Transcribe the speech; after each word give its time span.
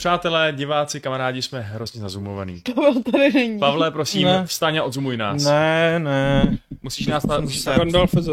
Přátelé, 0.00 0.52
diváci, 0.56 1.00
kamarádi, 1.00 1.42
jsme 1.42 1.60
hrozně 1.60 2.02
nazumovaný. 2.02 2.62
Pavel 2.74 3.02
tady 3.02 3.32
není. 3.32 3.58
Pavle, 3.58 3.90
prosím, 3.90 4.24
Ne. 4.28 4.46
vstaň 4.46 4.76
a 4.76 4.82
odzumuj 4.82 5.16
nás. 5.16 5.44
Ne, 5.44 5.98
ne. 5.98 6.58
Musíš 6.82 7.06
nás... 7.06 7.26
Na, 7.26 7.40
musíš 7.40 7.60
se- 7.60 7.74
Gandalf 7.76 8.10
za 8.14 8.32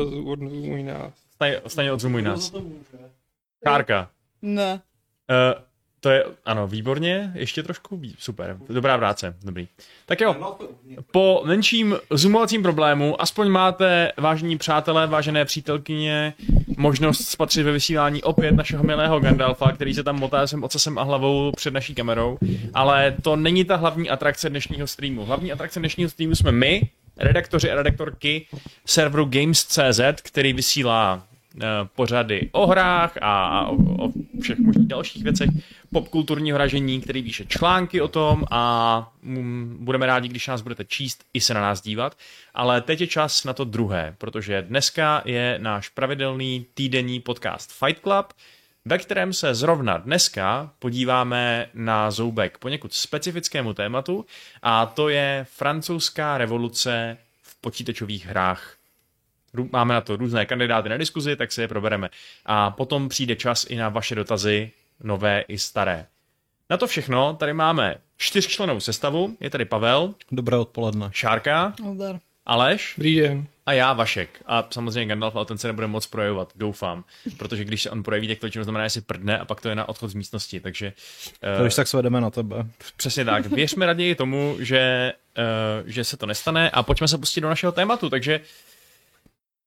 můj 0.50 0.84
nás. 0.84 1.14
vstaň, 1.32 1.52
vstaň 1.68 1.88
a 1.88 1.94
odzumuj 1.94 2.22
nás. 2.22 2.54
Kárka. 3.64 4.10
Ne. 4.42 4.74
Uh, 4.74 5.62
to 6.00 6.10
je, 6.10 6.24
ano, 6.46 6.68
výborně, 6.68 7.32
ještě 7.36 7.64
trošku, 7.64 8.02
super, 8.20 8.58
dobrá 8.70 8.98
práce, 8.98 9.36
dobrý. 9.44 9.68
Tak 10.06 10.22
jo, 10.22 10.56
po 11.12 11.42
menším 11.46 11.98
zoomovacím 12.10 12.64
problému, 12.64 13.22
aspoň 13.22 13.50
máte, 13.50 14.12
vážení 14.18 14.58
přátelé, 14.58 15.08
vážené 15.08 15.46
přítelkyně, 15.46 16.34
možnost 16.78 17.30
spatřit 17.30 17.64
ve 17.64 17.72
vysílání 17.72 18.24
opět 18.24 18.52
našeho 18.52 18.84
milého 18.84 19.20
Gandalfa, 19.20 19.72
který 19.72 19.94
se 19.94 20.04
tam 20.04 20.20
motá 20.20 20.48
svým 20.48 20.64
ocasem 20.64 20.98
a 20.98 21.04
hlavou 21.04 21.52
před 21.56 21.74
naší 21.74 21.96
kamerou, 21.96 22.38
ale 22.74 23.16
to 23.22 23.36
není 23.36 23.66
ta 23.66 23.76
hlavní 23.76 24.10
atrakce 24.10 24.50
dnešního 24.50 24.88
streamu. 24.88 25.26
Hlavní 25.26 25.52
atrakce 25.52 25.80
dnešního 25.80 26.10
streamu 26.10 26.36
jsme 26.36 26.52
my, 26.52 26.82
redaktoři 27.18 27.72
a 27.72 27.76
redaktorky 27.76 28.48
serveru 28.86 29.26
Games.cz, 29.26 30.02
který 30.22 30.54
vysílá 30.54 31.28
pořady 31.96 32.50
o 32.52 32.68
hrách 32.68 33.18
a 33.22 33.66
o, 33.68 34.06
o 34.06 34.12
všech 34.42 34.60
možných 34.60 34.88
dalších 34.88 35.24
věcech 35.24 35.50
popkulturního 35.92 36.58
ražení, 36.58 37.02
který 37.02 37.24
píše 37.24 37.46
články 37.46 38.02
o 38.02 38.08
tom 38.08 38.44
a 38.52 39.14
mm, 39.22 39.78
budeme 39.80 40.06
rádi, 40.06 40.28
když 40.28 40.48
nás 40.48 40.62
budete 40.62 40.86
číst 40.86 41.24
i 41.34 41.42
se 41.42 41.54
na 41.54 41.62
nás 41.62 41.82
dívat. 41.82 42.18
Ale 42.54 42.82
teď 42.82 43.02
je 43.02 43.08
čas 43.08 43.44
na 43.44 43.54
to 43.54 43.64
druhé, 43.64 44.16
protože 44.18 44.62
dneska 44.62 45.22
je 45.26 45.60
náš 45.62 45.90
pravidelný 45.90 46.66
týdenní 46.74 47.20
podcast 47.20 47.74
Fight 47.74 48.02
Club, 48.02 48.34
ve 48.86 48.98
kterém 48.98 49.34
se 49.34 49.56
zrovna 49.56 49.98
dneska 49.98 50.72
podíváme 50.80 51.70
na 51.74 52.12
zoubek 52.12 52.58
poněkud 52.58 52.94
specifickému 52.94 53.74
tématu 53.74 54.26
a 54.62 54.86
to 54.86 55.10
je 55.10 55.46
francouzská 55.50 56.38
revoluce 56.38 57.18
v 57.42 57.62
počítačových 57.62 58.26
hrách. 58.26 58.77
Máme 59.72 59.94
na 59.94 60.02
to 60.02 60.16
různé 60.16 60.46
kandidáty 60.46 60.90
na 60.90 60.98
diskuzi, 60.98 61.36
tak 61.36 61.52
si 61.52 61.62
je 61.62 61.68
probereme. 61.68 62.10
A 62.46 62.72
potom 62.72 63.10
přijde 63.10 63.36
čas 63.36 63.66
i 63.70 63.76
na 63.76 63.90
vaše 63.90 64.16
dotazy, 64.16 64.72
nové 65.04 65.44
i 65.48 65.58
staré. 65.58 66.06
Na 66.70 66.78
to 66.78 66.88
všechno 66.88 67.34
tady 67.34 67.54
máme 67.54 67.96
čtyřčlenou 68.18 68.80
sestavu. 68.80 69.38
Je 69.40 69.50
tady 69.50 69.66
Pavel, 69.66 70.14
Dobré 70.32 70.58
odpoledne. 70.58 71.10
Šárka, 71.12 71.74
Nazdar. 71.86 72.20
Aleš 72.46 72.94
Dobrý 72.98 73.16
den. 73.20 73.46
a 73.66 73.74
já 73.74 73.94
Vašek. 73.94 74.42
A 74.46 74.68
samozřejmě 74.70 75.06
Gandalf, 75.06 75.36
ale 75.36 75.46
ten 75.46 75.58
se 75.58 75.68
nebude 75.68 75.88
moc 75.88 76.08
projevovat, 76.08 76.54
doufám. 76.56 77.04
Protože 77.38 77.64
když 77.66 77.84
se 77.84 77.90
on 77.90 78.04
projeví, 78.04 78.28
tak 78.28 78.38
to 78.38 78.46
většinou 78.46 78.64
znamená, 78.64 78.86
že 78.86 78.90
si 78.90 79.02
prdne 79.02 79.40
a 79.40 79.46
pak 79.46 79.62
to 79.62 79.70
je 79.70 79.76
na 79.76 79.90
odchod 79.90 80.08
z 80.08 80.14
místnosti. 80.14 80.60
Takže 80.60 80.94
To 81.58 81.64
když 81.64 81.76
tak 81.76 81.88
svedeme 81.88 82.22
na 82.22 82.30
tebe. 82.30 82.56
Přesně 82.98 83.26
tak. 83.26 83.46
Věřme 83.46 83.86
raději 83.86 84.16
tomu, 84.16 84.56
že, 84.60 85.14
uh, 85.38 85.90
že 85.90 86.04
se 86.04 86.18
to 86.18 86.26
nestane 86.26 86.70
a 86.70 86.84
pojďme 86.84 87.08
se 87.08 87.18
pustit 87.18 87.42
do 87.42 87.50
našeho 87.50 87.72
tématu. 87.72 88.10
Takže 88.10 88.40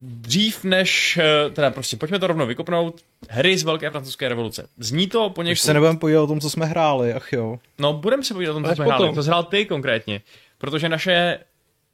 dřív 0.01 0.65
než, 0.65 1.19
uh, 1.47 1.55
teda 1.55 1.71
prostě 1.71 1.97
pojďme 1.97 2.19
to 2.19 2.27
rovnou 2.27 2.47
vykopnout, 2.47 3.01
hry 3.29 3.59
z 3.59 3.63
Velké 3.63 3.91
francouzské 3.91 4.29
revoluce. 4.29 4.69
Zní 4.79 5.07
to 5.07 5.31
poněkud... 5.31 5.53
Už 5.53 5.61
se 5.61 5.75
nebudeme 5.75 5.99
povídat 5.99 6.23
o 6.23 6.27
tom, 6.27 6.41
co 6.41 6.51
jsme 6.51 6.67
hráli, 6.67 7.13
ach 7.15 7.33
jo. 7.33 7.59
No, 7.79 7.93
budeme 7.93 8.25
se 8.25 8.35
povídat 8.35 8.53
o 8.53 8.55
tom, 8.55 8.65
co 8.65 8.75
jsme 8.75 8.85
potom. 8.85 8.99
hráli. 8.99 9.15
To 9.15 9.23
zhrál 9.23 9.45
ty 9.45 9.67
konkrétně. 9.67 10.21
Protože 10.59 10.89
naše... 10.89 11.39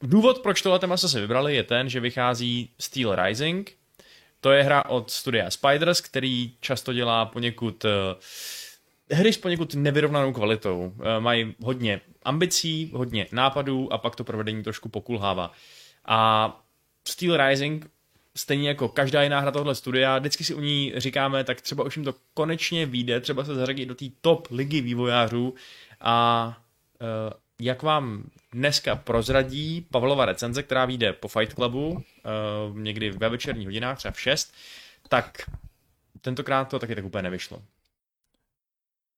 Důvod, 0.02 0.38
proč 0.38 0.62
tohle 0.62 0.78
téma 0.78 0.96
si 0.96 1.20
vybrali, 1.20 1.54
je 1.54 1.62
ten, 1.62 1.88
že 1.88 2.00
vychází 2.00 2.70
Steel 2.80 3.14
Rising. 3.14 3.72
To 4.40 4.52
je 4.52 4.62
hra 4.62 4.84
od 4.84 5.10
studia 5.10 5.50
Spiders, 5.50 6.00
který 6.00 6.52
často 6.60 6.92
dělá 6.92 7.24
poněkud 7.24 7.84
uh, 7.84 7.90
hry 9.10 9.32
s 9.32 9.38
poněkud 9.38 9.74
nevyrovnanou 9.74 10.32
kvalitou. 10.32 10.92
Eh, 11.00 11.20
Mají 11.20 11.54
hodně 11.62 12.00
ambicí, 12.22 12.90
hodně 12.94 13.26
nápadů 13.32 13.92
a 13.92 13.98
pak 13.98 14.16
to 14.16 14.24
provedení 14.24 14.62
trošku 14.62 14.88
pokulhává. 14.88 15.52
A 16.06 16.60
Steel 17.08 17.36
Rising, 17.36 17.90
stejně 18.36 18.68
jako 18.68 18.88
každá 18.88 19.22
jiná 19.22 19.40
hra 19.40 19.50
tohle 19.50 19.74
studia, 19.74 20.18
vždycky 20.18 20.44
si 20.44 20.54
u 20.54 20.60
ní 20.60 20.92
říkáme, 20.96 21.44
tak 21.44 21.60
třeba 21.60 21.84
už 21.84 21.96
jim 21.96 22.04
to 22.04 22.14
konečně 22.34 22.86
vyjde, 22.86 23.20
třeba 23.20 23.44
se 23.44 23.54
zařadí 23.54 23.86
do 23.86 23.94
té 23.94 24.04
top 24.20 24.48
ligy 24.50 24.80
vývojářů 24.80 25.54
a 26.00 26.58
eh, 27.00 27.34
jak 27.60 27.82
vám 27.82 28.30
dneska 28.52 28.96
prozradí 28.96 29.86
Pavlova 29.90 30.24
recenze, 30.24 30.62
která 30.62 30.84
vyjde 30.84 31.12
po 31.12 31.28
Fight 31.28 31.54
Clubu, 31.54 32.02
eh, 32.02 32.28
někdy 32.72 33.10
ve 33.10 33.28
večerních 33.28 33.66
hodinách, 33.66 33.98
třeba 33.98 34.12
v 34.12 34.20
6, 34.20 34.54
tak 35.08 35.50
tentokrát 36.20 36.64
to 36.64 36.78
taky 36.78 36.94
tak 36.94 37.04
úplně 37.04 37.22
nevyšlo. 37.22 37.62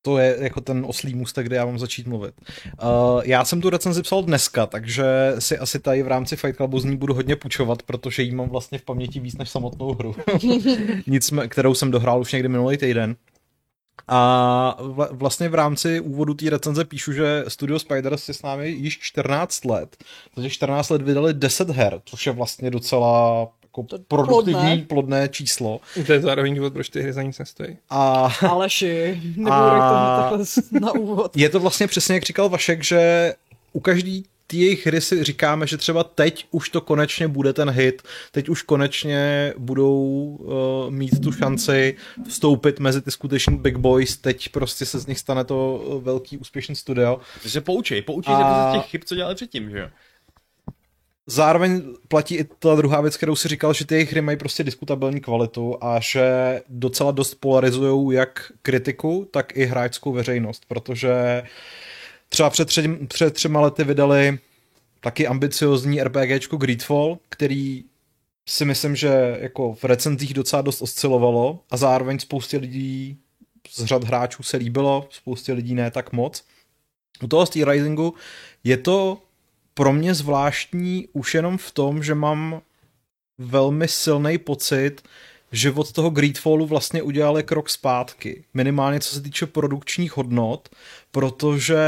To 0.01 0.17
je 0.17 0.37
jako 0.39 0.61
ten 0.61 0.85
oslý 0.87 1.15
můstek, 1.15 1.45
kde 1.45 1.55
já 1.55 1.65
mám 1.65 1.79
začít 1.79 2.07
mluvit. 2.07 2.33
Uh, 2.83 3.21
já 3.25 3.45
jsem 3.45 3.61
tu 3.61 3.69
recenzi 3.69 4.01
psal 4.01 4.23
dneska, 4.23 4.65
takže 4.65 5.05
si 5.39 5.57
asi 5.57 5.79
tady 5.79 6.03
v 6.03 6.07
rámci 6.07 6.35
Fight 6.35 6.55
Clubu 6.55 6.79
z 6.79 6.85
ní 6.85 6.97
budu 6.97 7.13
hodně 7.13 7.35
půjčovat, 7.35 7.83
protože 7.83 8.23
jí 8.23 8.35
mám 8.35 8.49
vlastně 8.49 8.77
v 8.77 8.85
paměti 8.85 9.19
víc 9.19 9.37
než 9.37 9.49
samotnou 9.49 9.93
hru. 9.93 10.15
Nicmé, 11.07 11.47
kterou 11.47 11.73
jsem 11.73 11.91
dohrál 11.91 12.21
už 12.21 12.31
někdy 12.33 12.49
minulý 12.49 12.77
týden. 12.77 13.15
A 14.07 14.77
vla- 14.81 15.09
vlastně 15.11 15.49
v 15.49 15.55
rámci 15.55 15.99
úvodu 15.99 16.33
té 16.33 16.49
recenze 16.49 16.85
píšu, 16.85 17.13
že 17.13 17.45
Studio 17.47 17.79
Spiders 17.79 18.27
je 18.27 18.33
s 18.33 18.41
námi 18.41 18.69
již 18.69 18.99
14 18.99 19.65
let. 19.65 19.97
Takže 20.35 20.49
14 20.49 20.89
let 20.89 21.01
vydali 21.01 21.33
10 21.33 21.69
her, 21.69 22.01
což 22.05 22.25
je 22.25 22.31
vlastně 22.31 22.71
docela 22.71 23.47
jako 23.69 23.83
produktivní, 24.07 24.53
plodné. 24.53 24.85
plodné 24.87 25.29
číslo. 25.29 25.79
To 26.05 26.13
je 26.13 26.21
zároveň 26.21 26.55
důvod, 26.55 26.73
proč 26.73 26.89
ty 26.89 27.01
hry 27.01 27.13
za 27.13 27.21
nic 27.23 27.39
nestojí. 27.39 27.77
A 27.89 28.29
Aleši, 28.49 29.21
nebudu 29.35 29.51
A- 29.51 30.31
na 30.79 30.91
úvod. 30.91 31.37
je 31.37 31.49
to 31.49 31.59
vlastně 31.59 31.87
přesně, 31.87 32.15
jak 32.15 32.23
říkal 32.23 32.49
Vašek, 32.49 32.83
že 32.83 33.33
u 33.73 33.79
každý 33.79 34.25
ty 34.47 34.57
jejich 34.57 34.85
hry 34.87 35.01
si 35.01 35.23
říkáme, 35.23 35.67
že 35.67 35.77
třeba 35.77 36.03
teď 36.03 36.45
už 36.51 36.69
to 36.69 36.81
konečně 36.81 37.27
bude 37.27 37.53
ten 37.53 37.69
hit, 37.69 38.01
teď 38.31 38.49
už 38.49 38.61
konečně 38.61 39.53
budou 39.57 39.95
uh, 40.39 40.91
mít 40.93 41.21
tu 41.23 41.31
šanci 41.31 41.95
vstoupit 42.27 42.79
mezi 42.79 43.01
ty 43.01 43.11
skutečný 43.11 43.57
big 43.57 43.77
boys, 43.77 44.17
teď 44.17 44.49
prostě 44.49 44.85
se 44.85 44.99
z 44.99 45.07
nich 45.07 45.19
stane 45.19 45.43
to 45.43 45.75
uh, 45.85 46.03
velký 46.03 46.37
úspěšný 46.37 46.75
studio. 46.75 47.19
Takže 47.33 47.49
se 47.53 47.61
poučej, 47.61 48.01
poučej 48.01 48.33
A- 48.37 48.71
se 48.73 48.77
z 48.77 48.81
těch 48.81 48.91
chyb, 48.91 49.01
co 49.05 49.15
dělali 49.15 49.35
předtím, 49.35 49.69
že 49.69 49.79
jo? 49.79 49.87
Zároveň 51.31 51.81
platí 52.07 52.35
i 52.35 52.43
ta 52.43 52.75
druhá 52.75 53.01
věc, 53.01 53.17
kterou 53.17 53.35
si 53.35 53.47
říkal, 53.47 53.73
že 53.73 53.85
ty 53.85 53.95
jejich 53.95 54.11
hry 54.11 54.21
mají 54.21 54.37
prostě 54.37 54.63
diskutabilní 54.63 55.21
kvalitu 55.21 55.77
a 55.81 55.99
že 55.99 56.61
docela 56.69 57.11
dost 57.11 57.35
polarizují 57.35 58.17
jak 58.17 58.51
kritiku, 58.61 59.27
tak 59.31 59.57
i 59.57 59.65
hráčskou 59.65 60.11
veřejnost, 60.11 60.63
protože 60.67 61.43
třeba 62.29 62.49
před, 62.49 62.65
tři, 62.65 62.97
před 63.07 63.33
třema 63.33 63.61
lety 63.61 63.83
vydali 63.83 64.39
taky 64.99 65.27
ambiciozní 65.27 66.03
RPGčko 66.03 66.57
Greedfall, 66.57 67.17
který 67.29 67.83
si 68.47 68.65
myslím, 68.65 68.95
že 68.95 69.37
jako 69.41 69.73
v 69.73 69.83
recenzích 69.83 70.33
docela 70.33 70.61
dost 70.61 70.81
oscilovalo 70.81 71.59
a 71.71 71.77
zároveň 71.77 72.19
spoustě 72.19 72.57
lidí 72.57 73.17
z 73.69 73.85
řad 73.85 74.03
hráčů 74.03 74.43
se 74.43 74.57
líbilo, 74.57 75.07
spoustě 75.11 75.53
lidí 75.53 75.75
ne 75.75 75.91
tak 75.91 76.13
moc. 76.13 76.43
U 77.23 77.27
toho 77.27 77.45
Steel 77.45 77.71
Risingu 77.71 78.13
je 78.63 78.77
to 78.77 79.21
pro 79.79 79.93
mě 79.93 80.13
zvláštní 80.13 81.07
už 81.13 81.35
jenom 81.35 81.57
v 81.57 81.71
tom, 81.71 82.03
že 82.03 82.15
mám 82.15 82.61
velmi 83.37 83.87
silný 83.87 84.37
pocit, 84.37 85.01
že 85.51 85.71
od 85.71 85.91
toho 85.91 86.09
Greedfallu 86.09 86.65
vlastně 86.65 87.01
udělali 87.01 87.43
krok 87.43 87.69
zpátky. 87.69 88.43
Minimálně 88.53 88.99
co 88.99 89.15
se 89.15 89.21
týče 89.21 89.45
produkčních 89.45 90.17
hodnot, 90.17 90.69
protože 91.11 91.79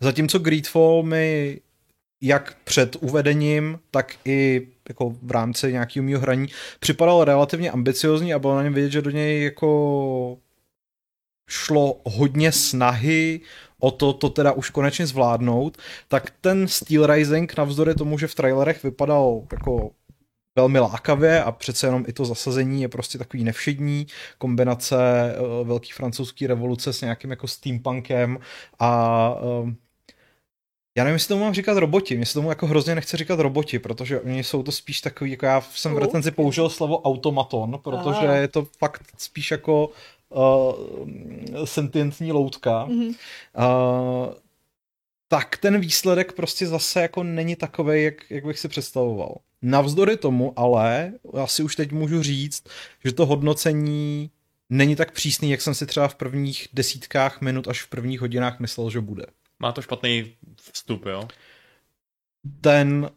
zatímco 0.00 0.38
Greedfall 0.38 1.02
mi 1.02 1.60
jak 2.22 2.56
před 2.64 2.96
uvedením, 3.00 3.78
tak 3.90 4.16
i 4.24 4.68
jako 4.88 5.16
v 5.22 5.30
rámci 5.30 5.72
nějakého 5.72 6.04
mého 6.04 6.20
hraní 6.20 6.46
připadal 6.80 7.24
relativně 7.24 7.70
ambiciozní 7.70 8.34
a 8.34 8.38
bylo 8.38 8.56
na 8.56 8.62
něm 8.62 8.74
vidět, 8.74 8.90
že 8.90 9.02
do 9.02 9.10
něj 9.10 9.44
jako 9.44 10.38
šlo 11.48 12.00
hodně 12.04 12.52
snahy 12.52 13.40
o 13.80 13.90
to, 13.90 14.12
to 14.12 14.28
teda 14.28 14.52
už 14.52 14.70
konečně 14.70 15.06
zvládnout, 15.06 15.78
tak 16.08 16.32
ten 16.40 16.68
Steel 16.68 17.06
Rising 17.06 17.56
navzdory 17.56 17.94
tomu, 17.94 18.18
že 18.18 18.26
v 18.26 18.34
trailerech 18.34 18.82
vypadal 18.82 19.42
jako 19.52 19.90
velmi 20.56 20.78
lákavě 20.78 21.42
a 21.42 21.52
přece 21.52 21.86
jenom 21.86 22.04
i 22.08 22.12
to 22.12 22.24
zasazení 22.24 22.82
je 22.82 22.88
prostě 22.88 23.18
takový 23.18 23.44
nevšední, 23.44 24.06
kombinace 24.38 24.96
uh, 25.38 25.68
velký 25.68 25.92
francouzský 25.92 26.46
revoluce 26.46 26.92
s 26.92 27.00
nějakým 27.00 27.30
jako 27.30 27.48
steampunkem 27.48 28.38
a 28.78 29.34
um, 29.62 29.76
já 30.98 31.04
nevím, 31.04 31.14
jestli 31.14 31.28
tomu 31.28 31.44
mám 31.44 31.54
říkat 31.54 31.78
roboti, 31.78 32.16
mně 32.16 32.26
se 32.26 32.34
tomu 32.34 32.48
jako 32.48 32.66
hrozně 32.66 32.94
nechce 32.94 33.16
říkat 33.16 33.40
roboti, 33.40 33.78
protože 33.78 34.20
oni 34.20 34.44
jsou 34.44 34.62
to 34.62 34.72
spíš 34.72 35.00
takový, 35.00 35.30
jako 35.30 35.46
já 35.46 35.60
jsem 35.60 35.94
v 35.94 35.98
recenzi 35.98 36.30
použil 36.30 36.68
slovo 36.68 37.00
automaton, 37.02 37.80
protože 37.82 38.26
je 38.26 38.48
to 38.48 38.66
fakt 38.78 39.02
spíš 39.18 39.50
jako 39.50 39.90
uh, 40.30 41.64
sentientní 41.64 42.32
loutka. 42.32 42.84
Mhm. 42.84 43.06
Uh, 43.06 43.14
tak 45.28 45.56
ten 45.56 45.80
výsledek 45.80 46.32
prostě 46.32 46.66
zase 46.66 47.02
jako 47.02 47.22
není 47.22 47.56
takový, 47.56 48.04
jak, 48.04 48.30
jak 48.30 48.44
bych 48.46 48.58
si 48.58 48.68
představoval. 48.68 49.36
Navzdory 49.62 50.16
tomu 50.16 50.52
ale, 50.56 51.12
asi 51.34 51.62
už 51.62 51.76
teď 51.76 51.92
můžu 51.92 52.22
říct, 52.22 52.64
že 53.04 53.12
to 53.12 53.26
hodnocení 53.26 54.30
není 54.70 54.96
tak 54.96 55.12
přísný, 55.12 55.50
jak 55.50 55.60
jsem 55.60 55.74
si 55.74 55.86
třeba 55.86 56.08
v 56.08 56.14
prvních 56.14 56.68
desítkách 56.72 57.40
minut 57.40 57.68
až 57.68 57.82
v 57.82 57.88
prvních 57.88 58.20
hodinách 58.20 58.60
myslel, 58.60 58.90
že 58.90 59.00
bude. 59.00 59.26
Má 59.58 59.72
to 59.72 59.82
špatný 59.82 60.32
vstup, 60.72 61.06
jo? 61.06 61.28
Ten 62.60 63.10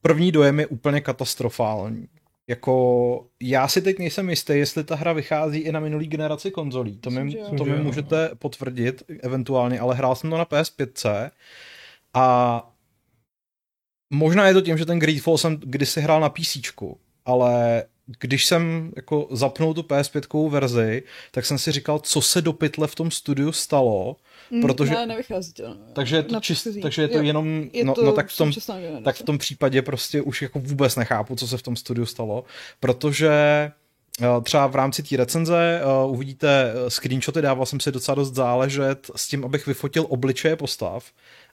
první 0.00 0.32
dojem 0.32 0.60
je 0.60 0.66
úplně 0.66 1.00
katastrofální. 1.00 2.08
Jako, 2.48 3.26
já 3.40 3.68
si 3.68 3.82
teď 3.82 3.98
nejsem 3.98 4.30
jistý, 4.30 4.52
jestli 4.52 4.84
ta 4.84 4.94
hra 4.94 5.12
vychází 5.12 5.58
i 5.58 5.72
na 5.72 5.80
minulý 5.80 6.06
generaci 6.06 6.50
konzolí. 6.50 6.98
To 6.98 7.10
mi, 7.10 7.34
to 7.56 7.64
mi 7.64 7.76
můžete 7.82 8.30
potvrdit 8.38 9.02
eventuálně, 9.22 9.80
ale 9.80 9.94
hrál 9.94 10.16
jsem 10.16 10.30
to 10.30 10.38
na 10.38 10.44
PS5 10.44 11.30
a 12.14 12.70
možná 14.10 14.48
je 14.48 14.54
to 14.54 14.60
tím, 14.60 14.78
že 14.78 14.86
ten 14.86 14.98
Greedfall 14.98 15.38
jsem 15.38 15.56
kdysi 15.56 16.00
hrál 16.00 16.20
na 16.20 16.28
PC, 16.28 16.58
ale 17.24 17.84
když 18.20 18.46
jsem 18.46 18.92
jako 18.96 19.28
zapnul 19.30 19.74
tu 19.74 19.82
PS5 19.82 20.50
verzi, 20.50 21.02
tak 21.30 21.46
jsem 21.46 21.58
si 21.58 21.72
říkal, 21.72 21.98
co 21.98 22.20
se 22.22 22.42
do 22.42 22.52
pytle 22.52 22.86
v 22.86 22.94
tom 22.94 23.10
studiu 23.10 23.52
stalo, 23.52 24.16
Mm, 24.50 24.60
protože- 24.62 24.94
Ne, 24.94 25.06
nevychází 25.06 25.52
to. 25.52 25.68
no. 25.68 25.76
takže 25.92 26.16
je 26.16 26.22
to, 26.22 26.40
čist, 26.40 26.66
takže 26.82 27.02
je 27.02 27.08
to 27.08 27.16
Jo, 27.18 27.22
jenom, 27.22 27.64
Je 27.72 27.84
no, 27.84 27.94
to 27.94 28.04
no 28.04 28.12
tak 28.12 28.28
v 28.28 28.36
tom, 28.36 28.52
tak 29.04 29.16
v 29.16 29.22
tom 29.22 29.38
případě 29.38 29.82
prostě 29.82 30.22
už 30.22 30.42
jako 30.42 30.58
vůbec 30.58 30.96
nechápu, 30.96 31.36
co 31.36 31.48
se 31.48 31.56
v 31.58 31.62
tom 31.62 31.76
studiu 31.76 32.06
stalo, 32.06 32.44
protože 32.80 33.30
třeba 34.42 34.66
v 34.66 34.74
rámci 34.74 35.02
té 35.02 35.16
recenze 35.16 35.80
uh, 36.06 36.12
uvidíte 36.12 36.72
eh, 36.86 36.90
screenshoty, 36.90 37.42
dával 37.42 37.66
jsem 37.66 37.80
si 37.80 37.92
docela 37.92 38.14
dost 38.14 38.34
záležet 38.34 39.10
s 39.16 39.28
tím, 39.28 39.44
abych 39.44 39.66
vyfotil 39.66 40.06
obličeje 40.08 40.56
postav 40.56 41.04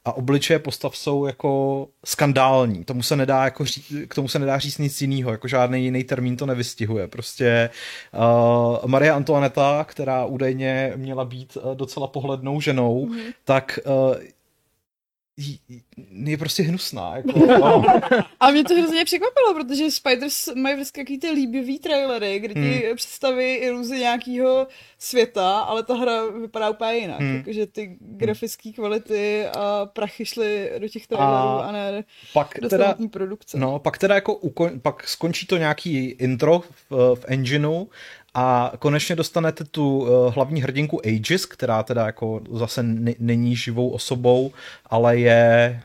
a 0.05 0.13
obličeje 0.13 0.59
postav 0.59 0.97
jsou 0.97 1.25
jako 1.25 1.87
skandální. 2.05 2.83
Tomu 2.83 3.03
se 3.03 3.15
nedá 3.15 3.43
jako 3.43 3.65
ří, 3.65 3.83
k 4.07 4.15
tomu 4.15 4.27
se 4.27 4.39
nedá 4.39 4.59
říct 4.59 4.77
nic 4.77 5.01
jiného, 5.01 5.31
jako 5.31 5.47
žádný 5.47 5.83
jiný 5.83 6.03
termín 6.03 6.37
to 6.37 6.45
nevystihuje. 6.45 7.07
Prostě 7.07 7.69
uh, 8.13 8.77
Maria 8.85 9.15
Antoineta, 9.15 9.83
která 9.89 10.25
údajně 10.25 10.93
měla 10.95 11.25
být 11.25 11.57
docela 11.73 12.07
pohlednou 12.07 12.61
ženou, 12.61 13.05
Mhm. 13.05 13.19
tak 13.45 13.79
uh, 13.85 14.15
je 16.25 16.37
prostě 16.37 16.63
hnusná. 16.63 17.15
Jako, 17.17 17.39
no. 17.39 17.83
A 18.39 18.51
mě 18.51 18.63
to 18.63 18.73
hrozně 18.75 19.05
překvapilo, 19.05 19.53
protože 19.53 19.91
Spiders 19.91 20.47
mají 20.55 20.75
vždycky 20.75 21.01
takový 21.01 21.19
ty 21.19 21.29
líbivý 21.31 21.79
trailery, 21.79 22.39
kdy 22.39 22.53
ti 22.53 22.59
Hmm. 22.87 22.95
představí 22.95 23.53
iluzi 23.53 23.97
nějakého 23.97 24.67
světa, 24.99 25.59
ale 25.59 25.83
ta 25.83 25.95
hra 25.95 26.25
vypadá 26.25 26.69
úplně 26.69 26.93
jinak. 26.93 27.19
Hmm. 27.19 27.35
Jakože 27.35 27.67
ty 27.67 27.97
grafické 27.99 28.71
kvality 28.71 29.45
a 29.47 29.85
prachy 29.85 30.25
šly 30.25 30.71
do 30.79 30.87
těch 30.87 31.07
trailerů 31.07 31.35
A 31.47 31.65
a, 31.65 31.71
ne 31.71 32.03
Pak 32.33 32.57
do 32.61 32.69
teda, 32.69 32.95
produkce. 33.11 33.57
no, 33.57 33.79
pak 33.79 33.97
teda 33.97 34.15
jako 34.15 34.35
ukon, 34.35 34.79
pak 34.79 35.07
skončí 35.07 35.47
to 35.47 35.57
nějaký 35.57 36.05
intro 36.05 36.59
v, 36.89 37.15
v 37.15 37.25
engineu 37.27 37.85
a 38.33 38.73
konečně 38.79 39.15
dostanete 39.15 39.63
tu 39.63 39.97
uh, 39.99 40.33
hlavní 40.33 40.61
hrdinku 40.61 41.05
Aegis, 41.05 41.45
která 41.45 41.83
teda 41.83 42.05
jako 42.05 42.41
zase 42.51 42.81
n- 42.81 43.15
není 43.19 43.55
živou 43.55 43.89
osobou, 43.89 44.51
ale 44.85 45.17
je 45.19 45.81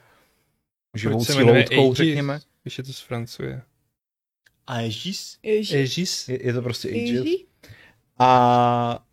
živou 0.94 1.14
Aegis? 1.16 1.96
řekněme. 1.96 2.40
Když 2.62 2.78
je 2.78 2.84
to 2.84 2.92
z 2.92 3.00
Francie. 3.00 3.62
Aegis? 4.66 5.38
Aegis? 5.44 6.28
Je, 6.28 6.46
je 6.46 6.52
to 6.52 6.62
prostě 6.62 6.88
Aegis. 6.88 7.10
Ježí? 7.10 7.46
A 8.18 9.04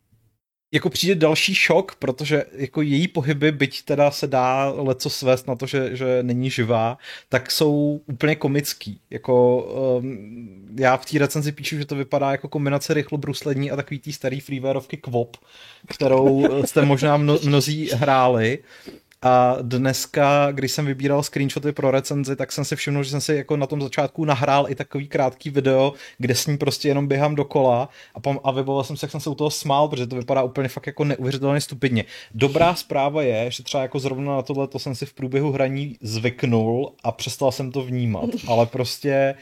jako 0.75 0.89
přijde 0.89 1.16
další 1.16 1.56
šok, 1.56 1.95
protože 1.95 2.44
jako 2.54 2.81
její 2.81 3.07
pohyby, 3.07 3.51
byť 3.51 3.81
teda 3.81 4.12
se 4.12 4.27
dá 4.27 4.74
leco 4.75 5.10
svést 5.10 5.48
na 5.48 5.56
to, 5.56 5.66
že, 5.66 5.95
že 5.95 6.19
není 6.22 6.50
živá, 6.50 6.98
tak 7.30 7.51
jsou 7.51 8.01
úplně 8.07 8.36
komický. 8.36 9.00
Jako 9.10 9.63
um, 10.00 10.68
já 10.80 10.98
v 10.98 11.06
té 11.06 11.19
recenzi 11.19 11.51
píšu, 11.51 11.77
že 11.77 11.86
to 11.86 11.95
vypadá 11.95 12.31
jako 12.31 12.48
kombinace 12.48 12.94
rychlobruslení 12.94 13.72
a 13.72 13.75
takový 13.75 14.00
tý 14.00 14.13
starý 14.13 14.39
freewareovky 14.39 14.98
Kvop, 14.98 15.38
kterou 15.88 16.66
jste 16.66 16.86
možná 16.86 17.18
mno, 17.18 17.39
mnozí 17.44 17.89
hráli. 17.94 18.60
A 19.25 19.57
dneska, 19.62 20.51
když 20.51 20.72
jsem 20.72 20.86
vybíral 20.86 21.24
screenshoty 21.24 21.72
pro 21.72 21.92
recenzi, 21.92 22.36
tak 22.36 22.51
jsem 22.51 22.66
si 22.66 22.75
všiml, 22.75 23.04
že 23.04 23.10
jsem 23.10 23.22
si 23.22 23.36
jako 23.36 23.57
na 23.57 23.68
tom 23.68 23.81
začátku 23.81 24.25
nahrál 24.25 24.66
i 24.69 24.75
takový 24.75 25.07
krátký 25.07 25.50
video, 25.50 25.94
kde 26.18 26.36
s 26.36 26.48
ní 26.48 26.57
prostě 26.57 26.88
jenom 26.88 27.07
běhám 27.07 27.36
dokola 27.36 27.89
a, 28.13 28.19
pam- 28.19 28.39
a 28.44 28.51
vybavil 28.51 28.83
jsem 28.83 28.98
se, 28.98 29.06
jak 29.06 29.12
jsem 29.12 29.19
se 29.19 29.30
u 29.30 29.36
toho 29.36 29.51
smál, 29.51 29.88
protože 29.88 30.07
to 30.07 30.16
vypadá 30.16 30.44
úplně 30.44 30.68
fakt 30.68 30.88
jako 30.88 31.04
neuvěřitelně 31.04 31.62
stupidně. 31.62 32.06
Dobrá 32.33 32.75
zpráva 32.75 33.22
je, 33.22 33.51
že 33.51 33.63
třeba 33.63 33.83
jako 33.83 34.00
zrovna 34.00 34.36
na 34.36 34.42
tohle 34.42 34.68
to 34.68 34.80
jsem 34.80 34.95
si 34.95 35.06
v 35.06 35.13
průběhu 35.13 35.51
hraní 35.51 35.98
zvyknul 36.01 36.95
a 37.04 37.12
přestal 37.12 37.51
jsem 37.51 37.71
to 37.71 37.81
vnímat, 37.81 38.30
ale 38.48 38.66
prostě 38.66 39.36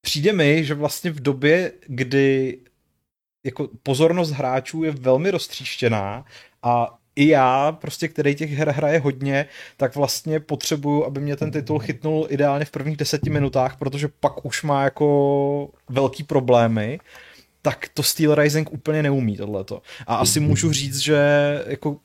přijde 0.00 0.32
mi, 0.32 0.64
že 0.64 0.74
vlastně 0.74 1.10
v 1.10 1.20
době, 1.20 1.72
kdy 1.86 2.58
jako 3.46 3.68
pozornost 3.82 4.30
hráčů 4.30 4.84
je 4.84 4.90
velmi 4.90 5.30
roztříštěná 5.30 6.24
a 6.62 6.98
i 7.16 7.28
já, 7.28 7.72
prostě, 7.72 8.08
který 8.08 8.34
těch 8.34 8.50
her 8.50 8.70
hraje 8.70 8.98
hodně, 8.98 9.46
tak 9.76 9.96
vlastně 9.96 10.40
potřebuju, 10.40 11.04
aby 11.04 11.20
mě 11.20 11.36
ten 11.36 11.50
titul 11.50 11.78
chytnul 11.78 12.26
ideálně 12.30 12.64
v 12.64 12.70
prvních 12.70 12.96
deseti 12.96 13.30
minutách, 13.30 13.76
protože 13.76 14.08
pak 14.20 14.44
už 14.44 14.62
má 14.62 14.84
jako 14.84 15.68
velký 15.88 16.22
problémy, 16.22 17.00
tak 17.62 17.88
to 17.94 18.02
Steel 18.02 18.34
Rising 18.34 18.72
úplně 18.72 19.02
neumí 19.02 19.36
tohleto. 19.36 19.82
A 20.06 20.16
asi 20.16 20.40
můžu 20.40 20.72
říct, 20.72 20.98
že 20.98 21.18
jako 21.66 21.96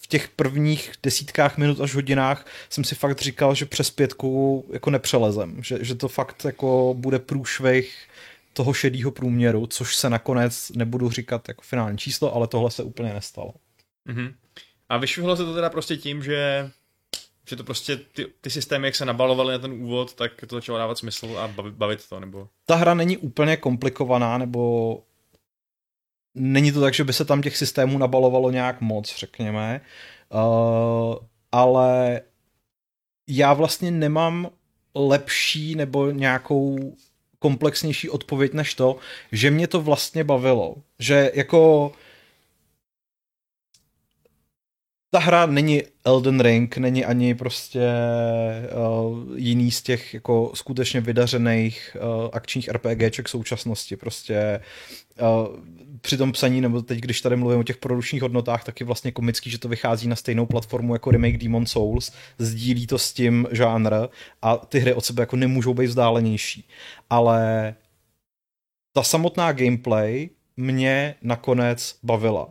v 0.00 0.06
těch 0.06 0.28
prvních 0.28 0.92
desítkách 1.02 1.58
minut 1.58 1.80
až 1.80 1.94
hodinách 1.94 2.46
jsem 2.70 2.84
si 2.84 2.94
fakt 2.94 3.20
říkal, 3.20 3.54
že 3.54 3.66
přes 3.66 3.90
pětku 3.90 4.64
jako 4.72 4.90
nepřelezem, 4.90 5.56
že, 5.62 5.78
že 5.80 5.94
to 5.94 6.08
fakt 6.08 6.44
jako 6.44 6.94
bude 6.98 7.18
průšvih 7.18 7.94
toho 8.52 8.72
šedého 8.72 9.10
průměru, 9.10 9.66
což 9.66 9.96
se 9.96 10.10
nakonec 10.10 10.70
nebudu 10.70 11.10
říkat 11.10 11.48
jako 11.48 11.62
finální 11.62 11.98
číslo, 11.98 12.34
ale 12.34 12.46
tohle 12.46 12.70
se 12.70 12.82
úplně 12.82 13.12
nestalo. 13.12 13.54
Mhm. 14.04 14.34
A 14.94 14.98
vyšvihlo 14.98 15.36
se 15.36 15.44
to 15.44 15.54
teda 15.54 15.70
prostě 15.70 15.96
tím, 15.96 16.22
že 16.22 16.70
že 17.48 17.56
to 17.56 17.64
prostě 17.64 17.96
ty, 17.96 18.26
ty 18.40 18.50
systémy, 18.50 18.86
jak 18.86 18.94
se 18.94 19.04
nabalovaly 19.04 19.52
na 19.52 19.58
ten 19.58 19.72
úvod, 19.72 20.14
tak 20.14 20.32
to 20.46 20.56
začalo 20.56 20.78
dávat 20.78 20.98
smysl 20.98 21.38
a 21.38 21.48
bavit, 21.48 21.74
bavit 21.74 22.08
to, 22.08 22.20
nebo... 22.20 22.48
Ta 22.66 22.74
hra 22.74 22.94
není 22.94 23.16
úplně 23.16 23.56
komplikovaná, 23.56 24.38
nebo 24.38 25.02
není 26.34 26.72
to 26.72 26.80
tak, 26.80 26.94
že 26.94 27.04
by 27.04 27.12
se 27.12 27.24
tam 27.24 27.42
těch 27.42 27.56
systémů 27.56 27.98
nabalovalo 27.98 28.50
nějak 28.50 28.80
moc, 28.80 29.16
řekněme, 29.16 29.80
uh, 30.34 31.16
ale 31.52 32.20
já 33.28 33.52
vlastně 33.52 33.90
nemám 33.90 34.50
lepší 34.94 35.74
nebo 35.74 36.10
nějakou 36.10 36.96
komplexnější 37.38 38.10
odpověď 38.10 38.52
než 38.52 38.74
to, 38.74 38.96
že 39.32 39.50
mě 39.50 39.68
to 39.68 39.80
vlastně 39.80 40.24
bavilo. 40.24 40.76
Že 40.98 41.30
jako 41.34 41.92
ta 45.14 45.20
hra 45.20 45.46
není 45.46 45.82
Elden 46.04 46.40
Ring, 46.40 46.76
není 46.76 47.04
ani 47.04 47.34
prostě 47.34 47.80
uh, 48.98 49.38
jiný 49.38 49.70
z 49.70 49.82
těch 49.82 50.14
jako 50.14 50.50
skutečně 50.54 51.00
vydařených 51.00 51.96
uh, 51.96 52.28
akčních 52.32 52.68
RPGček 52.68 53.28
současnosti. 53.28 53.96
Prostě 53.96 54.60
uh, 55.20 55.56
při 56.00 56.16
tom 56.16 56.32
psaní, 56.32 56.60
nebo 56.60 56.82
teď, 56.82 57.00
když 57.00 57.20
tady 57.20 57.36
mluvím 57.36 57.58
o 57.58 57.62
těch 57.62 57.76
produčních 57.76 58.22
hodnotách, 58.22 58.64
tak 58.64 58.80
je 58.80 58.86
vlastně 58.86 59.12
komický, 59.12 59.50
že 59.50 59.58
to 59.58 59.68
vychází 59.68 60.08
na 60.08 60.16
stejnou 60.16 60.46
platformu 60.46 60.94
jako 60.94 61.10
remake 61.10 61.38
Demon 61.38 61.66
Souls, 61.66 62.12
sdílí 62.38 62.86
to 62.86 62.98
s 62.98 63.12
tím 63.12 63.46
žánr 63.50 63.94
a 64.42 64.56
ty 64.56 64.78
hry 64.78 64.94
od 64.94 65.04
sebe 65.04 65.22
jako 65.22 65.36
nemůžou 65.36 65.74
být 65.74 65.86
vzdálenější. 65.86 66.68
Ale 67.10 67.74
ta 68.92 69.02
samotná 69.02 69.52
gameplay 69.52 70.28
mě 70.56 71.14
nakonec 71.22 71.98
bavila. 72.02 72.48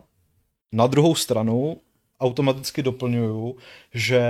Na 0.72 0.86
druhou 0.86 1.14
stranu 1.14 1.80
automaticky 2.24 2.82
doplňuju, 2.82 3.56
že 3.94 4.22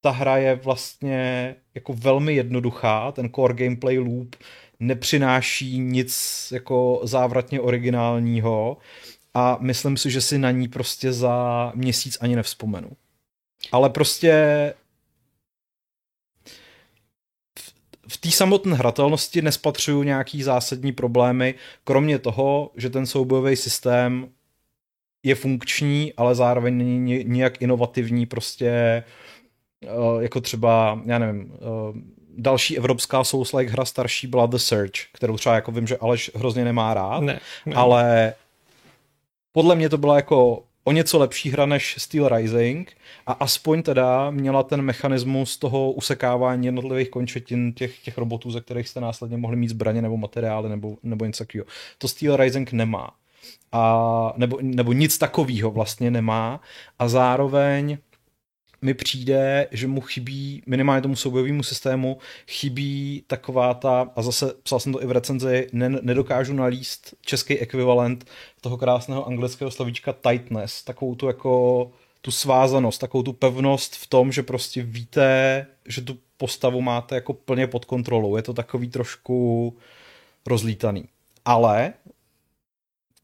ta 0.00 0.10
hra 0.10 0.36
je 0.36 0.54
vlastně 0.54 1.54
jako 1.74 1.92
velmi 1.92 2.34
jednoduchá, 2.34 3.12
ten 3.12 3.30
core 3.30 3.54
gameplay 3.54 3.98
loop 3.98 4.36
nepřináší 4.80 5.78
nic 5.78 6.12
jako 6.52 7.00
závratně 7.04 7.60
originálního 7.60 8.76
a 9.34 9.58
myslím 9.60 9.96
si, 9.96 10.10
že 10.10 10.20
si 10.20 10.38
na 10.38 10.50
ní 10.50 10.68
prostě 10.68 11.12
za 11.12 11.72
měsíc 11.74 12.18
ani 12.20 12.36
nevzpomenu. 12.36 12.90
Ale 13.72 13.90
prostě 13.90 14.34
v- 18.08 18.16
té 18.16 18.30
samotné 18.30 18.76
hratelnosti 18.76 19.42
nespatřuju 19.42 20.02
nějaký 20.02 20.42
zásadní 20.42 20.92
problémy, 20.92 21.54
kromě 21.84 22.18
toho, 22.18 22.70
že 22.76 22.90
ten 22.90 23.06
soubojový 23.06 23.56
systém 23.56 24.28
je 25.22 25.34
funkční, 25.34 26.12
ale 26.16 26.34
zároveň 26.34 26.76
není 26.78 26.98
ni- 26.98 27.24
nijak 27.24 27.62
inovativní, 27.62 28.26
prostě 28.26 28.68
eh, 29.84 29.88
jako 30.20 30.40
třeba, 30.40 31.00
já 31.04 31.18
nevím, 31.18 31.52
eh, 31.54 31.58
další 32.38 32.78
evropská 32.78 33.22
Souls-like 33.22 33.68
hra 33.68 33.84
starší 33.84 34.26
byla 34.26 34.46
The 34.46 34.56
Search, 34.56 34.92
kterou 35.12 35.36
třeba 35.36 35.54
jako 35.54 35.72
vím, 35.72 35.86
že 35.86 35.96
Aleš 35.96 36.30
hrozně 36.34 36.64
nemá 36.64 36.94
rád, 36.94 37.20
Ne, 37.22 37.40
ne. 37.66 37.74
ale 37.74 38.34
podle 39.52 39.74
mě 39.74 39.88
to 39.88 39.98
byla 39.98 40.16
jako 40.16 40.62
o 40.84 40.92
něco 40.92 41.18
lepší 41.18 41.50
hra 41.50 41.66
než 41.66 41.94
Steel 41.98 42.28
Rising 42.28 42.92
a 43.26 43.32
aspoň 43.32 43.82
teda 43.82 44.30
měla 44.30 44.62
ten 44.62 44.82
mechanismus 44.82 45.56
toho 45.56 45.92
usekávání 45.92 46.66
jednotlivých 46.66 47.10
končetin 47.10 47.72
těch, 47.72 47.98
těch 47.98 48.18
robotů, 48.18 48.50
ze 48.50 48.60
kterých 48.60 48.88
jste 48.88 49.00
následně 49.00 49.36
mohli 49.36 49.56
mít 49.56 49.68
zbraně 49.68 50.02
nebo 50.02 50.16
materiály 50.16 50.68
nebo, 50.68 50.96
nebo 51.02 51.24
něco 51.24 51.44
takového. 51.44 51.66
To 51.98 52.08
Steel 52.08 52.36
Rising 52.36 52.72
nemá. 52.72 53.10
A, 53.72 54.32
nebo, 54.36 54.58
nebo 54.60 54.92
nic 54.92 55.18
takového 55.18 55.70
vlastně 55.70 56.10
nemá 56.10 56.60
a 56.98 57.08
zároveň 57.08 57.98
mi 58.82 58.94
přijde, 58.94 59.68
že 59.70 59.86
mu 59.86 60.00
chybí, 60.00 60.62
minimálně 60.66 61.02
tomu 61.02 61.16
soubojovému 61.16 61.62
systému, 61.62 62.18
chybí 62.48 63.24
taková 63.26 63.74
ta, 63.74 64.10
a 64.16 64.22
zase 64.22 64.54
psal 64.62 64.80
jsem 64.80 64.92
to 64.92 65.02
i 65.02 65.06
v 65.06 65.12
recenzi, 65.12 65.66
ne, 65.72 65.88
nedokážu 65.88 66.54
nalíst 66.54 67.14
český 67.20 67.58
ekvivalent 67.58 68.24
toho 68.60 68.76
krásného 68.76 69.26
anglického 69.26 69.70
slovíčka 69.70 70.12
tightness, 70.12 70.84
takovou 70.84 71.14
tu 71.14 71.26
jako 71.26 71.90
tu 72.20 72.30
svázanost, 72.30 72.98
takovou 72.98 73.22
tu 73.22 73.32
pevnost 73.32 73.96
v 73.96 74.06
tom, 74.06 74.32
že 74.32 74.42
prostě 74.42 74.82
víte, 74.82 75.66
že 75.86 76.02
tu 76.02 76.18
postavu 76.36 76.80
máte 76.80 77.14
jako 77.14 77.32
plně 77.32 77.66
pod 77.66 77.84
kontrolou. 77.84 78.36
Je 78.36 78.42
to 78.42 78.52
takový 78.54 78.88
trošku 78.88 79.76
rozlítaný. 80.46 81.04
Ale 81.44 81.92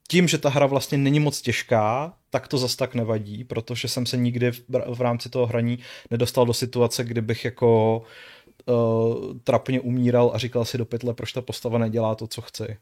tím, 0.08 0.28
že 0.28 0.38
ta 0.38 0.49
hra 0.49 0.66
vlastně 0.66 0.99
není 0.99 1.20
moc 1.20 1.40
těžká, 1.42 2.14
tak 2.30 2.49
to 2.49 2.58
zas 2.58 2.76
tak 2.76 2.94
nevadí, 2.94 3.44
protože 3.44 3.88
jsem 3.88 4.06
se 4.06 4.16
nikdy 4.16 4.52
v, 4.52 4.62
v 4.94 5.00
rámci 5.00 5.30
toho 5.30 5.46
hraní 5.46 5.78
nedostal 6.11 6.46
do 6.46 6.54
situace, 6.54 7.04
kdy 7.04 7.20
bych 7.20 7.44
jako 7.44 8.02
uh, 8.66 9.38
trapně 9.44 9.80
umíral 9.80 10.30
a 10.34 10.38
říkal 10.38 10.64
si 10.64 10.78
do 10.78 10.84
pytle, 10.84 11.14
proč 11.14 11.32
ta 11.32 11.42
postava 11.42 11.78
nedělá 11.78 12.14
to, 12.14 12.26
co 12.26 12.42
chci. 12.42 12.76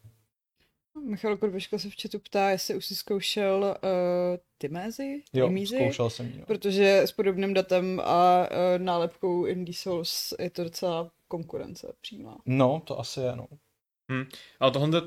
Michal 1.05 1.37
Korbeška 1.37 1.79
se 1.79 1.91
v 1.91 1.95
chatu 2.02 2.19
ptá, 2.19 2.50
jestli 2.50 2.75
už 2.75 2.87
si 2.87 2.95
zkoušel 2.95 3.76
uh, 3.85 4.38
Timézy? 4.59 5.23
Jo, 5.33 5.47
Timízy? 5.47 5.76
zkoušel 5.76 6.11
jsem 6.11 6.26
ji. 6.26 6.38
no. 6.38 6.47
Protože 6.47 6.99
s 6.99 7.12
podobným 7.12 7.55
datem 7.55 8.00
a 8.05 8.49
uh, 8.50 8.85
nálepkou 8.85 9.45
Indie 9.47 9.75
Souls 9.75 10.35
je 10.38 10.50
to 10.50 10.64
docela 10.64 11.11
konkurence 11.29 11.93
přímá. 12.00 12.38
No, 12.47 12.83
to 12.85 13.00
asi 13.00 13.21
je, 13.21 13.37
no. 13.37 13.47
Ale 14.61 14.71
tohle, 14.71 15.00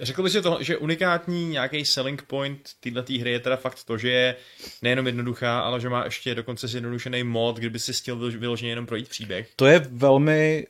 řekl 0.00 0.22
bych 0.22 0.32
si 0.32 0.42
to, 0.42 0.58
že 0.60 0.76
unikátní 0.76 1.48
nějaký 1.48 1.84
selling 1.84 2.22
point 2.22 2.70
této 2.80 3.12
hry 3.20 3.30
je 3.30 3.40
teda 3.40 3.56
fakt 3.56 3.84
to, 3.84 3.98
že 3.98 4.08
je 4.10 4.36
nejenom 4.82 5.06
jednoduchá, 5.06 5.60
ale 5.60 5.80
že 5.80 5.88
má 5.88 6.04
ještě 6.04 6.34
dokonce 6.34 6.68
zjednodušený 6.68 7.24
mod, 7.24 7.56
kdyby 7.56 7.78
si 7.78 7.92
chtěl 7.92 8.16
vylož- 8.16 8.38
vyloženě 8.38 8.70
jenom 8.70 8.86
projít 8.86 9.08
příběh. 9.08 9.50
To 9.56 9.66
je 9.66 9.86
velmi 9.90 10.66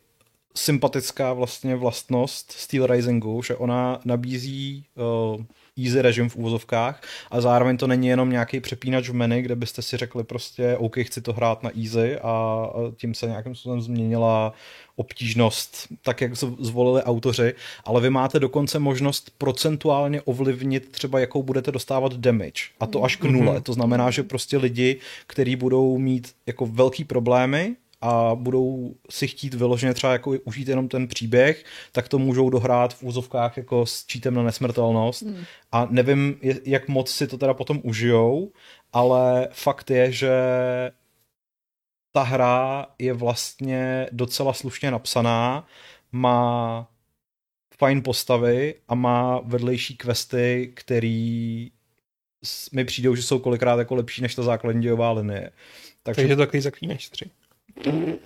sympatická 0.54 1.32
vlastně 1.32 1.76
vlastnost 1.76 2.52
Steel 2.52 2.86
Risingu, 2.86 3.42
že 3.42 3.56
ona 3.56 4.00
nabízí 4.04 4.84
uh, 4.94 5.44
easy 5.84 6.02
režim 6.02 6.28
v 6.28 6.36
úvozovkách 6.36 7.02
a 7.30 7.40
zároveň 7.40 7.76
to 7.76 7.86
není 7.86 8.06
jenom 8.06 8.30
nějaký 8.30 8.60
přepínač 8.60 9.08
v 9.08 9.14
menu, 9.14 9.42
kde 9.42 9.56
byste 9.56 9.82
si 9.82 9.96
řekli 9.96 10.24
prostě 10.24 10.76
OK, 10.76 10.96
chci 10.98 11.20
to 11.20 11.32
hrát 11.32 11.62
na 11.62 11.70
easy 11.82 12.18
a 12.18 12.66
tím 12.96 13.14
se 13.14 13.26
nějakým 13.26 13.54
způsobem 13.54 13.80
změnila 13.80 14.52
obtížnost, 14.96 15.88
tak 16.02 16.20
jak 16.20 16.36
zvolili 16.36 17.02
autoři, 17.02 17.54
ale 17.84 18.00
vy 18.00 18.10
máte 18.10 18.40
dokonce 18.40 18.78
možnost 18.78 19.32
procentuálně 19.38 20.22
ovlivnit 20.22 20.92
třeba 20.92 21.20
jakou 21.20 21.42
budete 21.42 21.72
dostávat 21.72 22.14
damage 22.14 22.62
a 22.80 22.86
to 22.86 23.04
až 23.04 23.16
k 23.16 23.24
nule. 23.24 23.60
To 23.60 23.72
znamená, 23.72 24.10
že 24.10 24.22
prostě 24.22 24.56
lidi, 24.56 25.00
kteří 25.26 25.56
budou 25.56 25.98
mít 25.98 26.32
jako 26.46 26.66
velký 26.66 27.04
problémy, 27.04 27.76
a 28.06 28.34
budou 28.34 28.94
si 29.10 29.28
chtít 29.28 29.54
vyloženě 29.54 29.94
třeba 29.94 30.12
jako 30.12 30.30
užít 30.30 30.68
jenom 30.68 30.88
ten 30.88 31.08
příběh, 31.08 31.64
tak 31.92 32.08
to 32.08 32.18
můžou 32.18 32.50
dohrát 32.50 32.94
v 32.94 33.02
úzovkách 33.02 33.56
jako 33.56 33.86
s 33.86 34.06
čítem 34.06 34.34
na 34.34 34.42
nesmrtelnost. 34.42 35.22
Hmm. 35.22 35.44
A 35.72 35.86
nevím, 35.90 36.40
jak 36.64 36.88
moc 36.88 37.10
si 37.10 37.26
to 37.26 37.38
teda 37.38 37.54
potom 37.54 37.80
užijou, 37.82 38.52
ale 38.92 39.48
fakt 39.52 39.90
je, 39.90 40.12
že 40.12 40.30
ta 42.12 42.22
hra 42.22 42.86
je 42.98 43.12
vlastně 43.12 44.08
docela 44.12 44.52
slušně 44.52 44.90
napsaná, 44.90 45.66
má 46.12 46.88
fajn 47.78 48.02
postavy 48.02 48.74
a 48.88 48.94
má 48.94 49.40
vedlejší 49.40 49.96
questy, 49.96 50.72
který 50.74 51.70
mi 52.72 52.84
přijdou, 52.84 53.14
že 53.14 53.22
jsou 53.22 53.38
kolikrát 53.38 53.78
jako 53.78 53.94
lepší 53.94 54.22
než 54.22 54.34
ta 54.34 54.42
základní 54.42 54.82
dějová 54.82 55.12
linie. 55.12 55.50
Takže, 56.02 56.22
Takže 56.22 56.36
to 56.36 56.42
takový 56.42 56.60
zaklínač 56.60 57.08
3. 57.08 57.30
嗯。 57.84 58.18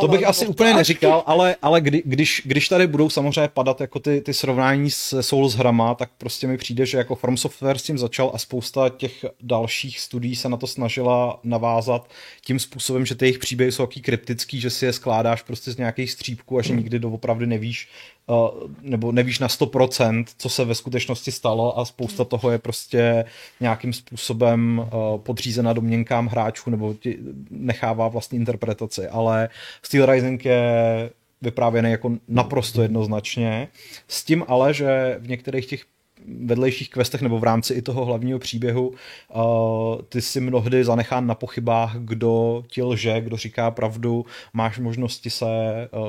To 0.00 0.08
bych 0.08 0.26
asi 0.26 0.46
úplně 0.46 0.74
neříkal, 0.74 1.22
ale, 1.26 1.56
ale 1.62 1.80
kdy, 1.80 2.02
když, 2.06 2.42
když 2.44 2.68
tady 2.68 2.86
budou 2.86 3.10
samozřejmě 3.10 3.48
padat 3.48 3.80
jako 3.80 3.98
ty, 3.98 4.20
ty 4.20 4.34
srovnání 4.34 4.90
s 4.90 5.22
Souls 5.22 5.54
hrama, 5.54 5.94
tak 5.94 6.10
prostě 6.18 6.46
mi 6.46 6.56
přijde, 6.56 6.86
že 6.86 6.98
jako 6.98 7.14
From 7.14 7.36
Software 7.36 7.78
s 7.78 7.82
tím 7.82 7.98
začal 7.98 8.30
a 8.34 8.38
spousta 8.38 8.88
těch 8.88 9.24
dalších 9.40 10.00
studií 10.00 10.36
se 10.36 10.48
na 10.48 10.56
to 10.56 10.66
snažila 10.66 11.40
navázat 11.44 12.10
tím 12.44 12.58
způsobem, 12.58 13.06
že 13.06 13.14
ty 13.14 13.24
jejich 13.24 13.38
příběhy 13.38 13.72
jsou 13.72 13.86
taky 13.86 14.00
kryptický, 14.00 14.60
že 14.60 14.70
si 14.70 14.86
je 14.86 14.92
skládáš 14.92 15.42
prostě 15.42 15.72
z 15.72 15.76
nějakých 15.76 16.12
střípků 16.12 16.58
a 16.58 16.62
že 16.62 16.74
nikdy 16.74 16.98
doopravdy 16.98 17.46
nevíš, 17.46 17.88
uh, 18.26 18.70
nebo 18.82 19.12
nevíš 19.12 19.38
na 19.38 19.48
100%, 19.48 20.24
co 20.38 20.48
se 20.48 20.64
ve 20.64 20.74
skutečnosti 20.74 21.32
stalo 21.32 21.78
a 21.78 21.84
spousta 21.84 22.24
toho 22.24 22.50
je 22.50 22.58
prostě 22.58 23.24
nějakým 23.60 23.92
způsobem 23.92 24.78
uh, 24.78 25.20
podřízena 25.20 25.72
domněnkám 25.72 26.26
hráčů 26.26 26.70
nebo 26.70 26.94
ti 26.94 27.18
nechává 27.50 28.08
vlastní 28.08 28.38
interpretaci, 28.38 29.08
ale 29.08 29.48
Steel 29.82 30.06
Rising 30.06 30.44
je 30.44 31.10
vyprávěný 31.42 31.90
jako 31.90 32.16
naprosto 32.28 32.82
jednoznačně, 32.82 33.68
s 34.08 34.24
tím 34.24 34.44
ale, 34.48 34.74
že 34.74 35.16
v 35.20 35.28
některých 35.28 35.66
těch 35.66 35.84
vedlejších 36.26 36.90
questech 36.90 37.22
nebo 37.22 37.38
v 37.38 37.44
rámci 37.44 37.74
i 37.74 37.82
toho 37.82 38.04
hlavního 38.04 38.38
příběhu 38.38 38.88
uh, 38.88 40.02
ty 40.08 40.22
si 40.22 40.40
mnohdy 40.40 40.84
zanechán 40.84 41.26
na 41.26 41.34
pochybách, 41.34 41.96
kdo 41.98 42.64
ti 42.68 42.82
lže, 42.82 43.20
kdo 43.20 43.36
říká 43.36 43.70
pravdu, 43.70 44.26
máš 44.52 44.78
možnosti 44.78 45.30
se 45.30 45.46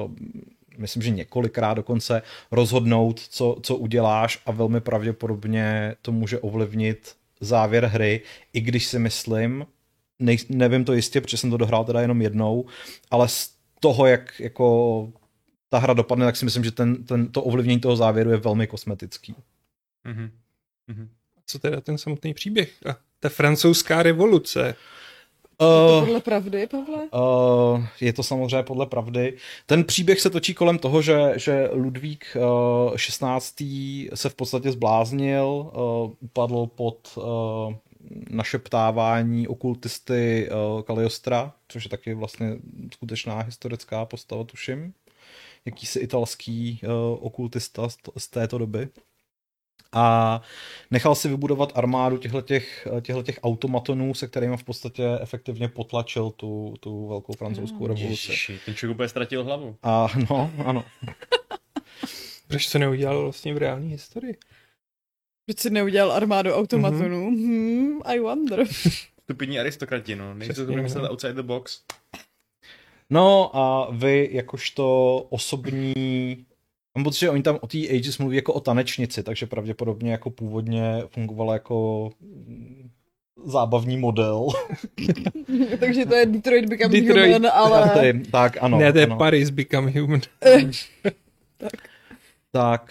uh, 0.04 0.12
myslím, 0.78 1.04
že 1.04 1.10
několikrát 1.10 1.74
dokonce 1.74 2.22
rozhodnout, 2.52 3.20
co, 3.20 3.58
co 3.62 3.76
uděláš 3.76 4.40
a 4.46 4.52
velmi 4.52 4.82
pravděpodobně 4.82 5.96
to 6.02 6.12
může 6.12 6.40
ovlivnit 6.40 7.16
závěr 7.40 7.86
hry, 7.86 8.22
i 8.54 8.62
když 8.62 8.86
si 8.86 9.00
myslím, 9.00 9.66
nej, 10.20 10.38
nevím 10.50 10.86
to 10.86 10.94
jistě, 10.94 11.22
protože 11.22 11.38
jsem 11.38 11.50
to 11.50 11.58
dohrál 11.58 11.86
teda 11.86 12.02
jenom 12.02 12.22
jednou, 12.22 12.66
ale 13.12 13.28
z 13.28 13.51
toho, 13.82 14.06
jak 14.06 14.40
jako 14.40 15.08
ta 15.70 15.78
hra 15.78 15.94
dopadne, 15.94 16.26
tak 16.26 16.38
si 16.38 16.46
myslím, 16.46 16.64
že 16.64 16.72
ten, 16.72 17.04
ten, 17.04 17.28
to 17.28 17.44
ovlivnění 17.44 17.80
toho 17.80 17.96
závěru 17.96 18.32
je 18.32 18.38
velmi 18.38 18.68
kosmetický. 18.68 19.36
Mhm. 20.04 20.32
Mhm. 20.88 21.10
Co 21.46 21.60
teda 21.60 21.82
ten 21.82 21.98
samotný 21.98 22.34
příběh? 22.34 22.74
A 22.90 22.96
ta 23.20 23.30
francouzská 23.30 24.04
revoluce. 24.04 24.68
Je 24.68 25.68
to 25.68 26.00
Uh, 26.00 26.06
podle 26.06 26.22
pravdy, 26.22 26.68
Pavle? 26.68 27.08
Uh, 27.14 27.86
je 28.02 28.14
to 28.14 28.24
samozřejmě 28.24 28.64
podle 28.64 28.86
pravdy. 28.86 29.38
Ten 29.66 29.84
příběh 29.84 30.22
se 30.22 30.30
točí 30.30 30.54
kolem 30.54 30.78
toho, 30.78 31.02
že, 31.02 31.34
že 31.36 31.70
Ludvík 31.74 32.26
uh, 32.36 32.98
16. 32.98 33.56
se 34.14 34.30
v 34.30 34.36
podstatě 34.36 34.72
zbláznil, 34.72 35.46
uh, 35.46 36.12
upadl 36.20 36.66
pod 36.66 37.18
uh, 37.18 37.24
našeptávání 38.30 39.48
okultisty 39.48 40.50
uh, 40.50 40.82
Kaliostra, 40.82 41.54
což 41.68 41.84
je 41.84 41.90
taky 41.90 42.14
vlastně 42.14 42.58
skutečná 42.94 43.42
historická 43.42 44.06
postava, 44.06 44.44
tuším. 44.44 44.94
Jakýsi 45.66 46.00
italský 46.00 46.82
uh, 46.84 46.90
okultista 47.20 47.90
z, 47.90 47.98
z 48.18 48.28
této 48.28 48.58
doby 48.58 48.90
a 49.94 50.42
nechal 50.92 51.16
si 51.16 51.30
vybudovat 51.30 51.72
armádu 51.76 52.18
těchto 52.18 53.24
automatonů, 53.44 54.14
se 54.14 54.28
kterými 54.28 54.58
v 54.58 54.64
podstatě 54.64 55.04
efektivně 55.22 55.68
potlačil 55.68 56.30
tu, 56.30 56.74
tu 56.80 57.08
velkou 57.08 57.34
francouzskou 57.34 57.88
revoluci. 57.88 58.32
Ježiši, 58.32 58.60
ten 58.66 58.76
člověk 58.76 58.96
úplně 58.96 59.10
ztratil 59.10 59.44
hlavu. 59.44 59.76
A 59.84 60.08
no, 60.30 60.52
ano. 60.66 60.86
Proč 62.48 62.72
to 62.72 62.80
neudělal 62.80 63.22
vlastně 63.22 63.54
v 63.54 63.58
reální 63.58 63.90
historii? 63.90 64.38
Proč 65.46 65.60
jsi 65.60 65.70
neudělal 65.70 66.12
armádu 66.12 66.52
automatonů? 66.52 67.32
Mm-hmm. 67.32 67.71
I 68.06 68.20
wonder. 68.20 68.66
Stupidní 69.24 69.60
aristokrati, 69.60 70.16
no. 70.16 70.34
Nejsou 70.34 70.66
to 70.66 70.72
no. 70.72 70.84
myslet 70.84 71.12
outside 71.12 71.34
the 71.34 71.44
box. 71.44 71.82
No 73.10 73.58
a 73.58 73.88
vy 73.92 74.30
jakožto 74.32 75.18
osobní 75.30 76.46
Mám 76.98 77.04
pocit, 77.04 77.20
že 77.20 77.30
oni 77.30 77.44
tam 77.44 77.58
o 77.62 77.68
té 77.68 77.78
Aegis 77.78 78.18
mluví 78.18 78.36
jako 78.36 78.54
o 78.54 78.60
tanečnici, 78.60 79.24
takže 79.24 79.46
pravděpodobně 79.46 80.12
jako 80.12 80.30
původně 80.30 81.04
fungovala 81.08 81.54
jako 81.54 82.10
mm, 82.22 82.90
zábavní 83.46 83.98
model. 83.98 84.48
Takže 85.80 86.06
to 86.06 86.16
je 86.16 86.26
Detroit 86.26 86.70
Become 86.70 87.02
Detroit. 87.02 87.34
Human, 87.34 87.52
ale... 87.54 88.14
Tak 88.32 88.58
ano. 88.62 88.78
ne, 88.78 88.94
to 88.94 89.00
je 89.00 89.06
ano. 89.06 89.18
Paris 89.18 89.50
Become 89.50 89.92
Human. 89.92 90.22
tak 91.58 91.91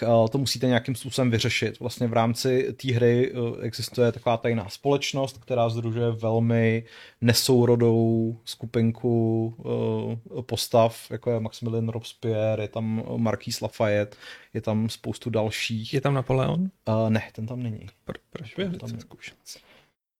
uh, 0.03 0.29
to 0.29 0.39
musíte 0.39 0.67
nějakým 0.67 0.95
způsobem 0.95 1.31
vyřešit. 1.31 1.81
Vlastně 1.81 2.07
v 2.07 2.13
rámci 2.13 2.73
té 2.73 2.93
hry 2.93 3.33
uh, 3.33 3.57
existuje 3.61 4.13
taková 4.13 4.37
tajná 4.37 4.69
společnost, 4.69 5.39
která 5.39 5.69
združuje 5.69 6.11
velmi 6.11 6.85
nesourodou 7.21 8.37
skupinku 8.45 9.47
uh, 9.59 10.43
postav, 10.43 11.11
jako 11.11 11.31
je 11.31 11.41
Maximilian 11.41 11.89
Robespierre, 11.89 12.65
je 12.65 12.69
tam 12.69 13.05
Marquis 13.17 13.61
Lafayette, 13.61 14.17
je 14.55 14.61
tam 14.61 14.89
spoustu 14.89 15.31
dalších. 15.31 15.95
Je 15.95 16.01
tam 16.01 16.15
Napoleon? 16.15 16.61
Uh, 16.61 17.11
ne, 17.11 17.23
ten 17.33 17.47
tam 17.47 17.63
není. 17.63 17.87
Pro, 18.05 18.15
proč 18.31 18.55
by 18.55 18.65
tam 18.79 18.91
není. 18.91 19.03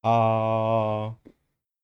a 0.03 1.15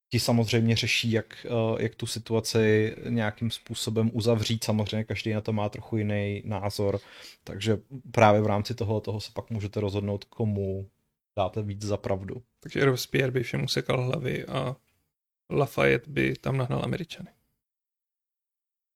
ti 0.10 0.20
samozřejmě 0.20 0.76
řeší, 0.76 1.12
jak, 1.12 1.46
eh, 1.46 1.84
jak 1.84 1.96
tu 1.96 2.06
situaci 2.06 2.96
nějakým 3.10 3.52
způsobem 3.52 4.12
uzavřít. 4.14 4.64
Samozřejmě 4.64 5.04
každý 5.04 5.34
na 5.34 5.42
to 5.42 5.54
má 5.54 5.70
trochu 5.70 5.98
jiný 5.98 6.42
názor, 6.46 7.00
takže 7.44 7.78
právě 8.12 8.42
v 8.42 8.46
rámci 8.46 8.76
toho, 8.76 9.02
toho 9.02 9.22
se 9.22 9.32
pak 9.34 9.50
můžete 9.50 9.80
rozhodnout, 9.80 10.24
komu 10.26 10.90
dáte 11.38 11.62
víc 11.62 11.82
za 11.82 11.98
pravdu. 11.98 12.44
Takže 12.60 12.86
Robespierre 12.86 13.32
by 13.32 13.44
všem 13.44 13.64
usekal 13.64 14.04
hlavy 14.04 14.46
a 14.46 14.76
Lafayette 15.50 16.12
by 16.12 16.36
tam 16.36 16.58
nahnal 16.58 16.84
Američany. 16.84 17.30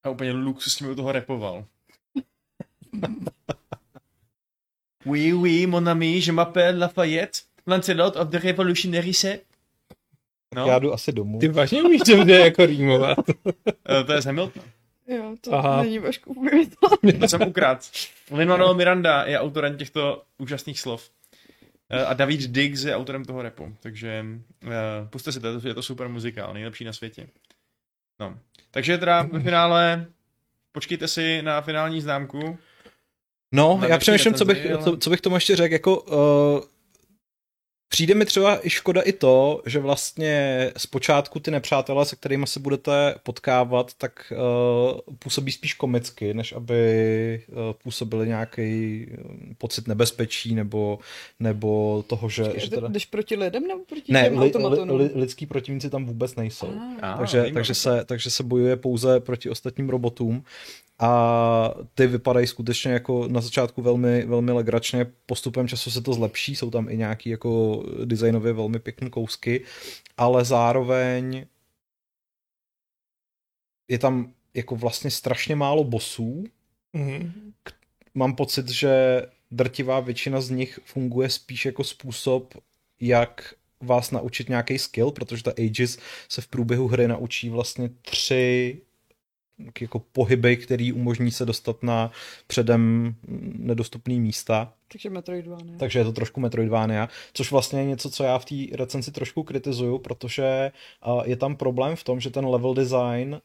A 0.04 0.10
úplně 0.10 0.32
luxusně 0.32 0.90
u 0.90 0.96
toho 0.96 1.12
repoval. 1.12 1.66
oui, 5.06 5.34
oui, 5.34 5.68
mon 5.68 5.90
ami, 5.90 6.22
je 6.26 6.32
m'appelle 6.32 6.80
Lafayette, 6.80 7.40
Lancelot 7.68 8.16
of 8.16 8.28
the 8.28 8.40
Revolutionary 8.40 9.14
Set. 9.14 9.51
No. 10.56 10.68
Já 10.68 10.80
jdu 10.80 10.94
asi 10.94 11.12
domů. 11.12 11.40
Ty 11.40 11.48
vážně 11.48 11.84
umíš 11.84 12.02
dobře 12.02 12.34
jako 12.34 12.66
rýmovat. 12.66 13.18
Eh, 13.90 14.04
to 14.04 14.14
je 14.14 14.22
z 14.22 14.26
Hamilton. 14.26 14.64
Jo, 15.08 15.36
to 15.42 15.54
Aha. 15.54 15.84
není 15.84 16.00
Vašku 16.00 16.48
To 17.20 17.28
jsem 17.28 17.42
ukrát. 17.42 17.90
Lin-Manuel 18.32 18.74
Miranda 18.74 19.24
je 19.24 19.40
autorem 19.40 19.78
těchto 19.78 20.24
úžasných 20.38 20.80
slov. 20.80 21.10
Eh, 21.90 22.06
a 22.06 22.14
David 22.14 22.42
Diggs 22.42 22.84
je 22.84 22.96
autorem 22.96 23.26
toho 23.26 23.42
repu, 23.42 23.76
takže 23.80 24.26
uh, 24.64 24.72
puste 25.10 25.32
si 25.32 25.40
to, 25.40 25.68
je 25.68 25.74
to 25.74 25.84
super 25.84 26.10
muzikál, 26.10 26.54
nejlepší 26.54 26.84
na 26.84 26.94
světě. 26.94 27.28
No. 28.20 28.38
Takže 28.72 28.98
teda 28.98 29.22
ve 29.22 29.40
finále 29.40 30.06
počkejte 30.72 31.08
si 31.08 31.42
na 31.42 31.62
finální 31.62 32.02
známku. 32.02 32.58
No, 33.52 33.82
já 33.88 33.98
přemýšlím, 33.98 34.34
co 34.34 34.46
bych, 34.46 34.68
co, 34.84 34.98
co 34.98 35.10
bych 35.10 35.22
tomu 35.22 35.36
ještě 35.36 35.56
řekl, 35.56 35.74
jako 35.74 36.02
uh, 36.02 36.62
Přijde 37.92 38.16
mi 38.16 38.26
třeba 38.26 38.68
i 38.68 38.70
škoda 38.70 39.02
i 39.02 39.14
to, 39.14 39.62
že 39.66 39.80
vlastně 39.80 40.72
zpočátku 40.78 41.40
ty 41.40 41.52
nepřátelé, 41.52 42.06
se 42.06 42.16
kterými 42.16 42.48
se 42.48 42.60
budete 42.60 43.16
potkávat, 43.24 43.94
tak 43.94 44.34
uh, 44.34 45.00
působí 45.20 45.52
spíš 45.52 45.74
komicky, 45.74 46.34
než 46.34 46.54
aby 46.54 47.44
uh, 47.48 47.58
působili 47.84 48.28
nějaký 48.28 49.06
uh, 49.08 49.32
pocit 49.58 49.88
nebezpečí 49.88 50.56
nebo, 50.56 51.00
nebo 51.40 52.04
toho, 52.08 52.30
že... 52.30 52.44
Počkej, 52.44 52.62
že 52.62 52.70
teda... 52.70 52.88
Jdeš 52.88 53.06
proti 53.06 53.36
lidem 53.36 53.68
nebo 53.68 53.82
proti 53.90 54.14
ne, 54.14 54.30
těm 54.30 54.40
li, 54.40 54.52
li, 54.66 54.94
li, 54.94 55.10
lidský 55.16 55.46
protivníci 55.46 55.90
tam 55.90 56.06
vůbec 56.06 56.36
nejsou. 56.36 56.74
Ah, 57.02 57.18
takže, 57.18 57.46
takže, 57.54 57.74
se, 57.74 58.06
takže 58.06 58.30
se 58.30 58.44
bojuje 58.44 58.76
pouze 58.76 59.20
proti 59.20 59.50
ostatním 59.50 59.90
robotům 59.90 60.44
a 61.02 61.74
ty 61.96 62.08
vypadají 62.08 62.48
skutečně 62.48 62.92
jako 62.92 63.28
na 63.28 63.42
začátku 63.42 63.82
velmi, 63.82 64.26
velmi 64.26 64.52
legračně, 64.52 65.06
postupem 65.26 65.68
času 65.68 65.92
se 65.92 66.02
to 66.02 66.14
zlepší, 66.14 66.56
jsou 66.56 66.72
tam 66.72 66.90
i 66.90 66.98
nějaký 66.98 67.30
jako 67.30 67.84
designově 68.06 68.54
velmi 68.54 68.80
pěkné 68.80 69.10
kousky, 69.10 69.64
ale 70.18 70.46
zároveň 70.46 71.46
je 73.88 74.00
tam 74.00 74.34
jako 74.54 74.76
vlastně 74.76 75.12
strašně 75.12 75.56
málo 75.56 75.84
bosů. 75.84 76.44
Mm-hmm. 76.96 77.32
Mám 78.14 78.36
pocit, 78.36 78.70
že 78.70 79.22
drtivá 79.52 80.00
většina 80.00 80.42
z 80.42 80.50
nich 80.50 80.80
funguje 80.86 81.30
spíš 81.30 81.66
jako 81.66 81.84
způsob, 81.84 82.54
jak 83.00 83.54
vás 83.80 84.12
naučit 84.12 84.50
nějaký 84.50 84.78
skill, 84.80 85.12
protože 85.12 85.44
ta 85.44 85.52
Aegis 85.58 85.98
se 86.30 86.42
v 86.42 86.48
průběhu 86.48 86.88
hry 86.88 87.08
naučí 87.08 87.50
vlastně 87.50 87.90
tři 88.02 88.82
jako 89.82 90.00
pohyby, 90.00 90.58
který 90.58 90.94
umožní 90.94 91.32
se 91.32 91.46
dostat 91.46 91.84
na 91.84 92.12
předem 92.48 93.16
nedostupný 93.58 94.20
místa. 94.20 94.74
Takže 94.92 95.10
Metroidvania. 95.10 95.78
Takže 95.78 96.00
je 96.00 96.06
to 96.06 96.12
trošku 96.12 96.40
Metroidvania, 96.40 97.10
což 97.34 97.52
vlastně 97.52 97.80
je 97.80 97.86
něco, 97.86 98.10
co 98.10 98.24
já 98.24 98.40
v 98.40 98.46
té 98.46 98.56
recenzi 98.78 99.12
trošku 99.12 99.44
kritizuju, 99.44 99.98
protože 99.98 100.72
je 101.24 101.36
tam 101.36 101.56
problém 101.56 101.96
v 101.96 102.04
tom, 102.04 102.20
že 102.20 102.30
ten 102.30 102.46
level 102.46 102.74
design 102.74 103.42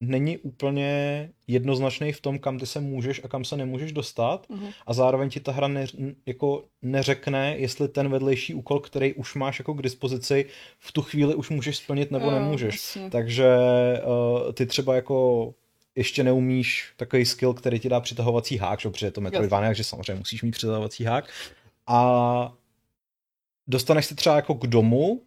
není 0.00 0.38
úplně 0.38 1.30
jednoznačný 1.46 2.12
v 2.12 2.20
tom, 2.20 2.38
kam 2.38 2.58
ty 2.58 2.66
se 2.66 2.80
můžeš 2.80 3.20
a 3.24 3.28
kam 3.28 3.44
se 3.44 3.56
nemůžeš 3.56 3.92
dostat 3.92 4.46
uh-huh. 4.48 4.72
a 4.86 4.92
zároveň 4.92 5.30
ti 5.30 5.40
ta 5.40 5.52
hra 5.52 5.68
ne, 5.68 5.86
jako 6.26 6.64
neřekne, 6.82 7.54
jestli 7.58 7.88
ten 7.88 8.08
vedlejší 8.08 8.54
úkol, 8.54 8.80
který 8.80 9.14
už 9.14 9.34
máš 9.34 9.58
jako 9.58 9.74
k 9.74 9.82
dispozici, 9.82 10.46
v 10.78 10.92
tu 10.92 11.02
chvíli 11.02 11.34
už 11.34 11.50
můžeš 11.50 11.76
splnit 11.76 12.10
nebo 12.10 12.26
uh, 12.26 12.32
nemůžeš. 12.32 12.74
Jasně. 12.74 13.10
Takže 13.10 13.48
uh, 14.04 14.52
ty 14.52 14.66
třeba 14.66 14.94
jako 14.94 15.54
ještě 15.94 16.24
neumíš 16.24 16.92
takový 16.96 17.24
skill, 17.24 17.54
který 17.54 17.78
ti 17.78 17.88
dá 17.88 18.00
přitahovací 18.00 18.56
hák, 18.56 18.80
že? 18.80 18.90
protože 18.90 19.06
je 19.06 19.10
to 19.10 19.20
Metroidvania, 19.20 19.68
takže 19.68 19.84
samozřejmě 19.84 20.14
musíš 20.14 20.42
mít 20.42 20.50
přitahovací 20.50 21.04
hák 21.04 21.28
a 21.86 22.52
dostaneš 23.66 24.06
se 24.06 24.14
třeba 24.14 24.36
jako 24.36 24.54
k 24.54 24.66
domu, 24.66 25.22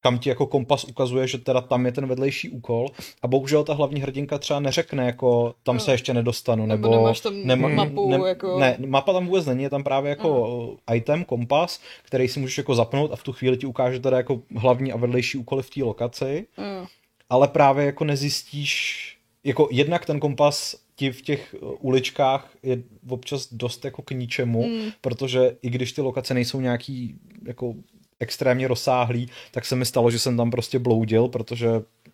kam 0.00 0.18
ti 0.18 0.28
jako 0.28 0.46
kompas 0.46 0.84
ukazuje, 0.84 1.26
že 1.26 1.38
teda 1.38 1.60
tam 1.60 1.86
je 1.86 1.92
ten 1.92 2.06
vedlejší 2.06 2.48
úkol 2.48 2.86
a 3.22 3.28
bohužel 3.28 3.64
ta 3.64 3.74
hlavní 3.74 4.00
hrdinka 4.00 4.38
třeba 4.38 4.60
neřekne 4.60 5.06
jako 5.06 5.54
tam 5.62 5.76
no. 5.76 5.80
se 5.80 5.92
ještě 5.92 6.14
nedostanu, 6.14 6.66
nebo, 6.66 6.88
nebo 6.88 6.96
nemáš 6.96 7.20
tam 7.20 7.34
nema, 7.44 7.68
mapu, 7.68 8.10
ne, 8.10 8.28
jako... 8.28 8.58
ne, 8.58 8.76
mapa 8.86 9.12
tam 9.12 9.26
vůbec 9.26 9.46
není, 9.46 9.62
je 9.62 9.70
tam 9.70 9.84
právě 9.84 10.10
jako 10.10 10.28
no. 10.28 10.94
item, 10.94 11.24
kompas, 11.24 11.80
který 12.02 12.28
si 12.28 12.40
můžeš 12.40 12.58
jako 12.58 12.74
zapnout 12.74 13.12
a 13.12 13.16
v 13.16 13.22
tu 13.22 13.32
chvíli 13.32 13.56
ti 13.56 13.66
ukáže 13.66 14.00
teda 14.00 14.16
jako 14.16 14.42
hlavní 14.56 14.92
a 14.92 14.96
vedlejší 14.96 15.38
úkoly 15.38 15.62
v 15.62 15.70
té 15.70 15.84
lokaci, 15.84 16.46
no. 16.58 16.86
ale 17.30 17.48
právě 17.48 17.86
jako 17.86 18.04
nezjistíš, 18.04 19.18
jako 19.44 19.68
jednak 19.70 20.06
ten 20.06 20.20
kompas 20.20 20.76
ti 20.96 21.12
v 21.12 21.22
těch 21.22 21.54
uličkách 21.80 22.50
je 22.62 22.82
občas 23.08 23.48
dost 23.52 23.84
jako 23.84 24.02
k 24.02 24.10
ničemu, 24.10 24.66
mm. 24.68 24.90
protože 25.00 25.56
i 25.62 25.70
když 25.70 25.92
ty 25.92 26.00
lokace 26.00 26.34
nejsou 26.34 26.60
nějaký 26.60 27.14
jako 27.46 27.74
extrémně 28.20 28.68
rozsáhlý, 28.68 29.30
tak 29.50 29.64
se 29.64 29.76
mi 29.76 29.86
stalo, 29.86 30.10
že 30.10 30.18
jsem 30.18 30.36
tam 30.36 30.50
prostě 30.50 30.78
bloudil, 30.78 31.28
protože 31.28 31.68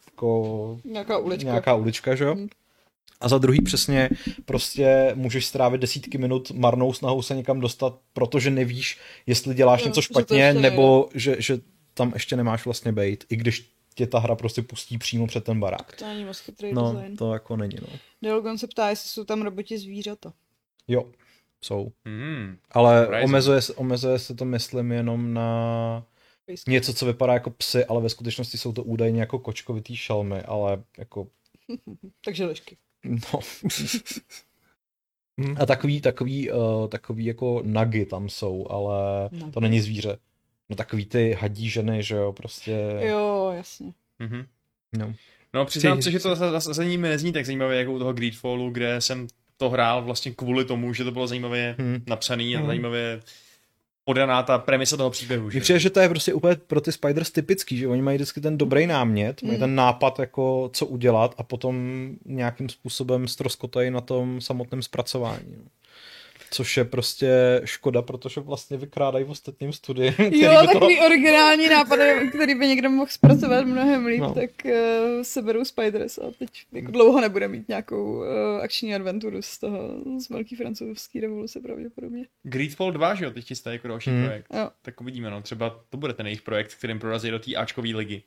jako 0.06 0.78
nějaká 0.84 1.18
ulička, 1.18 1.44
nějaká 1.44 1.74
ulička 1.74 2.14
že 2.14 2.24
jo? 2.24 2.34
Hmm. 2.34 2.48
A 3.20 3.28
za 3.28 3.38
druhý 3.38 3.62
přesně 3.62 4.10
prostě 4.44 5.12
můžeš 5.14 5.46
strávit 5.46 5.80
desítky 5.80 6.18
minut 6.18 6.50
marnou 6.50 6.92
snahou 6.92 7.22
se 7.22 7.36
někam 7.36 7.60
dostat, 7.60 7.98
protože 8.12 8.50
nevíš, 8.50 8.98
jestli 9.26 9.54
děláš 9.54 9.80
jo, 9.80 9.86
něco 9.86 10.02
špatně, 10.02 10.52
že 10.52 10.60
nebo 10.60 11.08
že, 11.14 11.36
že 11.38 11.58
tam 11.94 12.10
ještě 12.14 12.36
nemáš 12.36 12.64
vlastně 12.64 12.92
bejt, 12.92 13.24
i 13.28 13.36
když 13.36 13.70
tě 13.94 14.06
ta 14.06 14.18
hra 14.18 14.34
prostě 14.34 14.62
pustí 14.62 14.98
přímo 14.98 15.26
před 15.26 15.44
ten 15.44 15.60
barák. 15.60 15.96
To 15.96 16.04
není 16.04 16.24
moc 16.24 16.38
chytrý 16.38 16.72
no, 16.72 16.92
design. 16.92 17.16
to 17.16 17.32
jako 17.32 17.56
není, 17.56 17.76
no. 17.82 17.98
Delgon 18.22 18.58
se 18.58 18.66
ptá, 18.66 18.90
jestli 18.90 19.08
jsou 19.08 19.24
tam 19.24 19.42
roboti 19.42 19.78
zvířata. 19.78 20.32
Jo, 20.88 21.04
jsou. 21.64 21.92
Mm, 22.04 22.58
ale 22.70 23.22
omezuje, 23.24 23.60
omezuje 23.76 24.18
se 24.18 24.34
to, 24.34 24.44
myslím, 24.44 24.92
jenom 24.92 25.34
na 25.34 26.04
něco, 26.68 26.94
co 26.94 27.06
vypadá 27.06 27.32
jako 27.32 27.50
psy, 27.50 27.84
ale 27.84 28.00
ve 28.00 28.08
skutečnosti 28.08 28.58
jsou 28.58 28.72
to 28.72 28.82
údajně 28.82 29.20
jako 29.20 29.38
kočkovitý 29.38 29.96
šelmy, 29.96 30.42
ale 30.42 30.82
jako... 30.98 31.26
Takže 32.24 32.44
lišky. 32.44 32.76
No. 33.04 33.40
Hmm. 35.38 35.56
A 35.60 35.66
takový, 35.66 36.00
takový, 36.00 36.50
uh, 36.50 36.88
takový 36.88 37.24
jako 37.24 37.62
nagy 37.64 38.06
tam 38.06 38.28
jsou, 38.28 38.66
ale 38.70 39.28
nagy. 39.32 39.50
to 39.50 39.60
není 39.60 39.80
zvíře. 39.80 40.18
No 40.68 40.76
takový 40.76 41.06
ty 41.06 41.32
hadí 41.32 41.68
ženy, 41.68 42.02
že 42.02 42.16
jo, 42.16 42.32
prostě. 42.32 42.98
Jo, 43.00 43.52
jasně. 43.56 43.92
Mm-hmm. 44.20 44.46
No. 44.98 45.14
No 45.54 45.64
přiznám 45.64 46.02
se, 46.02 46.10
že 46.10 46.20
to 46.20 46.36
zase 46.36 46.74
za 46.74 46.84
ním 46.84 47.00
nezní 47.00 47.32
tak 47.32 47.46
zajímavé 47.46 47.76
jako 47.76 47.92
u 47.92 47.98
toho 47.98 48.12
Greedfallu, 48.12 48.70
kde 48.70 49.00
jsem 49.00 49.26
to 49.56 49.70
hrál 49.70 50.02
vlastně 50.02 50.32
kvůli 50.32 50.64
tomu, 50.64 50.92
že 50.94 51.04
to 51.04 51.10
bylo 51.10 51.26
zajímavě 51.26 51.76
hmm. 51.78 52.02
napsaný 52.06 52.56
a 52.56 52.58
hmm. 52.58 52.66
zajímavě 52.66 53.20
podaná 54.04 54.42
ta 54.42 54.58
premisa 54.58 54.96
toho 54.96 55.10
příběhu. 55.10 55.48
Mně 55.48 55.60
přijde, 55.60 55.78
že 55.78 55.90
to 55.90 56.00
je 56.00 56.08
prostě 56.08 56.34
úplně 56.34 56.56
pro 56.66 56.80
ty 56.80 56.92
Spiders 56.92 57.30
typický, 57.30 57.76
že 57.76 57.88
oni 57.88 58.02
mají 58.02 58.16
vždycky 58.16 58.40
ten 58.40 58.58
dobrý 58.58 58.86
námět, 58.86 59.42
hmm. 59.42 59.48
mají 59.48 59.60
ten 59.60 59.74
nápad, 59.74 60.18
jako 60.18 60.70
co 60.72 60.86
udělat 60.86 61.34
a 61.38 61.42
potom 61.42 62.08
nějakým 62.24 62.68
způsobem 62.68 63.28
stroskotají 63.28 63.90
na 63.90 64.00
tom 64.00 64.40
samotném 64.40 64.82
zpracování. 64.82 65.56
Což 66.54 66.76
je 66.76 66.84
prostě 66.84 67.60
škoda, 67.64 68.02
protože 68.02 68.40
vlastně 68.40 68.76
vykrádají 68.76 69.24
v 69.24 69.30
ostatním 69.30 69.72
studii. 69.72 70.14
Jo, 70.30 70.52
takový 70.66 70.96
toho... 70.96 71.06
originální 71.06 71.68
nápad, 71.68 71.98
který 72.28 72.54
by 72.54 72.66
někdo 72.66 72.90
mohl 72.90 73.10
zpracovat 73.10 73.66
mnohem 73.66 74.06
líp, 74.06 74.20
no. 74.20 74.34
tak 74.34 74.50
uh, 74.64 74.70
se 75.22 75.42
berou 75.42 75.64
Spiders 75.64 76.18
a 76.18 76.22
teď 76.38 76.50
jako 76.72 76.90
dlouho 76.90 77.20
nebude 77.20 77.48
mít 77.48 77.68
nějakou 77.68 78.16
uh, 78.16 78.24
akční 78.62 78.94
adventuru 78.94 79.42
z 79.42 79.58
toho, 79.58 79.78
z 80.18 80.28
velký 80.28 80.56
francouzský 80.56 81.20
revoluce 81.20 81.60
pravděpodobně. 81.60 82.26
Greedfall 82.42 82.92
2, 82.92 83.14
že 83.14 83.24
jo, 83.24 83.30
teď 83.30 83.46
chystáte 83.46 83.74
jako 83.74 83.88
další 83.88 84.10
hmm. 84.10 84.24
projekt. 84.24 84.46
Jo. 84.54 84.70
Tak 84.82 85.00
uvidíme, 85.00 85.30
no, 85.30 85.42
třeba 85.42 85.84
to 85.90 85.96
bude 85.96 86.12
ten 86.12 86.26
jejich 86.26 86.42
projekt, 86.42 86.74
kterým 86.74 86.98
prorazí 86.98 87.30
do 87.30 87.38
té 87.38 87.54
Ačkové 87.54 87.88
ligy. 87.88 88.22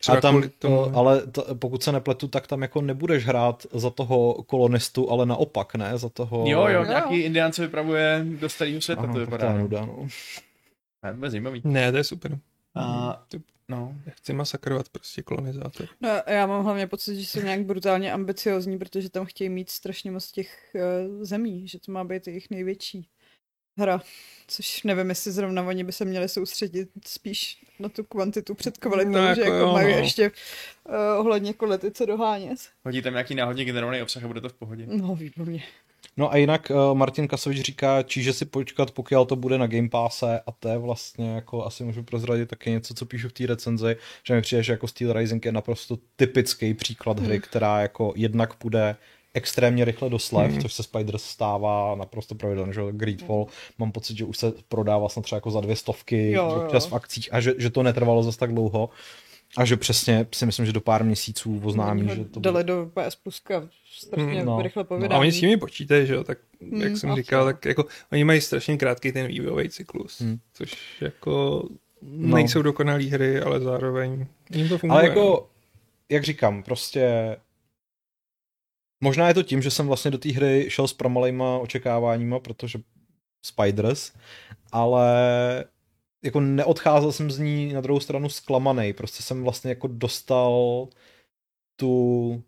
Třeba 0.00 0.18
a 0.18 0.20
tam, 0.20 0.42
tomu... 0.58 0.96
ale 0.96 1.26
to, 1.26 1.54
pokud 1.54 1.82
se 1.82 1.92
nepletu, 1.92 2.28
tak 2.28 2.46
tam 2.46 2.62
jako 2.62 2.80
nebudeš 2.80 3.26
hrát 3.26 3.66
za 3.72 3.90
toho 3.90 4.42
kolonistu, 4.42 5.10
ale 5.10 5.26
naopak, 5.26 5.74
ne? 5.74 5.98
Za 5.98 6.08
toho... 6.08 6.44
Jo, 6.46 6.66
jo, 6.66 6.84
nějaký 6.84 7.20
indián 7.20 7.52
se 7.52 7.62
vypravuje 7.62 8.26
do 8.40 8.48
starého 8.48 8.80
světa, 8.80 9.02
Aha, 9.02 9.12
to 9.12 9.18
vypadá. 9.18 9.52
To 9.52 9.58
nuda, 9.58 9.86
no. 9.86 10.08
Ne, 11.02 11.14
to 11.18 11.24
je 11.24 11.30
zajímavý. 11.30 11.62
Ne, 11.64 11.92
to 11.92 11.98
je 11.98 12.04
super. 12.04 12.38
A, 12.74 13.22
no. 13.68 13.94
Já 14.06 14.12
chci 14.12 14.32
masakrovat 14.32 14.88
prostě 14.88 15.22
kolonizátor. 15.22 15.88
No, 16.00 16.10
já 16.26 16.46
mám 16.46 16.64
hlavně 16.64 16.86
pocit, 16.86 17.16
že 17.16 17.26
jsou 17.26 17.40
nějak 17.40 17.64
brutálně 17.64 18.12
ambiciozní, 18.12 18.78
protože 18.78 19.10
tam 19.10 19.24
chtějí 19.24 19.50
mít 19.50 19.70
strašně 19.70 20.10
moc 20.10 20.32
těch 20.32 20.74
uh, 20.74 21.22
zemí, 21.24 21.68
že 21.68 21.78
to 21.78 21.92
má 21.92 22.04
být 22.04 22.26
jejich 22.26 22.50
největší 22.50 23.08
hra. 23.76 24.00
Což 24.48 24.82
nevím, 24.82 25.08
jestli 25.08 25.32
zrovna 25.32 25.62
oni 25.62 25.84
by 25.84 25.92
se 25.92 26.04
měli 26.04 26.28
soustředit 26.28 26.88
spíš 27.06 27.58
na 27.78 27.88
tu 27.88 28.04
kvantitu 28.04 28.54
před 28.54 28.78
kvalitou, 28.78 29.10
No, 29.10 29.18
jako 29.18 29.34
že 29.34 29.40
jako 29.40 29.54
jo, 29.56 29.72
mají 29.72 29.92
no. 29.92 29.98
ještě 29.98 30.30
uh, 30.88 30.94
ohledně 31.18 31.52
kvality 31.52 31.90
co 31.90 32.06
dohánět. 32.06 32.58
Hodí 32.84 33.02
tam 33.02 33.12
nějaký 33.12 33.34
náhodně 33.34 33.64
generovaný 33.64 34.02
obsah 34.02 34.24
a 34.24 34.26
bude 34.26 34.40
to 34.40 34.48
v 34.48 34.52
pohodě. 34.52 34.86
No, 34.86 35.14
výborně. 35.14 35.62
No 36.16 36.32
a 36.32 36.36
jinak 36.36 36.70
uh, 36.70 36.94
Martin 36.98 37.28
Kasovič 37.28 37.60
říká, 37.60 38.02
čiže 38.02 38.32
si 38.32 38.44
počkat, 38.44 38.90
pokud 38.90 39.24
to 39.28 39.36
bude 39.36 39.58
na 39.58 39.66
Game 39.66 39.88
Passe 39.88 40.40
a 40.46 40.52
to 40.52 40.68
je 40.68 40.78
vlastně 40.78 41.34
jako 41.34 41.66
asi 41.66 41.84
můžu 41.84 42.02
prozradit 42.02 42.48
taky 42.48 42.70
něco, 42.70 42.94
co 42.94 43.06
píšu 43.06 43.28
v 43.28 43.32
té 43.32 43.46
recenzi, 43.46 43.96
že 44.24 44.34
mi 44.34 44.42
přijde, 44.42 44.62
že 44.62 44.72
jako 44.72 44.88
Steel 44.88 45.12
Rising 45.12 45.44
je 45.44 45.52
naprosto 45.52 45.98
typický 46.16 46.74
příklad 46.74 47.20
hry, 47.20 47.40
která 47.40 47.80
jako 47.80 48.12
jednak 48.16 48.54
půjde 48.54 48.96
extrémně 49.36 49.84
rychle 49.84 50.10
do 50.10 50.18
slev, 50.18 50.50
Hmm. 50.50 50.60
což 50.60 50.72
se 50.72 50.82
Spiders 50.82 51.22
stává 51.24 51.94
naprosto 51.94 52.34
pravidelně, 52.34 52.72
že 52.72 52.80
Greedfall, 52.90 53.46
mám 53.78 53.92
pocit, 53.92 54.16
že 54.16 54.24
už 54.24 54.38
se 54.38 54.52
prodává 54.68 55.08
snad 55.08 55.22
třeba 55.22 55.36
jako 55.36 55.50
za 55.50 55.60
dvě 55.60 55.76
stovky 55.76 56.30
Jo, 56.32 56.44
jo. 56.54 56.62
občas 56.62 56.86
v 56.86 56.94
akcích 56.94 57.28
a 57.34 57.40
že, 57.40 57.54
že 57.58 57.70
to 57.70 57.82
netrvalo 57.82 58.22
zase 58.22 58.38
tak 58.38 58.52
dlouho 58.54 58.88
a 59.56 59.64
že 59.64 59.76
přesně 59.76 60.26
si 60.34 60.46
myslím, 60.46 60.66
že 60.66 60.72
do 60.72 60.80
pár 60.80 61.04
měsíců 61.04 61.60
oznámí, 61.64 62.02
Oni 62.02 62.14
že 62.16 62.24
to 62.24 62.40
dali 62.40 62.64
do 62.64 62.90
PS 62.94 63.16
Pluska 63.16 63.68
strašně 63.98 64.44
No. 64.44 64.56
no. 64.56 64.62
rychle 64.62 64.84
po 64.84 64.98
No, 64.98 65.12
A 65.12 65.18
oni 65.18 65.32
s 65.32 65.40
nimi 65.40 65.56
počítají, 65.56 66.06
že 66.06 66.14
jo, 66.14 66.24
tak 66.24 66.38
Hmm, 66.60 66.82
jak 66.82 66.96
jsem 66.96 67.10
asi 67.10 67.22
říkal, 67.22 67.40
jo. 67.40 67.46
tak 67.46 67.64
jako 67.64 67.84
oni 68.12 68.24
mají 68.24 68.40
strašně 68.40 68.76
krátký 68.76 69.12
ten 69.12 69.26
vývojový 69.26 69.68
cyklus, 69.68 70.20
Hmm. 70.20 70.38
což 70.52 70.74
jako 71.00 71.64
nejsou 72.02 72.62
dokonalé 72.62 73.04
hry, 73.04 73.40
ale 73.40 73.60
zároveň 73.60 74.26
jim 74.50 74.68
to 74.68 74.78
funguje. 74.78 75.00
Ale 75.00 75.08
jako, 75.08 75.48
jak 76.08 76.24
říkám, 76.24 76.62
prostě 76.62 77.36
možná 79.00 79.28
je 79.28 79.34
to 79.34 79.42
tím, 79.42 79.62
že 79.62 79.70
jsem 79.70 79.86
vlastně 79.86 80.10
do 80.10 80.18
té 80.18 80.32
hry 80.32 80.66
šel 80.68 80.88
s 80.88 80.92
promalejma 80.92 81.58
očekáváníma, 81.58 82.40
protože 82.40 82.78
Spiders, 83.42 84.12
ale 84.72 85.14
jako 86.24 86.40
neodcházel 86.40 87.12
jsem 87.12 87.30
z 87.30 87.38
ní 87.38 87.72
na 87.72 87.80
druhou 87.80 88.00
stranu 88.00 88.28
zklamaný, 88.28 88.92
prostě 88.92 89.22
jsem 89.22 89.42
vlastně 89.42 89.70
jako 89.70 89.88
dostal 89.88 90.88
tu 91.76 92.42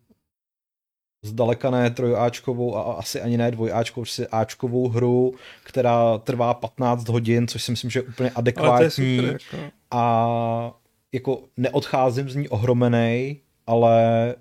zdaleka 1.23 1.71
ne 1.71 1.91
trojáčkovou 1.91 2.77
a 2.77 2.83
asi 2.83 3.21
ani 3.21 3.37
ne 3.37 3.51
dvojáčkovou, 3.51 4.03
prostě 4.03 4.27
áčkovou 4.27 4.89
hru, 4.89 5.35
která 5.65 6.19
trvá 6.19 6.55
15 6.55 7.09
hodin, 7.09 7.49
což 7.49 7.63
si 7.63 7.71
myslím, 7.71 7.91
že 7.91 7.99
je 7.99 8.03
úplně 8.03 8.31
ale 8.31 8.43
to 8.43 8.49
je 8.49 8.53
adekvátní 8.53 9.17
super, 9.17 9.33
jako. 9.33 9.73
a 9.91 10.81
jako 11.13 11.43
neodcházím 11.57 12.31
z 12.31 12.37
ní 12.37 12.49
ohromenej, 12.49 13.41
ale 13.67 14.35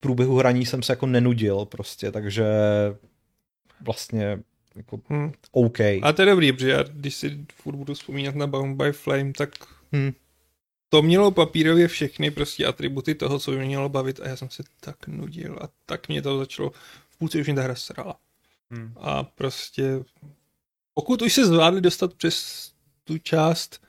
průběhu 0.00 0.36
hraní 0.36 0.66
jsem 0.66 0.82
se 0.82 0.92
jako 0.92 1.06
nenudil 1.06 1.64
prostě, 1.64 2.12
takže 2.12 2.44
vlastně 3.80 4.38
jako 4.76 5.00
Hmm. 5.08 5.32
OK. 5.52 5.80
A 5.80 6.12
to 6.16 6.22
je 6.22 6.26
dobrý, 6.26 6.52
protože 6.52 6.70
já 6.70 6.82
když 6.82 7.14
si 7.14 7.46
furt 7.54 7.76
budu 7.76 7.94
vzpomínat 7.94 8.34
na 8.34 8.46
Bound 8.46 8.76
by 8.76 8.92
Flame, 8.92 9.32
tak 9.32 9.50
Hmm. 9.92 10.12
to 10.88 11.02
mělo 11.02 11.30
papírově 11.30 11.88
všechny 11.88 12.30
prostě 12.30 12.66
atributy 12.66 13.14
toho, 13.14 13.38
co 13.38 13.50
by 13.50 13.56
mě 13.56 13.66
mělo 13.66 13.88
bavit 13.88 14.20
a 14.20 14.28
já 14.28 14.36
jsem 14.36 14.50
se 14.50 14.62
tak 14.80 15.08
nudil 15.08 15.58
a 15.60 15.68
tak 15.86 16.08
mě 16.08 16.22
to 16.22 16.38
začalo, 16.38 16.70
v 17.10 17.18
půlce 17.18 17.40
už 17.40 17.46
mě 17.46 17.56
ta 17.56 17.62
hra 17.62 17.74
srala. 17.74 18.16
Hmm. 18.70 18.92
A 18.96 19.22
prostě 19.22 20.04
pokud 20.94 21.22
už 21.22 21.32
se 21.32 21.46
zvládli 21.46 21.80
dostat 21.80 22.14
přes 22.14 22.70
tu 23.04 23.18
část 23.18 23.82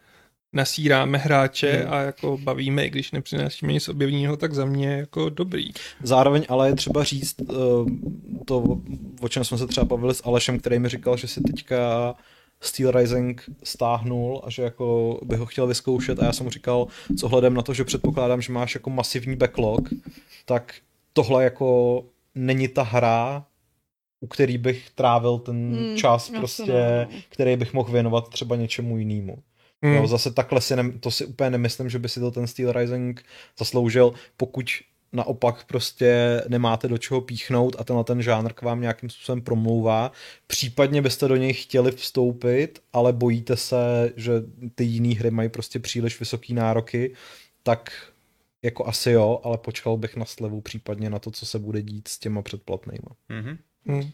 nasíráme 0.54 1.18
hráče 1.18 1.72
Hmm. 1.72 1.94
a 1.94 2.02
jako 2.02 2.38
bavíme, 2.38 2.86
i 2.86 2.90
když 2.90 3.12
nepřinášíme 3.12 3.74
nic 3.74 3.90
objevního, 3.90 4.38
tak 4.38 4.54
za 4.54 4.66
mě 4.66 4.88
jako 4.94 5.30
dobrý. 5.30 5.72
Zároveň 6.04 6.46
ale 6.50 6.70
je 6.70 6.76
třeba 6.76 7.04
říct 7.04 7.36
eh, 7.42 7.54
to, 8.46 8.64
o 9.22 9.30
čem 9.30 9.44
jsme 9.44 9.58
se 9.58 9.68
třeba 9.68 9.86
bavili 9.86 10.14
s 10.14 10.22
Alešem, 10.26 10.60
který 10.60 10.80
mi 10.80 10.90
říkal, 10.90 11.18
že 11.18 11.28
si 11.28 11.42
teďka 11.42 12.14
Steel 12.62 12.92
Rising 12.92 13.50
stáhnul 13.64 14.42
a 14.46 14.50
že 14.50 14.62
jako 14.64 15.20
by 15.24 15.36
ho 15.36 15.46
chtěl 15.46 15.68
vyzkoušet 15.68 16.20
a 16.20 16.26
já 16.26 16.34
jsem 16.34 16.44
mu 16.44 16.50
říkal, 16.50 16.88
co 17.20 17.28
hledem 17.28 17.54
na 17.54 17.62
to, 17.62 17.74
že 17.74 17.84
předpokládám, 17.84 18.42
že 18.42 18.54
máš 18.54 18.76
jako 18.76 18.90
masivní 18.90 19.36
backlog, 19.36 19.90
tak 20.46 20.74
tohle 21.14 21.44
jako 21.44 22.04
není 22.36 22.68
ta 22.68 22.84
hra, 22.84 23.46
u 24.20 24.28
který 24.28 24.58
bych 24.58 24.90
trávil 24.90 25.40
ten 25.40 25.76
Hmm, 25.76 25.98
čas 25.98 26.30
prostě, 26.30 27.08
no. 27.12 27.18
který 27.30 27.56
bych 27.58 27.74
mohl 27.74 27.92
věnovat 27.92 28.30
třeba 28.30 28.56
něčemu 28.56 28.98
jinému. 28.98 29.38
Hmm. 29.82 29.94
Jo, 29.94 30.08
zase 30.08 30.32
takhle 30.32 30.62
si, 30.62 30.76
ne, 30.76 30.92
to 30.92 31.12
si 31.12 31.26
úplně 31.26 31.50
nemyslím, 31.50 31.90
že 31.90 32.00
by 32.00 32.10
si 32.10 32.20
to 32.20 32.32
ten 32.32 32.48
Steel 32.48 32.72
Rising 32.72 33.24
zasloužil, 33.60 34.14
pokud 34.38 34.66
naopak 35.14 35.64
prostě 35.64 36.42
nemáte 36.48 36.88
do 36.88 36.98
čeho 36.98 37.22
píchnout 37.22 37.76
a 37.80 37.84
tenhle 37.84 38.04
ten 38.04 38.22
žánr 38.22 38.54
k 38.54 38.62
vám 38.62 38.82
nějakým 38.82 39.10
způsobem 39.10 39.42
promlouvá. 39.42 40.12
Případně 40.48 41.02
byste 41.02 41.28
do 41.28 41.36
něj 41.36 41.54
chtěli 41.54 41.92
vstoupit, 41.92 42.82
ale 42.94 43.14
bojíte 43.14 43.58
se, 43.58 44.14
že 44.16 44.32
ty 44.76 44.84
jiné 44.84 45.16
hry 45.16 45.32
mají 45.32 45.50
prostě 45.50 45.80
příliš 45.80 46.20
vysoký 46.20 46.54
nároky, 46.54 47.14
tak 47.64 47.92
jako 48.62 48.88
asi 48.88 49.12
jo, 49.12 49.40
ale 49.44 49.58
počkal 49.58 49.98
bych 49.98 50.16
na 50.16 50.26
slevu 50.26 50.62
případně 50.62 51.10
na 51.10 51.20
to, 51.20 51.32
co 51.32 51.46
se 51.46 51.60
bude 51.60 51.82
dít 51.82 52.08
s 52.08 52.20
těma 52.20 52.42
předplatnýma. 52.42 53.16
Mhm. 53.30 53.58
Hmm. 53.86 54.12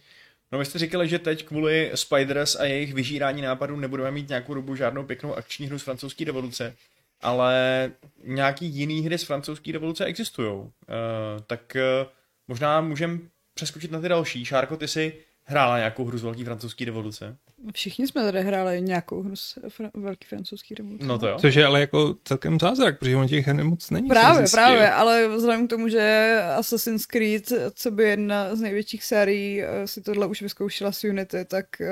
No 0.52 0.60
vy 0.60 0.66
jste 0.66 0.80
říkali, 0.80 1.08
že 1.08 1.20
teď 1.20 1.46
kvůli 1.46 1.92
Spiders 1.96 2.56
a 2.56 2.64
jejich 2.64 2.94
vyžírání 2.94 3.42
nápadů 3.42 3.76
nebudeme 3.76 4.12
mít 4.12 4.30
nějakou 4.30 4.54
dobu 4.54 4.76
žádnou 4.76 5.04
pěknou 5.04 5.36
akční 5.36 5.68
hru 5.68 5.80
z 5.80 5.84
francouzské 5.84 6.26
revoluce, 6.26 6.76
ale 7.22 7.92
nějaký 8.24 8.66
jiný 8.66 9.02
hry 9.02 9.18
z 9.18 9.24
francouzské 9.24 9.72
revoluce 9.72 10.06
existují. 10.06 10.52
Uh, 10.52 10.72
tak 11.48 11.76
uh, 11.76 12.08
možná 12.48 12.82
můžeme 12.82 13.20
přeskočit 13.54 13.92
na 13.92 14.02
ty 14.02 14.10
další. 14.10 14.46
Šárko, 14.46 14.78
ty 14.78 14.88
jsi 14.88 15.14
hrála 15.50 15.78
nějakou 15.78 16.06
hru 16.06 16.18
z 16.18 16.24
velké 16.24 16.44
francouzské 16.44 16.86
revoluce? 16.86 17.36
Všichni 17.74 18.08
jsme 18.08 18.24
tady 18.24 18.42
hráli 18.42 18.82
nějakou 18.82 19.24
hru 19.24 19.36
z 19.36 19.58
fra- 19.68 19.92
velký 19.94 20.28
francouzský 20.28 20.76
revoluce. 20.76 21.06
No 21.06 21.20
to 21.20 21.28
jo. 21.28 21.38
Což 21.40 21.56
je 21.56 21.66
ale 21.66 21.80
jako 21.80 22.16
celkem 22.24 22.60
zázrak, 22.60 23.00
protože 23.00 23.16
on 23.16 23.28
těch 23.28 23.48
her 23.48 23.64
moc 23.64 23.90
není. 23.90 24.08
Právě, 24.10 24.46
právě, 24.52 24.92
ale 24.92 25.28
vzhledem 25.28 25.68
k 25.68 25.70
tomu, 25.70 25.90
že 25.90 26.34
Assassin's 26.56 27.06
Creed, 27.06 27.52
co 27.74 27.92
by 27.92 28.04
jedna 28.04 28.56
z 28.56 28.62
největších 28.62 29.04
sérií, 29.04 29.62
eh, 29.62 29.88
si 29.88 30.02
tohle 30.02 30.28
už 30.28 30.42
vyzkoušela 30.42 30.92
s 30.92 31.04
Unity, 31.04 31.46
tak 31.46 31.66
uh, 31.80 31.88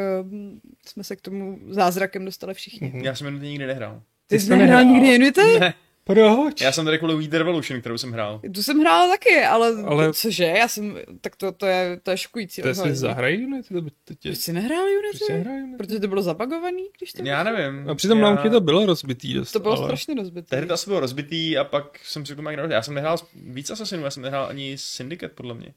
jsme 0.87 1.03
se 1.03 1.15
k 1.15 1.21
tomu 1.21 1.59
zázrakem 1.69 2.25
dostali 2.25 2.53
všichni. 2.53 2.87
Mhm. 2.87 3.01
Já 3.05 3.15
jsem 3.15 3.27
Unity 3.27 3.45
nikdy 3.47 3.67
nehrál. 3.67 4.01
Ty 4.27 4.35
Ty 4.35 4.39
jsi 4.39 4.43
jsi 4.45 4.49
to 4.49 4.55
nehrál 4.55 4.85
nehrál? 4.85 4.93
nikdy 5.01 5.15
Unity? 5.15 5.59
Ne, 5.59 5.73
Proč? 6.05 6.61
já 6.61 6.71
jsem 6.71 6.85
tady 6.85 6.97
kvůli 6.97 7.15
Weed 7.15 7.33
Revolution, 7.33 7.79
kterou 7.81 7.97
jsem 7.97 8.11
hrál. 8.11 8.41
Tu 8.53 8.63
jsem 8.63 8.79
hrála 8.79 9.09
taky, 9.13 9.43
ale, 9.43 9.73
Ale- 9.85 10.13
cože, 10.13 10.43
já 10.43 10.67
jsem, 10.67 10.97
tak 11.21 11.35
to, 11.35 11.51
to 11.51 11.65
je, 11.65 11.99
to 12.03 12.11
je 12.11 12.17
šokující. 12.17 12.61
To 12.61 12.67
si 12.67 12.71
odhalení. 12.71 12.95
zahrají 12.95 13.45
Unity? 13.45 13.73
To 13.73 13.81
by 13.81 13.89
to 14.03 14.13
tě... 14.15 14.29
Proč 14.29 14.37
jsi 14.39 14.53
nehrál 14.53 14.83
Proč 14.83 15.03
Unity? 15.03 15.25
si 15.25 15.33
nehrál 15.33 15.55
Unity? 15.55 15.77
Protože 15.77 15.99
to 15.99 16.07
bylo 16.07 16.21
zabagovaný, 16.21 16.83
když 16.97 17.13
to 17.13 17.23
Já 17.23 17.43
nevím. 17.43 17.89
A 17.89 17.95
přitom 17.95 18.19
já... 18.19 18.25
launchi 18.25 18.49
to 18.49 18.61
bylo 18.61 18.85
rozbitý 18.85 19.33
dost. 19.33 19.51
To 19.51 19.59
bylo 19.59 19.77
ale... 19.77 19.87
strašně 19.87 20.15
rozbitý. 20.15 20.47
Tehdy 20.49 20.67
to 20.67 20.73
asi 20.73 20.85
bylo 20.89 20.99
rozbitý 20.99 21.57
a 21.57 21.63
pak 21.63 21.99
jsem 22.03 22.25
si 22.25 22.35
nějak 22.35 22.71
Já 22.71 22.81
jsem 22.81 22.93
nehrál 22.93 23.17
víc 23.35 23.69
Assassinů, 23.71 24.03
já 24.03 24.11
jsem 24.11 24.23
nehrál 24.23 24.45
ani 24.49 24.77
Syndicate, 24.77 25.33
podle 25.35 25.53
mě. 25.53 25.73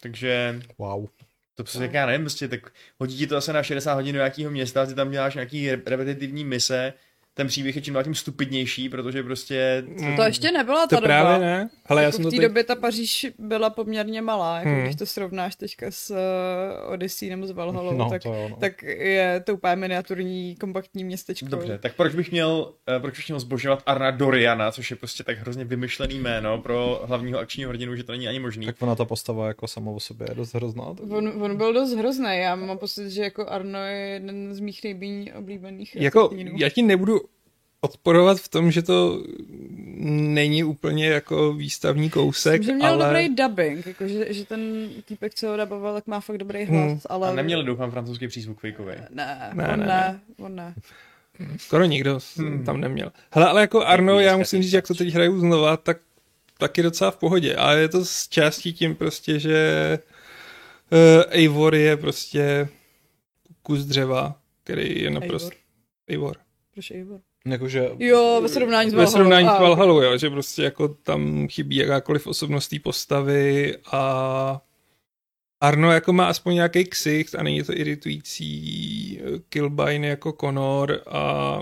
Takže 0.00 0.60
Wow. 0.78 1.06
to 1.54 1.64
přesně 1.64 1.84
jak 1.84 1.94
já 1.94 2.06
nevím, 2.06 2.20
prostě 2.22 2.48
tak 2.48 2.72
hodí 2.98 3.16
ti 3.18 3.26
to 3.26 3.34
zase 3.34 3.52
na 3.52 3.62
60 3.62 3.94
hodin 3.94 4.12
do 4.14 4.18
nějakého 4.18 4.50
města, 4.50 4.86
ty 4.86 4.94
tam 4.94 5.10
děláš 5.10 5.34
nějaký 5.34 5.70
re- 5.70 5.82
repetitivní 5.86 6.44
mise, 6.44 6.92
ten 7.34 7.46
příběh 7.46 7.76
je 7.76 7.82
čím 7.82 7.94
dál 7.94 8.04
tím 8.04 8.14
stupidnější, 8.14 8.88
protože 8.88 9.22
prostě 9.22 9.84
Mm, 9.86 10.16
To 10.16 10.22
ještě 10.22 10.50
nebyla 10.52 10.86
ta 10.86 10.86
To 10.86 10.94
doba. 10.96 11.06
právě 11.06 11.38
ne. 11.46 11.70
Ale 11.86 12.02
já 12.02 12.06
jako 12.06 12.16
jsem 12.16 12.22
v 12.22 12.24
to 12.24 12.30
té 12.30 12.36
teď... 12.36 12.42
době 12.48 12.64
ta 12.64 12.74
Paříž 12.76 13.26
byla 13.38 13.70
poměrně 13.70 14.22
malá, 14.22 14.56
jako 14.58 14.68
Hmm. 14.68 14.82
když 14.82 14.96
to 14.96 15.06
srovnáš 15.06 15.56
teďka 15.56 15.86
s 15.90 16.10
uh, 16.10 16.92
Odyssey 16.92 17.30
nebo 17.30 17.46
s 17.46 17.50
Valhallou, 17.50 17.96
No, 17.96 18.10
tak, 18.10 18.22
to 18.22 18.28
jo, 18.34 18.48
no. 18.48 18.56
tak 18.56 18.82
je 18.82 19.42
to 19.46 19.54
úplně 19.54 19.76
miniaturní, 19.76 20.56
kompaktní 20.56 21.04
městečko. 21.04 21.48
Dobře, 21.48 21.78
tak 21.78 21.94
proč 21.96 22.14
bych 22.14 22.30
měl, 22.30 22.72
eh, 22.96 23.00
proč 23.00 23.16
bych 23.16 23.28
měl 23.28 23.40
zbožňovat 23.40 23.82
Arna 23.86 24.10
Doriana, 24.10 24.70
což 24.70 24.90
je 24.90 24.96
prostě 24.96 25.24
tak 25.24 25.38
hrozně 25.38 25.64
vymyšlený 25.64 26.18
jméno 26.18 26.58
pro 26.58 27.02
hlavního 27.04 27.38
akčního 27.38 27.70
hrdinu, 27.70 27.96
že 27.96 28.04
to 28.04 28.12
není 28.12 28.28
ani 28.28 28.38
možný. 28.40 28.66
Tak 28.66 28.76
ona 28.80 28.94
ta 28.94 29.04
postava 29.04 29.48
jako 29.48 29.68
sama 29.68 29.90
o 29.90 30.00
sobě 30.00 30.26
je 30.30 30.34
dost 30.34 30.54
hrozná. 30.54 30.84
tak- 30.94 31.10
On, 31.10 31.28
on 31.42 31.56
byl 31.56 31.72
dost 31.72 31.92
hrozný, 31.94 32.38
já 32.38 32.54
mám 32.54 32.78
pocit, 32.78 33.10
že 33.10 33.22
jako 33.22 33.46
Arno 33.48 33.78
je 33.78 33.98
jeden 34.08 34.54
z 34.54 34.60
mých 34.60 34.84
nejméně 34.84 35.34
oblíbených 35.34 35.96
Jako, 35.96 36.30
já 36.56 36.68
ti 36.68 36.82
nebudu 36.82 37.21
odporovat 37.84 38.38
v 38.38 38.48
tom, 38.48 38.70
že 38.70 38.82
to 38.82 39.24
není 40.14 40.64
úplně 40.64 41.06
jako 41.06 41.52
výstavní 41.52 42.10
kousek, 42.10 42.60
Myslím, 42.60 42.74
že 42.74 42.76
měl 42.76 42.92
ale... 42.92 43.06
dobrý 43.06 43.34
dubbing, 43.36 43.86
jako, 43.86 44.08
že, 44.08 44.34
že 44.34 44.44
ten 44.44 44.88
týpek, 45.04 45.34
co 45.34 45.46
ho 45.48 45.56
duboval, 45.56 45.94
tak 45.94 46.06
má 46.06 46.20
fakt 46.20 46.38
dobrý 46.38 46.64
hlas, 46.64 46.88
Hmm. 46.90 47.00
ale... 47.08 47.28
A 47.28 47.32
neměli 47.34 47.64
doufám 47.64 47.90
francouzský 47.90 48.28
přízvuk 48.28 48.60
fejkový. 48.60 48.92
Ne, 49.10 49.50
Ne, 49.54 49.68
on 49.72 49.80
ne, 49.80 49.86
ne, 49.86 50.20
on 50.38 50.54
ne. 50.56 50.74
Skoro 51.56 51.84
nikdo 51.84 52.18
Hmm. 52.36 52.64
tam 52.64 52.80
neměl. 52.80 53.12
Hele, 53.30 53.48
ale 53.48 53.60
jako 53.60 53.86
Arno, 53.86 54.20
já 54.20 54.36
musím 54.36 54.62
říct, 54.62 54.72
jak 54.72 54.86
to 54.86 54.94
teď 54.94 55.08
hraju 55.08 55.40
znova, 55.40 55.76
tak 55.76 55.98
taky 56.58 56.82
docela 56.82 57.10
v 57.10 57.16
pohodě. 57.16 57.56
Ale 57.56 57.80
je 57.80 57.88
to 57.88 58.04
z 58.04 58.28
částí 58.28 58.72
tím 58.72 58.94
prostě, 58.94 59.38
že 59.38 59.98
uh, 60.92 60.98
Eivor 61.28 61.74
je 61.74 61.96
prostě 61.96 62.68
kus 63.62 63.84
dřeva, 63.84 64.36
který 64.64 65.02
je 65.02 65.10
naprosto... 65.10 65.50
Eivor. 65.50 65.56
Eivor. 66.08 66.36
Proč 66.74 66.90
Eivor? 66.90 67.20
Jakože 67.46 67.90
Jo, 67.98 68.40
ve 68.42 68.48
srovnání 68.48 68.90
s 68.90 68.92
Ve 68.92 68.96
Valhallou. 68.96 69.16
srovnání 69.16 69.48
A, 69.48 69.56
s 69.56 69.60
Valhallou, 69.60 70.00
jo, 70.00 70.18
že 70.18 70.30
prostě 70.30 70.62
jako 70.62 70.88
tam 70.88 71.48
chybí 71.48 71.76
jakákoliv 71.76 72.26
osobnost 72.26 72.68
té 72.68 72.78
postavy 72.78 73.76
a 73.92 74.60
Arno 75.60 75.92
jako 75.92 76.12
má 76.12 76.26
aspoň 76.26 76.54
nějaký 76.54 76.84
ksicht 76.84 77.34
a 77.34 77.42
není 77.42 77.62
to 77.62 77.72
iritující 77.76 79.20
eh, 79.20 79.38
Killbane 79.48 80.06
jako 80.08 80.32
Connor 80.32 81.00
a 81.10 81.60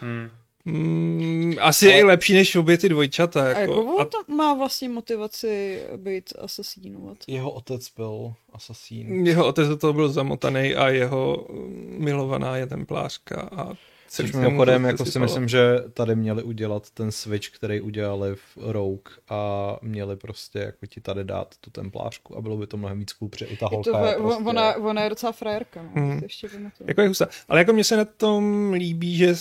Hmm. 0.00 0.30
mm, 0.64 1.54
asi 1.60 1.86
je 1.86 1.98
i 1.98 2.02
lepší 2.02 2.34
než 2.34 2.56
obě 2.56 2.78
ty 2.78 2.88
dvojčata. 2.88 3.42
A 3.42 3.46
Jako. 3.48 3.60
jakou 3.60 4.00
A 4.00 4.06
má 4.28 4.54
vlastně 4.54 4.88
motivaci 4.88 5.82
být 5.96 6.32
asasínovat? 6.38 7.16
Jeho 7.26 7.50
otec 7.50 7.90
byl 7.96 8.32
asasín. 8.52 9.26
jeho 9.26 9.46
otec 9.46 9.68
do 9.68 9.76
toho 9.76 9.92
byl 9.92 10.08
zamotaný 10.08 10.74
a 10.74 10.88
jeho 10.88 11.46
mm, 11.52 11.96
milovaná 11.98 12.56
je 12.56 12.66
templářka 12.66 13.40
a 13.40 13.74
Což 14.08 14.32
mimochodem, 14.32 14.82
to 14.82 14.88
jako 14.88 15.04
si 15.04 15.18
myslím, 15.18 15.48
že 15.48 15.78
tady 15.92 16.16
měli 16.16 16.42
udělat 16.42 16.90
ten 16.90 17.12
switch, 17.12 17.48
který 17.48 17.80
udělali 17.80 18.34
v 18.34 18.56
Rogue 18.56 19.14
a 19.28 19.76
měli 19.82 20.16
prostě 20.16 20.58
jako 20.58 20.86
ti 20.86 21.00
tady 21.00 21.24
dát 21.24 21.54
tu 21.60 21.70
templářku 21.70 22.36
a 22.38 22.40
bylo 22.40 22.56
by 22.56 22.66
to 22.66 22.76
mnohem 22.76 22.98
víc 22.98 23.12
cool, 23.12 23.28
protože 23.28 23.44
i 23.44 23.56
ta 23.56 23.66
Je 23.70 23.76
holka 23.76 23.98
to, 23.98 24.06
je 24.06 24.14
prostě... 24.14 24.44
ona, 24.44 24.74
ona 24.76 25.02
je 25.02 25.10
docela 25.10 25.32
frajerka, 25.32 25.82
no. 25.82 26.18
To 26.18 26.24
ještě 26.24 26.48
pamatuju. 26.48 26.88
Jako 26.88 27.00
je 27.00 27.08
husa. 27.08 27.28
Ale 27.48 27.60
jako 27.60 27.72
mně 27.72 27.84
se 27.84 27.96
na 27.96 28.04
tom 28.04 28.72
líbí, 28.72 29.16
že 29.16 29.34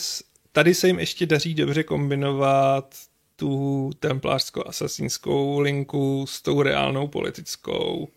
tady 0.52 0.74
se 0.74 0.88
jim 0.88 1.00
ještě 1.00 1.26
daří 1.26 1.54
dobře 1.54 1.84
kombinovat 1.84 2.96
tu 3.36 3.92
templářsko-asasínskou 4.00 5.60
linku 5.60 6.26
s 6.28 6.42
tou 6.42 6.62
reálnou 6.62 7.08
politickou. 7.08 8.08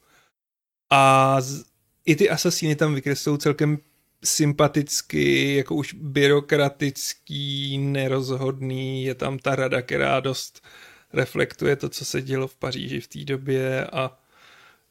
A 0.90 1.37
z, 1.40 1.64
i 2.06 2.16
ty 2.16 2.30
asasíny 2.30 2.76
tam 2.76 2.94
vykreslují 2.94 3.38
celkem 3.38 3.78
sympaticky, 4.24 5.54
jako 5.57 5.74
už 5.74 5.94
byrokratický, 5.94 7.78
nerozhodný, 7.78 9.04
je 9.04 9.14
tam 9.14 9.38
ta 9.38 9.57
rada, 9.57 9.83
která 9.83 10.20
dost 10.20 10.66
reflektuje 11.12 11.76
to, 11.76 11.88
co 11.88 12.04
se 12.04 12.22
dělo 12.22 12.48
v 12.48 12.57
Paříži 12.57 13.00
v 13.00 13.09
té 13.09 13.24
době 13.24 13.87
a 13.87 14.18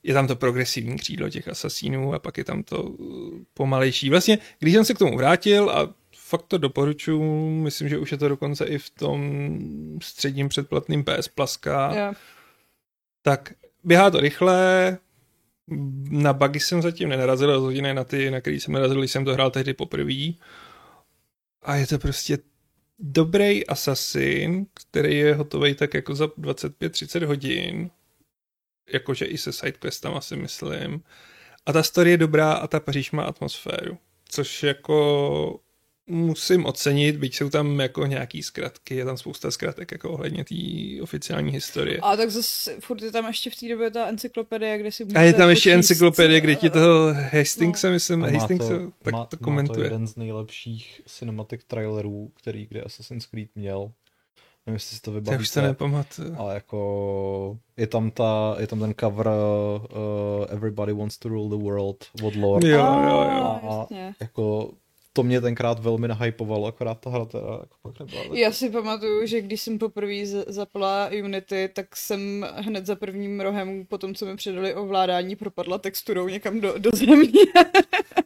je 0.04 0.14
tam 0.14 0.28
to 0.28 0.36
progresivní 0.36 0.98
křídlo 0.98 1.30
těch 1.30 1.48
asasínů 1.48 2.14
a 2.14 2.20
pak 2.20 2.38
je 2.38 2.44
tam 2.44 2.64
to 2.64 2.84
uh, 2.84 3.40
pomalejší. 3.54 4.10
Vlastně, 4.10 4.38
když 4.60 4.74
jsem 4.74 4.86
se 4.86 4.94
k 4.94 4.98
tomu 4.98 5.18
vrátil 5.18 5.70
a 5.70 5.94
fakt 6.16 6.46
to 6.48 6.58
doporučuji, 6.58 7.50
myslím, 7.64 7.90
že 7.90 7.98
už 7.98 8.12
je 8.12 8.18
to 8.18 8.30
dokonce 8.30 8.66
i 8.66 8.78
v 8.78 8.90
tom 8.90 9.60
středním 10.02 10.50
předplatným 10.50 11.04
PS 11.04 11.28
Pluska, 11.28 11.96
Jo. 11.96 12.14
tak 13.22 13.54
běhá 13.84 14.12
to 14.12 14.20
rychle, 14.20 14.98
na 16.10 16.34
bugy 16.34 16.60
jsem 16.60 16.82
zatím 16.82 17.10
nenarazil, 17.10 17.52
rozhodně 17.52 17.94
na 17.94 18.04
ty, 18.04 18.32
na 18.32 18.42
který 18.42 18.60
jsem 18.60 18.74
narazil, 18.74 19.04
jsem 19.04 19.26
to 19.26 19.34
hrál 19.34 19.52
tehdy 19.52 19.74
poprvé. 19.74 20.34
A 21.62 21.76
je 21.76 21.88
to 21.88 22.00
prostě 22.00 22.38
dobrý 23.00 23.68
assassin, 23.68 24.66
který 24.74 25.18
je 25.18 25.36
hotový 25.36 25.76
tak 25.76 25.94
jako 25.94 26.16
za 26.16 26.26
25-30 26.26 27.26
hodin, 27.26 27.90
jakože 28.94 29.26
i 29.26 29.38
se 29.38 29.52
sidequestama 29.52 30.22
si 30.22 30.36
myslím. 30.36 31.04
A 31.66 31.74
ta 31.74 31.84
story 31.84 32.12
je 32.12 32.18
dobrá 32.18 32.54
a 32.54 32.68
ta 32.68 32.80
Paříž 32.80 33.12
má 33.12 33.24
atmosféru, 33.24 33.98
což 34.30 34.64
jako 34.64 35.60
musím 36.08 36.66
ocenit, 36.66 37.16
byť 37.18 37.36
jsou 37.36 37.50
tam 37.50 37.80
jako 37.80 38.06
nějaký 38.06 38.44
zkratky, 38.44 38.96
je 38.96 39.06
tam 39.06 39.18
spousta 39.18 39.52
zkratek 39.52 39.92
jako 39.92 40.12
ohledně 40.12 40.44
té 40.46 40.56
oficiální 41.02 41.52
historie. 41.52 41.98
A 42.02 42.16
tak 42.18 42.30
zase 42.30 42.78
furt 42.80 43.02
je 43.02 43.12
tam 43.12 43.28
ještě 43.28 43.50
v 43.50 43.56
té 43.56 43.70
době 43.70 43.92
ta 43.92 44.08
encyklopedie, 44.08 44.78
kde 44.78 44.92
si 44.92 45.06
A 45.16 45.22
je 45.22 45.34
tam 45.34 45.50
ještě 45.50 45.70
počíst, 45.70 45.76
encyklopedie, 45.78 46.42
kde 46.42 46.56
ti 46.56 46.68
eh, 46.68 46.70
toho 46.70 47.14
Hastingse, 47.34 47.90
myslím, 47.90 48.24
A 48.24 48.28
má 48.28 48.40
Hastings 48.40 48.68
to, 48.68 48.74
tak 48.74 48.80
má, 48.80 48.92
to 49.04 49.12
Má 49.12 49.26
to 49.26 49.38
komentuje. 49.38 49.86
jeden 49.86 50.08
z 50.08 50.16
nejlepších 50.16 51.02
cinematic 51.06 51.62
trailerů, 51.68 52.32
který 52.36 52.66
kde 52.66 52.82
Assassin's 52.82 53.26
Creed 53.26 53.50
měl. 53.56 53.92
Nevím, 54.66 54.76
jestli 54.76 54.96
si 54.96 55.02
to 55.02 55.12
Já 55.12 55.16
vybavíte. 55.16 55.42
už 55.42 55.50
to 55.52 55.62
nepamatuju. 55.62 56.36
Ale 56.38 56.54
jako 56.54 57.58
je 57.78 57.88
tam, 57.88 58.12
ta, 58.12 58.56
je 58.60 58.68
tam 58.68 58.80
ten 58.80 58.94
cover 59.00 59.28
uh, 59.28 60.46
Everybody 60.50 60.94
Wants 60.94 61.18
to 61.18 61.30
Rule 61.30 61.58
the 61.58 61.64
World 61.64 62.06
od 62.24 62.36
Lore. 62.36 62.70
Jo, 62.70 62.82
a, 62.84 63.10
jo, 63.10 63.22
jo. 63.64 63.80
Jasně. 63.80 64.14
Jako 64.20 64.72
to 65.18 65.24
mě 65.24 65.42
tenkrát 65.42 65.80
velmi 65.80 66.08
nahypovalo, 66.08 66.68
akorát 66.68 67.00
ta 67.00 67.10
hra 67.10 67.26
teda 67.26 67.44
jako 67.44 67.76
pak 67.82 68.00
nebyla. 68.00 68.24
tak- 68.24 68.34
Já 68.34 68.52
si 68.52 68.70
pamatuju, 68.70 69.26
že 69.26 69.42
když 69.42 69.62
jsem 69.62 69.80
poprvé 69.80 70.26
zapla 70.48 71.10
Unity, 71.24 71.70
tak 71.74 71.96
jsem 71.96 72.46
hned 72.56 72.86
za 72.86 72.96
prvním 72.96 73.40
rohem, 73.42 73.86
po 73.86 73.98
tom, 73.98 74.16
co 74.16 74.26
mi 74.26 74.36
předali 74.36 74.74
ovládání, 74.74 75.36
propadla 75.36 75.78
texturou 75.78 76.28
někam 76.28 76.62
do, 76.62 76.74
do 76.78 76.90
země. 76.94 77.42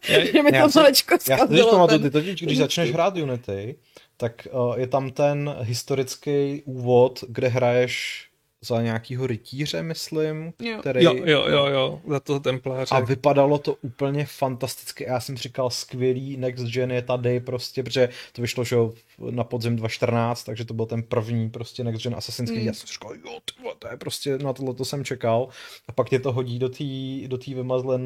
že 0.34 0.44
mi 0.44 0.52
to 0.52 0.68
malečko 0.76 1.14
Já 1.30 1.38
si 1.48 1.64
pamatuju, 1.72 2.00
ten... 2.00 2.02
ty 2.02 2.10
totiž, 2.10 2.42
když 2.42 2.58
začneš 2.58 2.92
hrát 2.92 3.18
Unity, 3.18 3.76
tak 4.18 4.48
uh, 4.52 4.80
je 4.80 4.88
tam 4.88 5.12
ten 5.12 5.56
historický 5.62 6.62
úvod, 6.66 7.24
kde 7.28 7.48
hraješ 7.48 8.28
za 8.66 8.82
nějakýho 8.82 9.28
rytíře, 9.28 9.84
myslím, 9.84 10.54
Jo. 10.60 10.78
který... 10.80 11.04
Jo, 11.04 11.16
jo, 11.16 11.46
jo, 11.48 11.66
jo, 11.68 12.02
za 12.08 12.20
toho 12.20 12.40
templáře. 12.40 12.96
A 12.96 13.00
vypadalo 13.00 13.58
to 13.58 13.74
úplně 13.82 14.26
fantasticky. 14.26 15.04
Já 15.04 15.20
jsem 15.20 15.38
říkal, 15.38 15.70
skvělý 15.70 16.38
Next 16.38 16.66
Gen 16.66 16.92
je 16.92 17.02
tady 17.02 17.40
prostě, 17.40 17.84
protože 17.84 18.10
to 18.34 18.42
vyšlo 18.42 18.64
že 18.64 18.76
jo, 18.76 18.94
na 19.30 19.44
podzim 19.44 19.76
2014, 19.76 20.44
takže 20.44 20.66
to 20.66 20.74
byl 20.74 20.86
ten 20.86 21.04
první 21.04 21.50
prostě 21.50 21.84
Next 21.84 22.04
Gen 22.04 22.16
Assassin's 22.16 22.50
Creed. 22.50 22.62
Mm. 22.62 22.68
Já 22.68 22.74
jsem 22.74 22.88
říkal, 22.88 23.16
jo, 23.16 23.40
ty 23.46 23.62
vole, 23.64 23.76
to 23.80 23.88
je 23.88 23.98
prostě, 23.98 24.38
na 24.38 24.54
tohle 24.54 24.74
to 24.74 24.86
jsem 24.86 25.06
čekal. 25.06 25.48
A 25.88 25.92
pak 25.92 26.10
tě 26.10 26.20
to 26.20 26.32
hodí 26.32 26.60
do 26.60 26.70
té 26.70 26.84
do 27.28 27.38
tý 27.38 27.54
vymazlen 27.54 28.02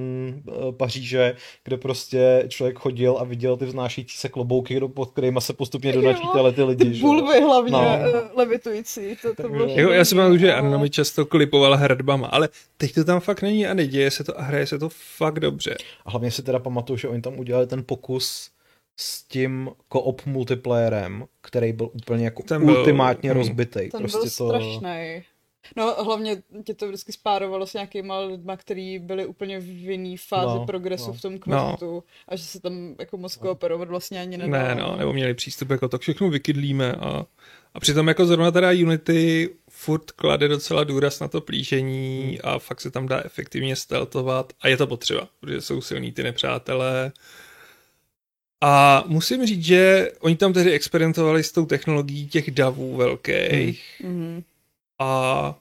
uh, 0.47 0.71
Paříže, 0.71 1.35
kde 1.63 1.77
prostě 1.77 2.45
člověk 2.47 2.79
chodil 2.79 3.17
a 3.19 3.23
viděl 3.23 3.57
ty 3.57 3.65
vznášející 3.65 4.17
se 4.17 4.29
klobouky, 4.29 4.79
do- 4.79 4.89
pod 4.89 5.11
kterýma 5.11 5.41
se 5.41 5.53
postupně 5.53 5.89
Jo, 5.95 6.01
donačítali 6.01 6.53
ty 6.53 6.63
lidi. 6.63 6.85
Ty 6.85 6.93
že 6.93 7.01
jo. 7.01 7.07
bulvy 7.07 7.41
hlavně 7.41 7.71
No. 7.71 7.81
no. 7.81 8.21
levitující, 8.35 9.15
to, 9.21 9.35
to 9.35 9.49
bylo 9.49 9.67
Jako, 9.67 9.91
já 9.91 10.05
si 10.05 10.15
pamatuju, 10.15 10.37
že 10.39 10.53
ale- 10.53 10.61
Arno 10.61 10.79
mi 10.79 10.89
často 10.89 11.25
klipoval 11.25 11.77
hradbama, 11.77 12.27
ale 12.27 12.49
teď 12.77 12.93
to 12.93 13.03
tam 13.03 13.19
fakt 13.19 13.41
není 13.41 13.67
a 13.67 13.73
neděje 13.73 14.11
se 14.11 14.23
to 14.23 14.39
a 14.39 14.43
hraje 14.43 14.67
se 14.67 14.79
to 14.79 14.89
fakt 14.89 15.39
dobře. 15.39 15.75
A 16.05 16.11
hlavně 16.11 16.31
si 16.31 16.43
teda 16.43 16.59
pamatuju, 16.59 16.97
že 16.97 17.07
oni 17.07 17.21
tam 17.21 17.39
udělali 17.39 17.67
ten 17.67 17.83
pokus 17.83 18.49
s 18.97 19.23
tím 19.23 19.69
co-op 19.93 20.25
multiplayerem, 20.25 21.25
který 21.41 21.73
byl 21.73 21.89
úplně 21.93 22.25
jako 22.25 22.43
Ten 22.43 22.65
byl- 22.65 22.77
ultimátně 22.77 23.29
hmm. 23.29 23.37
rozbitej. 23.39 23.89
Ten 23.89 23.99
prostě 23.99 24.17
byl 24.17 24.29
to... 24.29 24.49
strašný. 24.49 25.23
No 25.77 26.03
hlavně 26.03 26.43
tě 26.63 26.73
to 26.73 26.87
vždycky 26.87 27.11
spárovalo 27.11 27.67
s 27.67 27.73
nějakýma 27.73 28.19
lidma, 28.19 28.57
kteří 28.57 28.99
byli 28.99 29.25
úplně 29.25 29.59
v 29.59 29.67
jiný 29.67 30.17
fázi 30.17 30.47
No, 30.47 30.55
no, 30.55 30.65
progresu 30.65 31.07
no. 31.07 31.13
v 31.13 31.21
tom 31.21 31.39
questu 31.39 31.85
no. 31.85 32.03
a 32.27 32.35
že 32.35 32.43
se 32.43 32.59
tam 32.59 32.95
jako 32.99 33.17
moc 33.17 33.35
kooperovat 33.35 33.87
vlastně 33.89 34.21
ani 34.21 34.37
nedalo. 34.37 34.67
Ne, 34.67 34.75
no, 34.75 34.95
nebo 34.97 35.13
měli 35.13 35.33
přístup 35.33 35.69
jako 35.69 35.87
tak 35.87 36.01
všechno 36.01 36.29
vykydlíme 36.29 36.93
a, 36.93 37.25
a 37.73 37.79
přitom 37.79 38.07
jako 38.07 38.25
zrovna 38.25 38.51
teda 38.51 38.69
Unity 38.71 39.49
furt 39.69 40.11
klade 40.11 40.47
docela 40.47 40.83
důraz 40.83 41.19
na 41.19 41.27
to 41.27 41.41
plížení 41.41 42.39
a 42.43 42.59
fakt 42.59 42.81
se 42.81 42.91
tam 42.91 43.07
dá 43.07 43.21
efektivně 43.25 43.75
steltovat 43.75 44.53
a 44.61 44.67
je 44.67 44.77
to 44.77 44.87
potřeba, 44.87 45.27
protože 45.39 45.61
jsou 45.61 45.81
silní 45.81 46.11
ty 46.11 46.23
nepřátelé. 46.23 47.11
A 48.61 49.03
musím 49.07 49.45
říct, 49.45 49.65
že 49.65 50.11
oni 50.19 50.35
tam 50.35 50.53
tehdy 50.53 50.71
experimentovali 50.71 51.43
s 51.43 51.51
tou 51.51 51.65
technologií 51.65 52.27
těch 52.27 52.51
davů 52.51 52.95
velkých 52.95 54.01
Mhm. 54.03 54.43
a 54.99 55.59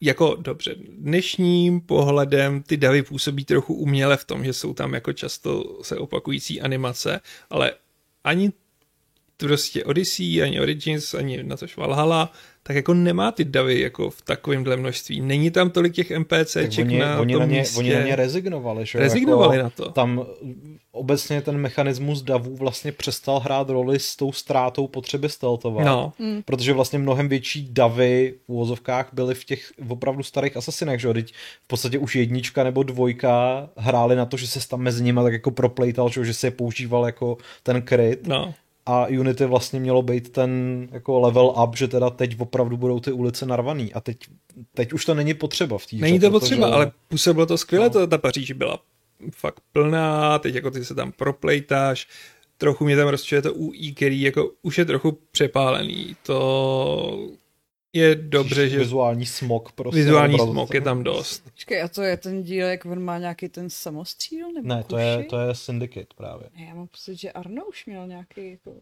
jako 0.00 0.34
dobře, 0.40 0.74
dnešním 0.88 1.80
pohledem 1.80 2.62
ty 2.62 2.76
davy 2.76 3.02
působí 3.02 3.44
trochu 3.44 3.74
uměle 3.74 4.16
v 4.16 4.24
tom, 4.24 4.44
že 4.44 4.52
jsou 4.52 4.74
tam 4.74 4.94
jako 4.94 5.12
často 5.12 5.78
se 5.82 5.96
opakující 5.98 6.60
animace, 6.60 7.20
ale 7.50 7.72
ani 8.24 8.52
prostě 9.44 9.84
Odyssey, 9.84 10.42
ani 10.42 10.60
Origins, 10.60 11.14
ani 11.14 11.42
na 11.42 11.56
tož 11.56 11.76
Valhalla, 11.76 12.32
tak 12.66 12.76
jako 12.76 12.94
nemá 12.94 13.32
ty 13.32 13.44
davy 13.44 13.80
jako 13.80 14.10
v 14.10 14.22
takovémhle 14.22 14.76
množství. 14.76 15.20
Není 15.20 15.50
tam 15.50 15.70
tolik 15.70 15.94
těch 15.94 16.10
NPCček 16.10 16.86
oni, 16.86 16.98
na 16.98 17.20
oni, 17.20 17.32
tom 17.32 17.40
na 17.40 17.46
ně, 17.46 17.58
místě. 17.58 17.78
oni 17.78 17.94
na 17.94 18.02
ně 18.02 18.16
rezignovali, 18.16 18.86
že 18.86 18.98
jo? 18.98 19.02
Rezignovali 19.02 19.56
jako, 19.56 19.64
na 19.64 19.70
to. 19.70 19.90
Tam 19.90 20.26
obecně 20.92 21.40
ten 21.40 21.58
mechanismus 21.58 22.22
davů 22.22 22.56
vlastně 22.56 22.92
přestal 22.92 23.38
hrát 23.38 23.68
roli 23.70 23.98
s 23.98 24.16
tou 24.16 24.32
ztrátou 24.32 24.86
potřeby 24.86 25.28
steltovat. 25.28 25.84
No, 25.84 26.12
Protože 26.44 26.72
vlastně 26.72 26.98
mnohem 26.98 27.28
větší 27.28 27.68
davy 27.70 28.34
v 28.46 28.48
úvozovkách 28.48 29.08
byly 29.12 29.34
v 29.34 29.44
těch 29.44 29.72
opravdu 29.88 30.22
starých 30.22 30.56
asasinech, 30.56 31.00
že 31.00 31.08
jo? 31.08 31.14
Teď 31.14 31.34
v 31.64 31.66
podstatě 31.66 31.98
už 31.98 32.16
jednička 32.16 32.64
nebo 32.64 32.82
dvojka 32.82 33.68
hráli 33.76 34.16
na 34.16 34.26
to, 34.26 34.36
že 34.36 34.46
se 34.46 34.68
tam 34.68 34.80
mezi 34.80 35.02
nimi 35.02 35.20
tak 35.22 35.32
jako 35.32 35.50
proplejtal, 35.50 36.08
že, 36.08 36.20
jo, 36.20 36.24
že 36.24 36.34
se 36.34 36.46
je 36.46 36.50
používal 36.50 37.06
jako 37.06 37.36
ten 37.62 37.82
kryt. 37.82 38.26
no. 38.26 38.54
A 38.86 39.06
Unity 39.06 39.44
vlastně 39.46 39.80
mělo 39.80 40.02
být 40.02 40.32
ten 40.32 40.50
jako 40.92 41.20
level 41.20 41.54
up, 41.64 41.76
že 41.76 41.88
teda 41.88 42.10
teď 42.10 42.40
opravdu 42.40 42.76
budou 42.76 43.00
ty 43.00 43.12
ulice 43.12 43.46
narvaný. 43.46 43.92
A 43.92 44.00
teď, 44.00 44.16
teď 44.74 44.92
už 44.92 45.04
to 45.04 45.14
není 45.14 45.34
potřeba 45.34 45.78
v 45.78 45.86
té 45.86 45.96
Není 45.96 46.20
to 46.20 46.26
protože- 46.26 46.30
potřeba, 46.40 46.68
ale 46.74 46.92
působilo 47.08 47.46
to 47.46 47.58
skvěle, 47.58 47.84
No. 47.86 47.90
to, 47.90 48.06
ta 48.06 48.18
Paříž 48.18 48.52
byla 48.52 48.78
fakt 49.32 49.60
plná, 49.72 50.38
teď 50.38 50.54
jako 50.54 50.70
ty 50.70 50.84
se 50.84 50.94
tam 50.94 51.12
proplejtáš, 51.12 52.08
trochu 52.58 52.84
mě 52.84 52.96
tam 52.96 53.08
rozčuje 53.08 53.42
to 53.42 53.54
UI, 53.54 53.92
který 53.92 54.20
jako 54.22 54.50
už 54.62 54.78
je 54.78 54.84
trochu 54.84 55.18
přepálený, 55.30 56.16
to 56.22 57.28
je 57.94 58.14
dobře, 58.14 58.68
že 58.68 58.78
Vizuální 58.78 59.26
smog 59.26 59.72
prostě. 59.72 59.96
vizuální 59.96 60.34
opravdu. 60.34 60.52
smog 60.52 60.74
je 60.74 60.80
tam 60.80 61.02
dost. 61.02 61.44
Počkej, 61.44 61.82
a 61.82 61.88
to 61.88 62.02
je 62.02 62.16
ten 62.16 62.42
díl, 62.42 62.66
jak 62.66 62.84
on 62.84 63.02
má 63.02 63.18
nějaký 63.18 63.48
ten 63.48 63.70
samostříl? 63.70 64.52
Nebo 64.52 64.68
Ne, 64.68 64.82
to 64.86 64.98
je, 64.98 65.24
to 65.30 65.38
je 65.40 65.54
Syndicate 65.54 66.06
právě. 66.16 66.46
Ne, 66.58 66.64
Já 66.68 66.74
mám 66.74 66.86
pocit, 66.86 67.14
že 67.16 67.32
Arno 67.32 67.64
už 67.68 67.86
měl 67.86 68.06
nějaký 68.06 68.50
jako 68.50 68.72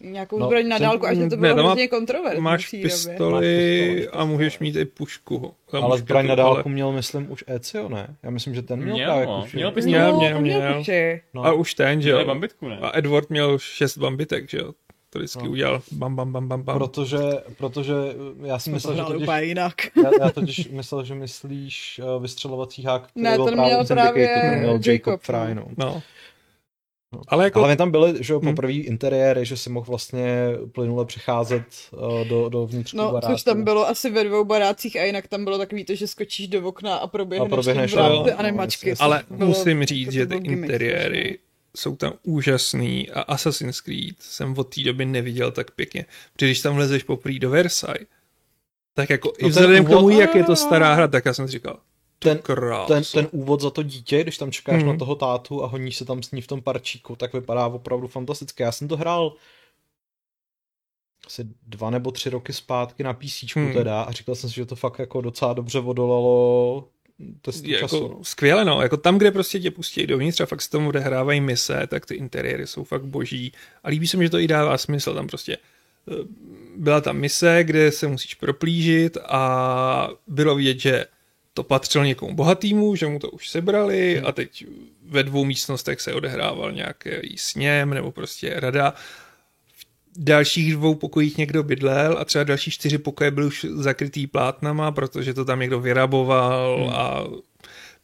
Nějakou 0.00 0.38
No, 0.38 0.46
zbraň 0.46 0.68
na 0.68 0.78
dálku, 0.78 1.06
až 1.06 1.16
to 1.16 1.22
ne, 1.22 1.36
bylo 1.36 1.56
má- 1.56 1.62
hrozně 1.62 1.88
kontroverzní. 1.88 2.40
Máš 2.42 2.68
pistoli 2.70 4.08
a 4.08 4.24
můžeš 4.24 4.58
mít 4.58 4.76
i 4.76 4.84
pušku. 4.84 5.54
Tam 5.70 5.84
Ale 5.84 5.98
zbraň 5.98 6.26
na 6.26 6.32
ale- 6.32 6.36
dálku 6.42 6.68
měl, 6.68 6.92
myslím, 6.92 7.30
už 7.32 7.44
Ezio, 7.46 7.88
ne? 7.88 8.16
Já 8.22 8.30
myslím, 8.30 8.54
že 8.54 8.62
ten 8.62 8.80
měl, 8.82 8.94
Měl, 8.94 9.06
právě 9.06 9.26
no. 9.26 9.42
kuši. 9.42 9.56
Měl 9.56 9.68
No, 9.68 9.74
pistoli. 9.74 9.96
Měl, 9.96 10.16
měl, 10.16 10.40
měl 10.40 10.60
měl. 10.60 10.84
No. 11.34 11.44
A 11.44 11.52
už 11.52 11.74
ten, 11.74 12.02
že 12.02 12.10
jo. 12.10 12.24
bambitku, 12.24 12.68
ne? 12.68 12.78
A 12.78 12.98
Edward 12.98 13.30
měl 13.30 13.58
šest 13.58 13.98
bambitek, 13.98 14.50
že 14.50 14.58
jo. 14.58 14.72
To 15.12 15.18
vždycky 15.18 15.44
No. 15.44 15.50
udělal 15.50 15.82
bam, 15.92 16.16
bam, 16.16 16.32
bam, 16.32 16.48
bam, 16.48 16.62
bam. 16.62 16.78
Protože, 16.78 17.18
protože 17.58 17.92
já 18.44 18.58
si 18.58 18.62
Jsme 18.62 18.70
to 18.72 18.74
myslel, 18.74 18.96
že 18.96 19.02
totiž, 19.02 19.22
úplně 19.22 19.42
jinak. 19.42 19.74
já, 20.04 20.10
já 20.20 20.30
totiž 20.30 20.68
myslel, 20.72 21.04
že 21.04 21.14
myslíš 21.14 22.00
uh, 22.16 22.22
vystřelovací 22.22 22.82
hák, 22.82 23.06
který 23.06 23.24
Ne, 23.24 23.36
byl 23.36 23.44
ten 23.44 23.54
právě 23.54 23.74
měl 23.74 23.84
právě 23.86 24.28
ten 24.28 24.58
měl 24.58 24.70
Jacob 24.72 24.86
Jacob, 24.86 25.20
Fry, 25.22 25.54
no. 25.54 25.64
no. 25.76 25.86
No. 25.86 26.02
No. 27.14 27.20
Ale 27.28 27.44
jako, 27.44 27.64
Ale 27.64 27.76
tam 27.76 27.90
byly, 27.90 28.24
že 28.24 28.32
jo, 28.32 28.40
Hmm. 28.40 28.50
poprvé 28.50 28.72
interiéry, 28.72 29.44
že 29.46 29.56
si 29.56 29.70
mohl 29.70 29.86
vlastně 29.86 30.48
plynule 30.72 31.04
přecházet 31.04 31.62
uh, 31.92 32.24
do, 32.28 32.48
do 32.48 32.66
vnitřku 32.66 32.96
No, 32.96 33.12
baráku. 33.12 33.32
což 33.34 33.42
tam 33.42 33.64
bylo 33.64 33.88
asi 33.88 34.10
ve 34.10 34.24
dvou 34.24 34.44
barácích 34.44 34.96
a 34.96 35.02
jinak 35.04 35.28
tam 35.28 35.44
bylo 35.44 35.58
takový 35.58 35.84
to, 35.84 35.94
že 35.94 36.06
skočíš 36.06 36.48
do 36.48 36.68
okna 36.68 36.96
a 36.96 37.06
proběhneš, 37.06 37.46
A 37.46 37.54
proběhneš, 37.54 37.90
tím 37.90 38.00
vrát 38.00 38.12
jo. 38.12 38.22
ty 38.24 38.30
No, 38.52 38.94
ale 38.98 39.22
bylo- 39.30 39.48
musím 39.48 39.84
říct, 39.84 40.00
jako 40.06 40.12
že 40.12 40.26
to 40.26 40.40
ty 40.40 40.48
interiéry 40.48 41.38
jsou 41.76 41.96
tam 41.96 42.12
úžasný 42.22 43.10
a 43.10 43.20
Assassin's 43.20 43.80
Creed 43.80 44.22
jsem 44.22 44.58
od 44.58 44.74
té 44.74 44.82
doby 44.82 45.06
neviděl 45.06 45.52
tak 45.52 45.70
pěkně. 45.70 46.06
Protože 46.32 46.46
když 46.46 46.60
tam 46.60 46.76
lezeš 46.78 47.02
poprvé 47.02 47.38
do 47.38 47.50
Versailles, 47.50 48.06
tak 48.94 49.10
jako 49.10 49.32
No 49.42 49.46
i 49.46 49.50
vzhledem 49.50 49.84
k 49.84 49.88
tomu, 49.88 50.10
jak 50.10 50.34
je 50.34 50.44
to 50.44 50.56
stará 50.56 50.94
hra, 50.94 51.08
tak 51.08 51.24
já 51.24 51.34
jsem 51.34 51.46
si 51.48 51.52
říkal, 51.52 51.80
ten, 52.18 52.38
ten, 52.88 53.02
ten 53.14 53.28
úvod 53.30 53.60
za 53.60 53.70
to 53.70 53.82
dítě, 53.82 54.22
když 54.22 54.38
tam 54.38 54.52
čekáš 54.52 54.82
Mhm. 54.82 54.92
na 54.92 54.98
toho 54.98 55.14
tátu 55.14 55.64
a 55.64 55.66
honíš 55.66 55.96
se 55.96 56.04
tam 56.04 56.22
s 56.22 56.30
ní 56.30 56.40
v 56.42 56.46
tom 56.46 56.62
parčíku, 56.62 57.16
tak 57.16 57.32
vypadá 57.32 57.66
opravdu 57.66 58.08
fantasticky. 58.08 58.62
Já 58.62 58.72
jsem 58.72 58.88
to 58.88 58.96
hrál 58.96 59.34
asi 61.26 61.48
dva 61.66 61.90
nebo 61.90 62.10
tři 62.10 62.30
roky 62.30 62.52
zpátky 62.52 63.02
na 63.02 63.12
PC 63.14 63.54
Hmm. 63.54 63.72
teda 63.72 64.02
a 64.02 64.12
říkal 64.12 64.34
jsem 64.34 64.50
si, 64.50 64.56
že 64.56 64.66
to 64.66 64.76
fakt 64.76 64.98
jako 64.98 65.20
docela 65.20 65.52
dobře 65.52 65.78
odolalo 65.80 66.88
testu 67.42 67.70
je 67.70 67.78
času. 67.78 67.96
jako 67.96 68.18
skvěle, 68.24 68.64
no. 68.64 68.82
Jako 68.82 68.96
tam, 68.96 69.18
kde 69.18 69.30
prostě 69.30 69.60
tě 69.60 69.70
pustí 69.70 70.06
dovnitř 70.06 70.40
a 70.40 70.46
fakt 70.46 70.62
se 70.62 70.70
tomu 70.70 70.88
odehrávají 70.88 71.40
mise, 71.40 71.86
tak 71.88 72.06
ty 72.06 72.14
interiéry 72.14 72.66
jsou 72.66 72.84
fakt 72.84 73.04
boží. 73.04 73.52
A 73.84 73.88
líbí 73.88 74.06
se 74.06 74.16
mi, 74.16 74.24
že 74.24 74.30
to 74.30 74.38
i 74.38 74.48
dává 74.48 74.78
smysl. 74.78 75.14
Tam 75.14 75.26
prostě 75.26 75.56
eh, 75.56 76.14
byla 76.76 77.00
tam 77.00 77.16
mise, 77.18 77.64
kde 77.64 77.92
se 77.92 78.06
musíš 78.06 78.34
proplížit 78.34 79.18
a 79.28 80.10
bylo 80.26 80.54
vidět, 80.54 80.80
že 80.80 81.04
to 81.54 81.62
patřilo 81.62 82.04
někomu 82.04 82.34
bohatýmu, 82.34 82.96
že 82.96 83.06
mu 83.06 83.18
to 83.18 83.30
už 83.30 83.48
sebrali 83.48 84.16
Hmm. 84.16 84.26
a 84.26 84.32
teď 84.32 84.66
ve 85.04 85.22
dvou 85.22 85.44
místnostech 85.44 86.00
se 86.00 86.14
odehrával 86.14 86.72
nějaký 86.72 87.36
sněm 87.36 87.90
nebo 87.94 88.12
prostě 88.12 88.54
rada. 88.56 88.94
Dalších 90.22 90.72
dvou 90.74 90.94
pokojích 90.94 91.38
někdo 91.38 91.62
bydlel 91.62 92.16
a 92.18 92.24
třeba 92.24 92.44
další 92.44 92.70
čtyři 92.70 92.98
pokoje 92.98 93.30
byly 93.30 93.46
už 93.46 93.66
zakrytý 93.70 94.26
plátnama, 94.26 94.92
protože 94.92 95.34
to 95.34 95.44
tam 95.44 95.60
někdo 95.60 95.80
vyraboval 95.80 96.76
Hmm. 96.76 96.94
a 96.94 97.24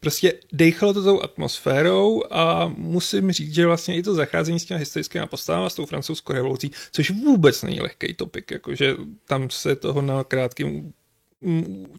prostě 0.01 0.33
dejchalo 0.53 0.95
to 0.95 1.03
tou 1.05 1.23
atmosférou 1.23 2.23
a 2.31 2.73
musím 2.77 3.33
říct, 3.33 3.55
že 3.55 3.67
vlastně 3.67 3.97
i 3.97 4.03
to 4.03 4.15
zacházení 4.15 4.61
s 4.61 4.65
těmi 4.65 4.81
historickými 4.81 5.27
postavami 5.27 5.67
a 5.67 5.71
s 5.71 5.75
tou 5.75 5.87
francouzskou 5.87 6.33
revolucí, 6.33 6.71
což 6.93 7.11
vůbec 7.11 7.63
není 7.63 7.81
lehký 7.81 8.15
topik, 8.15 8.51
jakože 8.51 8.95
tam 9.27 9.51
se 9.51 9.77
toho 9.77 10.03
na 10.03 10.25
krátkém 10.25 10.93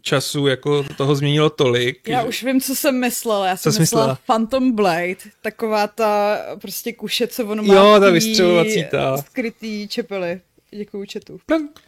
času 0.00 0.46
jako 0.46 0.84
toho 0.96 1.14
změnilo 1.14 1.50
tolik. 1.50 2.08
Já 2.08 2.22
že- 2.22 2.28
už 2.28 2.42
vím, 2.44 2.60
co 2.60 2.74
jsem 2.74 3.00
myslela. 3.00 3.46
Já 3.46 3.56
jsem 3.56 3.72
jsi 3.72 3.80
myslela 3.80 4.04
myslela? 4.06 4.18
Phantom 4.26 4.72
Blade, 4.72 5.14
taková 5.42 5.86
ta 5.86 6.38
prostě 6.60 6.92
kuše, 6.92 7.26
co 7.26 7.46
ono 7.46 7.62
má 7.62 7.74
Jo, 7.74 7.96
ta 8.00 8.10
vystřelovací 8.10 8.84
ta. 8.90 9.16
skrytý 9.16 9.88
čepely. 9.88 10.40
Děkuju 10.70 11.04
četu. 11.06 11.40
Plank. 11.46 11.80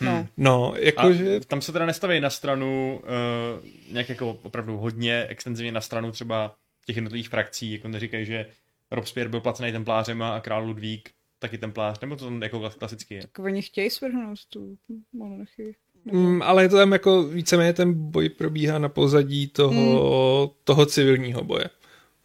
No. 0.00 0.26
No, 0.36 0.72
A 0.72 0.78
jakože... 0.78 1.40
tam 1.40 1.60
se 1.60 1.72
teda 1.72 1.86
nestaví 1.86 2.20
na 2.20 2.30
stranu 2.30 3.00
uh, 3.02 3.66
nějak 3.92 4.08
jako 4.08 4.38
opravdu 4.42 4.76
hodně 4.76 5.26
extenzivně 5.28 5.72
na 5.72 5.80
stranu 5.80 6.12
třeba 6.12 6.54
těch 6.86 6.96
jednotlivých 6.96 7.28
frakcí, 7.28 7.72
jako 7.72 7.88
neříkají, 7.88 8.26
že 8.26 8.46
Robespierre 8.90 9.30
byl 9.30 9.40
placený 9.40 9.72
templářem 9.72 10.22
a 10.22 10.40
král 10.40 10.64
Ludvík 10.64 11.10
taky 11.38 11.58
templář, 11.58 12.00
nebo 12.00 12.16
to 12.16 12.24
tam 12.24 12.42
jako 12.42 12.58
klas- 12.60 12.78
klasicky 12.78 13.14
je. 13.14 13.20
Tak 13.22 13.38
oni 13.38 13.62
chtějí 13.62 13.90
svrhnout 13.90 14.38
tu 14.52 14.76
monarchii. 15.12 15.74
Mm, 16.12 16.42
ale 16.42 16.62
je 16.62 16.68
to 16.68 16.76
tam 16.76 16.92
jako 16.92 17.22
víceméně 17.22 17.72
ten 17.72 17.94
boj 18.10 18.28
probíhá 18.28 18.78
na 18.78 18.88
pozadí 18.88 19.46
toho, 19.48 19.70
Hmm. 19.72 20.56
toho 20.64 20.86
civilního 20.86 21.44
boje. 21.44 21.64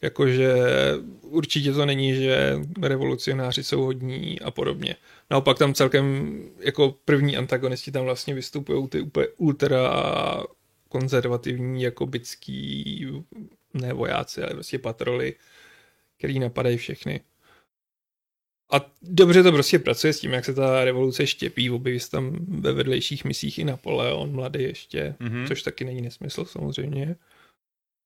Jakože 0.01 0.53
určitě 1.21 1.73
to 1.73 1.85
není, 1.85 2.15
že 2.15 2.59
revolucionáři 2.81 3.63
jsou 3.63 3.81
hodní 3.83 4.39
a 4.39 4.51
podobně. 4.51 4.95
Naopak 5.29 5.57
tam 5.57 5.73
celkem 5.73 6.35
jako 6.59 6.95
první 7.05 7.37
antagonisti 7.37 7.91
tam 7.91 8.03
vlastně 8.05 8.33
vystupují 8.33 8.87
ty 8.87 9.01
úplně 9.01 9.27
ultra 9.37 9.79
konzervativní 10.89 11.83
jako 11.83 12.05
bitský 12.05 13.07
ne 13.73 13.93
vojáci, 13.93 14.41
ale 14.43 14.53
prostě 14.53 14.79
patroly, 14.79 15.35
který 16.17 16.39
napadají 16.39 16.77
všechny. 16.77 17.19
A 18.71 18.85
dobře 19.01 19.43
to 19.43 19.51
prostě 19.51 19.79
pracuje 19.79 20.13
s 20.13 20.19
tím, 20.19 20.33
jak 20.33 20.45
se 20.45 20.53
ta 20.53 20.83
revoluce 20.83 21.27
štěpí, 21.27 21.69
objeví 21.69 21.99
se 21.99 22.11
tam 22.11 22.37
ve 22.47 22.73
vedlejších 22.73 23.25
misích 23.25 23.59
i 23.59 23.63
Napoleon, 23.63 24.31
mladý 24.31 24.63
ještě, 24.63 25.15
Mhm. 25.19 25.29
mm-hmm. 25.29 25.47
což 25.47 25.63
taky 25.63 25.85
není 25.85 26.01
nesmysl 26.01 26.45
samozřejmě. 26.45 27.15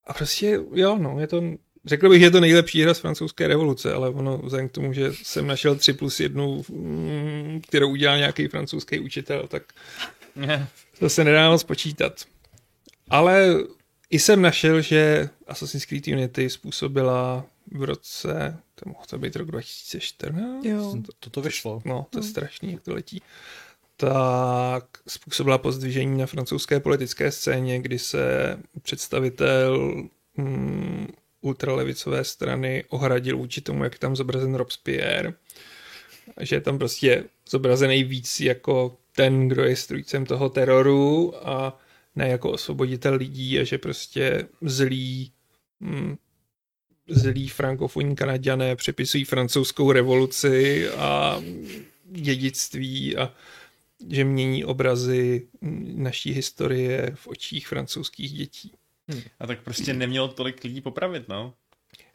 A 0.08 0.14
prostě, 0.14 0.60
jo, 0.74 0.98
no, 0.98 1.20
je 1.20 1.28
to, 1.28 1.44
řekl 1.86 2.10
bych, 2.10 2.20
že 2.20 2.26
je 2.26 2.32
to 2.32 2.40
nejlepší 2.40 2.82
hra 2.82 2.94
z 2.94 3.00
francouzské 3.00 3.48
revoluce, 3.48 3.94
ale 3.94 4.10
ono, 4.10 4.38
vzhledem 4.38 4.70
k 4.70 4.72
tomu, 4.72 4.94
že 4.94 5.14
jsem 5.14 5.48
našel 5.48 5.76
3 5.76 5.94
plus 5.94 6.20
1, 6.20 6.44
mm, 6.70 7.62
kterou 7.68 7.90
udělal 7.92 8.18
nějaký 8.18 8.48
francouzský 8.48 9.00
učitel, 9.00 9.48
tak 9.48 9.64
to 11.00 11.10
se 11.10 11.24
nedá 11.24 11.50
moc 11.50 11.64
počítat. 11.64 12.26
Ale 13.10 13.56
i 14.10 14.20
jsem 14.20 14.42
našel, 14.42 14.82
že 14.82 15.30
Assassin's 15.48 15.86
Creed 15.86 16.08
Unity 16.08 16.50
způsobila 16.50 17.46
v 17.72 17.84
roce, 17.84 18.58
to 18.76 18.90
mohl 18.90 19.06
to 19.10 19.18
být 19.18 19.36
rok 19.36 19.48
2014? 19.48 20.66
Jo. 20.66 20.96
To, 21.20 21.30
to, 21.30 21.42
vyšlo. 21.42 21.82
No, 21.86 22.06
to 22.10 22.20
je 22.20 22.24
No. 22.24 22.30
strašný, 22.30 22.72
jak 22.72 22.82
to 22.82 22.94
letí. 22.94 23.22
Tak 23.98 24.86
způsobila 25.08 25.58
pozdvižení 25.58 26.18
na 26.18 26.26
francouzské 26.26 26.80
politické 26.80 27.32
scéně, 27.32 27.80
kdy 27.80 28.00
se 28.00 28.58
představitel 28.82 30.04
mm, 30.38 31.08
ultralevicové 31.42 32.24
strany 32.24 32.84
ohradil 32.90 33.38
vůči 33.38 33.62
tomu, 33.62 33.84
jak 33.84 33.94
je 33.94 34.00
tam 34.00 34.16
zobrazen 34.16 34.56
Robespierre. 34.56 35.34
Že 36.42 36.56
je 36.56 36.62
tam 36.62 36.78
prostě 36.78 37.24
zobrazený 37.50 38.04
víc 38.04 38.40
jako 38.40 38.98
ten, 39.16 39.48
kdo 39.48 39.64
je 39.64 39.76
strůjcem 39.76 40.26
toho 40.26 40.50
teroru 40.50 41.34
a 41.50 41.80
ne 42.16 42.28
jako 42.30 42.52
osvoboditel 42.52 43.14
lidí 43.16 43.60
a 43.60 43.64
že 43.64 43.78
prostě 43.78 44.48
zlí 44.62 45.32
mm, 45.80 46.16
zlí 47.08 47.48
frankofonní 47.50 48.16
kanaděné 48.16 48.76
přepisují 48.76 49.24
francouzskou 49.24 49.92
revoluci 49.92 50.90
a 50.90 51.42
dědictví 52.06 53.18
a 53.18 53.32
že 54.10 54.24
mění 54.24 54.66
obrazy 54.66 55.48
naší 55.96 56.32
historie 56.32 57.12
v 57.16 57.28
očích 57.28 57.68
francouzských 57.68 58.32
dětí. 58.34 58.72
A 59.40 59.48
tak 59.48 59.60
prostě 59.64 59.94
nemělo 59.94 60.28
tolik 60.28 60.64
lidí 60.64 60.82
popravit, 60.82 61.28
no. 61.28 61.54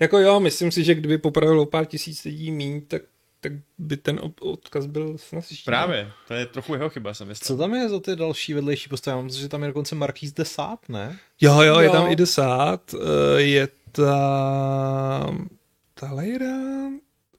Jako 0.00 0.18
jo, 0.18 0.40
myslím 0.40 0.70
si, 0.72 0.84
že 0.84 0.94
kdyby 0.94 1.18
popravilo 1.18 1.66
pár 1.66 1.86
tisíc 1.86 2.24
lidí 2.24 2.50
míň, 2.50 2.80
tak, 2.80 3.02
tak 3.40 3.52
by 3.78 3.96
ten 3.96 4.20
od- 4.22 4.40
odkaz 4.42 4.86
byl 4.86 5.18
snazší. 5.18 5.62
Právě, 5.64 6.10
to 6.28 6.34
je 6.34 6.46
trochu 6.46 6.74
jeho 6.74 6.88
chyba, 6.90 7.14
jsem 7.14 7.28
myslel. 7.28 7.46
Co 7.46 7.56
tam 7.62 7.74
je 7.74 7.88
za 7.88 8.00
ty 8.00 8.16
další 8.16 8.54
vedlejší 8.54 8.88
postavy? 8.88 9.16
Mám 9.16 9.30
že 9.30 9.48
tam 9.48 9.62
je 9.62 9.68
dokonce 9.68 9.94
Marquis 9.94 10.32
de 10.32 10.44
Sade, 10.44 10.78
ne? 10.88 11.18
Jo, 11.40 11.60
jo, 11.60 11.78
je 11.78 11.86
Jo. 11.86 11.92
tam 11.92 12.10
i 12.12 12.16
desát, 12.16 12.94
eh, 12.94 13.40
je 13.42 13.68
tam 13.92 15.48
Talejra, 15.94 16.56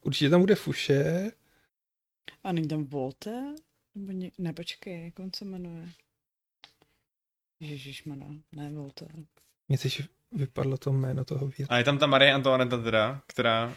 určitě 0.01 0.29
tam 0.29 0.41
bude 0.41 0.55
Fuše, 0.55 1.31
A 2.43 2.51
není 2.51 2.67
tam 2.67 2.83
Voltaire? 2.83 3.55
Nebo 3.95 4.11
ně... 4.11 4.31
Ne, 4.37 4.53
počkej, 4.53 5.05
jak 5.05 5.19
on 5.19 5.29
se 5.35 5.45
jmenuje? 5.45 5.89
Ježišmana, 7.59 8.25
ne 8.51 8.69
Voltaire. 8.73 9.23
mě 9.67 9.77
teď 9.77 10.01
vypadlo 10.31 10.77
to 10.77 10.91
jméno 10.91 11.25
toho 11.25 11.47
věc. 11.47 11.69
A 11.69 11.77
je 11.77 11.83
tam 11.83 11.97
ta 11.97 12.07
Marie 12.07 12.33
Antoinette 12.33 12.77
teda, 12.77 13.21
která 13.27 13.75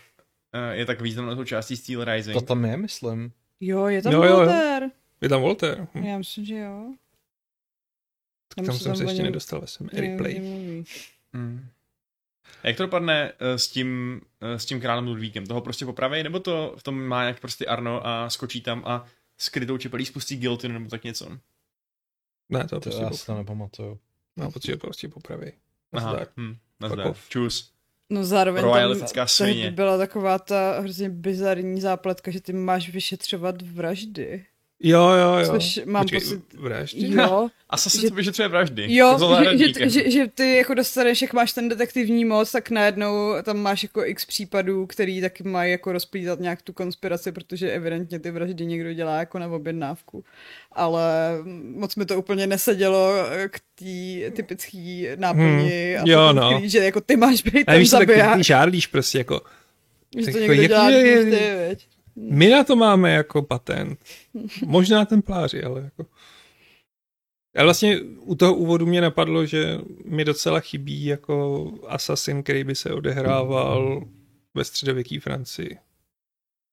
eh, 0.53 0.77
je 0.77 0.87
tak 0.87 1.01
významnou 1.01 1.37
součástí 1.37 1.77
Steel 1.77 2.05
Rising. 2.05 2.35
To 2.35 2.41
tam 2.41 2.65
je, 2.65 2.77
myslím. 2.77 3.33
Jo, 3.61 3.87
je 3.87 4.03
tam 4.03 4.13
Jo. 4.13 4.21
Voltaire. 4.21 4.91
Je 5.21 5.29
tam 5.29 5.41
Voltaire. 5.41 5.87
Hm. 5.95 6.05
Já 6.05 6.19
myslím, 6.19 6.45
že 6.45 6.59
jo. 6.59 6.95
Tam, 8.57 8.65
Tam 8.67 8.79
jsem 8.79 8.95
se 8.95 8.99
se 8.99 9.05
ještě 9.05 9.23
nedostal, 9.23 9.67
jsem 9.67 9.88
replay. 9.88 10.35
Hmm. 11.33 11.69
A 12.63 12.69
jak 12.69 12.77
to 12.77 12.83
dopadne 12.83 13.33
eh, 13.38 13.59
s 13.59 13.69
tím, 13.69 14.21
eh, 14.40 14.59
s 14.59 14.65
tím 14.65 14.81
králem 14.81 15.07
Ludvíkem? 15.07 15.47
Toho 15.47 15.61
prostě 15.61 15.85
popraví, 15.85 16.23
nebo 16.23 16.40
to 16.40 16.75
v 16.79 16.83
tom 16.83 17.03
má 17.05 17.23
nějak 17.23 17.40
prostě 17.40 17.67
Arno 17.67 18.07
a 18.07 18.31
skočí 18.31 18.61
tam 18.61 18.83
a 18.87 19.05
skrytou 19.38 19.79
čepelí 19.79 20.07
spustí 20.07 20.37
guillotine 20.37 20.75
nebo 20.75 20.90
tak 20.90 21.05
něco? 21.05 21.38
Ne, 22.49 22.61
to 22.61 22.69
To 22.69 22.81
prostě 22.81 23.03
já 23.03 23.11
si 23.11 23.27
to 23.27 23.35
nepamatuju. 23.35 23.99
No, 24.37 24.51
protože 24.51 24.77
prostě 24.77 25.09
popraví. 25.09 25.53
Aha, 25.92 26.07
Nazdar. 26.13 26.29
hm, 26.37 26.57
nazdar. 26.81 27.15
Čus. 27.29 27.73
No 28.11 28.25
zároveň 28.25 28.65
tam 29.15 29.29
svině. 29.29 29.71
byla 29.71 29.99
taková 29.99 30.38
ta 30.38 30.81
hrozně 30.81 31.11
bizarní 31.11 31.81
zápletka, 31.81 32.31
že 32.31 32.40
ty 32.40 32.53
máš 32.53 32.88
vyšetřovat 32.90 33.63
vraždy. 33.63 34.47
Jo, 34.83 35.08
jo, 35.10 35.38
jo. 35.38 35.46
Což 35.46 35.81
mám 35.85 36.02
Počkej, 36.04 36.20
pocit- 36.20 36.54
vraždy? 36.54 37.06
Jo, 37.16 37.48
Assassin 37.70 38.00
Že- 38.00 38.08
že... 38.08 38.14
vyšetřuje 38.14 38.48
vraždy. 38.48 38.87
jo 38.96 39.18
že, 39.52 39.58
že, 39.58 39.90
že, 39.90 40.10
že, 40.10 40.27
ty 40.27 40.56
jako 40.56 40.75
dostaneš, 40.75 41.22
jak 41.22 41.33
máš 41.33 41.52
ten 41.52 41.68
detektivní 41.68 42.25
moc, 42.25 42.52
tak 42.52 42.70
najednou 42.70 43.33
tam 43.42 43.58
máš 43.58 43.83
jako 43.83 44.04
x 44.04 44.25
případů, 44.25 44.87
který 44.87 45.20
taky 45.20 45.42
mají 45.44 45.70
jako 45.70 45.92
rozplítat 45.92 46.40
nějak 46.40 46.62
tu 46.62 46.72
konspiraci, 46.72 47.33
protože 47.33 47.70
evidentně 47.72 48.18
ty 48.18 48.31
vraždy 48.31 48.66
někdo 48.66 48.92
dělá 48.92 49.16
jako 49.18 49.38
na 49.38 49.46
objednávku. 49.48 50.25
Ale 50.72 51.02
moc 51.75 51.96
mi 51.96 52.04
to 52.06 52.18
úplně 52.18 52.46
nesedělo 52.46 53.12
k 53.50 53.60
té 53.75 54.31
typické 54.31 55.16
náplni. 55.16 55.94
Hmm, 55.96 56.04
a 56.04 56.10
jo, 56.10 56.33
no. 56.33 56.52
chvíli, 56.54 56.70
že 56.70 56.79
jako 56.79 57.00
ty 57.00 57.16
máš 57.16 57.42
být 57.42 57.54
Ale 57.54 57.64
ten 57.77 57.79
víš, 57.81 57.90
co, 57.90 57.98
tak 57.98 58.08
zabiják. 58.08 58.37
ty 58.37 58.44
žárlíš 58.44 58.87
prostě 58.87 59.18
jako, 59.18 59.40
Že 60.18 60.33
to 60.33 60.38
Jako 60.38 60.38
někdo 60.38 60.54
jaký 60.54 60.68
dělá 60.68 60.90
je- 60.90 61.06
je... 61.06 61.25
ty, 61.25 61.31
veď. 61.68 61.87
My 62.17 62.48
na 62.48 62.65
to 62.65 62.77
máme 62.77 63.12
jako 63.12 63.42
patent. 63.42 63.98
Možná 64.67 65.04
templáři, 65.04 65.62
ale 65.62 65.81
jako... 65.81 66.06
A 67.56 67.62
vlastně 67.65 68.00
u 68.00 68.35
toho 68.35 68.54
úvodu 68.54 68.87
mě 68.87 69.00
napadlo, 69.00 69.46
že 69.46 69.79
mi 70.04 70.25
docela 70.25 70.60
chybí 70.60 71.04
jako 71.04 71.71
Assassin, 71.88 72.42
který 72.42 72.65
by 72.65 72.75
se 72.75 72.92
odehrával 72.92 74.04
ve 74.54 74.65
středověké 74.65 75.21
Francii. 75.21 75.79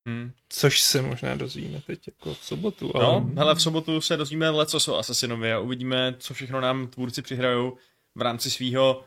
Hmm. 0.07 0.31
Což 0.49 0.81
se 0.81 1.01
možná 1.01 1.35
dozvíme 1.35 1.81
teď 1.87 2.07
jako 2.07 2.33
v 2.33 2.45
sobotu. 2.45 2.95
Ale... 2.95 3.05
No, 3.05 3.31
hele, 3.35 3.55
v 3.55 3.61
sobotu 3.61 4.01
se 4.01 4.17
dozvíme 4.17 4.49
leco 4.49 4.93
o 4.93 4.97
Assassinovi 4.97 5.53
a 5.53 5.59
uvidíme, 5.59 6.15
co 6.19 6.33
všechno 6.33 6.61
nám 6.61 6.87
tvůrci 6.87 7.21
přihrajou 7.21 7.77
v 8.15 8.21
rámci 8.21 8.51
svého 8.51 9.03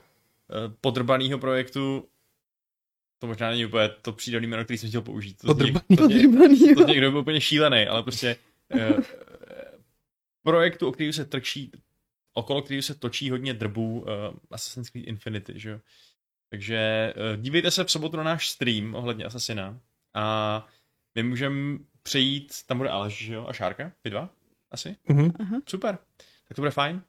podrbaného 0.80 1.39
projektu. 1.39 2.09
To 3.25 3.29
možná 3.29 3.51
není 3.51 3.66
úplně 3.66 3.89
to 3.89 4.12
přírodní 4.12 4.49
jméno, 4.49 4.64
který 4.64 4.79
jsem 4.79 4.89
chtěl 4.89 5.03
použít. 5.03 5.37
To 5.39 5.47
Podrbaný. 5.47 5.97
to 5.97 6.03
Podrbaný, 6.03 6.75
to 6.75 6.85
někdo 6.85 7.11
byl 7.11 7.20
úplně 7.20 7.41
šílený, 7.41 7.87
ale 7.87 8.03
prostě 8.03 8.37
eh, 8.75 8.97
projektu, 10.43 10.89
o 10.89 10.93
který 10.93 11.12
se 11.12 11.25
trčí, 11.25 11.72
okolo 12.35 12.62
který 12.62 12.83
se 12.83 12.95
točí 12.95 13.31
hodně 13.31 13.55
drbů 13.55 14.01
uh, 14.01 14.07
Assassin's 14.51 14.91
Creed 14.91 15.07
Infinity, 15.07 15.53
že 15.57 15.70
jo. 15.70 15.81
Takže 16.51 17.14
uh, 17.37 17.43
dívejte 17.43 17.70
se 17.70 17.85
v 17.85 17.91
sobotu 17.91 18.16
na 18.16 18.22
náš 18.22 18.49
stream 18.49 18.95
ohledně 18.95 19.25
Assassina 19.25 19.81
a 20.14 20.66
my 21.14 21.22
můžeme 21.22 21.79
přejít, 22.03 22.53
tam 22.66 22.79
bude 22.79 22.91
Aleš, 22.91 23.25
že 23.25 23.35
jo, 23.35 23.47
a 23.49 23.53
Šárka, 23.53 23.93
vy 24.05 24.11
dva, 24.11 24.31
asi, 24.70 24.97
Mhm. 25.09 25.33
super, 25.68 25.99
tak 26.49 26.57
to 26.57 26.62
bude 26.62 26.70
fajn. 26.70 27.03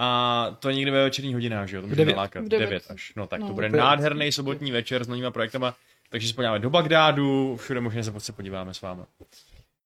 A 0.00 0.56
to 0.60 0.68
je 0.68 0.74
někde 0.74 0.90
ve 0.90 1.04
večerních 1.04 1.34
hodinách, 1.34 1.68
že 1.68 1.76
jo, 1.76 1.82
to 1.82 1.88
může 1.88 1.96
devět. 1.96 2.14
nalákat, 2.16 2.44
V 2.44 2.48
devět. 2.48 2.66
devět. 2.66 2.82
až, 2.90 3.12
no 3.16 3.26
tak 3.26 3.40
No. 3.40 3.46
to 3.46 3.52
bude 3.52 3.66
Opět. 3.66 3.78
nádherný 3.78 4.32
sobotní 4.32 4.70
večer 4.72 5.04
s 5.04 5.08
novýma 5.08 5.30
projektama, 5.30 5.74
takže 6.10 6.28
se 6.28 6.34
podíváme 6.34 6.58
do 6.58 6.70
Bagdádu, 6.70 7.56
všude 7.56 7.80
možně 7.80 8.04
se 8.04 8.20
se 8.20 8.32
podíváme 8.32 8.74
s 8.74 8.80
vámi. 8.80 9.02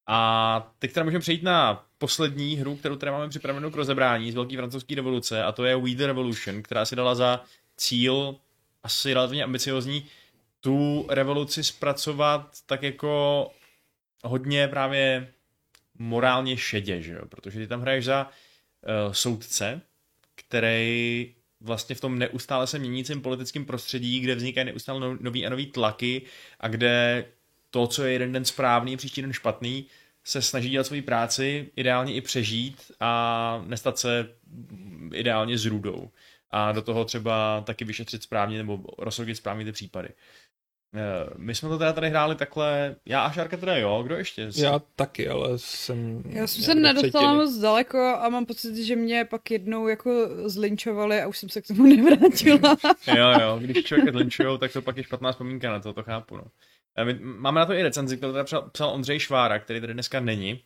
A 0.06 0.72
teď 0.78 0.92
teda 0.92 1.04
můžeme 1.04 1.20
přejít 1.20 1.42
na 1.42 1.84
poslední 1.98 2.54
hru, 2.56 2.76
kterou 2.76 2.96
teda 2.96 3.12
máme 3.12 3.28
připravenou 3.28 3.70
k 3.70 3.76
rozebrání 3.76 4.32
z 4.32 4.34
Velké 4.34 4.56
francouzské 4.56 4.94
revoluce 4.94 5.42
a 5.44 5.52
to 5.52 5.64
je 5.64 5.76
We 5.76 5.90
the 5.94 6.06
Revolution, 6.06 6.62
která 6.62 6.84
si 6.84 6.96
dala 6.96 7.14
za 7.14 7.40
cíl 7.76 8.36
asi 8.82 9.14
relativně 9.14 9.44
ambiciozní 9.44 10.06
tu 10.60 11.06
revoluci 11.10 11.64
zpracovat 11.64 12.48
tak 12.66 12.82
jako 12.82 13.50
hodně 14.24 14.68
právě 14.68 15.28
morálně 15.98 16.56
šedě, 16.56 17.02
že 17.02 17.12
jo? 17.12 17.20
protože 17.28 17.58
ty 17.58 17.66
tam 17.66 17.80
hraješ 17.80 18.04
za 18.04 18.26
uh, 19.06 19.12
soudce, 19.12 19.80
který 20.34 21.34
vlastně 21.60 21.94
v 21.94 22.00
tom 22.00 22.18
neustále 22.18 22.66
se 22.66 22.78
měnícím 22.78 23.20
politickém 23.20 23.64
prostředí, 23.64 24.20
kde 24.20 24.34
vznikají 24.34 24.66
neustále 24.66 25.00
no- 25.00 25.18
nový 25.20 25.46
a 25.46 25.50
nový 25.50 25.66
tlaky 25.66 26.22
a 26.60 26.68
kde 26.68 27.24
to, 27.70 27.86
co 27.86 28.04
je 28.04 28.12
jeden 28.12 28.32
den 28.32 28.44
správný, 28.44 28.96
příští 28.96 29.22
den 29.22 29.32
špatný, 29.32 29.86
se 30.24 30.42
snaží 30.42 30.70
dělat 30.70 30.86
svoji 30.86 31.02
práci, 31.02 31.70
ideálně 31.76 32.14
i 32.14 32.20
přežít 32.20 32.92
a 33.00 33.64
nestat 33.66 33.98
se 33.98 34.34
ideálně 35.14 35.58
s 35.58 35.66
rudou. 35.66 36.10
A 36.50 36.72
do 36.72 36.82
toho 36.82 37.04
třeba 37.04 37.60
taky 37.60 37.84
vyšetřit 37.84 38.22
správně 38.22 38.58
nebo 38.58 38.84
rozsoudit 38.98 39.36
správně 39.36 39.64
ty 39.64 39.72
případy. 39.72 40.08
Eh, 40.94 41.30
My 41.36 41.54
jsme 41.54 41.68
to 41.68 41.78
teda 41.78 41.92
tady 41.92 42.10
hráli 42.10 42.34
takhle, 42.34 42.96
já 43.06 43.22
a 43.22 43.32
Šárka 43.32 43.56
teda 43.56 43.76
jo, 43.76 44.02
kdo 44.06 44.14
ještě? 44.16 44.48
Já 44.56 44.80
taky, 44.96 45.28
ale 45.28 45.48
jsem... 45.58 46.22
Já 46.26 46.46
jsem 46.46 46.62
se 46.62 46.74
do 46.74 46.80
nedostala 46.80 47.28
třetiny. 47.28 47.44
moc 47.44 47.58
daleko 47.58 47.98
a 48.20 48.28
mám 48.28 48.46
pocit, 48.46 48.76
že 48.84 48.96
mě 48.96 49.24
pak 49.24 49.50
jednou 49.50 49.88
jako 49.88 50.28
zlinčovali 50.48 51.22
a 51.22 51.26
už 51.28 51.38
jsem 51.38 51.48
se 51.48 51.62
k 51.62 51.66
tomu 51.66 51.82
nevrátila. 51.96 52.76
Jo, 53.16 53.40
jo, 53.40 53.58
když 53.60 53.84
člověk 53.84 54.12
zlinčujou, 54.14 54.56
tak 54.58 54.72
to 54.72 54.82
pak 54.82 54.96
je 54.96 55.02
špatná 55.04 55.32
vzpomínka 55.32 55.70
na 55.70 55.80
to, 55.80 55.92
to 55.92 56.02
chápu, 56.02 56.36
no. 56.36 56.44
Eh, 56.96 57.04
My 57.04 57.14
máme 57.20 57.60
na 57.60 57.66
to 57.66 57.72
i 57.72 57.82
recenzi, 57.82 58.16
kterou 58.16 58.32
teda 58.32 58.44
psal, 58.44 58.62
psal 58.72 58.90
Ondřej 58.90 59.18
Švára, 59.20 59.58
který 59.58 59.80
tady 59.80 59.92
dneska 59.94 60.20
není. 60.20 60.62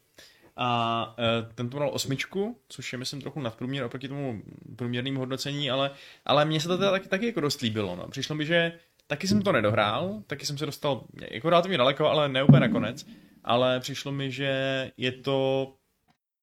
A 0.58 1.14
uh, 1.18 1.52
ten 1.54 1.68
to 1.70 1.76
měl 1.76 1.90
osmičku, 1.92 2.58
což 2.68 2.92
je 2.92 2.98
myslím 2.98 3.20
trochu 3.20 3.40
nadprůměr 3.40 3.84
oproti 3.84 4.08
tomu 4.08 4.42
průměrnému 4.76 5.20
hodnocení, 5.20 5.70
ale, 5.70 5.90
ale 6.24 6.44
mně 6.44 6.60
se 6.60 6.68
to 6.68 6.78
teda 6.78 6.90
taky, 6.90 7.08
taky 7.08 7.26
jako 7.26 7.40
dost 7.40 7.60
líbilo. 7.60 7.96
No. 7.96 8.08
Přišlo 8.08 8.36
mi, 8.36 8.46
že 8.46 8.72
taky 9.06 9.28
jsem 9.28 9.42
to 9.42 9.52
nedohrál, 9.52 10.22
taky 10.26 10.46
jsem 10.46 10.58
se 10.58 10.66
dostal 10.66 11.04
jako 11.30 11.50
relativně 11.50 11.78
daleko, 11.78 12.06
ale 12.06 12.28
ne 12.28 12.42
úplně 12.42 12.60
nakonec. 12.60 13.06
Ale 13.44 13.80
přišlo 13.80 14.12
mi, 14.12 14.30
že 14.30 14.50
je 14.96 15.12
to 15.12 15.72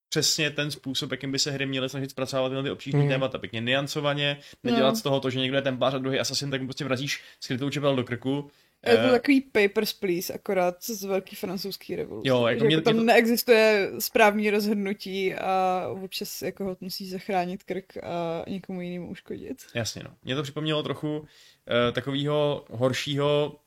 přesně 0.09 0.49
ten 0.49 0.71
způsob, 0.71 1.11
jakým 1.11 1.31
by 1.31 1.39
se 1.39 1.51
hry 1.51 1.65
měly 1.65 1.89
snažit 1.89 2.09
zpracovat 2.11 2.49
tyhle 2.49 2.63
ty 2.63 2.71
obtížné 2.71 2.99
Hmm. 2.99 3.09
témata. 3.09 3.37
Pěkně 3.37 3.61
niancovaně, 3.61 4.37
nedělat 4.63 4.89
No. 4.89 4.95
z 4.95 5.01
toho 5.01 5.19
to, 5.19 5.29
že 5.29 5.39
někdo 5.39 5.57
je 5.57 5.61
templář 5.61 5.93
a 5.93 5.97
druhý 5.97 6.19
asasin, 6.19 6.51
tak 6.51 6.61
mu 6.61 6.67
prostě 6.67 6.85
vrazíš 6.85 7.23
skrytou 7.39 7.69
čepel 7.69 7.95
do 7.95 8.03
krku. 8.03 8.51
Je 8.87 8.97
to 8.97 9.03
Eh, 9.07 9.11
takový 9.11 9.41
papers, 9.41 9.93
please, 9.93 10.33
akorát 10.33 10.83
z 10.83 11.03
velký 11.03 11.35
francouzský 11.35 11.95
revoluce. 11.95 12.29
Jo, 12.29 12.47
jako 12.47 12.59
že 12.59 12.65
mě- 12.65 12.75
jako 12.75 12.83
tam 12.85 12.95
to- 12.97 13.03
neexistuje 13.03 13.89
správný 13.99 14.49
rozhodnutí 14.49 15.33
a 15.35 15.87
občas 16.03 16.41
jako 16.41 16.63
ho 16.63 16.77
musíš 16.81 17.09
zachránit 17.09 17.63
krk 17.63 17.97
a 18.03 18.43
někomu 18.49 18.81
jinému 18.81 19.09
uškodit. 19.09 19.65
Jasně, 19.73 20.01
no. 20.03 20.09
Mě 20.23 20.35
to 20.35 20.43
připomnělo 20.43 20.83
trochu 20.83 21.17
uh, 21.19 21.25
takového 21.91 22.65
horšího 22.71 23.59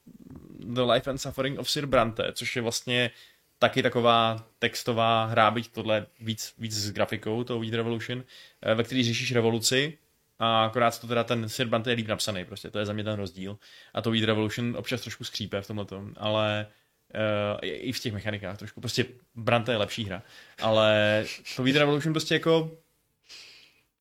The 0.58 0.80
Life 0.80 1.10
and 1.10 1.18
Suffering 1.18 1.58
of 1.58 1.70
Sir 1.70 1.86
Brante, 1.86 2.32
což 2.32 2.56
je 2.56 2.62
vlastně 2.62 3.10
taky 3.58 3.82
taková 3.82 4.46
textová 4.58 5.24
hra, 5.24 5.50
byť 5.50 5.68
tohle 5.72 6.06
víc, 6.20 6.54
víc 6.58 6.72
s 6.74 6.90
grafikou, 6.92 7.44
to 7.44 7.60
Weed 7.60 7.74
Revolution, 7.74 8.24
eh, 8.62 8.74
ve 8.74 8.84
který 8.84 9.04
řešíš 9.04 9.32
revoluci 9.32 9.98
a 10.38 10.64
akorát 10.64 11.00
to 11.00 11.06
teda 11.06 11.24
ten 11.24 11.48
Sir 11.48 11.66
Brante 11.66 11.90
je 11.90 11.94
líp 11.94 12.08
napsaný, 12.08 12.44
prostě 12.44 12.70
to 12.70 12.78
je 12.78 12.86
za 12.86 12.92
mě 12.92 13.04
ten 13.04 13.14
rozdíl. 13.14 13.58
A 13.94 14.02
to 14.02 14.10
Weed 14.10 14.24
Revolution 14.24 14.76
občas 14.76 15.00
trošku 15.00 15.24
skřípe 15.24 15.62
v 15.62 15.66
tomhletom, 15.66 16.14
ale 16.16 16.66
uh, 17.14 17.58
i 17.62 17.92
v 17.92 18.00
těch 18.00 18.12
mechanikách 18.12 18.58
trošku, 18.58 18.80
prostě 18.80 19.04
Brante 19.34 19.72
je 19.72 19.76
lepší 19.76 20.04
hra, 20.04 20.22
ale 20.62 21.24
to 21.56 21.62
Weed 21.62 21.76
Revolution 21.76 22.12
prostě 22.12 22.34
jako 22.34 22.70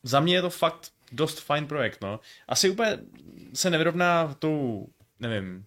za 0.03 0.19
mě 0.19 0.35
je 0.35 0.41
to 0.41 0.49
fakt 0.49 0.91
dost 1.11 1.41
fajn 1.41 1.67
projekt, 1.67 2.01
no. 2.01 2.19
Asi 2.47 2.69
úplně 2.69 2.97
se 3.53 3.69
nevyrovná 3.69 4.33
tou, 4.39 4.87
nevím, 5.19 5.65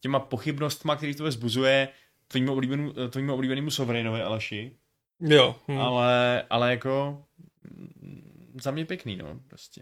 těma 0.00 0.20
pochybnostma, 0.20 0.96
který 0.96 1.14
to 1.14 1.24
vzbuzuje 1.24 1.88
tvýmu 2.28 2.52
oblíbenému, 2.52 2.92
tvýmu 3.10 3.34
oblíbenému 3.34 3.70
Sovereignovi, 3.70 4.22
Aleši, 4.22 4.72
Jo. 5.20 5.56
Hm. 5.68 5.78
ale, 5.78 6.42
ale 6.50 6.70
jako 6.70 7.24
mm, 7.70 8.58
za 8.62 8.70
mě 8.70 8.84
pěkný, 8.84 9.16
no, 9.16 9.40
prostě. 9.48 9.80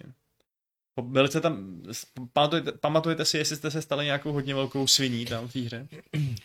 Jste 1.26 1.40
tam, 1.40 1.82
pamatujete, 2.32 2.72
pamatujete 2.72 3.24
si, 3.24 3.38
jestli 3.38 3.56
jste 3.56 3.70
se 3.70 3.82
stali 3.82 4.04
nějakou 4.04 4.32
hodně 4.32 4.54
velkou 4.54 4.86
sviní 4.86 5.26
tam 5.26 5.48
v 5.48 5.52
té 5.52 5.58
hře? 5.58 5.88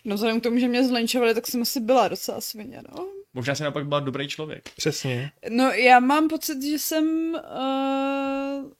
No 0.04 0.14
vzhledem 0.14 0.40
k 0.40 0.42
tomu, 0.42 0.58
že 0.58 0.68
mě 0.68 0.88
zlinčovali, 0.88 1.34
tak 1.34 1.46
jsem 1.46 1.62
asi 1.62 1.80
byla 1.80 2.08
docela 2.08 2.40
svině, 2.40 2.82
no. 2.92 3.08
Možná 3.34 3.54
si 3.54 3.62
naopak 3.62 3.86
byla 3.86 4.00
dobrý 4.00 4.28
člověk. 4.28 4.70
Přesně. 4.76 5.30
No 5.48 5.64
já 5.64 6.00
mám 6.00 6.28
pocit, 6.28 6.62
že 6.62 6.78
jsem... 6.78 7.34
Uh... 7.34 8.77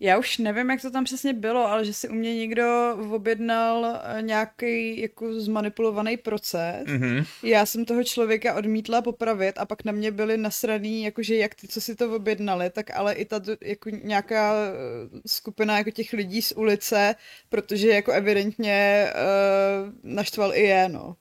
Já 0.00 0.18
už 0.18 0.38
nevím, 0.38 0.70
jak 0.70 0.82
to 0.82 0.90
tam 0.90 1.04
přesně 1.04 1.32
bylo, 1.32 1.66
ale 1.66 1.84
že 1.84 1.92
si 1.92 2.08
u 2.08 2.12
mě 2.12 2.36
někdo 2.36 2.96
objednal 3.10 4.02
nějaký 4.20 5.00
jako 5.00 5.40
zmanipulovaný 5.40 6.16
proces. 6.16 6.84
Mhm. 6.86 7.24
Já 7.42 7.66
jsem 7.66 7.84
toho 7.84 8.04
člověka 8.04 8.54
odmítla 8.54 9.02
popravit 9.02 9.58
a 9.58 9.66
pak 9.66 9.84
na 9.84 9.92
mě 9.92 10.10
byli 10.10 10.36
nasraný, 10.36 11.02
jakože 11.02 11.36
jak 11.36 11.54
ty, 11.54 11.68
co 11.68 11.80
si 11.80 11.96
to 11.96 12.16
objednali, 12.16 12.70
tak 12.70 12.90
ale 12.90 13.14
i 13.14 13.24
ta 13.24 13.40
jako 13.62 13.90
nějaká 13.90 14.54
eh, 14.54 15.20
skupina 15.26 15.78
jako 15.78 15.90
těch 15.90 16.12
lidí 16.12 16.42
z 16.42 16.52
ulice, 16.52 17.14
protože 17.48 17.88
jako 17.88 18.12
evidentně 18.12 19.06
uh, 19.14 19.92
naštval 20.02 20.54
i 20.54 20.62
je, 20.62 20.88
no. 20.88 21.16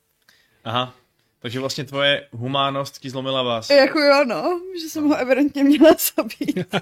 Aha. 0.64 1.01
Takže 1.42 1.60
vlastně 1.60 1.84
tvoje 1.84 2.28
humánost 2.32 3.00
ti 3.00 3.10
zlomila 3.10 3.44
vás. 3.44 3.70
Jako 3.70 4.00
jo, 4.00 4.26
no, 4.26 4.62
že 4.82 4.90
jsem 4.90 5.08
ho 5.08 5.16
evidentně 5.16 5.64
měla 5.64 5.96
zabít. 6.16 6.76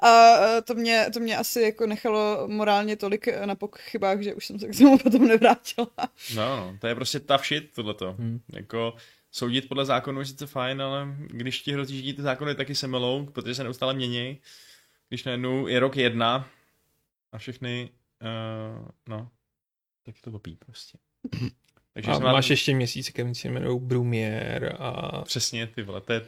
A 0.00 0.36
eh, 0.40 0.62
to 0.62 0.74
mě, 0.74 1.06
to 1.12 1.20
mě 1.20 1.36
asi 1.36 1.60
jako 1.60 1.86
nechalo 1.86 2.44
morálně 2.46 2.96
tolik 2.96 3.28
na 3.44 3.54
pochybách, 3.54 4.20
že 4.20 4.34
už 4.34 4.46
jsem 4.46 4.58
se 4.58 4.68
k 4.68 4.78
tomu 4.78 4.98
potom 4.98 5.28
nevrátila. 5.28 5.90
No, 6.34 6.56
no, 6.56 6.78
to 6.80 6.86
je 6.86 6.94
prostě 6.94 7.20
tough 7.20 7.46
shit, 7.46 7.72
tohleto. 7.74 8.12
Hmm. 8.18 8.40
Jako 8.52 8.94
soudit 9.30 9.68
podle 9.68 9.84
zákonů 9.84 10.20
je 10.20 10.26
sice 10.26 10.46
fajn, 10.46 10.82
ale 10.82 11.06
když 11.18 11.60
ti 11.60 11.72
hrozí, 11.72 12.06
že 12.06 12.14
ty 12.14 12.22
zákony 12.22 12.54
taky 12.54 12.74
semelou, 12.74 13.26
protože 13.26 13.54
se 13.54 13.64
neustále 13.64 13.94
mění, 13.94 14.40
když 15.08 15.24
najednou 15.24 15.66
je 15.66 15.80
rok 15.80 15.96
jedna 15.96 16.48
a 17.32 17.38
všechny 17.38 17.90
Uh, 18.20 18.88
no, 19.08 19.30
tak 20.02 20.16
je 20.16 20.22
to 20.22 20.30
blbý 20.30 20.56
prostě. 20.56 20.98
Takže 21.96 22.10
A 22.10 22.18
máš 22.18 22.50
ještě 22.50 22.74
měsíce, 22.74 23.12
který 23.12 23.34
se 23.34 23.48
jmenují 23.48 23.80
Brumier 23.80 24.76
a... 24.78 25.22
Přesně, 25.22 25.66
ty 25.66 25.82
vole, 25.82 26.00
to 26.00 26.12
je... 26.12 26.22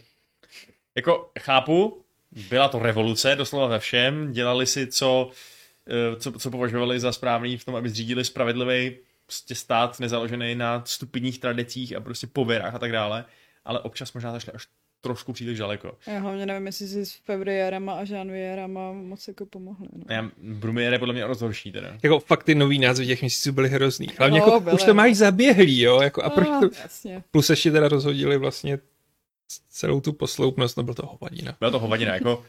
Jako, 0.94 1.30
chápu, 1.40 2.04
byla 2.48 2.68
to 2.68 2.78
revoluce, 2.78 3.36
doslova 3.36 3.66
ve 3.66 3.78
všem, 3.78 4.32
dělali 4.32 4.66
si, 4.66 4.86
co, 4.86 5.30
eh, 5.86 6.16
co, 6.16 6.32
co 6.32 6.50
považovali 6.50 7.00
za 7.00 7.12
správný 7.12 7.56
v 7.56 7.64
tom, 7.64 7.76
aby 7.76 7.88
zřídili 7.88 8.24
spravedlivý 8.24 8.96
prostě 9.26 9.54
stát 9.54 10.00
nezaložený 10.00 10.54
na 10.54 10.82
stupidních 10.86 11.38
tradicích 11.38 11.96
a 11.96 12.00
prostě 12.00 12.26
pověrách 12.26 12.74
a 12.74 12.78
tak 12.78 12.92
dále, 12.92 13.24
ale 13.64 13.80
občas 13.80 14.12
možná 14.12 14.32
zašli 14.32 14.52
až 14.52 14.66
trošku 15.01 15.32
příliš 15.32 15.59
daleko. 15.59 15.92
Já 16.07 16.18
hlavně 16.18 16.46
nevím, 16.46 16.66
jestli 16.66 16.88
si 16.88 17.07
s 17.07 17.12
Fevriérama 17.12 17.92
a 17.92 18.05
Janviérama 18.05 18.92
moc 18.92 19.28
jako 19.28 19.46
pomohli. 19.46 19.88
No. 19.96 20.05
Já, 20.14 20.30
Brumier 20.38 20.92
je 20.92 20.99
podle 20.99 21.14
mě 21.14 21.26
rozhorší 21.26 21.72
teda. 21.72 21.99
Jako 22.03 22.18
fakt 22.20 22.44
ty 22.44 22.55
nový 22.55 22.78
názvy 22.78 23.07
těch 23.07 23.20
měsíců 23.20 23.53
byly 23.53 23.68
hrozný. 23.68 24.09
Hlavně 24.18 24.40
No, 24.40 24.46
jako, 24.46 24.61
byly. 24.61 24.74
už 24.76 24.82
to 24.84 24.94
máš 24.94 25.16
zaběhlý, 25.16 25.80
jo, 25.80 26.01
jako 26.01 26.22
a 26.22 26.30
proč 26.30 26.49
Ah, 26.49 26.61
to... 26.61 26.68
Jasně. 26.82 27.22
Plus 27.30 27.51
ještě 27.51 27.70
teda 27.70 27.88
rozhodili 27.88 28.38
vlastně 28.38 28.78
celou 29.70 30.01
tu 30.01 30.12
posloupnost, 30.12 30.76
no 30.76 30.82
byl 30.82 30.94
to 30.94 31.07
hovadina. 31.07 31.57
Byla 31.61 31.70
to 31.70 31.78
hovadina, 31.78 32.14
jako 32.14 32.44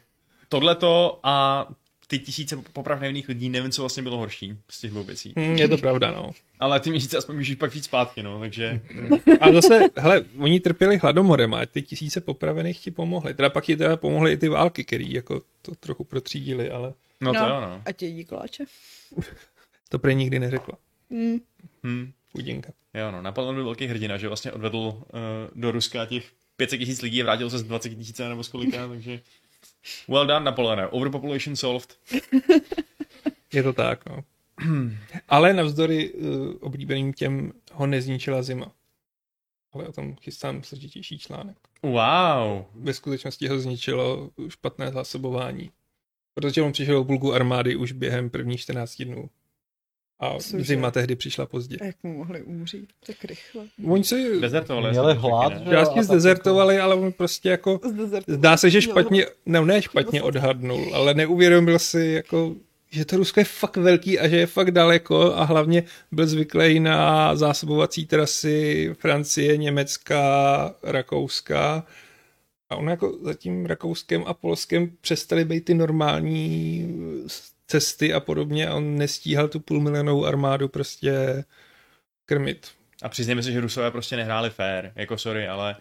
tohleto 0.50 1.20
a 1.24 1.68
ty 2.10 2.20
tisíce 2.20 2.58
poprav 2.74 3.00
nevinných 3.00 3.30
lidí, 3.30 3.50
nevím, 3.50 3.72
co 3.72 3.82
vlastně 3.82 4.04
bylo 4.04 4.18
horší 4.18 4.58
z 4.70 4.80
těch 4.80 4.92
dvou 4.92 5.04
věcí. 5.04 5.34
Hm, 5.40 5.56
je 5.56 5.68
to 5.68 5.78
pravda, 5.78 6.12
no. 6.12 6.32
Ale 6.60 6.80
ty 6.80 6.90
měsíce 6.90 7.18
aspoň 7.18 7.36
můžeš 7.36 7.56
pak 7.56 7.74
víc 7.74 7.86
zpátky, 7.86 8.24
no, 8.24 8.40
takže... 8.40 8.82
A 9.40 9.52
zase, 9.52 9.80
hele, 9.96 10.26
oni 10.38 10.60
trpěli 10.60 10.98
hladomorem 10.98 11.54
a 11.54 11.66
ty 11.66 11.82
tisíce 11.82 12.22
popravených 12.22 12.80
ti 12.80 12.92
pomohly. 12.92 13.34
Teda 13.34 13.50
pak 13.50 13.66
ti 13.66 13.78
teda 13.78 13.98
pomohly 13.98 14.34
i 14.34 14.38
ty 14.38 14.50
války, 14.50 14.84
které 14.84 15.06
jako 15.08 15.42
to 15.62 15.76
trochu 15.76 16.04
protřídili, 16.04 16.72
ale 16.72 16.94
No, 17.22 17.34
to 17.34 17.40
jo, 17.40 17.62
no. 17.62 17.82
A 17.86 17.92
tě 17.92 18.06
jedí 18.06 18.26
koláče? 18.26 18.66
to 19.90 20.00
prý 20.00 20.16
nikdy 20.16 20.40
neřekla. 20.40 20.78
Mm. 21.10 21.38
Hm. 21.84 22.12
Chudinka. 22.32 22.72
Jo, 22.94 23.12
no, 23.12 23.22
Napoleon 23.22 23.56
byl 23.56 23.64
velký 23.64 23.88
hrdina, 23.88 24.18
že 24.18 24.28
vlastně 24.28 24.52
odvedl 24.52 24.78
uh, 24.78 25.04
do 25.56 25.72
Ruska 25.72 26.06
těch 26.06 26.32
500 26.58 26.80
tisíc 26.80 27.02
lidí 27.02 27.22
a 27.22 27.24
vrátil 27.24 27.50
se 27.50 27.60
z 27.60 27.64
20 27.64 27.90
tisíc 27.90 28.20
nebo 28.20 28.44
z 28.44 28.48
kolika, 28.48 28.88
takže... 28.88 29.20
Well 30.08 30.28
done, 30.28 30.46
Napoleone. 30.46 30.88
Overpopulation 30.88 31.56
solved. 31.56 31.98
Je 33.54 33.64
to 33.64 33.74
tak, 33.74 34.06
no. 34.06 34.24
Ale 35.30 35.54
navzdory 35.54 36.14
uh, 36.14 36.54
oblíbeným 36.60 37.14
těm 37.14 37.54
ho 37.72 37.88
nezničila 37.88 38.42
zima. 38.44 38.72
Ale 39.74 39.88
o 39.88 39.92
tom 39.92 40.16
chystám 40.16 40.64
složitější 40.64 41.20
článek. 41.20 41.58
Wow. 41.84 42.66
Ve 42.76 42.94
skutečnosti 42.94 43.48
ho 43.48 43.60
zničilo 43.60 44.30
špatné 44.50 44.92
zásobování. 44.92 45.72
Protože 46.34 46.62
on 46.62 46.72
přišel 46.72 46.98
o 46.98 47.04
bulgu 47.04 47.34
armády 47.34 47.76
už 47.76 47.92
během 47.92 48.30
prvních 48.30 48.62
14 48.62 49.02
dnů. 49.02 49.30
A 50.20 50.38
Cože? 50.40 50.64
zima 50.64 50.92
tehdy 50.92 51.16
přišla 51.16 51.46
pozdě. 51.46 51.78
A 51.82 51.86
jak 51.86 51.96
mu 52.04 52.18
mohli 52.18 52.42
umřít 52.42 52.90
tak 53.06 53.24
rychle? 53.24 53.64
Oni 53.86 54.04
se 54.04 54.16
Dezertovali. 54.42 54.92
Měli 54.92 55.14
hlad, 55.16 55.54
tak 55.70 56.04
zdezertovali, 56.04 56.80
ale 56.80 56.96
on 56.96 57.12
prostě 57.12 57.50
jako. 57.50 57.80
Zdá 58.28 58.58
se, 58.58 58.70
že 58.70 58.82
špatně, 58.82 59.26
ne, 59.46 59.66
ne 59.66 59.82
špatně 59.82 60.24
odhadnul, 60.24 60.96
ale 60.96 61.14
neuvědomil 61.14 61.80
si, 61.80 62.06
jako, 62.06 62.56
že 62.92 63.06
to 63.06 63.18
Rusko 63.18 63.40
je 63.40 63.44
fakt 63.44 63.78
velký 63.78 64.20
a 64.20 64.28
že 64.28 64.38
je 64.38 64.48
fakt 64.48 64.72
daleko 64.72 65.36
a 65.36 65.44
hlavně 65.44 65.84
byl 66.12 66.28
zvyklý 66.28 66.80
na 66.80 67.36
zásobovací 67.36 68.06
trasy 68.06 68.90
Francie, 69.00 69.58
Německa, 69.58 70.76
Rakouska 70.84 71.86
a 72.70 72.76
on 72.76 72.90
jako 72.90 73.18
za 73.24 73.34
tím 73.34 73.66
Rakouskem 73.66 74.24
a 74.28 74.34
Polskem 74.34 74.92
přestali 75.02 75.46
být 75.46 75.66
ty 75.66 75.74
normální 75.74 76.88
cesty 77.70 78.14
a 78.14 78.20
podobně 78.20 78.68
a 78.68 78.76
on 78.76 78.98
nestíhal 78.98 79.48
tu 79.48 79.60
půlmilionovou 79.60 80.26
armádu 80.26 80.68
prostě 80.68 81.44
krmit. 82.26 82.72
A 83.02 83.10
přiznejme 83.10 83.44
si, 83.44 83.52
že 83.52 83.62
Rusové 83.62 83.92
prostě 83.92 84.16
nehráli 84.16 84.50
fair. 84.50 84.92
Jako 84.96 85.18
sorry, 85.18 85.48
ale 85.48 85.76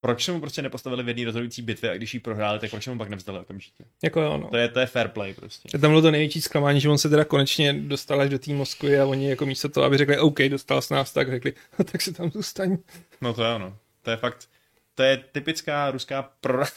proč 0.00 0.24
se 0.24 0.32
mu 0.32 0.40
prostě 0.40 0.62
nepostavili 0.62 1.02
v 1.02 1.08
jedné 1.08 1.24
rozhodující 1.24 1.62
bitvě 1.62 1.90
a 1.90 1.96
když 1.96 2.14
ji 2.14 2.20
prohráli, 2.20 2.58
tak 2.58 2.70
proč 2.70 2.84
se 2.84 2.90
mu 2.90 2.98
pak 2.98 3.08
nevzdali 3.08 3.38
okamžitě? 3.38 3.84
Jako 4.02 4.20
jo, 4.20 4.38
no. 4.38 4.48
To 4.48 4.56
je, 4.56 4.68
to 4.68 4.80
je 4.80 4.86
fair 4.86 5.08
play 5.08 5.34
prostě. 5.34 5.78
Tam 5.78 5.90
bylo 5.90 6.02
to 6.02 6.10
největší 6.10 6.40
zklamání, 6.40 6.80
že 6.80 6.88
on 6.88 6.98
se 6.98 7.08
teda 7.08 7.24
konečně 7.24 7.72
dostal 7.72 8.20
až 8.20 8.30
do 8.30 8.38
té 8.38 8.52
Moskvy 8.52 9.00
a 9.00 9.06
oni 9.06 9.30
jako 9.30 9.46
místo 9.46 9.68
toho, 9.68 9.86
aby 9.86 9.98
řekli 9.98 10.18
OK, 10.18 10.38
dostal 10.48 10.82
se 10.82 10.94
nás, 10.94 11.12
tak 11.12 11.30
řekli, 11.30 11.52
no, 11.78 11.84
tak 11.84 12.02
si 12.02 12.12
tam 12.12 12.30
zůstaň. 12.30 12.78
No 13.20 13.34
to 13.34 13.44
je 13.44 13.54
ono. 13.54 13.76
To 14.02 14.10
je 14.10 14.16
fakt, 14.16 14.48
to 14.94 15.02
je 15.02 15.16
typická 15.32 15.90
ruská 15.90 16.30
pro... 16.40 16.64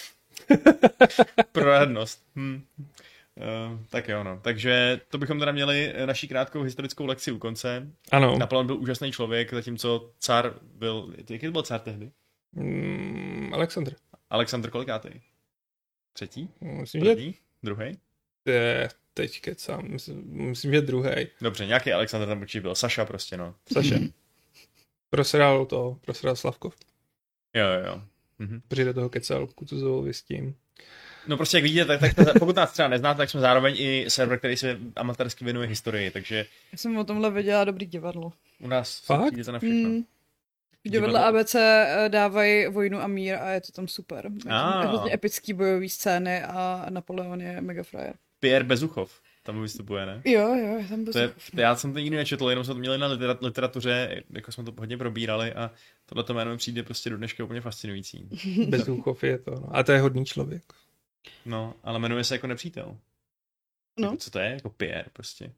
proradnost. 1.51 2.23
Hm. 2.35 2.65
Uh, 3.37 3.79
tak 3.89 4.07
jo, 4.09 4.23
no. 4.23 4.39
Takže 4.43 5.01
to 5.09 5.17
bychom 5.17 5.39
teda 5.39 5.51
měli 5.51 5.93
naší 6.05 6.27
krátkou 6.27 6.61
historickou 6.61 7.05
lekci 7.05 7.31
u 7.31 7.37
konce. 7.37 7.87
Ano, 8.11 8.37
Napoleon 8.37 8.67
byl 8.67 8.77
úžasný 8.77 9.11
člověk, 9.11 9.53
zatímco 9.53 10.11
car 10.19 10.59
byl, 10.63 11.13
jaký 11.29 11.45
to 11.45 11.51
byl 11.51 11.63
car 11.63 11.79
tehdy? 11.79 12.11
mm, 12.51 13.53
Aleksandr. 13.53 13.95
Alexandr 14.29 14.69
kolikátý? 14.69 15.09
Třetí? 16.13 16.49
Myslím, 16.61 17.05
že 17.05 17.11
První? 17.11 17.35
Druhý? 17.63 17.99
je, 18.45 18.89
teď 19.13 19.41
kecám, 19.41 19.87
myslím, 19.91 20.23
myslím 20.25 20.73
že 20.73 20.81
druhý. 20.81 21.27
Dobře, 21.41 21.65
nějaký 21.65 21.93
Alexandr 21.93 22.27
tam 22.27 22.41
určitě 22.41 22.61
byl. 22.61 22.75
Saša 22.75 23.05
prostě, 23.05 23.37
no. 23.37 23.55
Saše. 23.73 23.99
Prosral 25.09 25.65
to, 25.65 25.97
prosral 26.05 26.35
Slavkov. 26.35 26.75
Jo, 27.53 27.65
jo, 27.67 27.87
jo. 27.87 28.01
Mhm. 28.39 28.61
Protože 28.67 28.85
do 28.85 28.93
toho 28.93 29.09
kecal 29.09 29.47
Kutuzovovi 29.47 30.13
s 30.13 30.23
tím. 30.23 30.55
No 31.27 31.37
prostě 31.37 31.57
jak 31.57 31.63
vidíte, 31.63 31.97
tak, 31.97 32.13
tak 32.13 32.39
pokud 32.39 32.55
nás 32.55 32.71
třeba 32.71 32.87
neznáte, 32.87 33.17
tak 33.17 33.29
jsme 33.29 33.39
zároveň 33.41 33.75
i 33.77 34.05
server, 34.07 34.37
který 34.39 34.57
se 34.57 34.77
amatérsky 34.95 35.45
věnuje 35.45 35.67
historii, 35.67 36.11
takže 36.11 36.45
Já 36.71 36.77
jsem 36.77 36.97
o 36.97 37.03
tomhle 37.03 37.31
viděla 37.31 37.63
dobrý 37.63 37.85
divadlo. 37.85 38.33
u 38.59 38.67
nás 38.67 38.99
Fakt? 39.05 39.33
na 39.51 39.59
všechno. 39.59 39.89
Mm. 39.89 40.03
V 40.85 40.89
divadle 40.89 41.19
Divadlo. 41.19 41.39
ABC 41.39 41.55
eh, 41.55 42.05
dávají 42.07 42.67
vojnu 42.67 42.99
a 42.99 43.07
mír 43.07 43.35
a 43.35 43.49
je 43.49 43.61
to 43.61 43.71
tam 43.71 43.87
super. 43.87 44.29
Ah. 44.49 44.81
Je 44.81 44.87
Hrozně 44.87 45.13
epický 45.13 45.53
bojový 45.53 45.89
scény 45.89 46.43
a 46.43 46.85
Napoleon 46.89 47.41
je 47.41 47.61
mega 47.61 47.83
frajer. 47.83 48.13
Pierre 48.39 48.65
Bezuchov 48.65 49.21
tam 49.43 49.61
vystupuje, 49.61 50.05
ne? 50.05 50.21
Jo, 50.25 50.55
jo, 50.55 50.83
tam 50.89 51.05
To 51.05 51.19
je, 51.19 51.27
Bezuchov. 51.27 51.53
já 51.53 51.75
jsem 51.75 51.93
to 51.93 51.99
nikdy 51.99 52.17
nečetl, 52.17 52.49
jenom 52.49 52.65
jsme 52.65 52.73
to 52.73 52.79
měli 52.79 52.97
na 52.97 53.07
literat, 53.07 53.41
literatuře, 53.41 54.23
jako 54.29 54.51
jsme 54.51 54.63
to 54.63 54.73
hodně 54.79 54.97
probírali 54.97 55.53
a 55.53 55.71
tohle 56.05 56.23
jméno 56.33 56.51
mi 56.51 56.57
přijde 56.57 56.83
prostě 56.83 57.09
do 57.09 57.17
dneška 57.17 57.43
úplně 57.43 57.61
fascinující. 57.61 58.29
Bezduchov 58.67 59.23
je 59.23 59.37
to, 59.37 59.51
no. 59.51 59.75
A 59.75 59.83
to 59.83 59.91
je 59.91 59.99
hodný 59.99 60.25
člověk. 60.25 60.63
No, 61.45 61.73
ale 61.83 61.99
jmenuje 61.99 62.23
se 62.23 62.35
jako 62.35 62.47
nepřítel. 62.47 62.97
No. 63.99 64.05
Jako, 64.07 64.17
co 64.17 64.31
to 64.31 64.39
je? 64.39 64.49
Jako 64.49 64.69
Pierre 64.69 65.05
prostě. 65.13 65.51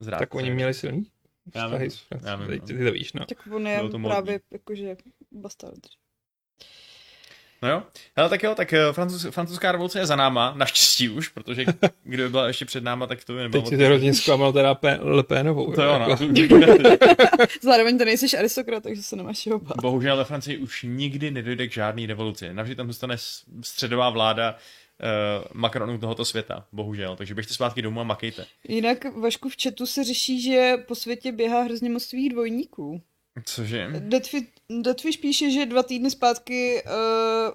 Zrádce. 0.00 0.22
Tak 0.26 0.34
oni 0.34 0.50
měli 0.50 0.74
silný 0.74 1.06
Já 1.54 1.64
vztahy 1.66 1.82
vím, 1.84 1.90
s 1.90 1.98
Francií. 1.98 2.28
já 2.30 2.36
vím, 2.36 2.46
Ty, 2.48 2.58
no. 2.60 2.78
ty 2.78 2.84
to 2.84 2.92
víš, 2.92 3.12
no. 3.12 3.26
Tak 3.26 3.38
on 3.54 3.66
je 3.66 3.88
to 3.90 3.98
právě 3.98 4.40
jakože 4.50 4.96
bastard. 5.32 5.78
No 7.62 7.68
jo, 7.70 7.82
hele, 8.16 8.28
tak 8.28 8.42
jo, 8.42 8.54
tak 8.54 8.72
eh, 8.72 8.92
francouz, 8.92 9.26
francouzská 9.30 9.72
revoluce 9.72 9.98
je 9.98 10.06
za 10.06 10.16
náma, 10.16 10.54
naštěstí 10.56 11.08
už, 11.08 11.28
protože 11.28 11.64
kdyby 12.02 12.28
byla 12.28 12.46
ještě 12.46 12.64
před 12.64 12.84
náma, 12.84 13.06
tak 13.06 13.24
to 13.24 13.32
by 13.32 13.38
nebylo. 13.42 13.62
Teď 13.62 13.68
si 13.70 13.78
to 13.78 13.84
hrozně 13.84 14.14
zklamal 14.14 14.52
teda 14.52 14.74
Pe- 14.74 14.98
Le 15.02 15.22
Penovou. 15.22 15.72
to 15.72 15.82
jo, 15.82 15.98
no. 15.98 16.08
jako. 16.08 16.24
Zároveň 17.62 17.98
to 17.98 18.04
nejsiš 18.04 18.34
aristokrat, 18.34 18.82
takže 18.82 19.02
se 19.02 19.16
nemáš 19.16 19.38
čeho 19.38 19.58
bát. 19.58 19.76
Bohužel 19.82 20.16
ve 20.16 20.24
Francii 20.24 20.58
už 20.58 20.82
nikdy 20.88 21.30
nedojde 21.30 21.68
k 21.68 21.72
žádné 21.72 22.06
revoluci. 22.06 22.54
Navždy 22.54 22.74
tam 22.74 22.86
zůstane 22.86 23.16
středová 23.62 24.10
vláda 24.10 24.56
uh, 25.00 25.44
Macronů 25.52 25.98
tohoto 25.98 26.24
světa, 26.24 26.66
bohužel. 26.72 27.16
Takže 27.16 27.34
běžte 27.34 27.54
zpátky 27.54 27.82
domů 27.82 28.00
a 28.00 28.04
makejte. 28.04 28.46
Jinak 28.68 29.16
Vašku 29.16 29.48
v 29.48 29.56
chatu 29.62 29.86
se 29.86 30.04
řeší, 30.04 30.42
že 30.42 30.76
po 30.88 30.94
světě 30.94 31.32
běhá 31.32 31.62
hrozně 31.62 31.90
moc 31.90 32.06
tvých 32.06 32.32
dvojníků. 32.32 33.02
Cože? 33.44 33.88
Deathwish 34.82 35.16
píše, 35.20 35.50
že 35.50 35.66
dva 35.66 35.82
týdny 35.82 36.10
zpátky 36.10 36.82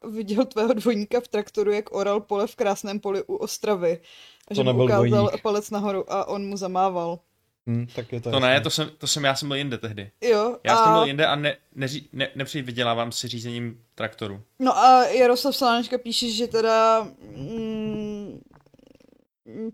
uh, 0.03 0.15
viděl 0.15 0.45
tvého 0.45 0.73
dvojníka 0.73 1.19
v 1.19 1.27
traktoru, 1.27 1.71
jak 1.71 1.91
oral 1.95 2.19
pole 2.19 2.47
v 2.47 2.55
krásném 2.55 2.99
poli 2.99 3.23
u 3.23 3.35
Ostravy. 3.35 3.99
A 4.47 4.49
To 4.49 4.53
že 4.55 4.63
mu 4.63 4.67
nebyl 4.67 4.83
ukázal 4.83 5.07
dvojník. 5.09 5.41
palec 5.41 5.69
nahoru 5.69 6.13
a 6.13 6.27
on 6.27 6.45
mu 6.45 6.57
zamával. 6.57 7.19
Hm, 7.68 7.88
tak 7.95 8.11
je 8.14 8.22
to, 8.22 8.30
To 8.30 8.36
jasný. 8.36 8.47
ne, 8.47 8.61
to 8.61 8.70
jsem, 8.70 8.89
to 8.97 9.07
jsem, 9.07 9.24
já 9.24 9.36
jsem 9.36 9.47
byl 9.47 9.57
jinde 9.57 9.78
tehdy. 9.78 10.11
Jo, 10.22 10.57
Já 10.64 10.74
a, 10.76 10.84
jsem 10.84 10.93
byl 10.93 11.03
jinde 11.05 11.26
a 11.28 11.36
ne, 11.36 11.57
neří, 11.76 12.09
ne, 12.14 12.30
nepřivydělávám 12.36 13.11
si 13.11 13.28
řízením 13.28 13.84
traktoru. 13.95 14.41
No 14.59 14.78
a 14.78 15.05
Jaroslav 15.07 15.55
Salánečka 15.55 15.97
píše, 15.97 16.30
že 16.30 16.47
teda 16.47 17.07
mm, 17.36 18.41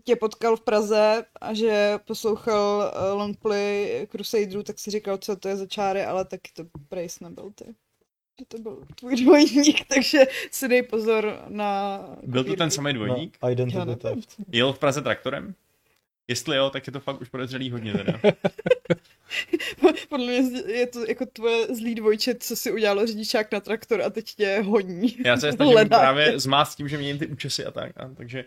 tě 0.04 0.16
potkal 0.16 0.56
v 0.56 0.60
Praze 0.60 1.24
a 1.40 1.54
že 1.54 1.98
poslouchal 2.04 2.92
uh, 2.94 3.18
longplay 3.18 4.06
Crusaderů, 4.10 4.62
tak 4.62 4.78
si 4.78 4.90
říkal, 4.90 5.18
co 5.18 5.36
to 5.36 5.48
je 5.48 5.56
za 5.56 5.66
čáry, 5.66 6.04
ale 6.04 6.24
taky 6.24 6.50
to 6.52 6.64
Brace 6.90 7.24
nebyl 7.24 7.50
ty. 7.54 7.64
Že 8.40 8.46
to 8.48 8.58
byl 8.58 8.82
tvůj 8.94 9.16
dvojník, 9.24 9.84
takže 9.88 10.18
si 10.50 10.68
dej 10.68 10.82
pozor 10.82 11.42
na... 11.48 12.00
Byl 12.22 12.44
to 12.44 12.56
ten 12.56 12.70
samý 12.70 12.92
dvojník? 12.92 13.38
No, 13.42 13.50
identity. 13.50 14.08
Jel 14.52 14.72
v 14.72 14.78
Praze 14.78 15.02
traktorem? 15.02 15.54
Jestli 16.30 16.56
jo, 16.56 16.70
tak 16.70 16.86
je 16.86 16.92
to 16.92 17.00
fakt 17.00 17.20
už 17.20 17.28
podezřelý 17.28 17.70
hodně 17.70 17.92
teda. 17.92 18.20
Podle 20.08 20.26
mě 20.26 20.60
je 20.72 20.86
to 20.86 21.06
jako 21.06 21.26
tvoje 21.26 21.66
zlý 21.74 21.94
dvojče, 21.94 22.34
co 22.34 22.56
si 22.56 22.72
udělalo 22.72 23.06
řidičák 23.06 23.52
na 23.52 23.60
traktor 23.60 24.02
a 24.02 24.10
teď 24.10 24.34
tě 24.34 24.62
honí. 24.66 25.16
Já 25.24 25.36
se 25.36 25.52
snažím 25.52 25.88
právě 25.88 26.40
zmást 26.40 26.76
tím, 26.76 26.88
že 26.88 26.98
měním 26.98 27.18
ty 27.18 27.26
účesy 27.26 27.64
a 27.64 27.70
tak. 27.70 28.00
A, 28.00 28.10
takže 28.16 28.44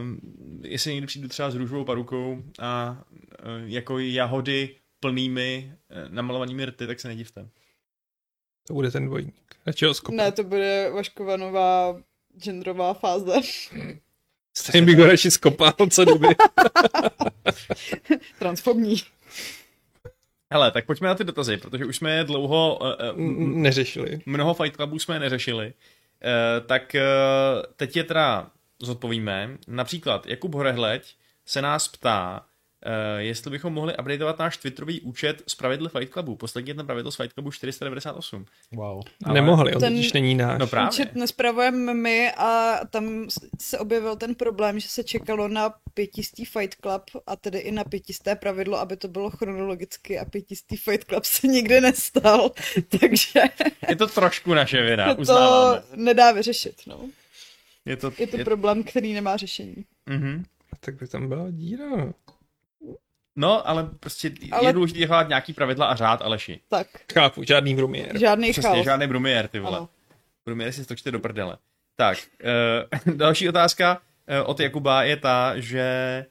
um, 0.00 0.20
jestli 0.62 0.92
někdy 0.92 1.06
přijdu 1.06 1.28
třeba 1.28 1.50
s 1.50 1.54
růžovou 1.54 1.84
parukou 1.84 2.42
a 2.58 3.02
uh, 3.44 3.70
jako 3.70 3.98
jahody 3.98 4.76
plnými 5.00 5.72
uh, 5.90 6.12
namalovanými 6.12 6.64
rty, 6.66 6.86
tak 6.86 7.00
se 7.00 7.08
nedivte. 7.08 7.48
To 8.66 8.74
bude 8.74 8.90
ten 8.90 9.06
dvojník. 9.06 9.56
Radši 9.66 9.84
ho 9.86 9.92
Ne, 10.10 10.32
to 10.32 10.44
bude 10.44 10.90
Vaškova 10.94 11.36
nová 11.36 12.02
genderová 12.36 12.94
fáze. 12.94 13.32
Stejně 14.58 14.86
bych 14.86 14.98
ho 14.98 15.06
radši 15.06 15.30
skopal, 15.30 15.72
co 15.90 16.04
doby. 16.04 16.28
Transformní. 18.38 18.96
Hele, 20.52 20.70
tak 20.70 20.86
pojďme 20.86 21.08
na 21.08 21.14
ty 21.14 21.24
dotazy, 21.24 21.56
protože 21.56 21.84
už 21.84 21.96
jsme 21.96 22.16
je 22.16 22.24
dlouho... 22.24 22.78
Uh, 22.80 23.20
uh, 23.20 23.38
neřešili. 23.38 24.20
Mnoho 24.26 24.54
Fight 24.54 24.76
Clubů 24.76 24.98
jsme 24.98 25.18
neřešili. 25.18 25.66
Uh, 25.66 26.66
tak 26.66 26.82
uh, 26.94 27.62
teď 27.76 27.96
je 27.96 28.04
teda 28.04 28.50
zodpovíme. 28.78 29.58
Například 29.68 30.26
Jakub 30.26 30.54
Horehleď 30.54 31.14
se 31.46 31.62
nás 31.62 31.88
ptá, 31.88 32.46
Uh, 32.86 33.20
jestli 33.20 33.50
bychom 33.50 33.72
mohli 33.72 33.96
updateovat 33.96 34.38
náš 34.38 34.56
Twitterový 34.56 35.00
účet 35.00 35.42
z 35.46 35.54
pravidly 35.54 35.88
Fight 35.88 36.12
Clubu. 36.12 36.36
Poslední 36.36 36.68
je 36.68 36.74
ten 36.74 36.86
pravidlo 36.86 37.12
z 37.12 37.16
Fight 37.16 37.32
Clubu 37.32 37.50
498. 37.50 38.44
Wow. 38.72 39.02
Ale 39.24 39.34
Nemohli, 39.34 39.74
on 39.74 39.80
totiž 39.80 40.12
není 40.12 40.34
náš. 40.34 40.58
No 40.58 40.66
právě. 40.66 40.88
Účet 40.88 41.14
nespravujeme 41.14 41.94
my 41.94 42.32
a 42.32 42.80
tam 42.90 43.28
se 43.60 43.78
objevil 43.78 44.16
ten 44.16 44.34
problém, 44.34 44.80
že 44.80 44.88
se 44.88 45.04
čekalo 45.04 45.48
na 45.48 45.74
pětistý 45.94 46.44
Fight 46.44 46.74
Club 46.74 47.02
a 47.26 47.36
tedy 47.36 47.58
i 47.58 47.72
na 47.72 47.84
pětisté 47.84 48.36
pravidlo, 48.36 48.78
aby 48.78 48.96
to 48.96 49.08
bylo 49.08 49.30
chronologicky 49.30 50.18
a 50.18 50.24
pětistý 50.24 50.76
Fight 50.76 51.04
Club 51.04 51.24
se 51.24 51.46
nikdy 51.46 51.80
nestal. 51.80 52.50
Takže... 53.00 53.40
je 53.88 53.96
to 53.96 54.06
trošku 54.06 54.54
naše 54.54 54.82
vina, 54.82 55.14
to 55.14 55.20
uznáváme. 55.20 55.82
nedá 55.94 56.32
vyřešit, 56.32 56.82
no. 56.86 57.00
Je 57.84 57.96
to, 57.96 58.12
je 58.18 58.26
to 58.26 58.36
je... 58.38 58.44
problém, 58.44 58.82
který 58.82 59.12
nemá 59.12 59.36
řešení. 59.36 59.84
Mm-hmm. 60.08 60.44
Tak 60.80 60.94
by 60.94 61.06
tam 61.08 61.28
byla 61.28 61.50
díra. 61.50 62.12
No, 63.36 63.68
ale 63.68 63.88
prostě 64.00 64.30
ale... 64.52 64.68
je 64.68 64.72
důležité 64.72 64.98
dělat 64.98 65.28
nějaký 65.28 65.52
pravidla 65.52 65.86
a 65.86 65.94
řád, 65.94 66.22
Aleši. 66.22 66.60
Tak. 66.68 66.86
Chápu, 67.14 67.42
žádný 67.42 67.74
brumier. 67.74 68.18
Žádný 68.18 68.52
Přesně, 68.52 68.70
chaos. 68.70 68.84
žádný 68.84 69.06
brumier, 69.06 69.48
ty 69.48 69.58
vole. 69.58 69.86
Brumier 70.46 70.72
si 70.72 70.84
stočte 70.84 71.10
do 71.10 71.20
prdele. 71.20 71.56
Tak, 71.96 72.18
uh, 73.06 73.14
další 73.16 73.48
otázka 73.48 74.00
uh, 74.42 74.50
od 74.50 74.60
Jakuba 74.60 75.02
je 75.02 75.16
ta, 75.16 75.52
že 75.56 76.26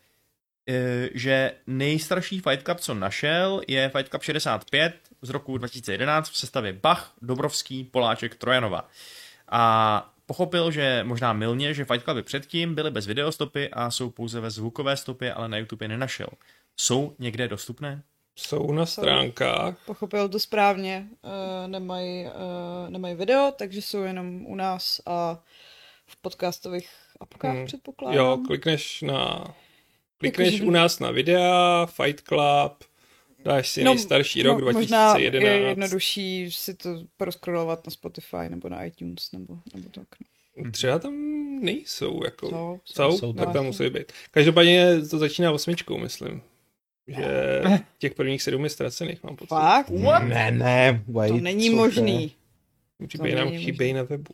uh, 0.70 0.76
že 1.14 1.52
nejstarší 1.68 2.40
Fight 2.40 2.64
Club, 2.66 2.80
co 2.80 2.94
našel, 2.94 3.62
je 3.68 3.90
Fight 3.90 4.10
Club 4.10 4.24
65 4.24 4.94
z 5.22 5.30
roku 5.30 5.58
2011 5.58 6.30
v 6.30 6.38
sestavě 6.38 6.74
Bach, 6.74 7.14
Dobrovský, 7.22 7.84
Poláček, 7.84 8.36
Trojanova. 8.36 8.90
A 9.50 10.14
pochopil, 10.26 10.72
že 10.72 11.04
možná 11.04 11.34
milně, 11.34 11.74
že 11.74 11.86
Fight 11.86 12.04
Cluby 12.04 12.24
předtím 12.24 12.76
byly 12.76 12.92
bez 12.92 13.08
videostopy 13.08 13.70
a 13.70 13.92
jsou 13.92 14.10
pouze 14.10 14.40
ve 14.40 14.52
zvukové 14.52 14.98
stopě, 14.98 15.34
ale 15.34 15.50
na 15.50 15.58
YouTube 15.58 15.84
je 15.84 15.90
nenašel. 15.90 16.28
Jsou 16.78 17.16
někde 17.20 17.48
dostupné? 17.48 18.04
Jsou 18.36 18.72
na 18.72 18.86
stránkách. 18.86 19.78
Pochopil 19.86 20.30
to 20.30 20.40
správně. 20.40 21.08
Uh, 21.22 21.72
nemají, 21.72 22.26
uh, 22.26 22.90
nemají 22.90 23.16
video, 23.16 23.52
takže 23.58 23.82
jsou 23.82 24.02
jenom 24.02 24.46
u 24.46 24.56
nás 24.56 25.02
a 25.06 25.44
v 26.08 26.16
podcastových 26.22 26.90
apkách 27.20 27.56
hmm. 27.56 27.66
předpokládám. 27.66 28.18
Jo, 28.18 28.40
klikneš 28.48 29.02
na... 29.02 29.54
Klikneš 30.18 30.54
Jakože... 30.54 30.64
u 30.64 30.72
nás 30.72 31.00
na 31.00 31.12
videa, 31.12 31.86
Fight 31.86 32.22
Club, 32.22 32.84
dáš 33.46 33.70
si 33.70 33.84
no, 33.84 33.94
nejstarší 33.94 34.44
rok 34.44 34.60
no, 34.60 34.62
2011. 34.62 35.42
Možná 35.42 35.52
je 35.52 35.60
jednodušší 35.62 36.52
si 36.52 36.74
to 36.74 36.90
proskrolovat 37.18 37.86
na 37.86 37.92
Spotify 37.92 38.50
nebo 38.50 38.70
na 38.70 38.84
iTunes 38.84 39.32
nebo, 39.32 39.58
nebo 39.76 39.90
tak. 39.90 40.08
No. 40.58 40.72
Třeba 40.72 41.00
tam 41.00 41.14
nejsou, 41.62 42.24
jako. 42.26 42.50
Jsou, 42.50 42.80
jsou, 42.86 43.18
jsou 43.18 43.34
tak 43.34 43.54
tam 43.54 43.66
musí 43.66 43.90
být. 43.90 44.12
Každopádně 44.32 45.02
to 45.10 45.18
začíná 45.18 45.52
osmičkou, 45.52 45.98
myslím 45.98 46.42
že 47.08 47.62
těch 47.98 48.14
prvních 48.14 48.42
sedm 48.42 48.64
je 48.64 48.70
ztracených, 48.70 49.24
mám 49.24 49.36
pocit. 49.36 49.50
Fakt? 49.50 49.90
What? 49.90 50.24
Ne, 50.24 50.52
ne, 50.52 51.04
wait. 51.08 51.30
To 51.30 51.38
není 51.38 51.70
možný. 51.70 52.32
Určitě 53.00 53.36
nám 53.36 53.58
chybějí 53.58 53.94
na 53.94 54.04
webu. 54.04 54.34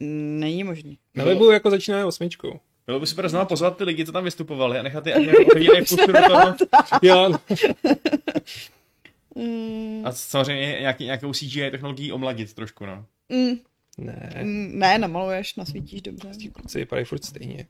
Není 0.00 0.64
možný. 0.64 0.98
Na 1.14 1.24
webu 1.24 1.50
jako 1.50 1.70
začíná 1.70 2.06
osmičkou. 2.06 2.60
Bylo 2.86 3.00
by 3.00 3.06
super 3.06 3.28
znovu 3.28 3.46
pozvat 3.46 3.76
ty 3.76 3.84
lidi, 3.84 4.06
co 4.06 4.12
tam 4.12 4.24
vystupovali 4.24 4.78
a 4.78 4.82
nechat 4.82 5.06
je, 5.06 5.14
ať 5.78 5.90
do 6.06 6.12
toho. 6.28 6.54
jo. 7.02 7.38
a 10.04 10.12
samozřejmě 10.12 10.76
nějaký, 10.80 11.04
nějakou 11.04 11.32
CGI 11.32 11.70
technologií 11.70 12.12
omladit 12.12 12.54
trošku, 12.54 12.86
no. 12.86 13.06
Mm. 13.28 13.56
Ne. 13.98 14.32
Mm, 14.42 14.78
ne, 14.78 14.98
namaluješ, 14.98 15.54
nasvítíš 15.56 16.02
dobře. 16.02 16.28
Ti 16.28 16.50
kluci 16.50 16.78
vypadají 16.78 17.04
furt 17.04 17.24
stejně. 17.24 17.66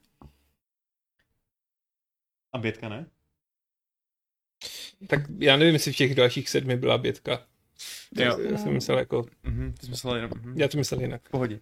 A 2.53 2.59
bětka 2.59 2.89
ne? 2.89 3.07
Tak 5.07 5.21
já 5.39 5.57
nevím, 5.57 5.75
jestli 5.75 5.93
v 5.93 5.97
těch 5.97 6.15
dalších 6.15 6.49
sedmi 6.49 6.77
byla 6.77 6.99
bětka. 6.99 7.43
Jo. 8.17 8.39
Já 8.51 8.59
jsem 8.59 8.73
myslel 8.73 8.99
jako... 8.99 9.27
Mm-hmm, 9.45 9.73
ty 9.81 9.87
jsi 9.87 9.91
myslel 9.91 10.17
jenom... 10.17 10.31
Mm-hmm. 10.31 10.53
Já 10.57 10.69
to 10.69 10.79
myslel 10.79 11.01
jinak. 11.01 11.23
V 11.29 11.31
pohodě. 11.31 11.61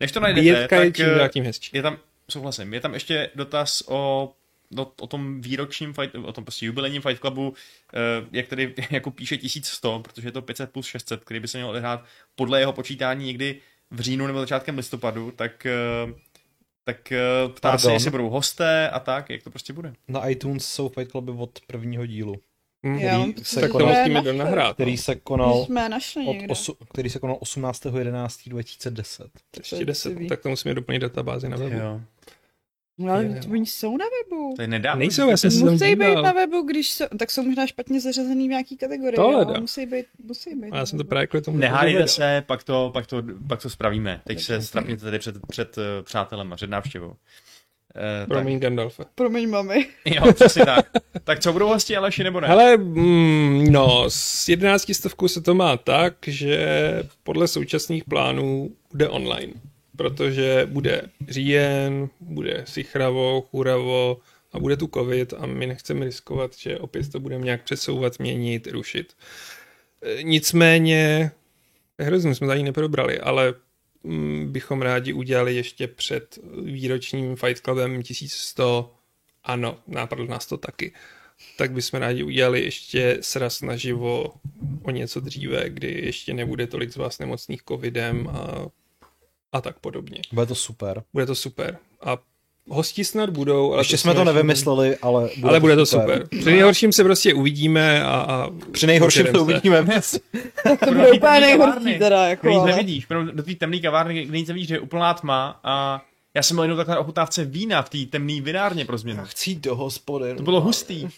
Než 0.00 0.12
to 0.12 0.20
najdete, 0.20 0.42
Bětka 0.42 0.76
tak 0.76 0.84
je 0.84 0.92
čím 0.92 1.06
dál 1.06 1.28
tím 1.28 1.44
hezčí. 1.44 1.70
Je 1.74 1.82
tam, 1.82 1.98
souhlasím, 2.30 2.74
je 2.74 2.80
tam 2.80 2.94
ještě 2.94 3.30
dotaz 3.34 3.82
o 3.88 4.32
o, 4.78 4.92
o 5.00 5.06
tom 5.06 5.40
výročním 5.40 5.92
fight, 5.92 6.14
o 6.14 6.32
tom 6.32 6.44
prostě 6.44 6.66
jubilejním 6.66 7.02
Fight 7.02 7.20
Clubu, 7.20 7.54
eh, 7.94 8.26
jak 8.32 8.48
tady 8.48 8.74
jako 8.90 9.10
píše 9.10 9.36
1100, 9.36 10.00
protože 10.04 10.28
je 10.28 10.32
to 10.32 10.42
500 10.42 10.70
plus 10.70 10.86
600, 10.86 11.24
který 11.24 11.40
by 11.40 11.48
se 11.48 11.58
měl 11.58 11.70
odehrát 11.70 12.04
podle 12.34 12.60
jeho 12.60 12.72
počítání 12.72 13.26
někdy 13.26 13.60
v 13.90 14.00
říjnu 14.00 14.26
nebo 14.26 14.40
začátkem 14.40 14.76
listopadu, 14.76 15.30
tak 15.30 15.66
eh, 15.66 16.14
tak 16.86 17.12
ptá 17.48 17.70
Pardon. 17.70 17.78
se, 17.78 17.92
jestli 17.92 18.10
budou 18.10 18.30
hosté 18.30 18.90
a 18.90 19.00
tak, 19.00 19.30
jak 19.30 19.42
to 19.42 19.50
prostě 19.50 19.72
bude. 19.72 19.92
Na 20.08 20.28
iTunes 20.28 20.66
jsou 20.66 20.88
Fight 20.88 21.10
Cluby 21.10 21.32
od 21.36 21.58
prvního 21.66 22.06
dílu. 22.06 22.34
Mm. 22.84 22.98
Jo, 22.98 23.26
se 23.42 23.60
tak 23.60 23.70
konal, 23.70 23.88
to 23.88 23.94
musíme 23.94 24.22
do 24.22 24.32
nahrát. 24.32 24.74
Který 24.74 24.96
se 24.96 25.14
konal, 25.14 25.64
jsme 25.64 25.88
našli 25.88 26.26
od 26.26 26.36
osu, 26.48 26.76
který 26.92 27.10
se 27.10 27.18
konal 27.18 27.36
18.11.2010. 27.36 29.28
Ještě 29.56 29.84
10, 29.84 30.18
tak 30.28 30.40
to 30.40 30.48
musíme 30.48 30.74
doplnit 30.74 30.98
databázi 30.98 31.48
na 31.48 31.56
webu. 31.56 31.76
Jo. 31.76 32.00
No 32.98 33.12
ale 33.12 33.24
je, 33.24 33.40
oni 33.50 33.66
jsou 33.66 33.96
na 33.96 34.04
webu. 34.04 34.52
To 34.56 34.62
je 34.62 34.68
nedávno. 34.68 34.98
Nejsou, 34.98 35.30
já 35.30 35.36
jsem 35.36 35.50
se 35.50 35.64
Musí 35.64 35.96
být 35.96 36.14
na 36.22 36.32
webu, 36.32 36.62
když 36.62 36.92
jsou, 36.92 37.04
tak 37.18 37.30
jsou 37.30 37.42
možná 37.42 37.66
špatně 37.66 38.00
zařazený 38.00 38.46
v 38.46 38.50
nějaký 38.50 38.76
kategorii. 38.76 39.16
To 39.16 39.26
ale 39.26 39.60
musí 39.60 39.86
být, 39.86 40.06
musí 40.24 40.54
být. 40.54 40.70
A 40.72 40.76
já 40.76 40.86
jsem 40.86 40.98
to 40.98 41.04
právě 41.04 41.26
kvůli 41.26 41.42
tomu 41.42 41.58
Nehádejte 41.58 42.08
se, 42.08 42.44
pak 42.46 42.64
to, 42.64 42.90
pak, 42.92 43.06
to, 43.06 43.22
pak 43.48 43.62
to 43.62 43.70
spravíme. 43.70 44.20
Teď 44.24 44.42
se 44.42 44.62
strapněte 44.62 45.04
tady 45.04 45.18
před, 45.18 45.36
před 45.46 45.78
uh, 45.78 45.84
přátelem 46.02 46.52
a 46.52 46.56
před 46.56 46.70
návštěvou. 46.70 47.16
Uh, 47.96 48.28
Promiň, 48.28 48.54
tak. 48.54 48.62
Gandalfe. 48.62 49.04
Promiň, 49.14 49.48
mami. 49.48 49.86
jo, 50.04 50.32
přesně 50.32 50.64
tak. 50.64 50.86
Tak 51.24 51.40
co 51.40 51.52
budou 51.52 51.68
hosti, 51.68 51.96
Aleši, 51.96 52.24
nebo 52.24 52.40
ne? 52.40 52.48
Hele, 52.48 52.76
mm, 52.76 53.72
no, 53.72 54.04
s 54.08 54.48
11 54.48 54.94
stovkou 54.94 55.28
se 55.28 55.40
to 55.40 55.54
má 55.54 55.76
tak, 55.76 56.14
že 56.26 56.68
podle 57.22 57.48
současných 57.48 58.04
plánů 58.04 58.70
bude 58.90 59.08
online 59.08 59.52
protože 59.96 60.66
bude 60.70 61.02
říjen, 61.28 62.08
bude 62.20 62.64
sichravo, 62.66 63.40
churavo 63.40 64.18
a 64.52 64.58
bude 64.58 64.76
tu 64.76 64.90
covid 64.94 65.34
a 65.38 65.46
my 65.46 65.66
nechceme 65.66 66.04
riskovat, 66.04 66.56
že 66.58 66.78
opět 66.78 67.12
to 67.12 67.20
budeme 67.20 67.44
nějak 67.44 67.62
přesouvat, 67.62 68.18
měnit, 68.18 68.66
rušit. 68.66 69.12
E, 70.02 70.22
nicméně, 70.22 71.30
hrozně 71.98 72.34
jsme 72.34 72.46
tady 72.46 72.62
neprobrali, 72.62 73.20
ale 73.20 73.54
bychom 74.44 74.82
rádi 74.82 75.12
udělali 75.12 75.54
ještě 75.54 75.88
před 75.88 76.38
výročním 76.62 77.36
Fight 77.36 77.62
Clubem 77.62 78.02
1100, 78.02 78.94
ano, 79.44 79.78
nápadlo 79.86 80.26
nás 80.26 80.46
to 80.46 80.56
taky, 80.56 80.92
tak 81.56 81.72
bychom 81.72 82.00
rádi 82.00 82.22
udělali 82.22 82.64
ještě 82.64 83.18
sraz 83.20 83.62
naživo 83.62 84.34
o 84.82 84.90
něco 84.90 85.20
dříve, 85.20 85.70
kdy 85.70 86.00
ještě 86.04 86.34
nebude 86.34 86.66
tolik 86.66 86.90
z 86.90 86.96
vás 86.96 87.18
nemocných 87.18 87.62
covidem 87.62 88.28
a 88.28 88.66
a 89.54 89.60
tak 89.60 89.78
podobně. 89.78 90.22
Bude 90.32 90.46
to 90.46 90.54
super. 90.54 91.02
Bude 91.12 91.26
to 91.26 91.34
super. 91.34 91.78
A 92.00 92.18
hosti 92.68 93.04
snad 93.04 93.30
budou. 93.30 93.72
Ale 93.72 93.80
Ještě 93.80 93.96
to 93.96 94.00
jsme 94.00 94.14
to 94.14 94.24
nevymysleli, 94.24 94.96
ale 94.96 95.28
bude, 95.36 95.48
ale 95.48 95.56
to, 95.56 95.60
bude 95.60 95.76
to 95.76 95.86
super. 95.86 96.22
super. 96.22 96.38
Při 96.40 96.50
nejhorším 96.50 96.92
se 96.92 97.04
prostě 97.04 97.34
uvidíme 97.34 98.04
a, 98.04 98.10
a 98.10 98.50
Při 98.72 98.86
nejhorším 98.86 99.26
to 99.32 99.42
uvidíme. 99.42 99.84
to 100.84 100.92
bude 100.92 101.12
úplně 101.12 101.40
nejhorší 101.40 101.98
teda. 101.98 102.28
Jako, 102.28 102.48
nic 102.48 102.64
nevidíš, 102.64 103.06
do 103.32 103.42
té 103.42 103.54
temné 103.54 103.78
kavárny, 103.78 104.24
kde 104.24 104.38
nic 104.38 104.48
nevidíš, 104.48 104.68
že 104.68 104.74
je 104.74 104.80
úplná 104.80 105.14
tma 105.14 105.60
a 105.64 106.04
já 106.34 106.42
jsem 106.42 106.56
byl 106.56 106.64
jenom 106.64 106.76
takhle 106.76 106.98
ochutávce 106.98 107.44
vína 107.44 107.82
v 107.82 107.90
té 107.90 107.98
temné 108.10 108.40
vinárně 108.40 108.84
pro 108.84 108.98
změnu. 108.98 109.20
Já 109.20 109.26
chci 109.26 109.50
jít 109.50 109.60
do 109.60 109.76
hospody. 109.76 110.34
To 110.34 110.42
bylo 110.42 110.60
hustý. 110.60 111.08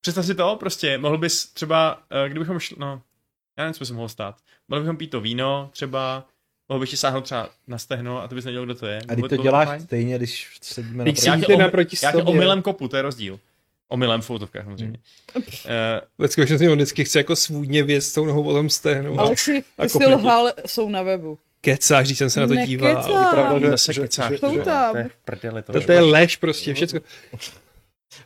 Představ 0.00 0.26
si 0.26 0.34
to, 0.34 0.56
prostě, 0.60 0.98
mohl 0.98 1.18
bys 1.18 1.46
třeba, 1.46 1.98
eh, 2.10 2.28
kdybychom 2.28 2.58
šli, 2.58 2.76
no, 2.80 3.02
já 3.58 3.64
nevím, 3.64 3.74
co 3.74 3.78
bys 3.78 3.90
mohl 3.90 4.08
stát. 4.08 4.36
Mohl 4.68 4.82
bychom 4.82 4.96
pít 4.96 5.10
to 5.10 5.20
víno, 5.20 5.70
třeba 5.72 6.26
Mohl 6.68 6.80
bych 6.80 6.90
ti 6.90 6.96
sáhnout 6.96 7.24
třeba 7.24 7.48
na 7.66 7.78
stehno 7.78 8.22
a 8.22 8.28
ty 8.28 8.34
bys 8.34 8.44
nevěděl, 8.44 8.64
kdo 8.64 8.74
to 8.74 8.86
je. 8.86 9.00
A 9.08 9.14
ty 9.14 9.22
to 9.22 9.36
děláš 9.36 9.68
fajn? 9.68 9.80
stejně, 9.82 10.16
když 10.18 10.48
sedíme 10.62 11.04
na 11.04 11.12
já 11.24 11.40
tě, 11.40 11.56
naproti 11.56 11.96
já 12.02 12.12
tě 12.12 12.22
omylem 12.22 12.62
kopu, 12.62 12.88
to 12.88 12.96
je 12.96 13.02
rozdíl. 13.02 13.40
Omylem 13.88 14.20
v 14.20 14.26
fotovkách, 14.26 14.64
samozřejmě. 14.64 14.98
Hmm. 15.34 15.44
Eh, 15.66 16.00
Ve 16.18 16.28
skutečnosti 16.28 16.68
on 16.68 16.74
vždycky 16.74 17.04
chce 17.04 17.18
jako 17.18 17.36
svůdně 17.36 17.82
věc 17.82 18.04
s 18.06 18.12
tou 18.12 18.24
nohou 18.24 18.44
potom 18.44 18.70
stehnou. 18.70 19.20
Ale 19.20 19.36
si, 19.36 19.64
a 19.78 19.82
ty 19.82 19.88
si 19.88 19.92
kopnitě. 19.92 20.14
lhal, 20.14 20.52
jsou 20.66 20.88
na 20.88 21.02
webu. 21.02 21.38
Kecáš, 21.60 22.06
když 22.06 22.18
jsem 22.18 22.30
se 22.30 22.40
na 22.40 22.46
to 22.46 22.56
díval. 22.56 22.94
Nekecám. 22.94 24.32
Že- 24.32 24.38
že- 24.38 24.54
že- 24.54 24.60
tam. 24.64 24.92
To 24.92 24.98
je 24.98 25.04
v 25.08 25.16
prdeli 25.24 25.62
to. 25.62 25.72
To, 25.72 25.80
to 25.80 25.92
je 25.92 26.00
lež 26.00 26.36
prostě, 26.36 26.74
všecko. 26.74 26.98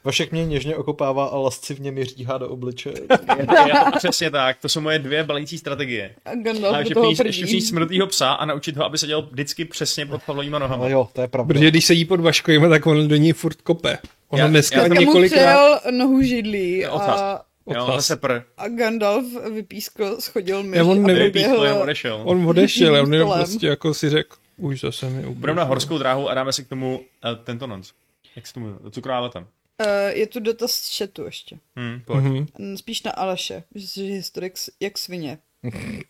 Vašek 0.05 0.33
mě 0.33 0.47
něžně 0.47 0.77
okopává 0.77 1.27
a 1.27 1.37
lascivně 1.37 1.93
mi 1.93 2.05
říhá 2.05 2.39
do 2.39 2.49
obličeje. 2.49 2.95
Já- 3.69 3.91
Přesně 3.97 4.31
tak, 4.31 4.57
to 4.61 4.69
jsou 4.69 4.81
moje 4.81 4.99
dvě 4.99 5.25
balící 5.25 5.59
strategie. 5.59 6.15
A 6.25 6.31
A 6.31 6.35
Gandalf 6.35 6.75
do 6.75 6.79
ještě 6.81 6.95
toho 6.95 7.13
přinést 7.31 7.69
smrtýho 7.69 8.07
psa 8.07 8.33
a 8.33 8.45
naučit 8.45 8.77
ho, 8.77 8.85
aby 8.85 8.99
seděl 8.99 9.23
vždycky 9.23 9.65
přesně 9.65 10.07
pod 10.07 10.23
Pavlovýma 10.23 10.59
nohama. 10.59 10.83
Ale 10.83 10.93
jo, 10.93 11.09
to 11.13 11.21
je 11.21 11.29
pravda. 11.29 11.55
Protože 11.55 11.71
když 11.71 11.85
sedí 11.85 12.05
pod 12.05 12.21
Vaškovým, 12.21 12.69
tak 12.71 12.87
on 12.87 13.09
do 13.09 13.17
ní 13.17 13.33
furt 13.33 13.63
kope. 13.63 13.99
Ono 14.29 14.43
Já- 14.43 14.49
dneska 14.49 14.77
já 14.77 14.83
já, 14.83 14.89
tam 14.89 14.99
několikrát... 14.99 15.81
nohu 15.91 16.23
židlí 16.23 16.87
a, 16.87 17.41
Jo, 17.75 17.87
zase 17.87 18.17
pr. 18.17 18.41
a 18.59 18.69
Gandalf 18.69 19.25
vypískl, 19.55 20.17
schodil 20.21 20.65
Já 20.75 20.85
on 20.85 21.05
a 21.05 21.07
nevím, 21.07 21.23
Vypískl, 21.25 21.49
poběhl. 21.49 21.65
jenom 21.67 21.83
odešel. 21.83 22.21
On 22.25 22.49
odešel, 22.49 23.03
on 23.03 23.15
jenom 23.15 23.33
prostě 23.39 23.67
jako 23.67 23.95
si 23.95 24.11
řekl, 24.11 24.37
už 24.57 24.81
zase 24.81 25.11
mi. 25.11 25.23
Budeme 25.23 25.57
na 25.61 25.65
horskou 25.65 25.99
dráhu 25.99 26.29
a 26.29 26.35
dáme 26.35 26.53
si 26.53 26.65
k 26.65 26.69
tomu 26.69 26.99
uh, 26.99 27.05
tento 27.45 27.67
noc. 27.67 27.93
Jak 28.37 28.47
se 28.47 28.55
tomu 28.55 28.77
cukrová 28.91 29.21
leta. 29.21 29.45
Eh, 29.81 30.13
je 30.19 30.27
tu 30.27 30.41
dotaz 30.41 30.73
z 30.73 30.99
chatu 30.99 31.25
ještě. 31.25 31.59
Hm, 31.79 32.01
pojď. 32.07 32.25
Mhm. 32.25 32.47
Mm, 32.59 32.77
Spíš 32.77 33.03
na 33.03 33.11
Aleše, 33.11 33.63
že 33.75 33.89
jsi 33.89 34.01
historik 34.03 34.55
jak 34.81 34.99
svině. 34.99 35.39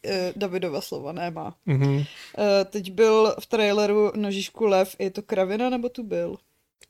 Eh, 0.05 0.33
Davidova 0.37 0.81
slova 0.81 1.13
nemá. 1.13 1.55
Mhm. 1.67 2.03
Eh, 2.39 2.65
Teď 2.65 2.91
byl 2.93 3.35
v 3.41 3.47
traileru 3.47 4.13
na 4.17 4.31
Žižku 4.31 4.67
lev, 4.67 4.97
je 4.99 5.11
to 5.11 5.23
kravina 5.23 5.71
nebo 5.71 5.89
tu 5.89 6.03
byl? 6.03 6.37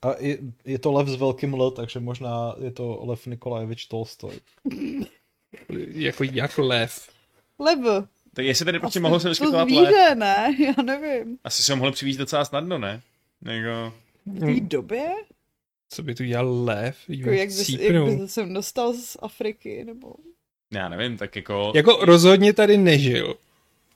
A 0.02 0.08
je, 0.18 0.38
je 0.64 0.78
to 0.78 0.92
lev 0.92 1.08
s 1.08 1.14
velkým 1.16 1.54
L, 1.54 1.70
takže 1.70 2.00
možná 2.00 2.54
je 2.64 2.70
to 2.70 3.00
Lev 3.04 3.26
Nikolajevič 3.26 3.86
Tolstoj. 3.86 4.34
Jako 5.88 6.24
jak 6.24 6.58
lev. 6.58 7.08
Lev. 7.58 7.78
Tak 8.34 8.44
jestli 8.44 8.64
tady 8.64 8.80
prostě 8.80 9.00
mohlo 9.00 9.20
se 9.20 9.22
to 9.24 9.28
vyskytovat 9.28 9.70
lev, 9.70 9.86
zvíře, 9.88 10.14
ne? 10.14 10.56
Já 10.76 10.82
nevím. 10.82 11.38
asi 11.44 11.62
se 11.62 11.72
ho 11.72 11.76
mohli 11.76 11.92
přivízt 11.92 12.18
docela 12.18 12.44
snadno, 12.44 12.78
ne? 12.78 13.02
Jako, 13.42 13.92
V 14.26 14.40
té 14.54 14.60
době? 14.60 15.08
Co 15.92 16.02
by 16.02 16.14
tu 16.14 16.24
dělal 16.24 16.64
lev? 16.64 16.96
Jako 17.08 17.30
jak, 17.30 17.48
bys, 17.48 17.68
jak 17.68 18.04
bys 18.04 18.34
sem 18.34 18.54
dostal 18.54 18.94
z 18.94 19.16
Afriky, 19.20 19.84
nebo... 19.84 20.14
já 20.72 20.88
nevím, 20.88 21.16
tak 21.16 21.36
jako... 21.36 21.72
Jako 21.74 21.98
rozhodně 22.00 22.52
tady 22.52 22.76
nežil. 22.76 23.34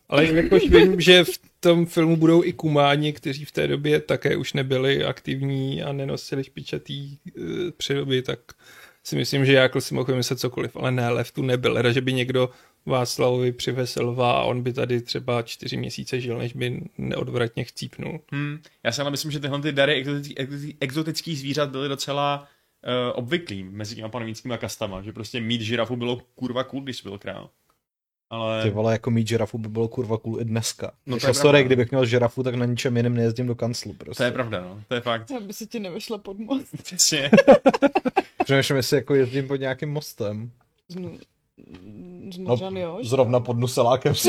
Ale 0.08 0.26
jakož 0.26 0.68
vím, 0.68 1.00
že 1.00 1.24
v 1.24 1.40
tom 1.60 1.86
filmu 1.86 2.16
budou 2.16 2.44
i 2.44 2.52
kumáni, 2.52 3.12
kteří 3.12 3.44
v 3.44 3.52
té 3.52 3.66
době 3.66 4.00
také 4.00 4.36
už 4.36 4.52
nebyli 4.52 5.04
aktivní 5.04 5.82
a 5.82 5.92
nenosili 5.92 6.44
špičatý 6.44 7.18
uh, 7.36 7.44
přiroby, 7.76 8.22
tak 8.22 8.38
si 9.04 9.16
myslím, 9.16 9.44
že 9.46 9.52
jako 9.52 9.80
si 9.80 9.94
mohl 9.94 10.06
vymyslet 10.06 10.40
cokoliv, 10.40 10.76
ale 10.76 10.90
ne, 10.90 11.08
lev 11.08 11.32
tu 11.32 11.42
nebyl. 11.42 11.74
Rada, 11.74 11.92
že 11.92 12.00
by 12.00 12.12
někdo 12.12 12.50
Václavovi 12.86 13.52
přivez 13.52 13.96
lva 13.96 14.32
a 14.32 14.42
on 14.42 14.62
by 14.62 14.72
tady 14.72 15.00
třeba 15.00 15.42
čtyři 15.42 15.76
měsíce 15.76 16.20
žil, 16.20 16.38
než 16.38 16.52
by 16.52 16.82
neodvratně 16.98 17.64
chcípnul. 17.64 18.20
Hm, 18.32 18.58
já 18.82 18.92
si 18.92 19.00
ale 19.00 19.10
myslím, 19.10 19.30
že 19.30 19.40
tyhle 19.40 19.60
ty 19.60 19.72
dary 19.72 19.94
exotický, 19.94 20.38
exotický, 20.38 20.76
exotických 20.80 21.38
zvířat 21.38 21.70
byly 21.70 21.88
docela 21.88 22.40
uh, 22.86 23.18
obvyklý 23.18 23.64
mezi 23.64 23.94
těma 23.96 24.08
panovnickými 24.08 24.54
kastama, 24.58 25.02
že 25.02 25.12
prostě 25.12 25.40
mít 25.40 25.60
žirafu 25.60 25.96
bylo 25.96 26.20
kurva 26.34 26.64
cool, 26.64 26.82
když 26.82 27.02
byl 27.02 27.18
král. 27.18 27.50
Ale... 28.30 28.62
Ty 28.62 28.70
vole, 28.70 28.92
jako 28.92 29.10
mít 29.10 29.28
žirafu 29.28 29.58
by 29.58 29.68
bylo 29.68 29.88
kurva 29.88 30.18
cool 30.18 30.40
i 30.40 30.44
dneska. 30.44 30.92
No 31.06 31.16
No 31.16 31.20
to 31.20 31.26
je 31.26 31.34
sorry, 31.34 31.50
pravda. 31.50 31.62
kdybych 31.66 31.90
měl 31.90 32.06
žirafu, 32.06 32.42
tak 32.42 32.54
na 32.54 32.64
ničem 32.64 32.96
jiném 32.96 33.14
nejezdím 33.14 33.46
do 33.46 33.54
kanclu. 33.54 33.92
Prostě. 33.92 34.18
To 34.18 34.24
je 34.24 34.30
pravda, 34.32 34.60
no. 34.60 34.82
To 34.88 34.94
je 34.94 35.00
fakt. 35.00 35.30
Aby 35.30 35.52
se 35.52 35.66
ti 35.66 35.80
nevešla 35.80 36.18
pod 36.18 36.38
most. 36.38 36.68
Přesně. 36.82 37.30
Přemýšlím, 38.44 38.76
jestli 38.76 38.96
jako 38.96 39.14
jezdím 39.14 39.48
pod 39.48 39.56
nějakým 39.56 39.88
mostem. 39.88 40.50
No, 42.38 42.56
zrovna 43.02 43.40
pod 43.40 43.58
Nuselákem. 43.58 44.12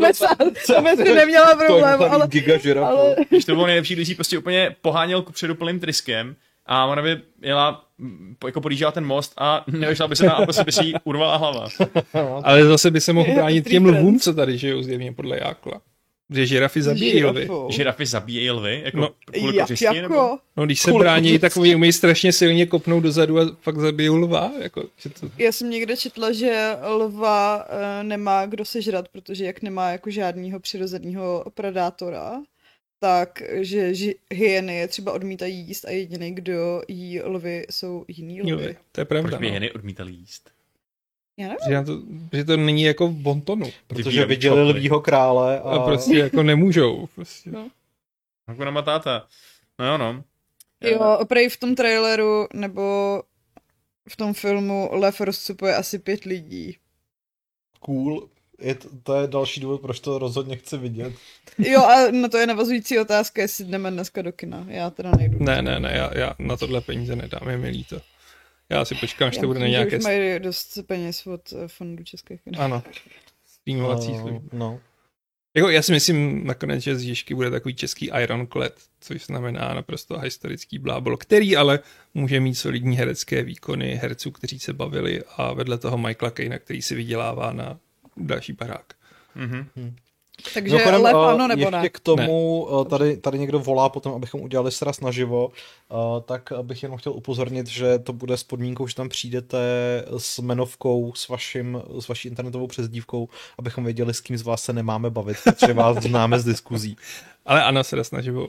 By 0.00 0.14
se- 0.14 0.26
tam 0.66 0.84
by 0.84 0.90
si 0.96 1.14
neměla 1.14 1.54
problém, 1.66 2.02
ale, 2.02 2.26
giga 2.28 2.54
ale 2.86 3.16
Když 3.28 3.44
to 3.44 3.54
bylo 3.54 3.66
nejlepší, 3.66 3.94
když 3.94 4.08
jí 4.08 4.14
prostě 4.14 4.38
úplně 4.38 4.76
poháněl 4.82 5.22
kupředu 5.22 5.54
plným 5.54 5.80
tryskem 5.80 6.36
a 6.66 6.86
ona 6.86 7.02
by 7.02 7.20
jela, 7.42 7.84
mm, 7.98 8.36
jako 8.46 8.60
podjížděla 8.60 8.92
ten 8.92 9.04
most 9.04 9.32
a 9.38 9.64
nevešla 9.72 10.08
by 10.08 10.16
se 10.16 10.24
tam 10.24 10.42
a 10.42 10.44
prostě 10.44 10.64
by 10.64 10.72
si 10.72 10.84
jí 10.84 10.94
urvala 11.04 11.36
hlava. 11.36 11.66
Ale 12.44 12.64
zase 12.64 12.90
by 12.90 13.00
se 13.00 13.12
mohl 13.12 13.34
bránit 13.34 13.68
těm 13.68 13.86
lvům, 13.86 14.20
co 14.20 14.34
tady 14.34 14.58
žijou 14.58 14.82
zjevně 14.82 15.12
podle 15.12 15.38
Jákla. 15.38 15.80
Že 16.30 16.46
žirafy 16.46 16.82
zabíjí 16.82 17.24
lvy. 17.24 17.48
Žirafy 17.68 18.06
zabíjejí 18.06 18.50
lvy, 18.50 18.82
jako 18.84 18.96
No, 18.96 19.10
kvůli 19.24 19.56
Jak 19.56 19.66
kořisti, 19.66 19.84
nebo? 20.02 20.14
jako? 20.14 20.38
No, 20.56 20.66
když 20.66 20.80
se 20.80 20.90
Kvůli 20.90 21.02
brání, 21.02 21.22
kořisti. 21.28 21.38
tak 21.38 21.56
oni 21.56 21.74
umějí 21.74 21.92
strašně 21.92 22.32
silně 22.32 22.66
kopnout 22.66 23.02
dozadu 23.02 23.38
a 23.40 23.56
fakt 23.62 23.78
zabijou 23.78 24.16
lva. 24.16 24.52
Jako, 24.62 24.84
že 24.96 25.08
to... 25.10 25.30
Já 25.38 25.52
jsem 25.52 25.70
někde 25.70 25.96
četla, 25.96 26.32
že 26.32 26.72
lva 26.88 27.66
eh, 27.68 28.04
nemá 28.04 28.46
kdo 28.46 28.64
sežrat, 28.64 29.08
protože 29.08 29.44
jak 29.44 29.62
nemá 29.62 29.90
jako 29.90 30.10
žádného 30.10 30.60
přirozeného 30.60 31.44
predátora, 31.54 32.32
tak 33.00 33.42
že 33.60 33.90
ži- 33.90 34.14
hyeny 34.30 34.76
je 34.76 34.88
třeba 34.88 35.12
odmítají 35.12 35.56
jíst 35.58 35.84
a 35.84 35.90
jediný, 35.90 36.34
kdo 36.34 36.82
jí 36.88 37.20
lvy, 37.22 37.66
jsou 37.70 38.04
jiný 38.08 38.42
lvy. 38.42 38.52
lvy. 38.52 38.76
To 38.92 39.00
je 39.00 39.04
Proč 39.04 39.20
pravda. 39.20 39.38
by 39.38 39.46
No. 39.48 39.54
jeny 39.54 39.72
odmítali 39.72 40.12
jíst? 40.12 40.50
Já 41.36 41.48
nevím. 41.48 41.58
Že, 41.68 41.82
to, 41.84 42.02
že 42.36 42.44
to 42.44 42.56
není 42.56 42.82
jako 42.82 43.08
v 43.08 43.12
bontonu. 43.14 43.70
Protože 43.86 44.26
viděli 44.26 44.62
lvího 44.62 45.00
krále 45.00 45.60
a, 45.60 45.62
A 45.62 45.84
prostě 45.84 46.18
jako 46.18 46.42
nemůžou. 46.42 47.08
Prostě. 47.14 47.50
No. 47.50 47.68
Jako 48.48 48.64
na 48.64 48.70
matáta. 48.70 49.26
No 49.78 49.86
jo, 49.86 49.98
no. 49.98 50.24
Jo, 50.80 51.18
prej 51.28 51.48
v 51.48 51.56
tom 51.56 51.74
traileru 51.74 52.46
nebo 52.54 53.22
v 54.08 54.16
tom 54.16 54.34
filmu 54.34 54.88
lev 54.92 55.20
rozcupuje 55.20 55.76
asi 55.76 55.98
pět 55.98 56.24
lidí. 56.24 56.76
cool. 57.80 58.28
Je 58.58 58.74
to, 58.74 58.88
to 59.02 59.14
je 59.14 59.26
další 59.26 59.60
důvod, 59.60 59.80
proč 59.80 60.00
to 60.00 60.18
rozhodně 60.18 60.56
chci 60.56 60.78
vidět. 60.78 61.12
Jo, 61.58 61.82
a 61.84 62.10
na 62.10 62.28
to 62.28 62.38
je 62.38 62.46
navazující 62.46 62.98
otázka, 62.98 63.42
jestli 63.42 63.64
jdeme 63.64 63.90
dneska 63.90 64.22
do 64.22 64.32
kina. 64.32 64.64
Já 64.68 64.90
teda 64.90 65.10
nejdu. 65.18 65.38
Ne, 65.40 65.62
ne, 65.62 65.80
ne, 65.80 65.92
já, 65.96 66.18
já 66.18 66.34
na 66.38 66.56
tohle 66.56 66.80
peníze 66.80 67.16
nedám, 67.16 67.48
je 67.48 67.58
mi 67.58 67.68
líto. 67.68 68.00
Já 68.70 68.84
si 68.84 68.94
počkám, 68.94 69.28
až 69.28 69.38
to 69.38 69.46
bude 69.46 69.60
na 69.60 69.66
nějaké... 69.66 69.98
Už 69.98 70.04
mají 70.04 70.40
dost 70.40 70.78
peněz 70.86 71.26
od 71.26 71.52
eh, 71.52 71.68
fondu 71.68 72.04
České 72.04 72.36
kina. 72.38 72.58
Ano. 72.64 72.82
Streamovací 73.46 74.12
No, 74.12 74.20
služby. 74.20 74.40
no. 74.52 74.80
Jako 75.56 75.68
já 75.70 75.82
si 75.82 75.92
myslím 75.92 76.46
nakonec, 76.46 76.82
že 76.82 76.96
z 76.96 77.00
Žižky 77.00 77.34
bude 77.34 77.50
takový 77.50 77.74
český 77.74 78.10
Ironclad, 78.22 78.72
což 79.00 79.26
znamená 79.26 79.74
naprosto 79.74 80.18
historický 80.18 80.78
blábol, 80.78 81.16
který 81.16 81.56
ale 81.56 81.78
může 82.14 82.40
mít 82.40 82.54
solidní 82.54 82.96
herecké 82.96 83.42
výkony 83.42 83.94
herců, 83.94 84.30
kteří 84.30 84.58
se 84.58 84.72
bavili 84.72 85.22
a 85.36 85.52
vedle 85.52 85.78
toho 85.78 85.98
Michaela 85.98 86.30
Kejna, 86.30 86.58
který 86.58 86.82
si 86.82 86.94
vydělává 86.94 87.52
na 87.52 87.78
další 88.16 88.52
barák. 88.52 88.94
Mhm. 89.34 89.66
Takže 90.54 90.74
Mimochodem, 90.74 91.02
lev 91.02 91.14
eh, 91.14 91.32
ano 91.32 91.48
nebo 91.48 91.60
ještě 91.60 91.76
ne? 91.76 91.88
k 91.88 92.00
tomu, 92.00 92.68
eh, 92.80 92.84
tady, 92.88 93.16
tady 93.16 93.38
někdo 93.38 93.58
volá 93.58 93.88
potom, 93.88 94.12
abychom 94.14 94.40
udělali 94.40 94.72
sraz 94.72 95.00
naživo, 95.00 95.50
eh, 95.90 95.94
tak 96.24 96.52
bych 96.62 96.82
jenom 96.82 96.98
chtěl 96.98 97.12
upozornit, 97.12 97.66
že 97.66 97.98
to 97.98 98.12
bude 98.12 98.36
s 98.36 98.42
podmínkou, 98.42 98.86
že 98.86 98.94
tam 98.94 99.08
přijdete 99.08 99.58
s 100.18 100.38
jmenovkou, 100.38 101.12
s, 101.14 101.28
vaším, 101.28 101.82
s 102.00 102.08
vaší 102.08 102.28
internetovou 102.28 102.66
přezdívkou, 102.66 103.28
abychom 103.58 103.84
věděli, 103.84 104.14
s 104.14 104.20
kým 104.20 104.38
z 104.38 104.42
vás 104.42 104.62
se 104.62 104.72
nemáme 104.72 105.10
bavit, 105.10 105.36
protože 105.44 105.72
vás 105.72 105.96
známe 105.96 106.38
z 106.38 106.44
diskuzí. 106.44 106.96
Ale 107.46 107.62
ano, 107.62 107.84
se 107.84 107.96
naživo. 108.12 108.48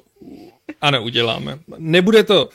Ano, 0.81 1.03
uděláme. 1.03 1.59
Nebude 1.77 2.23
to 2.23 2.49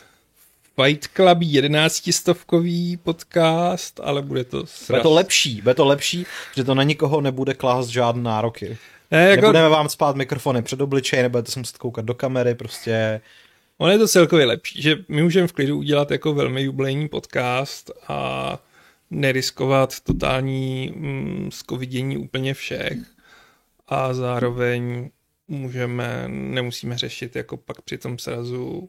Fight 0.82 1.08
Club 1.16 1.38
11 1.40 2.12
stovkový 2.12 2.96
podcast, 2.96 4.00
ale 4.02 4.22
bude 4.22 4.44
to 4.44 4.56
Bude 4.56 4.66
sraz. 4.66 5.02
to 5.02 5.10
lepší, 5.10 5.60
bude 5.62 5.74
to 5.74 5.84
lepší, 5.84 6.26
že 6.56 6.64
to 6.64 6.74
na 6.74 6.82
nikoho 6.82 7.20
nebude 7.20 7.54
klást 7.54 7.88
žádné 7.88 8.22
nároky. 8.22 8.78
Ne, 9.10 9.30
jako, 9.30 9.40
Nebudeme 9.40 9.68
vám 9.68 9.88
spát 9.88 10.16
mikrofony 10.16 10.62
před 10.62 10.80
obličej, 10.80 11.22
nebudete 11.22 11.50
se 11.50 11.58
muset 11.58 11.78
koukat 11.78 12.04
do 12.04 12.14
kamery, 12.14 12.54
prostě. 12.54 13.20
Ono 13.78 13.92
je 13.92 13.98
to 13.98 14.08
celkově 14.08 14.46
lepší, 14.46 14.82
že 14.82 14.96
my 15.08 15.22
můžeme 15.22 15.46
v 15.46 15.52
klidu 15.52 15.78
udělat 15.78 16.10
jako 16.10 16.34
velmi 16.34 16.62
jubilejní 16.62 17.08
podcast 17.08 17.90
a 18.08 18.58
neriskovat 19.10 20.00
totální 20.00 20.92
mm, 20.96 21.48
skovidění 21.52 22.18
úplně 22.18 22.54
všech 22.54 22.98
a 23.88 24.14
zároveň 24.14 25.10
můžeme, 25.48 26.24
nemusíme 26.28 26.98
řešit 26.98 27.36
jako 27.36 27.56
pak 27.56 27.82
při 27.82 27.98
tom 27.98 28.18
srazu 28.18 28.88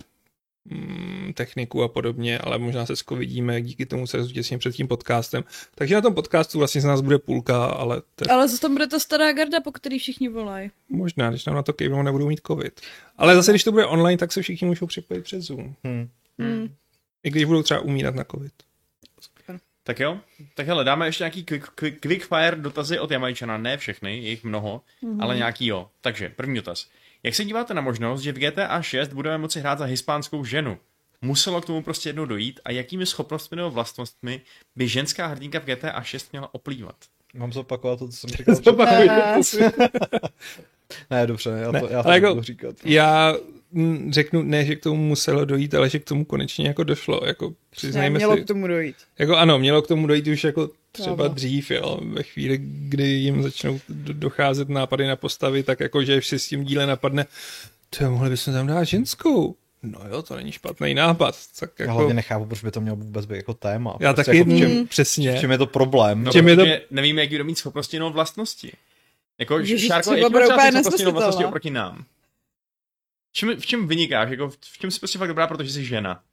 techniku 1.34 1.84
a 1.84 1.88
podobně, 1.88 2.38
ale 2.40 2.58
možná 2.58 2.86
se 2.86 2.96
skovidíme 2.96 3.62
díky 3.62 3.86
tomu 3.86 4.08
srazu 4.08 4.32
těsně 4.34 4.58
před 4.58 4.76
tím 4.76 4.88
podcastem. 4.88 5.44
Takže 5.76 5.96
na 5.96 6.02
tom 6.02 6.14
podcastu 6.14 6.58
vlastně 6.58 6.82
z 6.82 6.86
nás 6.86 7.02
bude 7.02 7.20
půlka, 7.20 7.66
ale 7.66 8.02
to 8.16 8.26
je 8.26 8.32
Ale 8.34 8.48
zase 8.48 8.62
tam 8.62 8.74
bude 8.74 8.88
ta 8.88 9.00
stará 9.00 9.32
garda, 9.34 9.62
po 9.62 9.72
který 9.72 10.00
všichni 10.00 10.30
volají. 10.30 10.72
možná, 10.90 11.30
když 11.30 11.46
nám 11.46 11.56
na 11.56 11.64
to 11.64 11.74
kejvnou, 11.74 12.02
nebudou 12.04 12.28
mít 12.28 12.42
covid. 12.48 12.82
Ale 13.18 13.36
zase, 13.36 13.52
když 13.52 13.64
to 13.64 13.72
bude 13.72 13.86
online, 13.86 14.18
tak 14.18 14.32
se 14.32 14.42
všichni 14.42 14.68
můžou 14.68 14.86
připojit 14.88 15.24
přes 15.24 15.44
Zoom. 15.46 15.76
hm. 15.88 16.10
Hmm. 16.40 16.74
I 17.24 17.30
když 17.30 17.44
budou 17.44 17.64
třeba 17.64 17.80
umírat 17.80 18.16
na 18.16 18.24
covid. 18.24 18.54
Tak 19.84 20.00
jo, 20.00 20.20
tak 20.56 20.68
hele, 20.68 20.84
dáme 20.84 21.06
ještě 21.08 21.24
nějaký 21.24 21.44
quick, 21.44 21.68
quick, 21.76 22.00
quickfire 22.00 22.56
dotazy 22.56 23.00
od 23.00 23.12
Jamajčana, 23.12 23.58
ne 23.58 23.78
všechny, 23.78 24.18
je 24.24 24.30
jich 24.30 24.44
mnoho, 24.44 24.82
Mhm. 25.02 25.14
mm-hmm. 25.18 25.24
ale 25.24 25.38
nějaký 25.38 25.68
jo. 25.68 25.90
Takže, 26.02 26.30
první 26.36 26.56
dotaz. 26.56 26.88
Jak 27.24 27.36
se 27.36 27.46
díváte 27.46 27.74
na 27.74 27.82
možnost, 27.82 28.22
že 28.22 28.32
v 28.32 28.38
GTA 28.40 28.82
6 28.82 29.14
budeme 29.14 29.38
moci 29.38 29.60
hrát 29.60 29.80
za 29.80 29.86
hispánskou 29.86 30.46
ženu? 30.46 30.78
muselo 31.24 31.62
k 31.62 31.66
tomu 31.66 31.84
prostě 31.84 32.10
jednou 32.10 32.26
dojít 32.26 32.60
a 32.66 32.72
jakými 32.72 33.06
schopnostmi 33.06 33.58
nebo 33.58 33.72
vlastnostmi 33.72 34.42
by 34.76 34.88
ženská 34.88 35.28
hrdinka 35.28 35.60
v 35.60 35.64
GTA 35.66 36.02
6 36.04 36.32
měla 36.32 36.54
oplývat? 36.54 36.96
Mám 37.34 37.54
zopakovat 37.54 38.00
to, 38.00 38.08
co 38.08 38.14
jsem 38.18 38.30
říkal. 38.38 38.56
Zopakuj 38.56 39.08
Ne. 39.08 39.42
ne, 41.10 41.28
dobře, 41.28 41.50
já 41.50 41.72
Ne, 41.72 41.80
to, 41.80 41.88
já 41.90 42.02
to 42.04 42.08
ale 42.10 42.16
jako- 42.20 42.42
říkat. 42.42 42.76
Já 42.86 43.34
řeknu, 44.10 44.42
ne, 44.42 44.66
že 44.66 44.76
k 44.76 44.84
tomu 44.84 45.04
muselo 45.04 45.46
dojít, 45.46 45.76
ale 45.76 45.90
že 45.90 46.00
k 46.00 46.04
tomu 46.04 46.26
konečně 46.26 46.68
jako 46.68 46.84
došlo. 46.84 47.22
Jako 47.26 47.48
Ne, 47.50 47.56
přiznejme 47.70 48.18
mělo 48.18 48.36
si, 48.38 48.42
k 48.44 48.48
tomu 48.48 48.68
dojít. 48.68 48.96
jako 49.20 49.36
ano, 49.38 49.60
mělo 49.60 49.82
k 49.82 49.88
tomu 49.88 50.08
dojít 50.08 50.28
už 50.28 50.44
jako 50.44 50.70
třeba 50.92 51.16
Pravda. 51.16 51.34
dřív, 51.34 51.72
jo, 51.72 52.00
ve 52.04 52.24
chvíli, 52.24 52.60
kdy 52.64 53.04
jim 53.04 53.44
začnou 53.44 53.80
do- 53.90 54.14
docházet 54.14 54.70
nápady 54.70 55.08
na 55.08 55.16
postavy, 55.16 55.64
tak 55.64 55.80
jako, 55.80 56.04
že 56.04 56.20
v 56.22 56.26
šestím 56.26 56.64
díle 56.64 56.86
napadne, 56.88 57.26
to 57.98 58.12
mohli 58.12 58.30
bychom 58.30 58.54
tam 58.54 58.68
dát 58.68 58.84
ženskou. 58.84 59.56
No 59.84 60.00
jo, 60.12 60.22
to 60.22 60.36
není 60.36 60.52
špatný 60.52 60.94
nápad. 60.94 61.36
Tak 61.60 61.70
Já 61.80 61.84
jako, 61.84 61.94
hlavně 61.98 62.14
nechápu, 62.14 62.46
proč 62.46 62.64
by 62.64 62.72
to 62.72 62.82
mělo 62.82 62.98
vůbec 62.98 63.26
být 63.26 63.36
jako 63.36 63.54
téma. 63.54 63.96
já 64.00 64.14
Prostě 64.14 64.30
taky 64.32 64.38
jako 64.38 64.50
v, 64.52 64.58
čem, 64.60 64.72
mm. 64.72 64.88
přesně. 64.88 65.32
v 65.38 65.40
čem 65.40 65.52
je 65.52 65.58
to 65.58 65.68
problém? 65.68 66.24
No, 66.24 66.32
Čím 66.32 66.48
je 66.48 66.56
to- 66.56 66.66
nevíme, 66.92 67.22
jaký 67.22 67.34
budou 67.36 67.44
mít 67.46 67.58
schopnosti 67.58 68.00
nebo 68.00 68.12
vlastnosti. 68.12 68.72
Jako, 69.40 69.60
Ježiš, 69.60 69.88
Šárko, 69.88 70.02
třeba 70.02 70.16
jaký 70.18 70.26
úplně 70.30 70.46
třeba 70.46 70.72
schopnosti 70.72 71.04
nebo 71.06 71.12
vlastnosti 71.20 71.46
oproti 71.46 71.70
nám? 71.70 72.06
V 73.32 73.34
čem, 73.34 73.56
v 73.60 73.66
čem 73.66 73.88
vynikáš? 73.88 74.30
Jako, 74.30 74.50
v 74.50 74.78
čem 74.78 74.92
jsi 74.92 75.00
prostě 75.00 75.20
fakt 75.20 75.28
dobrá, 75.28 75.48
protože 75.48 75.70
jsi 75.72 75.86
žena? 75.86 76.24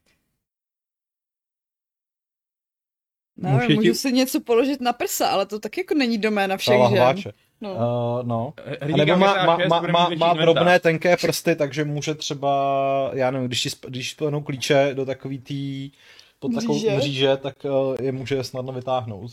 Ne, 3.36 3.50
Může 3.52 3.66
můžu 3.74 3.82
ti- 3.82 3.94
si 3.94 4.12
něco 4.12 4.40
položit 4.40 4.80
na 4.80 4.92
prsa, 4.92 5.28
ale 5.28 5.46
to 5.46 5.58
taky 5.60 5.80
jako 5.80 5.94
není 5.94 6.18
doména 6.18 6.56
všech 6.56 6.74
žen. 6.90 6.98
hláče. 6.98 7.32
No. 7.60 7.74
Uh, 7.74 8.26
no. 8.26 8.52
A 8.58 8.84
Hrdinka 8.84 9.04
nebo 9.04 9.18
má, 9.18 9.44
má, 9.46 9.58
6 9.60 9.68
má, 9.68 9.80
má, 9.80 10.08
má 10.08 10.34
drobné 10.34 10.80
tenké 10.80 11.16
prsty, 11.16 11.56
takže 11.56 11.84
může 11.84 12.14
třeba, 12.14 13.10
já 13.14 13.30
nevím, 13.30 13.46
když 13.48 13.68
když 13.88 14.10
splenou 14.10 14.40
klíče 14.42 14.90
do 14.94 15.06
takový 15.06 15.38
tý 15.38 15.90
pod 16.38 16.54
takovou 16.54 16.74
Mříže. 16.74 16.96
mříže, 16.96 17.36
tak 17.36 17.54
uh, 17.64 17.96
je 18.00 18.12
může 18.12 18.44
snadno 18.44 18.72
vytáhnout. 18.72 19.30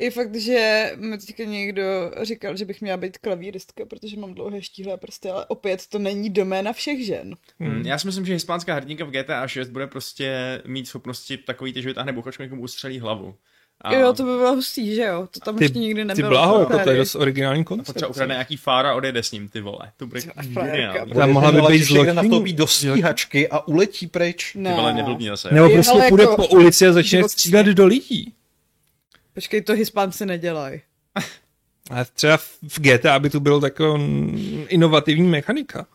Je 0.00 0.10
fakt, 0.10 0.34
že 0.36 0.92
mi 0.96 1.18
teďka 1.18 1.44
někdo 1.44 1.82
říkal, 2.22 2.56
že 2.56 2.64
bych 2.64 2.80
měla 2.80 2.96
být 2.96 3.18
klavíristka, 3.18 3.84
protože 3.86 4.16
mám 4.16 4.34
dlouhé 4.34 4.62
štíhlé 4.62 4.96
prsty, 4.96 5.30
ale 5.30 5.46
opět 5.46 5.86
to 5.86 5.98
není 5.98 6.30
doména 6.30 6.72
všech 6.72 7.06
žen. 7.06 7.34
Hmm. 7.60 7.82
Já 7.86 7.98
si 7.98 8.06
myslím, 8.06 8.26
že 8.26 8.32
hispánská 8.32 8.74
hrdinka 8.74 9.04
v 9.04 9.10
GTA 9.10 9.48
6 9.48 9.68
bude 9.68 9.86
prostě 9.86 10.62
mít 10.66 10.88
schopnosti 10.88 11.36
takový, 11.36 11.72
ty, 11.72 11.82
že 11.82 11.88
vytáhne 11.88 12.12
buchačku 12.12 12.42
někomu 12.42 12.62
ustřelí 12.62 12.98
hlavu. 12.98 13.34
A 13.80 13.94
Jo, 13.94 14.12
to 14.12 14.22
by 14.22 14.28
bylo 14.28 14.54
hustý, 14.54 14.94
že 14.94 15.02
jo? 15.02 15.28
To 15.30 15.40
tam 15.40 15.56
Ty- 15.58 15.64
ještě 15.64 15.78
nikdy 15.78 16.00
Ty 16.02 16.04
nebylo. 16.08 16.28
bláho, 16.28 16.60
jako 16.60 16.78
to 16.78 16.90
je 16.90 16.96
dost 16.96 17.14
originální 17.14 17.64
potřeba 17.64 17.84
koncept. 17.92 18.10
ukradne 18.10 18.34
nějaký 18.34 18.56
fára 18.56 18.90
a 18.90 18.94
odjede 18.94 19.22
s 19.22 19.32
ním, 19.32 19.48
ty 19.48 19.60
vole. 19.60 19.92
To 19.96 20.06
bude 20.06 20.20
Ty. 20.22 20.28
Tam 21.14 21.32
mohla 21.32 21.52
by 21.52 21.60
být 21.72 21.82
zločin. 21.82 22.56
do 22.56 22.66
stíhačky 22.66 23.48
a 23.48 23.66
uletí 23.68 24.06
pryč. 24.06 24.52
Ty 24.52 24.58
Ne. 24.58 24.74
vole, 24.74 24.94
neblbni 24.94 25.28
zase. 25.28 25.48
Nebo 25.54 25.68
Ty, 25.68 25.74
prostě 25.74 25.98
půjde 26.08 26.22
jako- 26.22 26.36
po 26.36 26.46
ulici 26.48 26.86
a 26.86 26.92
začne 26.92 27.28
střílet 27.28 27.66
do 27.66 27.86
lidí. 27.86 28.34
Počkej, 29.36 29.62
to 29.62 29.72
Hispánci 29.72 30.26
nedělají. 30.26 30.80
A 31.90 32.04
třeba 32.04 32.36
v 32.36 32.80
GTA 32.80 33.18
by 33.18 33.30
tu 33.30 33.40
bylo 33.40 33.60
taková 33.60 33.98
inovativní 34.68 35.28
mechanika. 35.28 35.86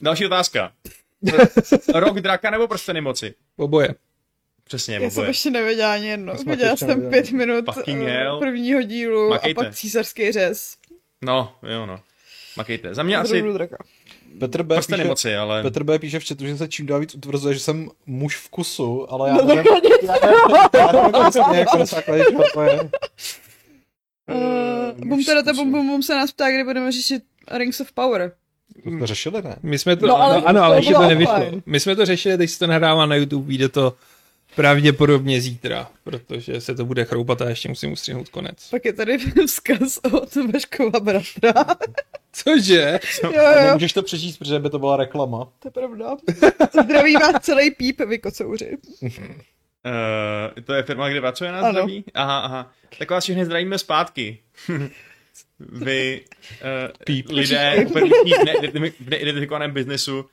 Další 0.00 0.26
otázka. 0.26 0.72
Rok 1.94 2.20
draka 2.20 2.50
nebo 2.50 2.68
prsteny 2.68 3.00
moci? 3.00 3.34
Oboje. 3.56 3.94
Přesně, 4.64 4.94
Já 4.94 5.10
jsem 5.10 5.24
ještě 5.24 5.50
nevěděla 5.50 5.94
ani 5.94 6.08
jedno. 6.08 6.34
Viděla 6.46 6.76
jsem 6.76 7.10
pět 7.10 7.30
minut 7.30 7.64
eh, 7.88 8.26
prvního 8.38 8.82
dílu 8.82 9.30
Makejte. 9.30 9.60
a 9.60 9.64
pak 9.64 9.74
císařský 9.74 10.32
řez. 10.32 10.76
No, 11.22 11.54
jo 11.62 11.86
no. 11.86 12.00
Makejte. 12.56 12.94
Za 12.94 13.02
mě 13.02 13.16
asi 13.16 13.42
Asi... 13.42 13.52
Draka. 13.52 13.76
Petr 14.40 14.62
B. 14.62 14.74
prsteny 14.74 14.98
píše, 15.02 15.08
moci, 15.08 15.36
ale... 15.36 15.62
Petr 15.62 15.84
B. 15.84 15.98
píše 15.98 16.20
v 16.20 16.24
chatu, 16.28 16.46
že 16.46 16.56
se 16.56 16.68
čím 16.68 16.86
dál 16.86 17.00
víc 17.00 17.14
utvrzuje, 17.14 17.54
že 17.54 17.60
jsem 17.60 17.90
muž 18.06 18.36
v 18.36 18.48
kusu, 18.48 19.12
ale 19.12 19.28
já 19.28 19.34
No 19.34 19.44
nevím, 19.44 19.64
já 20.74 20.92
nevím 20.92 21.86
základě 21.86 22.24
čeho 22.24 22.44
to 22.54 22.62
je. 22.62 22.80
Uh, 22.80 22.88
bum, 25.08 25.24
teda, 25.24 25.52
bum, 25.52 25.72
bum, 25.72 25.88
bum 25.88 26.02
se 26.02 26.14
nás 26.14 26.32
ptá, 26.32 26.50
kdy 26.50 26.64
budeme 26.64 26.92
řešit 26.92 27.22
Rings 27.50 27.80
of 27.80 27.92
Power. 27.92 28.32
To 28.84 28.90
jsme 28.90 29.06
řešili, 29.06 29.42
ne? 29.42 29.56
My 29.62 29.78
jsme 29.78 29.96
to, 29.96 30.06
No, 30.06 30.16
ale 30.22 30.36
ano, 30.36 30.46
ano, 30.46 30.62
ale 30.62 30.76
ještě 30.76 30.94
to 30.94 31.08
nevyšlo. 31.08 31.50
My 31.66 31.80
jsme 31.80 31.96
to 31.96 32.06
řešili, 32.06 32.38
teď 32.38 32.50
se 32.50 32.58
to 32.58 32.66
nahrává 32.66 33.06
na 33.06 33.16
YouTube, 33.16 33.48
vyjde 33.48 33.68
to 33.68 33.96
pravděpodobně 34.56 35.40
zítra, 35.40 35.90
protože 36.04 36.60
se 36.60 36.74
to 36.74 36.84
bude 36.84 37.04
chroupat 37.04 37.42
a 37.42 37.48
ještě 37.48 37.68
musím 37.68 37.92
ustřihnout 37.92 38.28
konec. 38.28 38.68
Pak 38.70 38.84
je 38.84 38.92
tady 38.92 39.18
vzkaz 39.46 39.98
od 40.12 40.34
Vaškova 40.52 41.00
bratra. 41.00 41.64
Cože? 42.32 43.00
jo, 43.24 43.32
jo, 43.32 43.64
nemůžeš 43.64 43.92
to 43.92 44.02
přečíst, 44.02 44.36
protože 44.38 44.58
by 44.58 44.70
to 44.70 44.78
byla 44.78 44.96
reklama. 44.96 45.48
to 45.58 45.68
je 45.68 45.72
pravda. 45.72 46.16
Zdraví 46.84 47.14
vás 47.14 47.42
celý 47.42 47.70
píp, 47.70 48.00
vy 48.00 48.18
kocouři. 48.18 48.78
Uh, 49.02 50.62
to 50.64 50.74
je 50.74 50.82
firma, 50.82 51.08
kde 51.08 51.20
pracuje 51.20 51.52
na 51.52 51.70
zdraví? 51.70 52.04
Aha, 52.14 52.38
aha. 52.40 52.72
Tak 52.98 53.10
vás 53.10 53.24
všechny 53.24 53.44
zdravíme 53.44 53.78
zpátky. 53.78 54.38
Vy, 55.60 56.24
uh, 56.50 56.92
Píp. 57.04 57.28
lidé 57.28 57.84
v 57.88 57.90
neidentifi- 57.92 58.92
v 59.00 59.08
neidentifikovaném 59.10 59.70
biznesu, 59.70 60.18
uh, 60.20 60.26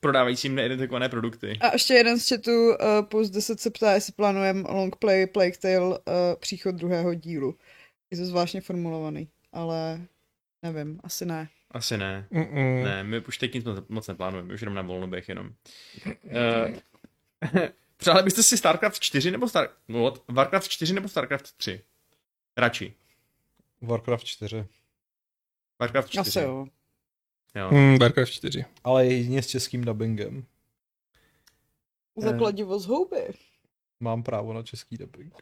prodávajícím 0.00 0.54
neidentifikované 0.54 1.08
produkty. 1.08 1.58
A 1.60 1.72
ještě 1.72 1.94
jeden 1.94 2.18
z 2.20 2.28
chatu, 2.28 2.50
uh, 2.68 2.74
post 3.02 3.30
10 3.30 3.60
se 3.60 3.70
ptá, 3.70 3.92
jestli 3.94 4.12
plánujeme 4.12 4.62
longplay 4.68 5.26
Plague 5.26 5.58
Tale 5.58 5.88
uh, 5.88 5.94
příchod 6.40 6.74
druhého 6.74 7.14
dílu. 7.14 7.54
Je 8.10 8.16
to 8.18 8.24
zvláštně 8.24 8.60
formulovaný, 8.60 9.28
ale 9.52 10.00
nevím, 10.72 11.00
asi 11.04 11.26
ne. 11.26 11.48
Asi 11.70 11.98
ne. 11.98 12.28
Mm-mm. 12.32 12.84
Ne, 12.84 13.04
my 13.04 13.20
už 13.20 13.38
teď 13.38 13.54
nic 13.54 13.64
moc- 13.64 13.84
moc 13.88 14.06
neplánujeme, 14.08 14.54
už 14.54 14.60
jenom 14.60 14.74
na 14.74 14.82
volnoběh 14.82 15.28
jenom. 15.28 15.50
Uh, 16.06 16.76
přáli 17.96 18.22
byste 18.22 18.42
si 18.42 18.58
StarCraft 18.58 19.00
4 19.00 19.30
nebo 19.30 19.48
Star... 19.48 19.68
no? 19.88 20.14
Warcraft 20.28 20.68
4 20.68 20.94
nebo 20.94 21.08
StarCraft 21.08 21.56
3? 21.56 21.84
Radši. 22.56 22.94
Warcraft 23.82 24.24
4. 24.24 24.66
Warcraft 25.80 26.10
4. 26.10 26.20
Asi 26.20 26.38
jo. 26.40 26.66
jo. 27.54 27.68
Hmm, 27.68 27.98
Warcraft 27.98 28.32
4. 28.32 28.64
Ale 28.84 29.06
jedině 29.06 29.42
s 29.42 29.46
českým 29.46 29.84
dubbingem. 29.84 30.44
Za 32.16 32.32
kladivo 32.32 32.78
z 32.78 32.86
houby. 32.86 33.34
Mám 34.00 34.22
právo 34.22 34.52
na 34.52 34.62
český 34.62 34.96
dubbing. 34.96 35.34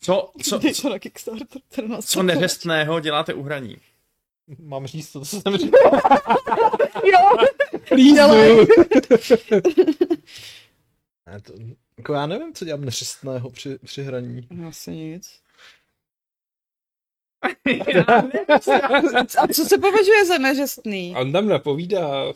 Co, 0.00 0.32
co, 0.42 0.60
co, 0.60 0.82
to 0.82 0.90
na 0.90 0.98
Kickstarter. 0.98 1.46
teda 1.68 1.88
na 1.88 2.02
co 2.02 2.22
neřestného 2.22 3.00
děláte 3.00 3.34
u 3.34 3.42
hraní? 3.42 3.76
Mám 4.58 4.86
říct 4.86 5.12
to, 5.12 5.20
co 5.24 5.40
jsem 5.40 5.56
říkal. 5.56 5.92
Jo, 7.04 7.18
Lízu. 7.94 8.22
Ne, 11.26 11.40
to, 11.40 11.52
jako 11.98 12.14
já 12.14 12.26
nevím, 12.26 12.54
co 12.54 12.64
dělám 12.64 12.84
neřestného 12.84 13.50
při, 13.50 13.78
při 13.84 14.02
hraní. 14.02 14.46
No, 14.50 14.68
asi 14.68 14.90
nic. 14.90 15.40
Já 17.94 18.20
nevím, 18.22 18.46
A 19.38 19.48
co 19.54 19.64
se 19.64 19.78
považuje 19.78 20.26
za 20.26 20.38
neřestný? 20.38 21.14
A 21.16 21.20
on 21.20 21.32
tam 21.32 21.48
napovídá. 21.48 22.32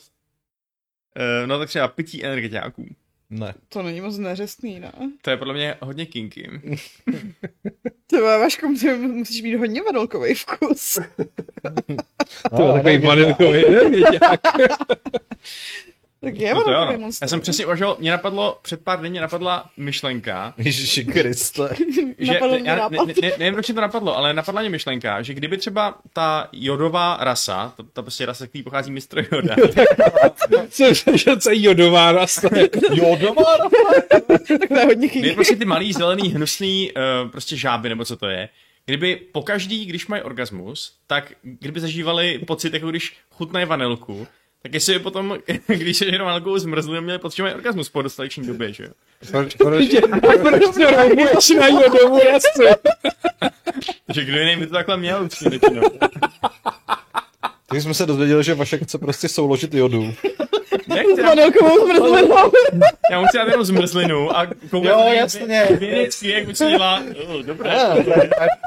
Eh, 1.17 1.47
No 1.47 1.59
tak 1.59 1.69
třeba 1.69 1.89
pití 1.89 2.25
energetiáků. 2.25 2.87
Ne. 3.31 3.55
To 3.69 3.83
není 3.83 4.01
moc 4.01 4.19
neřestný, 4.19 4.81
ne? 4.81 4.93
To 5.23 5.31
je 5.31 5.37
podle 5.37 5.55
mě 5.55 5.77
hodně 5.81 6.07
kinky. 6.07 6.51
Vole, 8.13 8.39
Vaško, 8.39 8.69
ty 8.81 8.97
musíš 8.97 9.43
mít 9.43 9.57
hodně 9.57 9.83
vadolkový 9.83 10.35
vkus. 10.35 10.99
To 12.57 12.63
je 12.63 12.73
takový 12.73 12.99
vanilkový 12.99 13.67
energetiák. 13.67 14.41
Tak 16.21 16.35
je 16.39 16.55
No 16.55 16.65
to 16.65 16.71
jo, 16.71 16.85
no. 16.93 16.99
monster. 16.99 17.27
Já 17.27 17.29
jsem 17.29 17.41
přesně 17.41 17.67
uvažoval, 17.67 17.97
mě 18.01 18.11
napadlo, 18.11 18.59
před 18.63 18.85
pár 18.85 19.01
dny 19.01 19.11
mě 19.11 19.21
napadla 19.21 19.71
myšlenka, 19.77 20.55
Ježiši 20.59 21.05
Kriste. 21.05 21.69
že, 22.19 22.33
Napadl 22.33 22.53
ne, 22.53 22.59
mě 22.59 22.71
já, 22.71 22.77
nápad. 22.77 23.07
ne, 23.07 23.15
ne, 23.23 23.33
nevím, 23.39 23.55
proč 23.55 23.69
mě 23.69 23.75
to 23.75 23.81
napadlo, 23.81 24.17
ale 24.17 24.35
napadla 24.35 24.61
mě 24.61 24.71
myšlenka, 24.71 25.23
že 25.23 25.35
kdyby 25.35 25.59
třeba 25.59 25.99
ta 26.13 26.49
jodová 26.53 27.17
rasa, 27.21 27.73
ta, 27.77 27.83
ta 27.93 28.03
prostě 28.03 28.27
rasa, 28.27 28.47
který 28.47 28.63
pochází 28.63 28.91
mistr 28.93 29.25
Joda, 29.33 29.57
že 31.15 31.37
to 31.37 31.51
je 31.51 31.63
jodová 31.63 32.13
rasta. 32.13 32.49
Jodová 32.93 33.57
Tak 34.49 34.69
to 34.69 34.79
je 34.79 34.85
hodně 34.85 35.09
kdyby 35.09 35.09
kinky. 35.09 35.35
prostě 35.35 35.57
ty 35.57 35.65
malý 35.65 35.93
zelený 35.93 36.29
hnusný 36.29 36.93
uh, 37.25 37.31
prostě 37.31 37.57
žáby, 37.57 37.89
nebo 37.89 38.05
co 38.05 38.17
to 38.17 38.27
je, 38.27 38.49
kdyby 38.87 39.17
pokaždý, 39.17 39.87
když 39.87 40.07
mají 40.07 40.23
orgasmus, 40.23 40.93
tak 41.07 41.33
kdyby 41.43 41.81
zažívali 41.81 42.39
pocit, 42.47 42.75
jako 42.75 42.91
když 42.91 43.17
chutnají 43.31 43.67
vanilku, 43.67 44.27
tak 44.63 44.75
jestli 44.75 44.95
by 44.95 44.99
potom, 44.99 45.39
když 45.67 45.97
se 45.97 46.05
jenom 46.05 46.27
vanilkou 46.27 46.59
zmrzli, 46.59 47.01
měli 47.01 47.21
že 47.35 47.43
mají 47.43 47.55
orgasmus 47.55 47.89
po 47.89 48.03
dostatečné 48.03 48.47
době, 48.47 48.73
že 48.73 48.85
jo? 48.85 48.91
Proč, 49.31 49.55
proč, 49.55 49.89
Prostě 50.41 50.87
reaguješ 50.91 51.49
na 51.49 51.67
jodovou 51.67 52.19
rastu. 52.19 52.63
Takže 54.07 54.25
kdo 54.25 54.39
jiný 54.39 54.57
by 54.57 54.67
to 54.67 54.73
takhle 54.73 54.97
měl 54.97 55.23
určitě 55.23 55.51
většinou. 55.51 55.83
Takže 57.67 57.83
jsme 57.83 57.95
se 57.95 58.07
dozvěděli, 58.07 58.45
že 58.45 58.55
Vašek 58.55 58.83
chce 58.83 58.99
prostě 58.99 59.29
souložit 59.29 59.75
jodu. 59.75 60.15
Nechci, 60.89 61.21
já, 61.21 61.29
Vadolkovou 61.29 61.87
zmrzlinou. 61.87 62.53
já 63.11 63.21
musím 63.21 63.39
dát 63.41 63.49
jenom 63.49 63.65
zmrzlinu 63.65 64.37
a 64.37 64.47
koukat 64.71 64.91
Jo, 64.93 65.13
jasně. 65.13 65.67
vědecky, 65.79 66.29
jak 66.29 66.57
se 66.57 66.71
dělá. 66.71 67.03
Oh, 67.27 67.43
dobré. 67.43 67.75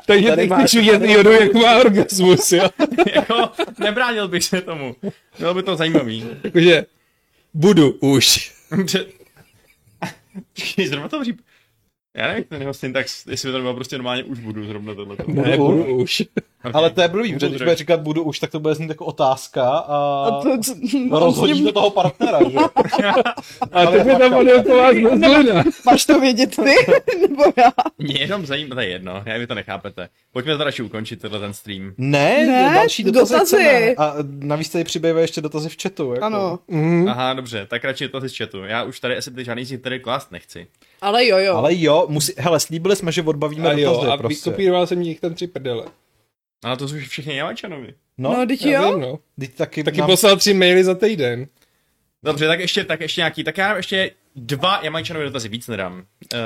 Takže 0.07 0.35
ty 0.35 0.47
máš- 0.47 0.73
jodu, 0.73 1.31
jak 1.31 1.53
má 1.53 1.77
orgasmus, 1.77 2.51
jo? 2.51 2.69
jako, 3.15 3.49
nebránil 3.79 4.27
bych 4.27 4.43
se 4.43 4.61
tomu. 4.61 4.95
Bylo 5.39 5.53
by 5.53 5.63
to 5.63 5.75
zajímavý. 5.75 6.27
Jakože 6.43 6.85
Budu 7.53 7.91
už. 7.91 8.53
Zrovna 10.87 11.07
to 11.09 11.23
říp. 11.23 11.41
Já 12.17 12.27
nevím, 12.27 12.43
ten 12.43 12.61
jeho 12.61 12.73
syntax, 12.73 13.25
jestli 13.27 13.47
by 13.49 13.53
to 13.53 13.59
bylo 13.61 13.73
prostě 13.73 13.97
normálně 13.97 14.23
už 14.23 14.39
budu 14.39 14.65
zrovna 14.65 14.95
tohle. 14.95 15.15
Ne, 15.27 15.57
budu 15.57 15.95
už. 15.95 16.23
Ale 16.73 16.89
to 16.89 17.01
je 17.01 17.07
blbý, 17.07 17.33
protože 17.33 17.47
když 17.49 17.61
bude 17.61 17.75
říkat 17.75 17.99
budu 17.99 18.23
už, 18.23 18.39
tak 18.39 18.51
to 18.51 18.59
bude 18.59 18.75
znít 18.75 18.89
jako 18.89 19.05
otázka 19.05 19.69
a, 19.69 20.25
A 20.27 20.41
to, 20.41 20.57
co, 20.57 20.73
rozhodí 21.19 21.63
to 21.63 21.71
toho 21.71 21.89
partnera, 21.89 22.39
že? 22.49 22.57
A 23.71 23.85
to 23.85 24.03
by 24.03 24.15
tam 24.15 24.31
Vanilková 24.31 24.93
zmrzlina. 24.93 25.63
Máš 25.85 26.05
to 26.05 26.19
vědět 26.19 26.55
ty? 26.55 26.75
Nebo 27.21 27.43
já? 27.57 27.71
Mě 27.97 28.15
jenom 28.19 28.45
zajímá, 28.45 28.75
to 28.75 28.81
je 28.81 28.87
jedno, 28.87 29.23
já 29.25 29.37
vy 29.37 29.47
to 29.47 29.55
nechápete. 29.55 30.09
Pojďme 30.33 30.57
to 30.57 30.63
radši 30.63 30.83
ukončit, 30.83 31.21
tenhle 31.21 31.39
ten 31.39 31.53
stream. 31.53 31.93
Ne, 31.97 32.45
Ne, 32.47 32.71
další 32.75 33.03
dotazy, 33.03 33.33
dotazy. 33.33 33.95
A 33.97 34.15
navíc 34.39 34.69
tady 34.69 34.83
přibývají 34.83 35.23
ještě 35.23 35.41
dotazy 35.41 35.69
v 35.69 35.75
chatu. 35.83 36.13
Jako. 36.13 36.25
Ano, 36.25 36.59
Mm. 36.67 37.07
Aha, 37.07 37.33
dobře, 37.33 37.67
tak 37.69 37.83
radši 37.85 38.07
to 38.09 38.19
z 38.21 38.37
chatu. 38.37 38.63
Já 38.65 38.83
už 38.83 38.99
tady 38.99 39.17
asi 39.17 39.31
ty 39.31 39.45
žádný 39.45 39.65
si 39.65 39.77
tady 39.77 39.99
klást 39.99 40.31
nechci. 40.31 40.67
ale 41.01 41.25
jo, 41.27 41.37
jo. 41.37 41.55
Ale 41.55 41.69
jo, 41.75 42.05
musí, 42.09 42.33
hele, 42.37 42.59
slíbili 42.59 42.95
jsme, 42.95 43.11
že 43.11 43.21
odbavíme 43.21 43.69
A 43.69 43.73
jo, 43.73 43.91
dotazy 43.93 44.07
a 44.11 44.17
prostě. 44.17 44.49
vykopíroval 44.49 44.87
jsem 44.87 45.01
jich 45.01 45.19
tam 45.19 45.33
tři 45.33 45.47
prdele. 45.47 45.83
Ale 46.63 46.77
to 46.77 46.87
jsou 46.87 46.95
už 46.95 47.07
všichni 47.07 47.35
Javačanovi. 47.37 47.93
No, 48.17 48.33
No, 48.37 48.45
teď 48.45 48.65
jo. 48.65 48.91
vím, 48.91 49.01
no. 49.01 49.19
teď 49.39 49.53
taky, 49.55 49.83
Taky 49.83 49.97
nám- 49.97 50.07
poslal 50.09 50.37
tři 50.37 50.53
maily 50.53 50.83
za 50.83 50.95
týden. 50.95 51.47
Dobře, 52.23 52.47
tak 52.47 52.59
ještě, 52.59 52.83
tak 52.83 53.01
ještě 53.01 53.21
nějaký, 53.21 53.43
tak 53.43 53.57
já 53.57 53.67
dám 53.67 53.77
ještě 53.77 54.11
dva 54.35 54.79
Jamajčanové 54.83 55.25
dotazy, 55.25 55.49
víc 55.49 55.67
nedám. 55.67 56.05
Uh, 56.33 56.39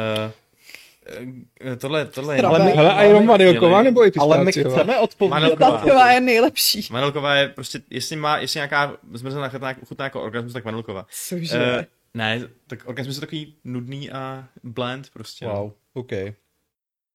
tohle, 1.78 2.05
tohle 2.05 2.36
je... 2.38 2.41
Ale 2.41 2.66
my- 2.66 2.72
Hele, 2.72 2.93
a 2.93 3.03
jenom 3.03 3.28
Vanilková 3.28 3.84
nebo 3.84 4.07
i 4.07 4.11
ale 4.20 4.43
my 4.43 4.51
chceme 4.51 4.99
odpovědět. 4.99 5.34
Manelková. 5.34 5.78
Taková 5.78 6.11
je 6.11 6.22
nejlepší. 6.22 6.88
Vanilková 6.91 7.36
je 7.36 7.47
prostě, 7.49 7.82
jestli 7.89 8.16
má, 8.16 8.38
jestli 8.38 8.57
nějaká 8.57 8.97
zmrzená 9.13 9.49
chutná, 9.49 9.74
chutná 9.88 10.05
jako 10.05 10.22
organismus, 10.24 10.53
tak 10.53 10.66
vanilková. 10.66 11.05
Cože? 11.28 11.57
Uh, 11.78 11.84
ne, 12.13 12.41
tak 12.68 12.80
organismus 12.88 13.16
je 13.18 13.22
takový 13.22 13.55
nudný 13.63 14.11
a 14.11 14.47
blend 14.63 15.09
prostě. 15.13 15.45
no. 15.45 15.53
Wow, 15.53 15.72
OK. 15.93 16.11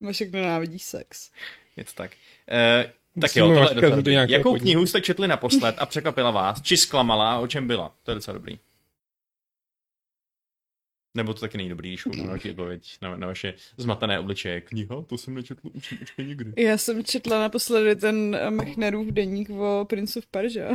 Vašek 0.00 0.32
nenávidí 0.32 0.78
sex. 0.78 1.30
Je 1.76 1.84
to 1.84 1.90
tak. 1.94 2.10
Uh, 2.50 2.90
tak 3.20 3.36
jo, 3.36 3.46
tohle 3.46 3.70
je 3.70 3.74
docela 3.74 4.26
Jakou 4.28 4.50
podniku. 4.50 4.62
knihu 4.62 4.86
jste 4.86 5.00
četli 5.00 5.28
naposled 5.28 5.74
a 5.78 5.86
překvapila 5.86 6.30
vás? 6.30 6.62
Či 6.62 6.76
zklamala, 6.76 7.38
o 7.38 7.46
čem 7.46 7.66
byla? 7.66 7.94
To 8.02 8.10
je 8.10 8.14
docela 8.14 8.34
dobrý. 8.34 8.58
Nebo 11.14 11.34
to 11.34 11.40
taky 11.40 11.56
není 11.56 11.68
dobrý, 11.68 11.90
když 11.90 12.06
vaši 12.26 12.50
odpověď, 12.50 12.96
na, 13.02 13.16
na 13.16 13.26
vaše 13.26 13.54
zmatené 13.76 14.18
obličeje. 14.18 14.60
Kniha? 14.60 15.02
To 15.06 15.18
jsem 15.18 15.34
nečetl 15.34 15.60
už, 15.72 15.92
už 15.92 16.16
nikdy. 16.18 16.64
Já 16.64 16.78
jsem 16.78 17.04
četla 17.04 17.40
naposledy 17.40 17.96
ten 17.96 18.34
eh, 18.40 18.50
Mechnerův 18.50 19.06
deník 19.06 19.50
o 19.50 19.86
Prince 19.88 20.18
of 20.18 20.26
Persia. 20.26 20.68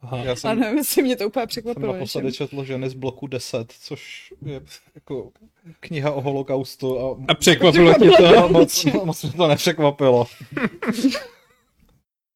Aha. 0.00 0.16
Já 0.18 0.32
A 0.32 0.36
jsem, 0.36 0.60
nevím, 0.60 0.78
jestli 0.78 1.02
mě 1.02 1.16
to 1.16 1.26
úplně 1.26 1.42
jsem 1.42 1.48
překvapilo. 1.48 1.92
naposledy 1.92 2.26
něčem. 2.26 2.46
četl 2.48 2.64
ženy 2.64 2.90
z 2.90 2.94
bloku 2.94 3.26
10, 3.26 3.72
což 3.80 4.32
je 4.44 4.60
jako 4.94 5.30
kniha 5.80 6.12
o 6.12 6.20
holokaustu 6.20 6.98
a, 7.00 7.16
A 7.28 7.34
překvapilo 7.34 7.94
tě 7.94 8.08
a 8.26 8.42
to? 8.42 8.48
moc, 8.48 8.84
moc 9.04 9.22
mě 9.22 9.32
to 9.32 9.46
nepřekvapilo. 9.48 10.26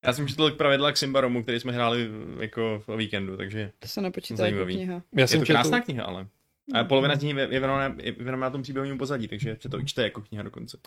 Já 0.05 0.13
jsem 0.13 0.29
četl 0.29 0.51
pravidla 0.51 0.93
k 0.93 0.97
Simbaromu, 0.97 1.43
který 1.43 1.61
jsme 1.61 1.73
hráli 1.73 2.09
jako 2.41 2.83
o 2.87 2.97
víkendu, 2.97 3.37
takže 3.37 3.73
To 3.79 3.89
se 3.89 4.01
nepočítá 4.01 4.47
jako 4.47 4.55
Zajímavý. 4.57 4.75
kniha. 4.75 4.95
Já 4.95 5.21
je 5.21 5.29
jsem 5.29 5.41
to 5.41 5.47
četl, 5.47 5.57
krásná 5.57 5.81
kniha, 5.81 6.05
ale. 6.05 6.27
A 6.75 6.85
polovina 6.85 7.17
z 7.17 7.23
ní 7.23 7.31
je 7.31 7.47
věnovaná, 7.47 7.95
je 8.03 8.13
věnovaná 8.13 8.51
tomu 8.51 8.63
příběhovému 8.63 8.99
pozadí, 8.99 9.29
takže 9.29 9.57
se 9.61 9.69
to 9.69 9.83
čte 9.83 10.03
jako 10.03 10.21
kniha 10.21 10.43
dokonce. 10.43 10.79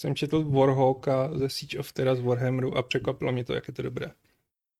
jsem 0.00 0.14
četl 0.14 0.44
Warhawka 0.44 1.30
ze 1.38 1.48
Siege 1.48 1.78
of 1.78 1.92
Terra 1.92 2.14
z 2.14 2.20
Warhammeru 2.20 2.76
a 2.76 2.82
překvapilo 2.82 3.32
mě 3.32 3.44
to, 3.44 3.54
jak 3.54 3.68
je 3.68 3.74
to 3.74 3.82
dobré. 3.82 4.10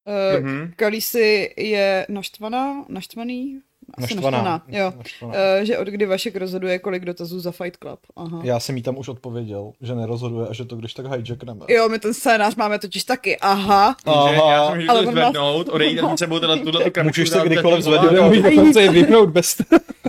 Uh, 0.07 0.45
Mhm. 0.45 0.73
Kalisi 0.77 1.51
je 1.57 2.07
naštvaná, 2.09 2.85
naštvaný? 2.89 3.59
Asi 3.95 4.15
naštvaná, 4.15 4.63
jo. 4.69 4.93
Naštvaná. 4.99 5.35
Uh, 5.35 5.65
že 5.65 5.79
od 5.79 5.89
kdy 5.89 6.07
Vašek 6.07 6.37
rozhoduje, 6.37 6.79
kolik 6.79 7.05
dotazů 7.05 7.41
za 7.41 7.53
Fight 7.53 7.77
Club. 7.83 7.99
Aha. 8.17 8.41
Já 8.45 8.61
jsem 8.61 8.77
jí 8.77 8.83
tam 8.83 8.99
už 8.99 9.09
odpověděl, 9.09 9.73
že 9.81 9.95
nerozhoduje 9.95 10.49
a 10.49 10.53
že 10.53 10.65
to 10.65 10.77
když 10.77 10.95
tak 10.95 11.07
hijackneme. 11.07 11.61
Jo, 11.69 11.89
my 11.89 11.99
ten 11.99 12.15
scénář 12.15 12.55
máme 12.55 12.79
totiž 12.79 13.05
taky. 13.05 13.37
Aha. 13.39 13.97
Takže 14.05 14.35
já 14.51 14.71
jsem 14.71 14.91
Ale 14.91 15.07
zvednout, 15.07 15.69
odejít 15.69 15.99
a 16.01 16.09
mít 16.09 16.19
sebou 16.19 16.39
tenhle, 16.39 16.59
tuhle 16.59 16.91
krabičku. 16.91 17.21
Můžeš 17.21 17.29
se 17.29 17.41
kdykoliv 17.45 17.85
zvednout. 17.85 18.13
Já 18.13 18.29
můžu 18.29 18.43
dokonce 18.43 18.85
i 18.85 18.89
vypnout 18.89 19.31
bez... 19.31 19.57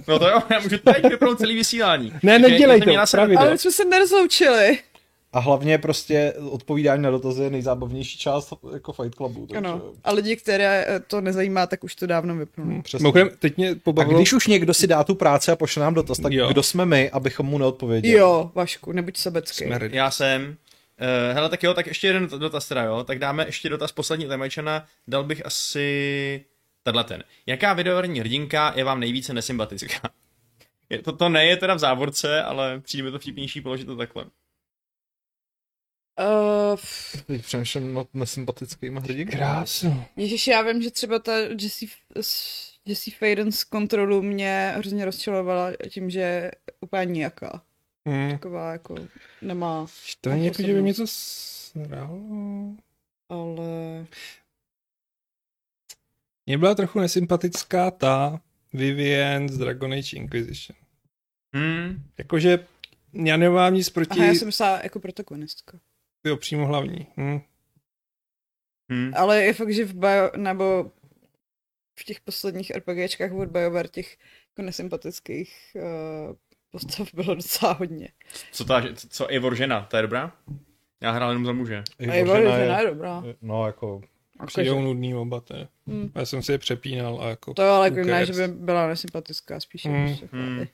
No 0.07 0.19
to 0.19 0.27
jo, 0.29 0.41
já 0.51 0.59
můžu 0.59 0.77
teď 0.77 1.03
vypnout 1.09 1.39
celý 1.39 1.55
vysílání. 1.55 2.13
Ne, 2.23 2.39
nedělej 2.39 2.81
to. 2.81 2.91
Ale 3.37 3.51
my 3.51 3.57
jsme 3.57 3.71
se 3.71 3.85
nerozloučili. 3.85 4.77
A 5.33 5.39
hlavně 5.39 5.77
prostě 5.77 6.33
odpovídání 6.51 7.03
na 7.03 7.11
dotazy 7.11 7.43
je 7.43 7.49
nejzábavnější 7.49 8.17
část 8.17 8.53
jako 8.73 8.93
Fight 8.93 9.15
Clubu. 9.15 9.45
Takže... 9.45 9.57
Ano. 9.57 9.81
A 10.03 10.11
lidi, 10.11 10.35
které 10.35 10.85
eh, 10.87 10.99
to 10.99 11.21
nezajímá, 11.21 11.67
tak 11.67 11.83
už 11.83 11.95
to 11.95 12.07
dávno 12.07 12.35
vypnuli. 12.35 12.81
Přesně. 12.81 13.03
Mimochodem, 13.03 13.29
teď 13.39 13.57
mě 13.57 13.69
A 13.69 13.75
pobavilo... 13.83 14.19
když 14.19 14.33
už 14.33 14.47
někdo 14.47 14.73
si 14.73 14.87
dá 14.87 15.03
tu 15.03 15.15
práci 15.15 15.51
a 15.51 15.55
pošle 15.55 15.83
nám 15.83 15.93
dotaz, 15.93 16.19
tak 16.19 16.33
Jo. 16.33 16.47
kdo 16.47 16.63
jsme 16.63 16.85
my, 16.85 17.09
abychom 17.09 17.45
mu 17.45 17.57
neodpověděli? 17.57 18.17
Jo, 18.17 18.51
Vašku, 18.55 18.91
nebuď 18.91 19.17
sobecký. 19.17 19.65
Jsme. 19.65 19.79
Já 19.91 20.11
jsem. 20.11 20.41
Uh, 21.01 21.35
hele, 21.35 21.49
tak 21.49 21.63
jo, 21.63 21.73
tak 21.73 21.87
ještě 21.87 22.07
jeden 22.07 22.27
dotaz 22.27 22.67
teda, 22.67 22.83
jo. 22.83 23.03
Tak 23.03 23.19
dáme 23.19 23.45
ještě 23.45 23.69
dotaz 23.69 23.91
poslední 23.91 24.25
Temajčana. 24.25 24.85
Dal 25.07 25.23
bych 25.23 25.45
asi 25.45 26.45
tenhle 26.83 27.03
ten. 27.03 27.23
Jaká 27.45 27.73
videoherní 27.73 28.19
hrdinka 28.19 28.73
je 28.75 28.83
vám 28.83 28.99
nejvíce 28.99 29.33
nesympatická? 29.33 29.99
Je, 30.89 31.01
to, 31.01 31.11
to 31.11 31.29
ne 31.29 31.45
je 31.45 31.57
teda 31.57 31.73
v 31.73 31.79
závorce, 31.79 32.43
ale 32.43 32.79
přijde 32.79 33.03
mi 33.03 33.11
to 33.11 33.19
vtipnější 33.19 33.61
položit 33.61 33.85
to 33.85 33.95
takhle. 33.95 34.25
Uh, 36.19 36.79
Teď 37.27 37.41
přemýšlím 37.41 37.93
nad 37.93 38.07
nesympatickými 38.13 38.99
hrdinkami. 38.99 39.37
Krásno. 39.37 40.05
Ježiš, 40.15 40.47
já 40.47 40.61
vím, 40.61 40.81
že 40.81 40.91
třeba 40.91 41.19
ta 41.19 41.37
Jessie, 41.37 41.91
Jessie 42.85 43.15
Faden 43.19 43.51
z 43.51 43.63
kontrolu 43.63 44.21
mě 44.21 44.73
hrozně 44.75 45.05
rozčilovala 45.05 45.71
tím, 45.89 46.09
že 46.09 46.19
je 46.19 46.51
úplně 46.81 47.05
nějaká. 47.05 47.61
Hmm. 48.07 48.31
Taková 48.31 48.71
jako 48.71 48.95
nemá, 49.41 49.87
To 50.21 50.29
není 50.29 50.45
jako, 50.45 50.61
že 50.61 50.73
by 50.73 50.81
mě 50.81 50.93
to 50.93 51.03
sralo. 51.07 52.19
ale... 53.29 54.05
Mně 56.45 56.57
byla 56.57 56.75
trochu 56.75 56.99
nesympatická 56.99 57.91
ta 57.91 58.41
Vivian 58.73 59.49
z 59.49 59.57
Dragon 59.57 59.93
Age 59.93 60.17
Inquisition. 60.17 60.77
Hmm. 61.55 62.03
Jakože 62.17 62.65
já 63.13 63.37
nemám 63.37 63.73
nic 63.73 63.89
proti... 63.89 64.19
Aha, 64.19 64.25
já 64.25 64.33
jsem 64.33 64.45
myslela 64.45 64.79
jako 64.83 64.99
protagonistka. 64.99 65.79
Jo, 66.23 66.37
přímo 66.37 66.65
hlavní. 66.65 67.07
Hm. 67.17 67.39
Hmm. 68.89 69.11
Ale 69.15 69.43
je 69.43 69.53
fakt, 69.53 69.73
že 69.73 69.85
v 69.85 69.93
bio, 69.93 70.31
nebo 70.37 70.91
v 71.99 72.03
těch 72.03 72.19
posledních 72.19 72.71
RPGčkách 72.75 73.31
od 73.31 73.49
BioWare 73.49 73.87
těch 73.87 74.17
jako 74.49 74.61
nesympatických 74.61 75.75
uh, 75.75 76.35
postav 76.71 77.13
bylo 77.13 77.35
docela 77.35 77.73
hodně. 77.73 78.09
Co 78.51 78.65
ta, 78.65 78.83
co 79.09 79.27
Eivor 79.27 79.55
žena, 79.55 79.87
ta 79.91 79.97
je 79.97 80.01
dobrá? 80.01 80.31
Já 81.01 81.11
hrál 81.11 81.29
jenom 81.29 81.45
za 81.45 81.51
muže. 81.51 81.83
A 82.09 82.13
je 82.13 82.25
žena 82.25 82.79
je 82.79 82.87
dobrá. 82.87 83.23
No, 83.41 83.65
jako... 83.65 84.01
Přijdou 84.45 84.81
nudný 84.81 85.15
oba, 85.15 85.41
to 85.41 85.55
je. 85.55 85.67
Hmm. 85.87 86.11
Já 86.15 86.25
jsem 86.25 86.43
si 86.43 86.51
je 86.51 86.57
přepínal 86.57 87.21
a 87.21 87.29
jako... 87.29 87.53
To 87.53 87.61
je 87.61 87.69
ale 87.69 87.87
jako 87.87 88.09
ne, 88.09 88.25
že 88.25 88.33
by 88.33 88.47
byla 88.47 88.87
nesympatická, 88.87 89.59
spíš 89.59 89.85
Hmm. 89.85 90.05
hmm. 90.05 90.07
prostě 90.07 90.67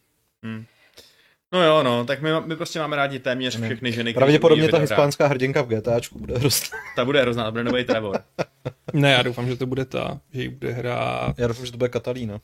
Hmm. 0.44 0.66
No 1.54 1.64
jo, 1.64 1.84
no, 1.84 2.06
tak 2.06 2.22
my, 2.22 2.30
my 2.46 2.56
prostě 2.56 2.80
máme 2.80 2.96
rádi 2.96 3.20
téměř 3.20 3.58
Ne. 3.58 3.68
všechny 3.68 3.92
ženy. 3.92 4.14
Pravděpodobně 4.14 4.68
ta 4.70 4.78
hispánská 4.78 5.28
hrdinka 5.28 5.62
v 5.62 5.68
GTAčku 5.68 6.20
bude 6.20 6.38
hrozná. 6.38 6.68
Ta 6.96 7.06
bude 7.06 7.22
hrozná, 7.22 7.44
to 7.46 7.52
bude 7.52 7.64
nový 7.64 7.84
Trevor. 7.86 8.24
Ne, 8.94 9.12
já 9.12 9.22
doufám, 9.22 9.48
že 9.48 9.56
to 9.56 9.66
bude 9.66 9.86
ta, 9.86 10.22
že 10.34 10.42
ji 10.42 10.50
bude 10.50 10.72
hrát... 10.72 11.40
Já 11.40 11.48
doufám, 11.48 11.66
že 11.66 11.72
to 11.72 11.78
bude 11.78 11.90
Katalína. 11.90 12.40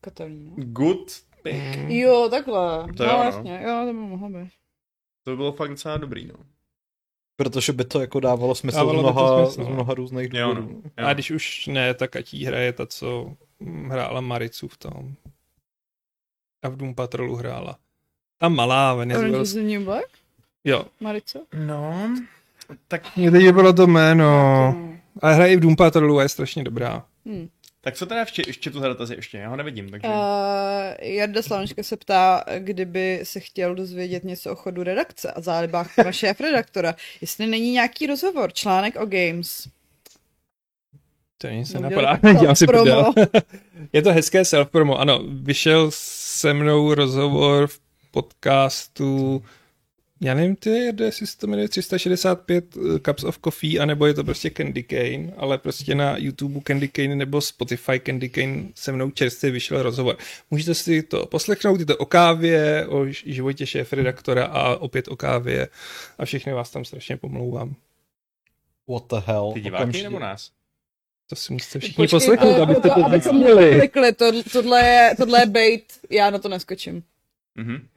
Katalína. 0.00 0.52
Good 0.56 1.12
pick. 1.42 1.76
Mm. 1.76 1.90
Jo, 1.90 2.28
takhle. 2.30 2.86
To 2.96 3.04
no, 3.04 3.10
jo, 3.10 3.18
no. 3.18 3.24
jasně, 3.24 3.60
jo, 3.64 3.80
to 3.80 3.92
by 3.92 3.92
mohlo 3.98 4.28
být. 4.28 4.48
To 5.24 5.30
by 5.30 5.36
bylo 5.36 5.52
fakt 5.52 5.70
docela 5.70 5.96
dobrý, 5.96 6.26
no. 6.26 6.34
Protože 7.36 7.72
by 7.72 7.84
to 7.84 8.00
jako 8.00 8.20
dávalo 8.20 8.54
smysl 8.54 8.76
Dávalo 8.78 8.98
z, 8.98 9.02
mnoha, 9.02 9.44
smysl, 9.46 9.52
z 9.64 9.68
no. 9.68 9.74
mnoha 9.74 9.94
různých 9.94 10.28
Jo, 10.34 10.54
důvodů. 10.54 10.82
no. 10.98 11.06
A 11.08 11.12
když 11.14 11.30
už 11.30 11.66
ne, 11.66 11.94
tak 11.94 12.16
ať 12.16 12.34
jí 12.34 12.44
hraje 12.44 12.72
ta, 12.72 12.86
co 12.86 13.34
hrála 13.88 14.20
Maricu 14.20 14.68
v 14.68 14.76
tom. 14.76 15.14
A 16.62 16.68
v 16.68 16.76
Doom 16.76 16.94
Patrolu 16.94 17.36
hrála. 17.36 17.78
Ta 18.38 18.48
malá 18.48 18.94
Orange 18.94 19.14
Venezuela. 19.14 19.42
is 19.42 19.52
the 19.52 19.60
New 19.62 19.82
Black? 19.82 20.06
Jo. 20.64 20.84
Marico? 21.00 21.44
No, 21.54 22.10
tak, 22.88 23.16
Mně 23.16 23.30
teď 23.30 23.50
bylo 23.52 23.72
to 23.72 23.86
jméno. 23.86 24.24
Ale 25.22 25.34
hraje 25.34 25.52
i 25.52 25.56
v 25.56 25.60
Doom 25.60 25.76
Patrolu 25.76 26.18
a 26.18 26.22
je 26.22 26.28
strašně 26.28 26.64
dobrá. 26.64 27.04
Hmm. 27.26 27.48
tak 27.80 27.94
co 27.94 28.06
teda 28.06 28.24
v 28.24 28.32
če- 28.32 28.42
ještě 28.46 28.70
tu 28.70 28.80
dotazy 28.80 29.14
ještě? 29.14 29.38
Já 29.38 29.48
ho 29.48 29.56
nevidím, 29.56 29.90
takže... 29.90 30.08
Uh, 30.08 30.14
Jarda 31.00 31.42
Slavnička 31.42 31.82
se 31.82 31.96
ptá, 31.96 32.44
kdyby 32.58 33.20
se 33.22 33.40
chtěl 33.40 33.74
dozvědět 33.74 34.24
něco 34.24 34.52
o 34.52 34.54
chodu 34.54 34.82
redakce 34.82 35.32
a 35.32 35.40
zálibách 35.40 35.94
pana 35.94 36.12
šéf-redaktora, 36.12 36.94
jestli 37.20 37.46
není 37.46 37.72
nějaký 37.72 38.06
rozhovor, 38.06 38.52
článek 38.52 38.96
o 39.00 39.06
games. 39.06 39.68
To 41.38 41.46
není 41.46 41.64
se 41.64 41.80
napadá, 41.80 42.18
dělám 42.40 42.56
si 42.56 42.66
prdel. 42.66 43.12
Je 43.92 44.02
to 44.02 44.12
hezké 44.12 44.44
self-promo, 44.44 45.00
ano. 45.00 45.20
Vyšel 45.28 45.90
se 45.92 46.54
mnou 46.54 46.94
rozhovor 46.94 47.66
v 47.66 47.80
podcastu 48.10 49.42
Já 50.20 50.34
nevím, 50.34 50.56
ty, 50.56 50.94
jestli 51.00 51.26
se 51.26 51.38
to 51.38 51.46
jmenuje 51.46 51.68
365 51.68 52.76
eh, 52.76 52.98
Cups 52.98 53.24
of 53.24 53.38
Coffee, 53.44 53.80
anebo 53.80 54.06
je 54.06 54.14
to 54.14 54.24
prostě 54.24 54.50
Candy 54.50 54.82
Cane, 54.82 55.32
ale 55.36 55.58
prostě 55.58 55.94
na 55.94 56.16
YouTube 56.16 56.60
Candy 56.66 56.88
Cane 56.88 57.16
nebo 57.16 57.40
Spotify 57.40 58.00
Candy 58.00 58.28
Cane 58.28 58.68
se 58.74 58.92
mnou 58.92 59.10
čerstvě 59.10 59.52
vyšel 59.52 59.82
rozhovor. 59.82 60.16
Můžete 60.50 60.74
si 60.74 61.02
to 61.02 61.26
poslechnout, 61.26 61.80
je 61.80 61.86
to 61.86 61.96
o 61.96 62.06
kávě, 62.06 62.86
o 62.86 63.06
životě 63.06 63.66
šéf-redaktora 63.66 64.44
a 64.44 64.76
opět 64.76 65.08
o 65.08 65.16
kávě 65.16 65.68
a 66.18 66.24
všechny 66.24 66.52
vás 66.52 66.70
tam 66.70 66.84
strašně 66.84 67.16
pomlouvám. 67.16 67.74
What 68.88 69.02
the 69.10 69.26
hell? 69.26 69.50
Ty 69.54 69.60
diváky 69.60 69.82
Okamžitě. 69.82 70.04
nebo 70.04 70.18
nás? 70.18 70.57
To 71.30 71.36
si 71.36 71.52
musíte 71.52 71.78
všichni 71.78 72.02
Počkej, 72.02 72.16
poslechnout, 72.18 72.56
to- 72.56 72.62
abyste 72.62 72.90
to 72.90 73.04
zacílili. 73.10 73.74
Klikli, 73.78 74.12
to, 74.12 74.42
tohle, 74.52 74.80
je, 74.82 75.14
tohle 75.16 75.40
je 75.42 75.46
bait, 75.46 75.84
já 76.10 76.30
na 76.30 76.38
to 76.38 76.48
neskočím. 76.48 77.02
Mhm. 77.54 77.88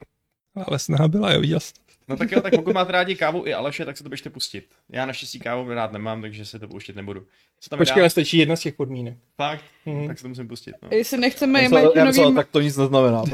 Ale 0.66 0.78
snaha 0.78 1.08
byla, 1.08 1.32
jo, 1.32 1.40
viděl 1.40 1.60
jsi. 1.60 1.72
No 2.08 2.16
tak 2.16 2.32
jo, 2.32 2.40
tak 2.40 2.54
pokud 2.56 2.74
máte 2.74 2.92
rádi 2.92 3.14
kávu 3.16 3.46
i 3.46 3.54
Aleše, 3.54 3.84
tak 3.84 3.96
se 3.96 4.02
to 4.02 4.08
běžte 4.08 4.30
pustit. 4.30 4.64
Já 4.88 5.06
naštěstí 5.06 5.38
kávu 5.38 5.74
rád 5.74 5.92
nemám, 5.92 6.22
takže 6.22 6.44
se 6.46 6.58
to 6.58 6.68
pouštět 6.68 6.96
nebudu. 6.96 7.26
Co 7.60 7.70
tam 7.70 7.78
Počkej, 7.78 8.00
ale 8.02 8.10
stačí 8.10 8.38
jedna 8.38 8.56
z 8.56 8.60
těch 8.60 8.74
podmínek. 8.74 9.16
Fakt? 9.36 9.64
Mhm. 9.86 10.06
Tak 10.08 10.18
se 10.18 10.22
to 10.22 10.28
musím 10.28 10.48
pustit. 10.48 10.74
No. 10.82 10.88
Jestli 10.92 11.18
nechceme 11.18 11.58
Já 11.62 11.68
myslel, 11.68 11.82
já 11.82 11.86
myslel, 11.86 11.98
Jamajčanovým, 12.00 12.36
tak 12.36 12.48
to 12.50 12.60
nic 12.60 12.76
neznamená. 12.76 13.22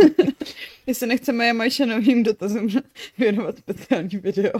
jestli 0.86 1.06
nechceme 1.06 1.46
Jamajčanovým 1.46 2.22
dotazům 2.22 2.68
věnovat 3.18 3.58
speciální 3.58 4.18
video. 4.18 4.52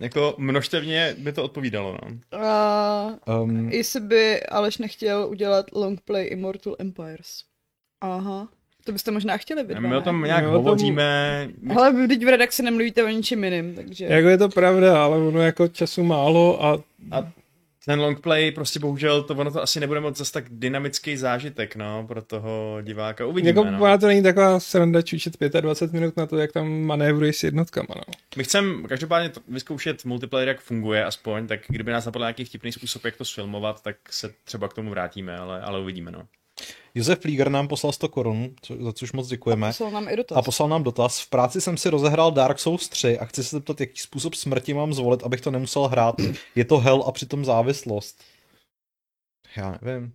Jako 0.00 0.34
množstevně 0.38 1.14
by 1.18 1.32
to 1.32 1.44
odpovídalo, 1.44 1.98
no. 2.02 2.38
A 2.38 3.14
Um, 3.42 3.68
jestli 3.70 4.00
by 4.00 4.42
Aleš 4.42 4.78
nechtěl 4.78 5.26
udělat 5.30 5.66
longplay 5.72 6.28
Immortal 6.30 6.76
Empires. 6.78 7.42
Aha. 8.00 8.48
To 8.84 8.92
byste 8.92 9.10
možná 9.10 9.36
chtěli 9.36 9.64
dva, 9.64 9.80
My 9.80 9.96
o 9.96 10.00
tom 10.00 10.22
nějak 10.22 10.42
My 10.42 10.48
o 10.48 10.52
tom- 10.52 10.64
hovoříme. 10.64 11.48
Ale 11.76 11.92
vy 11.92 12.08
teď 12.08 12.24
v 12.24 12.28
redakci 12.28 12.62
nemluvíte 12.62 13.04
o 13.04 13.08
ničem 13.08 13.44
jiným, 13.44 13.74
takže... 13.74 14.04
Jako 14.04 14.28
je 14.28 14.38
to 14.38 14.48
pravda, 14.48 15.04
ale 15.04 15.18
ono 15.18 15.40
jako 15.40 15.68
času 15.68 16.02
málo 16.02 16.64
a 16.64 16.78
A 17.10 17.32
ten 17.84 18.00
longplay 18.00 18.50
prostě 18.50 18.80
bohužel 18.80 19.22
to 19.22 19.34
ono 19.34 19.50
to 19.50 19.62
asi 19.62 19.80
nebude 19.80 20.00
moc 20.00 20.16
zase 20.16 20.32
tak 20.32 20.44
dynamický 20.50 21.16
zážitek, 21.16 21.76
no, 21.76 22.06
pro 22.06 22.22
toho 22.22 22.78
diváka. 22.82 23.26
Uvidíme, 23.26 23.50
jako 23.50 23.64
no. 23.64 23.98
to 23.98 24.06
není 24.06 24.22
taková 24.22 24.60
sranda 24.60 25.02
čučet 25.02 25.36
25 25.60 26.00
minut 26.00 26.16
na 26.16 26.26
to, 26.26 26.38
jak 26.38 26.52
tam 26.52 26.82
manévruješ 26.82 27.36
s 27.36 27.44
jednotkama, 27.44 27.94
no. 27.96 28.14
My 28.36 28.44
chceme 28.44 28.88
každopádně 28.88 29.28
to 29.28 29.40
vyzkoušet 29.48 30.04
multiplayer, 30.04 30.48
jak 30.48 30.60
funguje 30.60 31.04
aspoň, 31.04 31.46
tak 31.46 31.60
kdyby 31.68 31.92
nás 31.92 32.06
napadl 32.06 32.22
nějaký 32.22 32.44
vtipný 32.44 32.72
způsob, 32.72 33.04
jak 33.04 33.16
to 33.16 33.24
sfilmovat, 33.24 33.82
tak 33.82 33.96
se 34.10 34.34
třeba 34.44 34.68
k 34.68 34.74
tomu 34.74 34.90
vrátíme, 34.90 35.38
ale, 35.38 35.60
ale 35.60 35.80
uvidíme, 35.80 36.10
no. 36.10 36.22
Josef 36.94 37.18
Flíger 37.20 37.50
nám 37.50 37.68
poslal 37.68 37.92
100 37.92 38.08
korun, 38.08 38.50
co, 38.62 38.76
za 38.84 38.92
což 38.92 39.12
moc 39.12 39.28
děkujeme. 39.28 39.66
Poslal 39.68 39.90
nám 39.90 40.08
i 40.08 40.16
dotaz. 40.16 40.38
A 40.38 40.42
poslal 40.42 40.68
nám 40.68 40.82
dotaz. 40.82 41.20
V 41.20 41.30
práci 41.30 41.60
jsem 41.60 41.76
si 41.76 41.90
rozehrál 41.90 42.30
Dark 42.32 42.58
Souls 42.58 42.88
3 42.88 43.18
a 43.18 43.24
chci 43.24 43.44
se 43.44 43.56
zeptat, 43.56 43.80
jaký 43.80 43.98
způsob 44.00 44.34
smrti 44.34 44.74
mám 44.74 44.94
zvolit, 44.94 45.22
abych 45.22 45.40
to 45.40 45.50
nemusel 45.50 45.82
hrát. 45.88 46.14
Je 46.54 46.64
to 46.64 46.78
hell 46.78 47.04
a 47.06 47.12
přitom 47.12 47.44
závislost. 47.44 48.20
Já 49.56 49.78
nevím. 49.82 50.12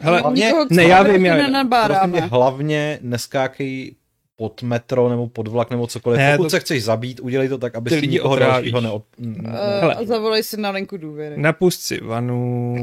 Hele, 0.00 0.20
Hlavně- 0.20 0.52
ne, 0.70 0.84
já 0.84 1.02
vím, 1.02 1.26
já 1.26 1.34
vím. 1.34 1.42
Nenabáráme. 1.44 2.20
hlavně 2.20 2.98
neskákej 3.02 3.94
pod 4.36 4.62
metro 4.62 5.08
nebo 5.08 5.28
pod 5.28 5.48
vlak 5.48 5.70
nebo 5.70 5.86
cokoliv. 5.86 6.18
Ne, 6.18 6.36
Pokud 6.36 6.44
to- 6.46 6.50
se 6.50 6.60
chceš 6.60 6.84
zabít, 6.84 7.20
udělej 7.20 7.48
to 7.48 7.58
tak, 7.58 7.74
aby 7.74 7.90
Ty 7.90 7.96
si 7.96 8.00
lidi 8.00 8.12
nikoho 8.12 8.36
dalšího 8.36 8.80
neod... 8.80 9.02
Uh, 9.18 9.46
Hele. 9.80 9.94
a 9.94 10.04
zavolej 10.04 10.42
si 10.42 10.60
na 10.60 10.70
linku 10.70 10.96
důvěry. 10.96 11.36
napust 11.38 11.80
si 11.80 12.00
vanu, 12.00 12.74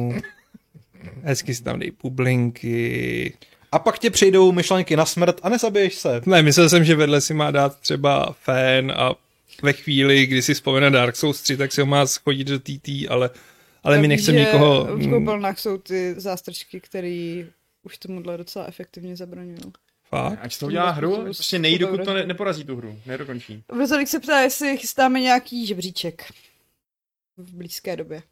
hezky 1.23 1.55
si 1.55 1.63
tam 1.63 1.79
dej 1.79 1.91
bublinky. 2.01 3.37
A 3.71 3.79
pak 3.79 3.99
tě 3.99 4.09
přijdou 4.09 4.51
myšlenky 4.51 4.95
na 4.95 5.05
smrt 5.05 5.39
a 5.43 5.49
nezabiješ 5.49 5.95
se. 5.95 6.21
Ne, 6.25 6.41
myslel 6.41 6.69
jsem, 6.69 6.85
že 6.85 6.95
vedle 6.95 7.21
si 7.21 7.33
má 7.33 7.51
dát 7.51 7.79
třeba 7.79 8.31
fan 8.31 8.91
a 8.91 9.15
ve 9.63 9.73
chvíli, 9.73 10.25
kdy 10.25 10.41
si 10.41 10.53
vzpomene 10.53 10.89
Dark 10.89 11.15
Souls 11.15 11.41
3, 11.41 11.57
tak 11.57 11.71
si 11.71 11.81
ho 11.81 11.87
má 11.87 12.05
schodit 12.05 12.47
do 12.47 12.59
TT, 12.59 12.89
ale, 13.09 13.29
ale 13.83 13.97
my 13.97 14.03
Já 14.03 14.07
nechceme 14.07 14.37
vím, 14.37 14.45
že 14.45 14.51
nikoho... 14.51 14.97
V 14.97 15.09
koupelnách 15.09 15.59
jsou 15.59 15.77
ty 15.77 16.13
zástrčky, 16.17 16.79
které 16.79 17.45
už 17.83 17.97
tomuhle 17.97 18.37
docela 18.37 18.65
efektivně 18.65 19.15
zabraňují. 19.15 19.61
Fakt? 20.09 20.39
Ať 20.41 20.53
z 20.53 20.57
toho 20.57 20.71
dělá 20.71 20.91
hru, 20.91 21.23
prostě 21.23 21.59
nejde, 21.59 21.85
dokud 21.85 22.05
to 22.05 22.13
ne, 22.13 22.25
neporazí 22.25 22.63
tu 22.63 22.75
hru, 22.75 22.99
nedokončí. 23.05 23.63
Vrzolik 23.71 24.07
se 24.07 24.19
ptá, 24.19 24.39
jestli 24.39 24.77
chystáme 24.77 25.19
nějaký 25.19 25.67
žebříček 25.67 26.33
v 27.37 27.53
blízké 27.53 27.95
době. 27.95 28.23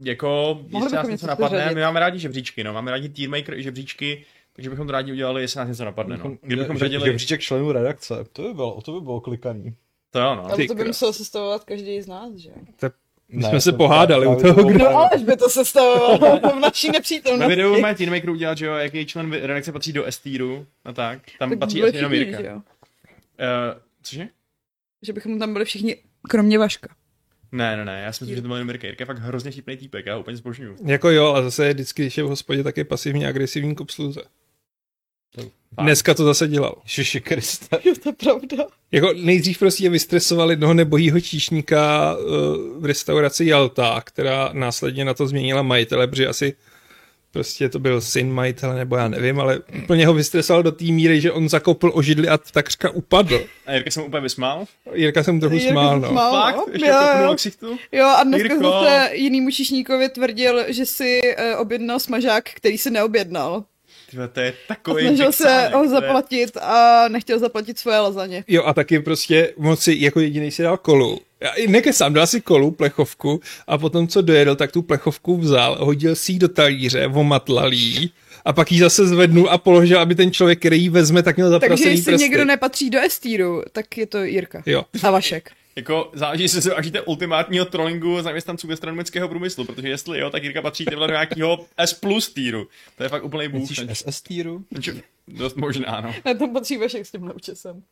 Jako, 0.00 0.60
Mohli 0.68 0.84
jestli 0.86 0.96
nás 0.96 1.08
něco 1.08 1.26
napadne, 1.26 1.74
my 1.74 1.80
máme 1.80 2.00
rádi 2.00 2.18
žebříčky, 2.18 2.64
no, 2.64 2.72
máme 2.72 2.90
rádi 2.90 3.08
Tearmaker 3.08 3.58
i 3.58 3.62
žebříčky, 3.62 4.24
takže 4.52 4.70
bychom 4.70 4.86
to 4.86 4.92
rádi 4.92 5.12
udělali, 5.12 5.42
jestli 5.42 5.58
nás 5.58 5.68
něco 5.68 5.84
napadne, 5.84 6.16
no. 6.16 6.36
Kdybychom 6.42 6.76
že, 6.76 6.80
řadili, 6.80 7.04
žebříček 7.04 7.40
členů 7.40 7.72
redakce. 7.72 8.14
To 8.32 8.42
by 8.42 8.54
bylo, 8.54 8.80
to 8.80 8.92
by 8.92 9.00
bylo 9.00 9.20
klikaný. 9.20 9.74
to 10.10 10.20
jo, 10.20 10.34
no. 10.34 10.44
Ale 10.44 10.66
to 10.66 10.74
by 10.74 10.84
musel 10.84 11.12
sestavovat 11.12 11.64
každý 11.64 12.02
z 12.02 12.06
nás, 12.06 12.34
že? 12.34 12.50
My 13.32 13.42
jsme 13.42 13.60
se 13.60 13.72
pohádali 13.72 14.26
u 14.26 14.36
toho, 14.40 14.64
kdo... 14.64 14.78
No 14.78 14.88
ale 14.88 15.18
by 15.18 15.36
to 15.36 15.48
sestavoval 15.48 16.40
v 16.56 16.60
naší 16.60 16.86
Na 16.86 16.92
nepřítomnosti. 16.92 17.48
videu 17.48 17.80
má 17.80 17.94
Tearmaker 17.94 18.30
udělat, 18.30 18.58
že 18.58 18.66
jo, 18.66 18.74
jaký 18.74 19.06
člen 19.06 19.32
redakce 19.32 19.72
patří 19.72 19.92
do 19.92 20.06
S-týru, 20.06 20.66
no 20.84 20.92
tak, 20.92 21.18
tam 21.38 21.50
Tak 21.50 21.58
patří 21.58 21.82
asi 21.82 21.96
jenom 21.96 22.12
Jirka. 22.12 22.54
Uh, 22.54 22.60
cože? 24.02 24.28
Že 25.02 25.12
bychom 25.12 25.38
tam 25.38 25.52
byli 25.52 25.64
všichni, 25.64 25.96
kromě 26.28 26.58
Vaška. 26.58 26.88
Ne, 27.52 27.76
ne, 27.76 27.84
ne, 27.84 28.02
já 28.04 28.12
si 28.12 28.24
myslím, 28.24 28.36
že 28.36 28.42
to 28.42 28.48
byl 28.48 28.56
jenom 28.56 28.68
Jirka. 28.68 28.86
Je 28.86 29.06
fakt 29.06 29.18
hrozně 29.18 29.50
vtipný 29.50 29.76
týpek, 29.76 30.06
já 30.06 30.14
ho 30.14 30.20
úplně 30.20 30.36
zbožňuju. 30.36 30.76
Jako 30.84 31.10
jo, 31.10 31.32
a 31.34 31.42
zase 31.42 31.72
vždycky, 31.72 32.02
když 32.02 32.18
je 32.18 32.24
v 32.24 32.28
hospodě, 32.28 32.62
tak 32.62 32.76
je 32.76 32.84
pasivně 32.84 33.28
agresivní 33.28 33.74
k 33.74 33.80
obsluze. 33.80 34.20
Dneska 35.82 36.14
to 36.14 36.24
zase 36.24 36.48
dělal. 36.48 36.74
Šiši 36.84 37.20
Kriste. 37.20 37.78
Jo, 37.84 37.94
to 38.02 38.08
je 38.08 38.12
pravda. 38.12 38.64
Jako 38.92 39.12
nejdřív 39.12 39.58
prostě 39.58 39.90
vystresoval 39.90 40.50
jednoho 40.50 40.74
nebojího 40.74 41.20
číšníka 41.20 42.16
uh, 42.16 42.24
v 42.82 42.84
restauraci 42.84 43.44
Jalta, 43.44 44.00
která 44.04 44.50
následně 44.52 45.04
na 45.04 45.14
to 45.14 45.26
změnila 45.26 45.62
majitele, 45.62 46.06
protože 46.06 46.26
asi 46.26 46.56
prostě 47.32 47.68
to 47.68 47.78
byl 47.78 48.00
syn 48.00 48.32
majitele, 48.32 48.74
nebo 48.74 48.96
já 48.96 49.08
nevím, 49.08 49.40
ale 49.40 49.60
úplně 49.82 50.06
ho 50.06 50.14
vystresoval 50.14 50.62
do 50.62 50.72
té 50.72 50.84
míry, 50.84 51.20
že 51.20 51.32
on 51.32 51.48
zakopl 51.48 51.90
o 51.94 52.02
židli 52.02 52.28
a 52.28 52.38
takřka 52.38 52.90
upadl. 52.90 53.40
A 53.66 53.72
Jirka 53.72 53.90
se 53.90 54.00
mu 54.00 54.06
úplně 54.06 54.20
vysmál. 54.22 54.64
Jirka 54.94 55.22
jsem 55.22 55.40
trochu 55.40 55.54
Jirka 55.56 55.70
smál, 55.70 56.00
no. 56.00 56.08
smál. 56.08 56.32
Fakt? 56.32 56.56
jo, 56.56 56.64
Ještě 56.72 56.88
jo, 56.88 57.36
jo. 57.62 57.76
Jo, 57.92 58.06
a 58.06 58.24
dneska 58.24 58.54
Jirko. 58.54 58.70
zase 58.70 59.10
jinýmu 59.12 59.50
čišníkovi 59.50 60.08
tvrdil, 60.08 60.64
že 60.72 60.86
si 60.86 61.20
uh, 61.22 61.60
objednal 61.60 61.98
smažák, 61.98 62.44
který 62.54 62.78
si 62.78 62.90
neobjednal. 62.90 63.64
Tyhle, 64.10 64.28
to 64.28 64.40
je 64.40 64.50
A 64.50 64.54
takový 64.68 65.06
snažil 65.06 65.32
se 65.32 65.68
ho 65.74 65.88
zaplatit 65.88 66.56
a 66.56 67.08
nechtěl 67.08 67.38
zaplatit 67.38 67.78
svoje 67.78 67.98
lazaně. 67.98 68.44
Jo 68.48 68.64
a 68.64 68.74
taky 68.74 69.00
prostě 69.00 69.52
moci 69.56 69.96
jako 69.98 70.20
jediný 70.20 70.50
si 70.50 70.62
dal 70.62 70.76
kolu. 70.76 71.20
Já 71.40 71.50
i 71.50 71.66
nekesám, 71.68 72.12
dal 72.14 72.26
si 72.26 72.40
kolu, 72.40 72.70
plechovku 72.70 73.40
a 73.66 73.78
potom 73.78 74.08
co 74.08 74.22
dojedl, 74.22 74.56
tak 74.56 74.72
tu 74.72 74.82
plechovku 74.82 75.36
vzal, 75.36 75.84
hodil 75.84 76.16
si 76.16 76.32
ji 76.32 76.38
do 76.38 76.48
talíře, 76.48 77.06
vomatlal 77.06 77.72
jí 77.72 78.12
a 78.44 78.52
pak 78.52 78.72
ji 78.72 78.78
zase 78.80 79.06
zvednul 79.06 79.50
a 79.50 79.58
položil, 79.58 80.00
aby 80.00 80.14
ten 80.14 80.32
člověk, 80.32 80.58
který 80.58 80.82
ji 80.82 80.88
vezme, 80.88 81.22
tak 81.22 81.36
měl 81.36 81.50
Takže 81.50 81.66
zaprasený 81.66 81.90
jestli 81.96 82.12
prsty. 82.12 82.22
někdo 82.28 82.44
nepatří 82.44 82.90
do 82.90 82.98
estíru, 83.00 83.62
tak 83.72 83.98
je 83.98 84.06
to 84.06 84.18
Jirka. 84.24 84.62
Jo. 84.66 84.84
A 85.02 85.10
Vašek. 85.10 85.50
Jako 85.76 86.10
záleží, 86.14 86.42
jestli 86.42 86.62
se 86.62 86.70
vážíte 86.70 87.00
ultimátního 87.00 87.64
trollingu 87.64 88.22
zaměstnanců 88.22 88.66
gastronomického 88.68 89.28
průmyslu, 89.28 89.64
protože 89.64 89.88
jestli 89.88 90.18
jo, 90.20 90.30
tak 90.30 90.42
Jirka 90.42 90.62
patří 90.62 90.84
tyhle 90.84 91.06
do 91.06 91.12
nějakého 91.12 91.66
S 91.78 91.92
plus 91.94 92.28
týru. 92.32 92.68
To 92.96 93.02
je 93.02 93.08
fakt 93.08 93.24
úplný 93.24 93.48
bůh. 93.48 93.70
Myslíš 93.70 93.88
SS 93.92 94.22
týru? 94.22 94.64
Takže- 94.74 94.94
Dost 95.28 95.56
možná, 95.56 96.00
no. 96.00 96.14
Ne, 96.24 96.34
tam 96.34 96.52
patří 96.52 96.76
Vašek 96.76 97.06
s 97.06 97.10
tímhle 97.10 97.34
účesem. 97.34 97.82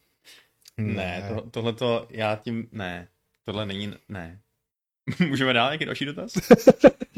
Ne, 0.78 1.30
to, 1.34 1.50
tohle 1.50 1.72
to, 1.72 2.06
já 2.10 2.36
tím, 2.36 2.68
ne. 2.72 3.08
Tohle 3.48 3.66
není, 3.66 3.92
ne. 4.08 4.40
Můžeme 5.28 5.52
dál 5.52 5.68
nějaký 5.68 5.84
další 5.84 6.04
dotaz? 6.04 6.32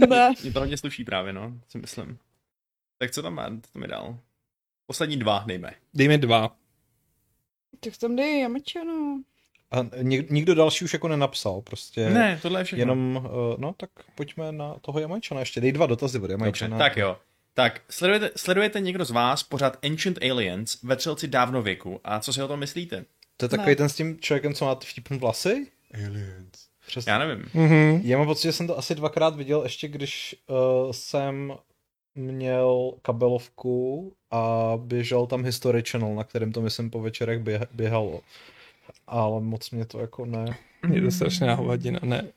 Ne. 0.08 0.32
Mě 0.42 0.52
to 0.52 0.60
hodně 0.60 0.76
sluší 0.76 1.04
právě, 1.04 1.32
no, 1.32 1.52
si 1.68 1.78
myslím. 1.78 2.18
Tak 2.98 3.10
co 3.10 3.22
tam 3.22 3.34
má, 3.34 3.44
tam 3.72 3.82
je 3.82 3.88
dál? 3.88 4.18
Poslední 4.86 5.16
dva 5.16 5.44
dejme. 5.46 5.74
Dejme 5.94 6.18
dva. 6.18 6.56
Tak 7.80 7.96
tam 7.96 8.16
dej 8.16 8.40
Jamečano. 8.40 9.20
A 9.70 9.76
nik, 10.02 10.30
nikdo 10.30 10.54
další 10.54 10.84
už 10.84 10.92
jako 10.92 11.08
nenapsal, 11.08 11.60
prostě. 11.60 12.10
Ne, 12.10 12.38
tohle 12.42 12.60
je 12.60 12.64
všechno. 12.64 12.80
Jenom, 12.82 13.16
uh, 13.16 13.58
no 13.58 13.74
tak 13.76 13.90
pojďme 14.14 14.52
na 14.52 14.74
toho 14.80 15.00
Jamajčana 15.00 15.40
ještě. 15.40 15.60
Dej 15.60 15.72
dva 15.72 15.86
dotazy 15.86 16.18
od 16.18 16.20
Dobře, 16.20 16.32
Jamajčana. 16.32 16.78
tak 16.78 16.96
jo. 16.96 17.18
Tak, 17.54 17.80
sledujete, 17.90 18.30
sledujete 18.36 18.80
někdo 18.80 19.04
z 19.04 19.10
vás 19.10 19.42
pořád 19.42 19.78
Ancient 19.84 20.18
Aliens 20.22 20.82
ve 20.82 20.96
třelci 20.96 21.28
dávnověku 21.28 22.00
a 22.04 22.20
co 22.20 22.32
si 22.32 22.42
o 22.42 22.48
tom 22.48 22.60
myslíte? 22.60 23.04
To 23.36 23.44
je 23.44 23.48
takový 23.48 23.68
Ne. 23.70 23.76
ten 23.76 23.88
s 23.88 23.94
tím 23.94 24.20
člověkem, 24.20 24.54
co 24.54 24.64
má 24.64 24.74
ty 24.74 24.86
vtipný 24.86 25.18
vlasy? 25.18 25.66
Aliens. 25.94 26.70
Přesně. 26.86 27.12
Já 27.12 27.18
nevím. 27.18 27.44
Mhm. 27.54 28.00
Já 28.04 28.18
mám 28.18 28.26
pocit, 28.26 28.42
že 28.42 28.52
jsem 28.52 28.66
to 28.66 28.78
asi 28.78 28.94
dvakrát 28.94 29.36
viděl, 29.36 29.62
ještě 29.62 29.88
když 29.88 30.36
uh, 30.46 30.92
jsem 30.92 31.54
měl 32.14 32.92
kabelovku 33.02 34.12
a 34.30 34.72
běžel 34.76 35.26
tam 35.26 35.44
History 35.44 35.82
Channel, 35.90 36.14
na 36.14 36.24
kterém 36.24 36.52
to 36.52 36.60
myslím 36.60 36.90
po 36.90 37.00
večerech 37.00 37.38
běh, 37.38 37.62
běhalo. 37.72 38.20
Ale 39.06 39.40
moc 39.40 39.70
mě 39.70 39.84
to 39.84 39.98
jako 39.98 40.26
ne. 40.26 40.56
Je 40.92 41.02
to 41.02 41.10
strašná 41.10 41.54
hovadina, 41.54 42.00
ne. 42.02 42.28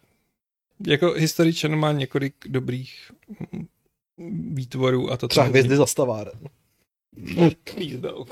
Jako 0.88 1.12
History 1.12 1.54
Channel 1.54 1.80
má 1.80 1.92
několik 1.92 2.36
dobrých 2.48 3.12
výtvorů 4.50 5.12
a 5.12 5.18
to 5.18 5.28
Třeba 5.28 5.46
hvězdy 5.46 5.76
zastaváren. 5.76 6.40
Hvězdou. 7.76 8.26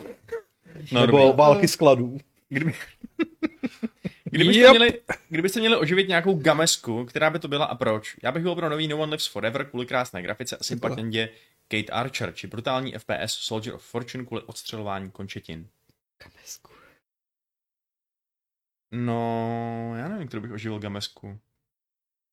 No, 0.92 1.06
Nebo 1.06 1.34
války 1.34 1.68
skladů. 1.68 2.18
Kdyby, 2.50 2.74
Kdybyste, 4.32 4.62
Yep. 4.62 4.70
měli, 4.70 5.02
kdybyste 5.30 5.60
měli 5.60 5.76
oživit 5.78 6.08
nějakou 6.08 6.40
gamesku, 6.40 7.06
která 7.06 7.30
by 7.30 7.40
to 7.40 7.48
byla 7.48 7.66
a 7.66 7.76
proč? 7.76 8.16
Já 8.24 8.32
bych 8.32 8.44
byl 8.44 8.56
pro 8.56 8.70
nový 8.70 8.88
No 8.88 8.98
One 8.98 9.12
Lives 9.12 9.28
Forever 9.28 9.70
kvůli 9.70 9.86
krásné 9.86 10.22
grafice 10.22 10.58
a 10.58 10.64
sympatendě 10.64 11.30
Kate 11.68 11.92
Archer, 11.92 12.34
či 12.34 12.48
brutální 12.48 12.94
FPS 12.94 13.34
Soldier 13.34 13.76
of 13.76 13.86
Fortune 13.86 14.26
kvůli 14.26 14.42
odstřelování 14.44 15.12
končetin. 15.12 15.68
Kamesku. 16.18 16.72
No, 18.92 19.94
já 19.96 20.08
nevím, 20.08 20.28
kterou 20.28 20.42
bych 20.42 20.52
oživil 20.52 20.80
gamesku. 20.80 21.40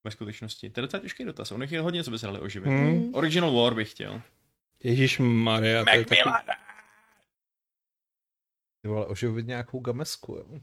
Ve 0.04 0.10
skutečnosti. 0.10 0.70
To 0.70 0.80
je 0.80 0.82
docela 0.82 1.00
těžký 1.02 1.24
dotaz. 1.24 1.52
On 1.52 1.62
je 1.62 1.80
hodně, 1.80 2.04
co 2.04 2.10
by 2.10 2.18
se 2.18 2.26
dali 2.26 2.40
oživit. 2.40 2.68
Hmm. 2.68 3.14
Original 3.14 3.52
War 3.52 3.74
bych 3.74 3.90
chtěl. 3.90 4.22
Ježíš 4.84 5.18
Maria, 5.18 5.78
je 5.78 6.04
taky... 6.04 6.22
Ty 8.82 8.88
vole, 8.88 9.06
oživit 9.06 9.46
nějakou 9.46 9.80
gamesku, 9.80 10.36
jo. 10.36 10.60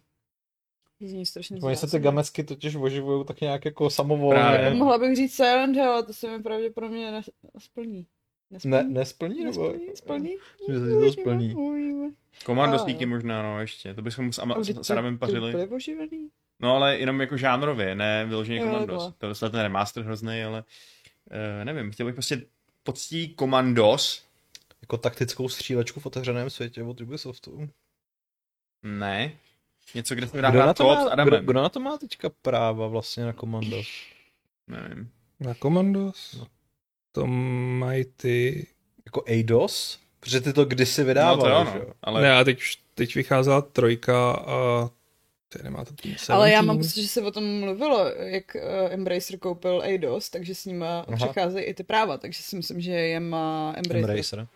Jediný 0.99 1.25
strašně 1.25 1.57
Oni 1.63 1.75
se 1.75 1.87
ty 1.87 1.99
gamesky 1.99 2.43
totiž 2.43 2.75
oživují 2.75 3.25
tak 3.25 3.41
nějak 3.41 3.65
jako 3.65 3.89
samovolně. 3.89 4.39
Právě. 4.41 4.73
Mohla 4.73 4.97
bych 4.97 5.15
říct 5.15 5.35
Silent 5.35 5.75
Hill, 5.75 6.03
to 6.03 6.13
se 6.13 6.37
mi 6.37 6.43
pravděpodobně 6.43 7.11
ne- 7.11 7.21
splní. 7.57 8.07
Ne, 8.65 8.83
nesplní, 8.83 9.43
nebo? 9.43 9.67
Nesplní, 9.71 9.95
splní. 9.95 10.35
Myslím, 10.69 10.85
že 10.85 11.05
to 11.05 11.11
splní. 11.11 11.55
Komando 12.45 12.77
Ale- 12.77 12.79
stíky 12.79 13.05
možná, 13.05 13.43
no 13.43 13.61
ještě. 13.61 13.93
To 13.93 14.01
bychom 14.01 14.33
s, 14.33 14.39
Ama- 14.41 14.61
s 14.63 14.87
to- 14.87 14.93
Adamem 14.93 15.15
to 15.15 15.19
pařili. 15.19 15.51
byly 15.51 15.67
oživený. 15.67 16.29
No 16.59 16.75
ale 16.75 16.97
jenom 16.97 17.21
jako 17.21 17.37
žánrově, 17.37 17.95
ne 17.95 18.25
vyloženě 18.25 18.59
komandos. 18.59 19.03
To 19.17 19.25
je 19.25 19.27
vlastně 19.27 19.49
ten 19.49 19.59
remaster 19.59 20.03
hrozný, 20.03 20.43
ale 20.43 20.63
uh, 21.31 21.65
nevím, 21.65 21.91
chtěl 21.91 22.05
bych 22.05 22.15
prostě 22.15 22.41
poctí 22.83 23.29
komandos. 23.35 24.25
Jako 24.81 24.97
taktickou 24.97 25.49
střílečku 25.49 25.99
v 25.99 26.05
otevřeném 26.05 26.49
světě 26.49 26.83
od 26.83 27.01
Ubisoftu. 27.01 27.69
Ne. 28.83 29.31
Něco, 29.93 30.15
kde 30.15 30.27
se 30.27 30.41
dá 30.41 30.49
Kdo 30.49 30.59
na, 30.59 30.63
hrát 30.65 30.77
to 30.77 30.83
co 30.83 30.89
s 30.91 30.95
má, 30.95 31.01
kdo, 31.03 31.11
Adamem. 31.11 31.45
kdo 31.45 31.53
na 31.61 31.69
to 31.69 31.79
má 31.79 31.97
teďka 31.97 32.29
práva 32.41 32.87
vlastně 32.87 33.25
na 33.25 33.33
komandos? 33.33 33.87
Nevím. 34.67 35.09
Na 35.39 35.53
Commandos? 35.53 36.35
No. 36.39 36.47
To 37.11 37.27
mají 37.27 38.05
ty... 38.05 38.67
Jako 39.05 39.23
Eidos? 39.25 39.99
Protože 40.19 40.41
ty 40.41 40.53
to 40.53 40.65
kdysi 40.65 41.01
No 41.01 41.07
vydával, 41.07 41.63
to 41.65 41.73
no. 41.73 41.79
jo? 41.79 41.93
Ale 42.01 42.21
Ne, 42.21 42.37
a 42.37 42.43
teď, 42.43 42.59
teď 42.93 43.15
vycházela 43.15 43.61
trojka 43.61 44.31
a... 44.31 44.89
To 45.49 45.63
nemá 45.63 45.85
to 45.85 45.93
tým 45.93 46.15
Ale 46.29 46.51
já 46.51 46.59
17. 46.59 46.65
mám 46.67 46.77
pocit, 46.77 47.01
že 47.01 47.07
se 47.07 47.21
o 47.21 47.31
tom 47.31 47.59
mluvilo, 47.59 48.05
jak 48.07 48.55
uh, 48.55 48.93
Embracer 48.93 49.37
koupil 49.39 49.81
Eidos, 49.83 50.29
takže 50.29 50.55
s 50.55 50.65
nima 50.65 50.99
Aha. 50.99 51.15
přecházejí 51.15 51.65
i 51.65 51.73
ty 51.73 51.83
práva, 51.83 52.17
takže 52.17 52.43
si 52.43 52.55
myslím, 52.55 52.81
že 52.81 52.91
je 52.91 53.19
má 53.19 53.73
Embracer. 53.77 54.09
Embracer. 54.09 54.47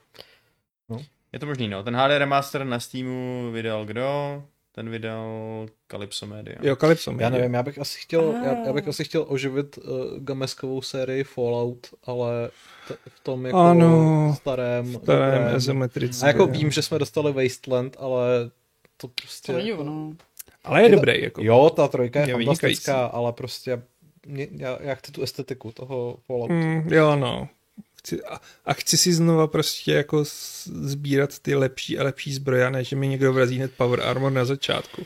je 1.33 1.39
to 1.39 1.45
možný, 1.45 1.67
no. 1.67 1.83
Ten 1.83 1.95
HD 1.95 2.09
remaster 2.17 2.63
na 2.65 2.79
Steamu 2.79 3.51
vydal 3.51 3.85
kdo? 3.85 4.43
Ten 4.79 4.89
vydal 4.89 5.65
Calypso 5.91 6.25
Media. 6.25 6.55
Jo, 6.61 6.75
Calypso 6.75 7.11
Já 7.11 7.15
Media. 7.17 7.29
nevím, 7.29 7.53
já 7.53 7.63
bych 7.63 7.79
asi 7.79 7.99
chtěl, 7.99 8.33
já, 8.45 8.65
já 8.65 8.73
bych 8.73 8.85
Ah. 8.87 8.89
asi 8.89 9.03
chtěl 9.03 9.25
oživit 9.27 9.77
uh, 9.77 9.83
gameskovou 10.17 10.81
sérii 10.81 11.23
Fallout, 11.23 11.87
ale 12.03 12.49
t- 12.87 12.95
v 13.09 13.19
tom 13.19 13.45
jako 13.45 13.57
Ano, 13.57 14.33
starém, 14.37 14.93
Starém 14.93 15.55
izometrickém. 15.57 16.23
A 16.23 16.27
jako 16.27 16.45
vím, 16.47 16.71
že 16.71 16.81
jsme 16.81 16.99
dostali 16.99 17.33
Wasteland, 17.33 17.95
ale 17.99 18.51
to 18.97 19.07
prostě... 19.07 19.51
To 19.51 19.57
není 19.57 19.69
jako- 19.69 19.81
ono. 19.81 20.13
Ale 20.63 20.83
je 20.83 20.89
dobrý, 20.89 21.21
jako. 21.23 21.41
Jo, 21.43 21.69
ta 21.75 21.87
trojka 21.87 22.19
je, 22.19 22.27
Je 22.27 22.33
fantastická, 22.33 22.67
vynikající. 22.93 23.13
ale 23.15 23.33
prostě 23.33 23.81
mě, 24.27 24.47
já, 24.51 24.77
já 24.81 24.95
chci 24.95 25.11
tu 25.11 25.21
estetiku 25.23 25.71
toho 25.71 26.17
Falloutu. 26.27 26.53
Mm, 26.53 26.87
jo, 26.93 27.15
no. 27.15 27.47
Chci, 27.99 28.23
a, 28.23 28.41
a 28.65 28.73
chci 28.73 28.97
si 28.97 29.13
znova 29.13 29.47
prostě 29.47 29.91
jako 29.91 30.23
sbírat 30.65 31.39
ty 31.39 31.55
lepší 31.55 31.99
a 31.99 32.03
lepší 32.03 32.33
zbroje, 32.33 32.69
než 32.71 32.87
že 32.87 32.95
mi 32.95 33.07
někdo 33.07 33.33
vrazí 33.33 33.57
hned 33.57 33.73
Power 33.77 34.01
Armor 34.01 34.31
na 34.31 34.45
začátku. 34.45 35.05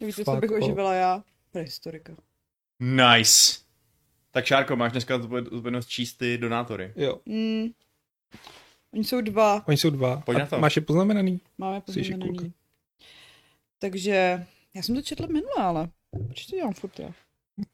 Víte, 0.00 0.24
co 0.24 0.36
bych 0.36 0.50
oživila 0.50 0.94
já? 0.94 1.22
Prehistorika. 1.52 2.12
Nice. 2.80 3.58
Tak 4.30 4.44
Šárko, 4.44 4.76
máš 4.76 4.92
dneska 4.92 5.14
odpovědnost 5.16 5.86
číst 5.86 6.14
ty 6.14 6.38
donátory. 6.38 6.92
Jo. 6.96 7.20
Mm. 7.26 7.66
Oni 8.92 9.04
jsou 9.04 9.20
dva, 9.20 9.62
Oni 9.68 9.76
jsou 9.76 9.90
dva. 9.90 10.16
Pojď 10.20 10.36
A 10.36 10.40
na 10.40 10.46
to. 10.46 10.58
Máš 10.58 10.76
je 10.76 10.82
poznamenaný? 10.82 11.40
máme 11.58 11.80
poznamenaný. 11.80 12.52
Takže, 13.78 14.46
já 14.74 14.82
jsem 14.82 14.94
to 14.94 15.02
četla 15.02 15.26
minule, 15.26 15.54
ale 15.56 15.88
proč 16.26 16.46
to 16.46 16.56
dělám 16.56 16.74
furt 16.74 16.98
já? 16.98 17.08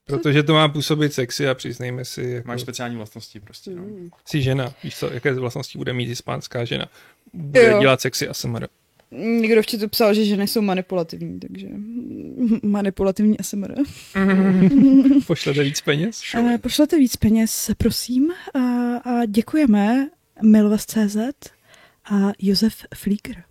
Protože 0.05 0.43
to 0.43 0.53
má 0.53 0.67
působit 0.69 1.13
sexy 1.13 1.47
a 1.47 1.53
přiznejme 1.55 2.05
si, 2.05 2.21
jako 2.23 2.47
Máš 2.47 2.61
speciální 2.61 2.95
vlastnosti 2.95 3.39
prostě, 3.39 3.71
no. 3.71 3.83
Mm. 3.83 4.09
jsi 4.25 4.41
žena. 4.41 4.73
Víš 4.83 4.95
co, 4.97 5.13
jaké 5.13 5.33
vlastnosti 5.33 5.77
bude 5.77 5.93
mít 5.93 6.05
hispánská 6.09 6.65
žena? 6.65 6.89
Bude 7.33 7.65
Jo. 7.65 7.79
dělat 7.79 8.01
sexy 8.01 8.27
a 8.27 8.33
smr. 8.33 8.67
Někdo 9.11 9.61
v 9.63 9.65
chatu 9.71 9.89
psal, 9.89 10.13
že 10.13 10.25
ženy 10.25 10.47
jsou 10.47 10.61
manipulativní, 10.61 11.39
takže 11.39 11.67
manipulativní 12.63 13.39
ASMR. 13.39 13.73
Pošlete 15.27 15.63
víc 15.63 15.81
peněz? 15.81 16.21
Ale 16.37 16.57
pošlete 16.57 16.97
víc 16.97 17.15
peněz, 17.15 17.71
prosím, 17.77 18.31
a, 18.53 18.59
a 18.97 19.25
děkujeme 19.25 20.09
Milvas.cz 20.43 21.17
a 22.11 22.31
Josef 22.39 22.75
Flíker. 22.95 23.43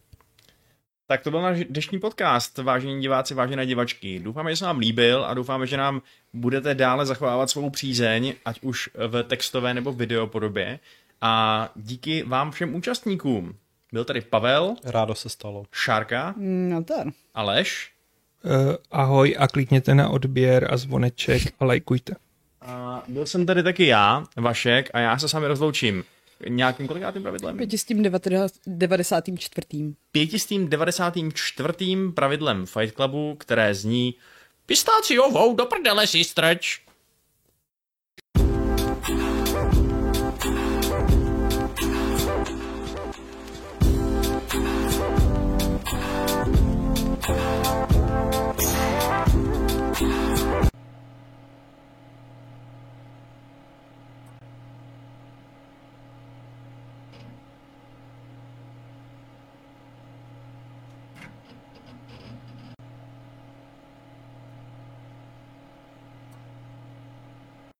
Tak 1.12 1.22
to 1.22 1.30
byl 1.30 1.42
náš 1.42 1.64
dnešní 1.64 1.98
podcast, 1.98 2.58
vážení 2.58 3.00
diváci, 3.00 3.34
vážené 3.34 3.66
divačky. 3.66 4.20
Doufáme, 4.20 4.50
že 4.50 4.56
se 4.56 4.64
vám 4.64 4.78
líbil 4.78 5.24
a 5.24 5.34
doufáme, 5.34 5.66
že 5.66 5.76
nám 5.76 6.02
budete 6.32 6.74
dále 6.74 7.06
zachovávat 7.06 7.50
svou 7.50 7.70
přízeň, 7.70 8.34
ať 8.44 8.60
už 8.62 8.90
v 9.08 9.22
textové 9.22 9.74
nebo 9.74 9.92
videopodobě. 9.92 10.78
A 11.20 11.68
díky 11.76 12.22
vám 12.22 12.50
všem 12.50 12.74
účastníkům. 12.74 13.54
Byl 13.92 14.04
tady 14.04 14.20
Pavel, 14.20 14.74
Rádo 14.84 15.14
se 15.14 15.28
stalo. 15.28 15.64
Šárka, 15.72 16.34
No 16.38 16.84
to 16.84 17.00
ano. 17.00 17.10
Aleš 17.34 17.92
Uh, 18.44 18.74
ahoj 18.90 19.36
a 19.38 19.48
klikněte 19.48 19.94
na 19.94 20.08
odběr 20.08 20.68
a 20.70 20.76
zvoneček 20.76 21.42
a 21.60 21.64
lajkujte. 21.64 22.14
a 22.60 23.02
byl 23.08 23.26
jsem 23.26 23.46
tady 23.46 23.62
taky 23.62 23.86
já, 23.86 24.24
Vašek, 24.36 24.90
a 24.94 24.98
já 24.98 25.18
se 25.18 25.28
s 25.28 25.32
vámi 25.32 25.46
rozloučím 25.46 26.04
nějakým 26.48 26.88
kolikátým 26.88 27.22
pravidlem? 27.22 27.56
Pěti 27.56 27.78
s 27.78 27.84
tím 27.84 28.02
94. 28.66 29.94
pětistým 30.12 30.68
94. 30.68 31.96
pravidlem 32.14 32.66
Fight 32.66 32.94
Clubu, 32.94 33.34
které 33.38 33.74
zní 33.74 34.14
Pistáciovou 34.66 35.54
do 35.54 35.66
prdele 35.66 36.06
si 36.06 36.24
strč. 36.24 36.80